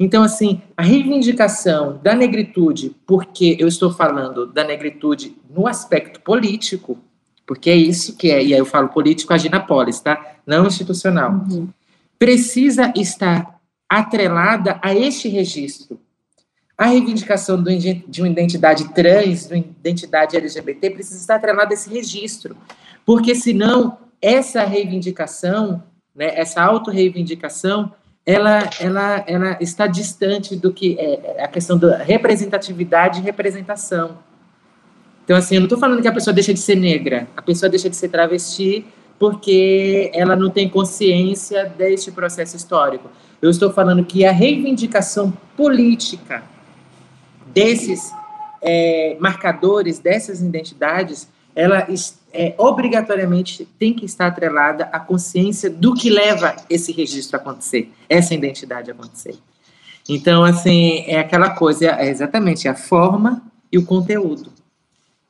Então, 0.00 0.22
assim, 0.22 0.60
a 0.76 0.82
reivindicação 0.82 1.98
da 2.02 2.14
negritude, 2.14 2.94
porque 3.06 3.56
eu 3.58 3.66
estou 3.66 3.90
falando 3.90 4.46
da 4.46 4.62
negritude 4.62 5.36
no 5.50 5.66
aspecto 5.66 6.20
político, 6.20 6.98
porque 7.46 7.70
é 7.70 7.76
isso 7.76 8.16
que 8.16 8.30
é, 8.30 8.44
e 8.44 8.52
aí 8.52 8.58
eu 8.60 8.66
falo 8.66 8.88
político 8.88 9.32
agir 9.32 9.50
polis, 9.66 9.98
tá? 9.98 10.36
Não 10.46 10.66
institucional. 10.66 11.44
Uhum. 11.50 11.68
Precisa 12.18 12.92
estar 12.94 13.58
atrelada 13.88 14.78
a 14.82 14.94
este 14.94 15.28
registro. 15.28 15.98
A 16.76 16.86
reivindicação 16.86 17.60
de 17.60 18.22
uma 18.22 18.28
identidade 18.28 18.92
trans, 18.94 19.48
de 19.48 19.54
uma 19.54 19.58
identidade 19.58 20.36
LGBT, 20.36 20.90
precisa 20.90 21.18
estar 21.18 21.36
atrelada 21.36 21.72
a 21.72 21.74
esse 21.74 21.90
registro. 21.90 22.56
Porque 23.04 23.34
senão 23.34 23.98
essa 24.20 24.64
reivindicação, 24.64 25.82
né, 26.14 26.32
essa 26.34 26.62
autorreivindicação, 26.62 27.92
ela, 28.26 28.68
ela, 28.78 29.24
ela 29.26 29.58
está 29.60 29.86
distante 29.86 30.54
do 30.54 30.72
que 30.72 30.98
é, 30.98 31.36
é 31.38 31.44
a 31.44 31.48
questão 31.48 31.78
da 31.78 31.96
representatividade 31.98 33.20
e 33.20 33.22
representação. 33.22 34.18
Então, 35.24 35.36
assim, 35.36 35.54
eu 35.54 35.60
não 35.60 35.66
estou 35.66 35.78
falando 35.78 36.02
que 36.02 36.08
a 36.08 36.12
pessoa 36.12 36.34
deixa 36.34 36.52
de 36.52 36.60
ser 36.60 36.74
negra, 36.74 37.28
a 37.36 37.42
pessoa 37.42 37.68
deixa 37.68 37.88
de 37.88 37.96
ser 37.96 38.08
travesti 38.08 38.84
porque 39.18 40.10
ela 40.14 40.36
não 40.36 40.48
tem 40.48 40.68
consciência 40.68 41.64
deste 41.64 42.12
processo 42.12 42.56
histórico. 42.56 43.10
Eu 43.42 43.50
estou 43.50 43.72
falando 43.72 44.04
que 44.04 44.24
a 44.24 44.30
reivindicação 44.30 45.32
política 45.56 46.42
desses 47.46 48.12
é, 48.62 49.16
marcadores, 49.18 49.98
dessas 49.98 50.40
identidades, 50.40 51.28
ela 51.58 51.88
é, 52.32 52.54
obrigatoriamente 52.56 53.68
tem 53.80 53.92
que 53.92 54.04
estar 54.04 54.28
atrelada 54.28 54.84
à 54.92 55.00
consciência 55.00 55.68
do 55.68 55.92
que 55.92 56.08
leva 56.08 56.54
esse 56.70 56.92
registro 56.92 57.36
a 57.36 57.40
acontecer, 57.40 57.92
essa 58.08 58.32
identidade 58.32 58.92
a 58.92 58.94
acontecer. 58.94 59.36
Então, 60.08 60.44
assim, 60.44 61.02
é 61.08 61.18
aquela 61.18 61.50
coisa, 61.50 61.86
é 61.86 62.08
exatamente 62.08 62.68
a 62.68 62.76
forma 62.76 63.42
e 63.72 63.76
o 63.76 63.84
conteúdo. 63.84 64.52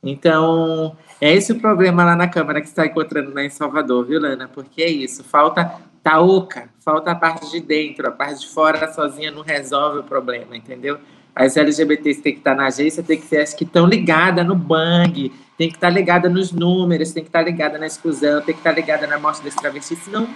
Então, 0.03 0.95
é 1.19 1.33
esse 1.33 1.51
o 1.51 1.59
problema 1.59 2.05
lá 2.05 2.15
na 2.15 2.27
Câmara 2.27 2.61
que 2.61 2.67
está 2.67 2.85
encontrando 2.85 3.33
lá 3.33 3.43
em 3.43 3.49
Salvador, 3.49 4.05
viu, 4.05 4.21
Lana? 4.21 4.47
Porque 4.47 4.83
é 4.83 4.89
isso, 4.89 5.23
falta 5.23 5.79
tá 6.03 6.21
oca, 6.21 6.69
falta 6.79 7.11
a 7.11 7.15
parte 7.15 7.49
de 7.49 7.59
dentro, 7.59 8.07
a 8.07 8.11
parte 8.11 8.41
de 8.41 8.47
fora 8.49 8.93
sozinha 8.93 9.31
não 9.31 9.41
resolve 9.41 9.99
o 9.99 10.03
problema, 10.03 10.55
entendeu? 10.55 10.99
As 11.35 11.55
LGBTs 11.55 12.21
têm 12.21 12.33
que 12.33 12.39
estar 12.39 12.55
na 12.55 12.67
agência, 12.67 13.01
tem 13.01 13.19
que 13.19 13.25
ser 13.25 13.41
as 13.41 13.53
que 13.53 13.63
estão 13.63 13.85
ligadas 13.85 14.45
no 14.45 14.55
bang, 14.55 15.31
tem 15.57 15.69
que 15.69 15.75
estar 15.75 15.89
ligada 15.89 16.27
nos 16.27 16.51
números, 16.51 17.11
tem 17.11 17.23
que 17.23 17.29
estar 17.29 17.41
ligada 17.41 17.77
na 17.77 17.87
exclusão, 17.87 18.41
tem 18.41 18.53
que 18.53 18.59
estar 18.59 18.71
ligada 18.71 19.07
na 19.07 19.19
morte 19.19 19.41
desse 19.41 19.57
travesti, 19.57 19.95
senão 19.95 20.27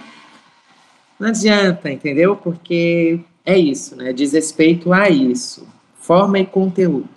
não 1.18 1.28
adianta, 1.28 1.90
entendeu? 1.90 2.36
Porque 2.36 3.20
é 3.44 3.56
isso, 3.56 3.96
né? 3.96 4.12
Diz 4.12 4.32
respeito 4.32 4.92
a 4.92 5.08
isso. 5.08 5.66
Forma 6.00 6.38
e 6.38 6.46
conteúdo. 6.46 7.08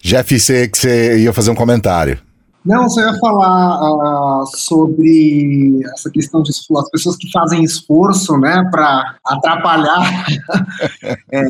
Jeff, 0.00 0.38
você, 0.38 0.68
você 0.72 1.18
ia 1.18 1.32
fazer 1.32 1.50
um 1.50 1.54
comentário. 1.54 2.18
Não, 2.64 2.88
você 2.88 3.00
ia 3.00 3.14
falar 3.18 4.42
uh, 4.42 4.46
sobre 4.56 5.80
essa 5.92 6.10
questão 6.10 6.42
de 6.42 6.50
as 6.50 6.90
pessoas 6.90 7.16
que 7.16 7.30
fazem 7.30 7.62
esforço, 7.64 8.38
né, 8.38 8.68
para 8.70 9.16
atrapalhar 9.24 10.26
é, 11.30 11.42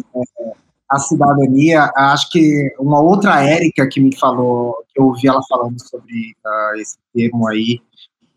a 0.93 0.99
cidadania. 0.99 1.91
Acho 1.97 2.31
que 2.31 2.75
uma 2.79 3.01
outra 3.01 3.43
Érica 3.43 3.89
que 3.89 4.01
me 4.01 4.17
falou, 4.17 4.77
que 4.93 5.01
eu 5.01 5.07
ouvi 5.07 5.27
ela 5.27 5.41
falando 5.49 5.81
sobre 5.81 6.35
uh, 6.45 6.81
esse 6.81 6.97
termo 7.15 7.49
aí, 7.49 7.81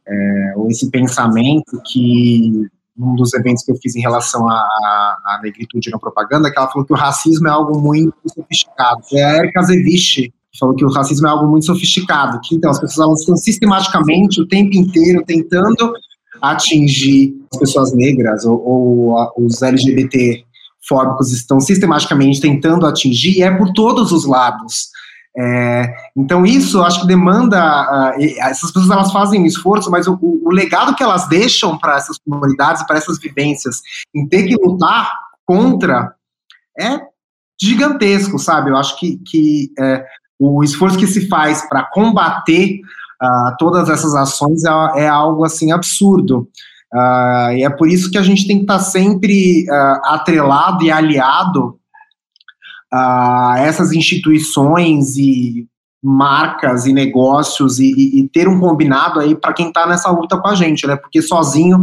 é, 0.07 0.53
ou 0.55 0.69
esse 0.69 0.89
pensamento 0.89 1.81
que 1.85 2.67
um 2.97 3.15
dos 3.15 3.33
eventos 3.33 3.63
que 3.63 3.71
eu 3.71 3.75
fiz 3.75 3.95
em 3.95 4.01
relação 4.01 4.47
à, 4.47 5.39
negritude 5.43 5.89
na 5.89 5.99
propaganda, 5.99 6.49
que 6.49 6.57
ela 6.57 6.69
falou 6.69 6.85
que 6.85 6.93
o 6.93 6.95
racismo 6.95 7.47
é 7.47 7.51
algo 7.51 7.79
muito 7.79 8.15
sofisticado. 8.33 9.01
É 9.13 9.23
a 9.23 9.37
Erika 9.37 9.63
Zevich 9.63 10.33
falou 10.57 10.73
que 10.73 10.85
o 10.85 10.89
racismo 10.89 11.27
é 11.27 11.29
algo 11.29 11.47
muito 11.47 11.65
sofisticado, 11.65 12.39
que 12.41 12.55
então 12.55 12.71
as 12.71 12.79
pessoas 12.79 13.05
elas 13.05 13.19
estão 13.19 13.35
sistematicamente 13.35 14.39
o 14.39 14.47
tempo 14.47 14.77
inteiro 14.77 15.21
tentando 15.25 15.93
atingir 16.41 17.35
as 17.51 17.59
pessoas 17.59 17.93
negras 17.93 18.45
ou, 18.45 18.61
ou 18.65 19.31
os 19.37 19.61
LGBT 19.61 20.45
fóbicos 20.87 21.31
estão 21.31 21.59
sistematicamente 21.59 22.41
tentando 22.41 22.85
atingir, 22.85 23.37
e 23.37 23.43
é 23.43 23.51
por 23.51 23.71
todos 23.73 24.11
os 24.11 24.25
lados. 24.25 24.89
É, 25.37 25.93
então 26.15 26.45
isso 26.45 26.81
acho 26.81 27.01
que 27.01 27.07
demanda 27.07 27.59
uh, 27.59 28.23
essas 28.39 28.71
pessoas 28.71 28.89
elas 28.89 29.11
fazem 29.11 29.41
um 29.41 29.45
esforço, 29.45 29.91
mas 29.91 30.07
o, 30.07 30.17
o 30.21 30.49
legado 30.49 30.95
que 30.95 31.03
elas 31.03 31.27
deixam 31.27 31.77
para 31.77 31.97
essas 31.97 32.17
comunidades, 32.17 32.85
para 32.87 32.97
essas 32.97 33.19
vivências, 33.19 33.81
em 34.15 34.25
ter 34.25 34.43
que 34.43 34.55
lutar 34.55 35.11
contra 35.45 36.15
é 36.79 37.01
gigantesco, 37.61 38.39
sabe? 38.39 38.69
Eu 38.69 38.77
acho 38.77 38.97
que, 38.97 39.17
que 39.25 39.71
é, 39.79 40.05
o 40.39 40.63
esforço 40.63 40.97
que 40.97 41.07
se 41.07 41.27
faz 41.27 41.67
para 41.67 41.83
combater 41.83 42.79
uh, 43.21 43.55
todas 43.57 43.89
essas 43.89 44.13
ações 44.15 44.63
é, 44.63 45.03
é, 45.03 45.07
algo 45.07 45.45
assim 45.45 45.71
absurdo. 45.71 46.47
Uh, 46.95 47.51
e 47.57 47.63
é 47.65 47.69
por 47.69 47.89
isso 47.89 48.09
que 48.09 48.17
a 48.17 48.21
gente 48.21 48.47
tem 48.47 48.57
que 48.57 48.63
estar 48.63 48.77
tá 48.77 48.83
sempre 48.83 49.65
uh, 49.69 50.13
atrelado 50.13 50.81
e 50.81 50.89
aliado 50.89 51.77
a 52.89 53.55
essas 53.59 53.91
instituições 53.91 55.17
e 55.17 55.67
marcas 56.01 56.85
e 56.85 56.93
negócios 56.93 57.79
e, 57.79 57.91
e, 57.91 58.19
e 58.21 58.29
ter 58.29 58.47
um 58.47 58.61
combinado 58.61 59.19
aí 59.19 59.35
para 59.35 59.51
quem 59.51 59.67
está 59.67 59.85
nessa 59.85 60.09
luta 60.09 60.37
com 60.37 60.47
a 60.47 60.55
gente, 60.55 60.87
né? 60.87 60.95
Porque 60.95 61.21
sozinho 61.21 61.81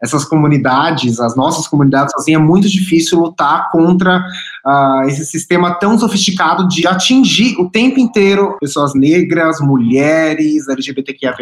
essas 0.00 0.24
comunidades, 0.24 1.18
as 1.20 1.36
nossas 1.36 1.66
comunidades 1.66 2.12
sozinhas, 2.12 2.40
é 2.40 2.44
muito 2.44 2.68
difícil 2.68 3.20
lutar 3.20 3.70
contra 3.70 4.22
uh, 4.66 5.02
esse 5.06 5.24
sistema 5.24 5.74
tão 5.74 5.98
sofisticado 5.98 6.66
de 6.68 6.86
atingir 6.86 7.56
o 7.58 7.70
tempo 7.70 7.98
inteiro 7.98 8.56
pessoas 8.60 8.94
negras, 8.94 9.60
mulheres, 9.60 10.68
LGBTQIA+, 10.68 11.34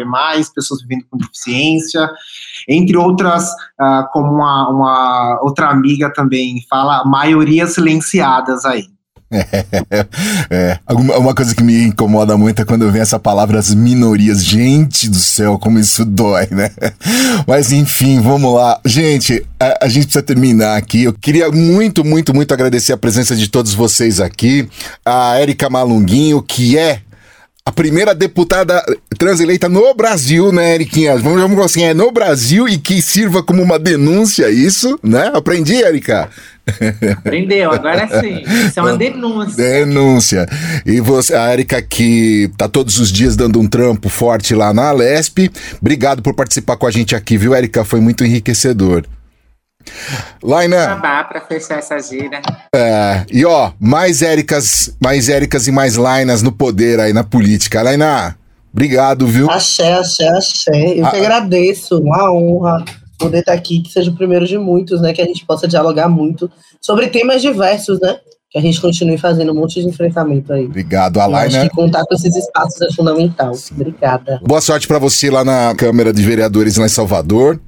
pessoas 0.53 0.81
vivendo 0.81 1.05
com 1.09 1.17
deficiência, 1.17 2.09
entre 2.67 2.97
outras, 2.97 3.49
uh, 3.79 4.07
como 4.11 4.31
uma, 4.31 4.69
uma 4.69 5.39
outra 5.41 5.69
amiga 5.69 6.11
também 6.13 6.63
fala, 6.69 7.03
maiorias 7.05 7.73
silenciadas 7.73 8.65
aí. 8.65 8.85
É, 10.49 10.77
é, 10.89 10.93
uma 10.93 11.33
coisa 11.33 11.55
que 11.55 11.63
me 11.63 11.85
incomoda 11.85 12.37
muito 12.37 12.61
é 12.61 12.65
quando 12.65 12.81
eu 12.81 12.91
vejo 12.91 13.03
essa 13.03 13.19
palavra 13.19 13.57
as 13.57 13.73
minorias. 13.73 14.43
Gente 14.43 15.09
do 15.09 15.17
céu, 15.17 15.57
como 15.57 15.79
isso 15.79 16.03
dói, 16.03 16.47
né? 16.51 16.69
Mas 17.47 17.71
enfim, 17.71 18.19
vamos 18.19 18.53
lá. 18.53 18.79
Gente, 18.85 19.45
a, 19.59 19.85
a, 19.85 19.87
gente 19.87 20.03
precisa 20.03 20.21
terminar 20.21 20.77
aqui. 20.77 21.03
Eu 21.03 21.13
queria 21.13 21.49
muito, 21.49 22.03
muito, 22.03 22.33
muito 22.33 22.53
agradecer 22.53 22.91
a 22.91 22.97
presença 22.97 23.35
de 23.35 23.47
todos 23.47 23.73
vocês 23.73 24.19
aqui. 24.19 24.67
A 25.05 25.37
Érica 25.37 25.69
Malunguinho, 25.69 26.41
que 26.41 26.77
é 26.77 26.99
a 27.63 27.71
primeira 27.71 28.15
deputada 28.15 28.83
transeleita 29.17 29.69
no 29.69 29.93
Brasil, 29.93 30.51
né, 30.51 30.73
Eriquinha? 30.73 31.15
Vamos, 31.17 31.41
vamos 31.41 31.63
assim, 31.63 31.83
é 31.83 31.93
no 31.93 32.11
Brasil 32.11 32.67
e 32.67 32.77
que 32.77 33.01
sirva 33.01 33.43
como 33.43 33.61
uma 33.61 33.77
denúncia 33.77 34.49
isso, 34.49 34.99
né? 35.03 35.31
Aprendi, 35.33 35.75
Erika? 35.75 36.27
Aprendeu, 37.17 37.71
agora 37.71 38.07
sim. 38.19 38.43
Isso 38.65 38.79
é 38.79 38.81
uma 38.81 38.97
denúncia. 38.97 39.55
Denúncia. 39.55 40.47
E 40.85 40.99
você, 40.99 41.35
a 41.35 41.53
Erika 41.53 41.81
que 41.81 42.49
tá 42.57 42.67
todos 42.67 42.97
os 42.99 43.11
dias 43.11 43.35
dando 43.35 43.59
um 43.59 43.67
trampo 43.67 44.09
forte 44.09 44.55
lá 44.55 44.73
na 44.73 44.89
Alesp. 44.89 45.51
Obrigado 45.79 46.23
por 46.23 46.33
participar 46.33 46.77
com 46.77 46.87
a 46.87 46.91
gente 46.91 47.15
aqui, 47.15 47.37
viu, 47.37 47.53
Erika? 47.53 47.85
Foi 47.85 47.99
muito 47.99 48.23
enriquecedor. 48.23 49.05
Laina. 50.43 50.97
para 51.01 51.41
fechar 51.41 51.79
essa 51.79 51.99
gira. 51.99 52.41
É, 52.75 53.25
e 53.31 53.45
ó, 53.45 53.71
mais 53.79 54.21
Éricas, 54.21 54.95
mais 55.01 55.29
Éricas 55.29 55.67
e 55.67 55.71
mais 55.71 55.95
Lainas 55.95 56.41
no 56.41 56.51
poder 56.51 56.99
aí 56.99 57.13
na 57.13 57.23
política. 57.23 57.81
Laina, 57.81 58.37
obrigado, 58.71 59.27
viu? 59.27 59.49
Axé, 59.49 59.93
axé, 59.93 60.27
axé. 60.29 60.99
Eu 60.99 61.05
a... 61.05 61.11
que 61.11 61.17
agradeço, 61.17 61.99
uma 61.99 62.31
honra 62.31 62.83
poder 63.21 63.39
estar 63.39 63.53
aqui, 63.53 63.81
que 63.81 63.91
seja 63.91 64.09
o 64.09 64.15
primeiro 64.15 64.45
de 64.47 64.57
muitos, 64.57 64.99
né? 65.01 65.13
Que 65.13 65.21
a 65.21 65.25
gente 65.25 65.45
possa 65.45 65.67
dialogar 65.67 66.09
muito 66.09 66.49
sobre 66.81 67.07
temas 67.07 67.41
diversos, 67.41 67.99
né? 67.99 68.17
Que 68.49 68.57
a 68.57 68.61
gente 68.61 68.81
continue 68.81 69.17
fazendo 69.17 69.51
um 69.51 69.55
monte 69.55 69.81
de 69.81 69.87
enfrentamento 69.87 70.51
aí. 70.51 70.65
Obrigado, 70.65 71.19
Alaina. 71.19 71.59
Acho 71.59 71.69
que 71.69 71.75
contar 71.75 72.03
com 72.05 72.13
esses 72.13 72.35
espaços 72.35 72.81
é 72.81 72.91
fundamental. 72.93 73.53
Sim. 73.53 73.75
Obrigada. 73.75 74.41
Boa 74.43 74.59
sorte 74.59 74.87
para 74.87 74.99
você 74.99 75.29
lá 75.29 75.43
na 75.43 75.73
Câmara 75.75 76.11
de 76.11 76.21
Vereadores 76.21 76.75
lá 76.75 76.85
em 76.85 76.89
Salvador 76.89 77.59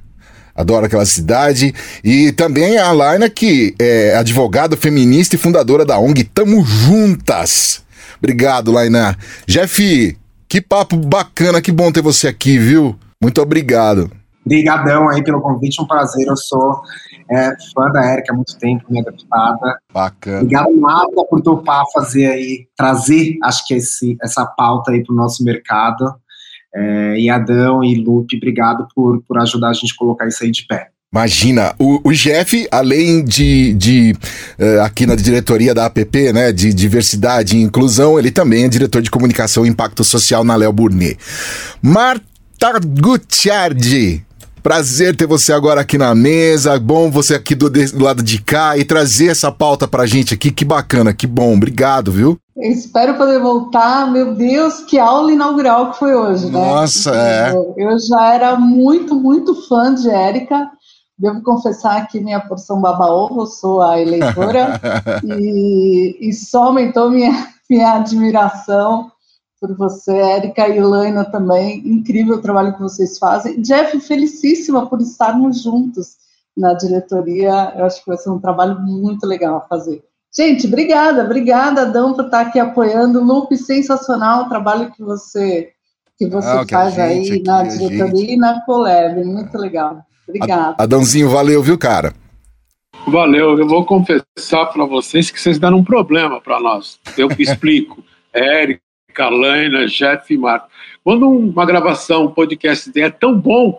adoro 0.54 0.86
aquela 0.86 1.06
cidade. 1.06 1.74
E 2.02 2.32
também 2.32 2.78
a 2.78 2.92
Laina, 2.92 3.28
que 3.28 3.74
é 3.78 4.16
advogada 4.16 4.76
feminista 4.76 5.34
e 5.34 5.38
fundadora 5.38 5.84
da 5.84 5.98
ONG 5.98 6.24
Tamo 6.24 6.64
Juntas. 6.64 7.82
Obrigado, 8.18 8.72
Laina. 8.72 9.16
Jeff, 9.46 10.16
que 10.48 10.60
papo 10.60 10.96
bacana, 10.96 11.60
que 11.60 11.72
bom 11.72 11.90
ter 11.90 12.00
você 12.02 12.28
aqui, 12.28 12.58
viu? 12.58 12.96
Muito 13.20 13.40
obrigado. 13.42 14.10
Obrigadão 14.44 15.08
aí 15.08 15.22
pelo 15.24 15.40
convite, 15.40 15.80
um 15.80 15.86
prazer. 15.86 16.26
Eu 16.28 16.36
sou 16.36 16.82
é, 17.30 17.50
fã 17.74 17.90
da 17.90 18.12
Erika 18.12 18.32
há 18.32 18.36
muito 18.36 18.56
tempo, 18.58 18.84
minha 18.90 19.02
deputada. 19.02 19.78
Bacana. 19.92 20.42
Obrigado, 20.42 20.76
Marta, 20.76 21.24
por 21.28 21.40
topar 21.40 21.82
fazer 21.92 22.26
aí, 22.26 22.66
trazer, 22.76 23.38
acho 23.42 23.66
que 23.66 23.74
esse, 23.74 24.16
essa 24.22 24.44
pauta 24.44 24.92
aí 24.92 25.02
para 25.02 25.12
o 25.12 25.16
nosso 25.16 25.42
mercado. 25.42 26.14
É, 26.74 27.18
e 27.18 27.30
Adão 27.30 27.84
e 27.84 27.94
Lupe, 27.94 28.36
obrigado 28.36 28.86
por, 28.94 29.22
por 29.22 29.38
ajudar 29.38 29.68
a 29.68 29.72
gente 29.72 29.92
a 29.92 29.96
colocar 29.96 30.26
isso 30.26 30.42
aí 30.42 30.50
de 30.50 30.66
pé. 30.66 30.88
Imagina, 31.14 31.72
o, 31.78 32.00
o 32.08 32.12
Jeff, 32.12 32.66
além 32.72 33.24
de, 33.24 33.72
de 33.74 34.16
uh, 34.58 34.82
aqui 34.82 35.06
na 35.06 35.14
diretoria 35.14 35.72
da 35.72 35.86
APP, 35.86 36.32
né, 36.32 36.50
de 36.50 36.74
diversidade 36.74 37.56
e 37.56 37.62
inclusão, 37.62 38.18
ele 38.18 38.32
também 38.32 38.64
é 38.64 38.68
diretor 38.68 39.00
de 39.00 39.12
comunicação 39.12 39.64
e 39.64 39.68
impacto 39.68 40.02
social 40.02 40.42
na 40.42 40.56
Léo 40.56 40.72
Burnet. 40.72 41.16
Marta 41.80 42.80
Gutiardi, 43.00 44.26
prazer 44.64 45.14
ter 45.14 45.26
você 45.26 45.52
agora 45.52 45.82
aqui 45.82 45.98
na 45.98 46.14
mesa, 46.14 46.80
bom 46.80 47.10
você 47.10 47.34
aqui 47.34 47.54
do, 47.54 47.68
do 47.68 48.02
lado 48.02 48.22
de 48.22 48.40
cá 48.40 48.78
e 48.78 48.82
trazer 48.82 49.26
essa 49.26 49.52
pauta 49.52 49.86
pra 49.86 50.06
gente 50.06 50.32
aqui, 50.32 50.50
que 50.50 50.64
bacana, 50.64 51.12
que 51.12 51.26
bom, 51.26 51.54
obrigado, 51.54 52.10
viu? 52.10 52.38
Eu 52.56 52.72
espero 52.72 53.18
poder 53.18 53.38
voltar. 53.40 54.10
Meu 54.10 54.34
Deus, 54.34 54.80
que 54.80 54.98
aula 54.98 55.30
inaugural 55.30 55.90
que 55.90 55.98
foi 55.98 56.14
hoje, 56.14 56.46
né? 56.46 56.52
Nossa, 56.52 57.14
é. 57.14 57.52
Eu 57.76 57.98
já 57.98 58.32
era 58.32 58.56
muito, 58.56 59.14
muito 59.14 59.54
fã 59.68 59.94
de 59.94 60.08
Érica. 60.08 60.70
Devo 61.18 61.42
confessar 61.42 62.08
que 62.08 62.18
minha 62.18 62.40
porção 62.40 62.80
baba-ovo, 62.80 63.44
sou 63.44 63.82
a 63.82 64.00
eleitora, 64.00 64.80
e, 65.24 66.28
e 66.28 66.32
só 66.32 66.64
aumentou 66.64 67.10
minha, 67.10 67.48
minha 67.68 67.96
admiração 67.96 69.12
por 69.66 69.74
você, 69.74 70.12
Érica 70.12 70.68
e 70.68 70.78
Laina 70.78 71.24
também. 71.24 71.78
Incrível 71.86 72.36
o 72.36 72.42
trabalho 72.42 72.74
que 72.74 72.82
vocês 72.82 73.18
fazem. 73.18 73.60
Jeff, 73.62 73.98
felicíssima 74.00 74.86
por 74.86 75.00
estarmos 75.00 75.62
juntos 75.62 76.16
na 76.54 76.74
diretoria. 76.74 77.72
Eu 77.76 77.86
acho 77.86 78.00
que 78.02 78.08
vai 78.08 78.18
ser 78.18 78.30
um 78.30 78.38
trabalho 78.38 78.78
muito 78.80 79.26
legal 79.26 79.56
a 79.56 79.60
fazer. 79.62 80.04
Gente, 80.36 80.66
obrigada, 80.66 81.24
obrigada, 81.24 81.82
Adão, 81.82 82.12
por 82.12 82.26
estar 82.26 82.40
aqui 82.40 82.58
apoiando. 82.58 83.24
Lupe, 83.24 83.56
sensacional 83.56 84.42
o 84.42 84.48
trabalho 84.48 84.92
que 84.92 85.02
você, 85.02 85.70
que 86.18 86.26
você 86.26 86.48
ah, 86.48 86.66
faz 86.68 86.98
aí 86.98 87.42
na 87.42 87.62
diretoria 87.62 88.34
e 88.34 88.36
na 88.36 88.60
Coleb. 88.66 89.24
Muito 89.24 89.56
legal. 89.56 90.04
Obrigada. 90.28 90.74
Adãozinho, 90.78 91.30
valeu, 91.30 91.62
viu, 91.62 91.78
cara? 91.78 92.12
Valeu, 93.06 93.58
eu 93.58 93.66
vou 93.66 93.84
confessar 93.84 94.66
para 94.72 94.84
vocês 94.84 95.30
que 95.30 95.40
vocês 95.40 95.58
deram 95.58 95.78
um 95.78 95.84
problema 95.84 96.40
para 96.40 96.58
nós. 96.60 96.98
Eu 97.16 97.28
explico. 97.38 98.02
Érica, 98.32 98.83
Laina, 99.22 99.86
Jeff 99.86 100.32
e 100.32 100.38
Marco. 100.38 100.68
Quando 101.02 101.28
uma 101.28 101.66
gravação, 101.66 102.26
um 102.26 102.30
podcast 102.30 102.90
é 102.98 103.10
tão 103.10 103.38
bom, 103.38 103.78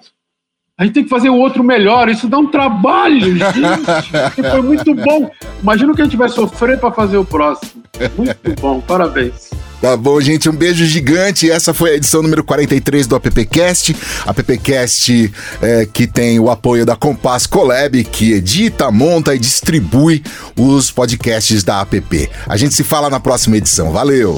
a 0.77 0.83
gente 0.83 0.93
tem 0.93 1.03
que 1.03 1.09
fazer 1.09 1.29
o 1.29 1.37
outro 1.37 1.63
melhor. 1.63 2.09
Isso 2.09 2.27
dá 2.27 2.37
um 2.37 2.47
trabalho, 2.47 3.37
gente. 3.37 4.51
Foi 4.51 4.61
muito 4.61 4.93
bom. 4.93 5.31
Imagina 5.61 5.93
o 5.93 5.95
que 5.95 6.01
a 6.01 6.05
gente 6.05 6.17
vai 6.17 6.27
sofrer 6.27 6.77
para 6.77 6.91
fazer 6.91 7.17
o 7.17 7.23
próximo. 7.23 7.81
Muito 8.17 8.61
bom, 8.61 8.81
parabéns. 8.81 9.49
Tá 9.81 9.95
bom, 9.95 10.19
gente, 10.19 10.49
um 10.49 10.55
beijo 10.55 10.85
gigante. 10.85 11.49
Essa 11.49 11.73
foi 11.73 11.91
a 11.91 11.95
edição 11.95 12.21
número 12.21 12.43
43 12.43 13.07
do 13.07 13.15
AppCast. 13.15 13.95
AppCast 14.25 15.31
é, 15.61 15.85
que 15.85 16.07
tem 16.07 16.39
o 16.39 16.49
apoio 16.49 16.85
da 16.85 16.95
Compass 16.95 17.45
Collab, 17.47 18.03
que 18.03 18.33
edita, 18.33 18.91
monta 18.91 19.33
e 19.33 19.39
distribui 19.39 20.23
os 20.57 20.91
podcasts 20.91 21.63
da 21.63 21.79
App. 21.81 22.29
A 22.47 22.57
gente 22.57 22.73
se 22.73 22.83
fala 22.83 23.09
na 23.09 23.19
próxima 23.19 23.57
edição. 23.57 23.91
Valeu! 23.91 24.37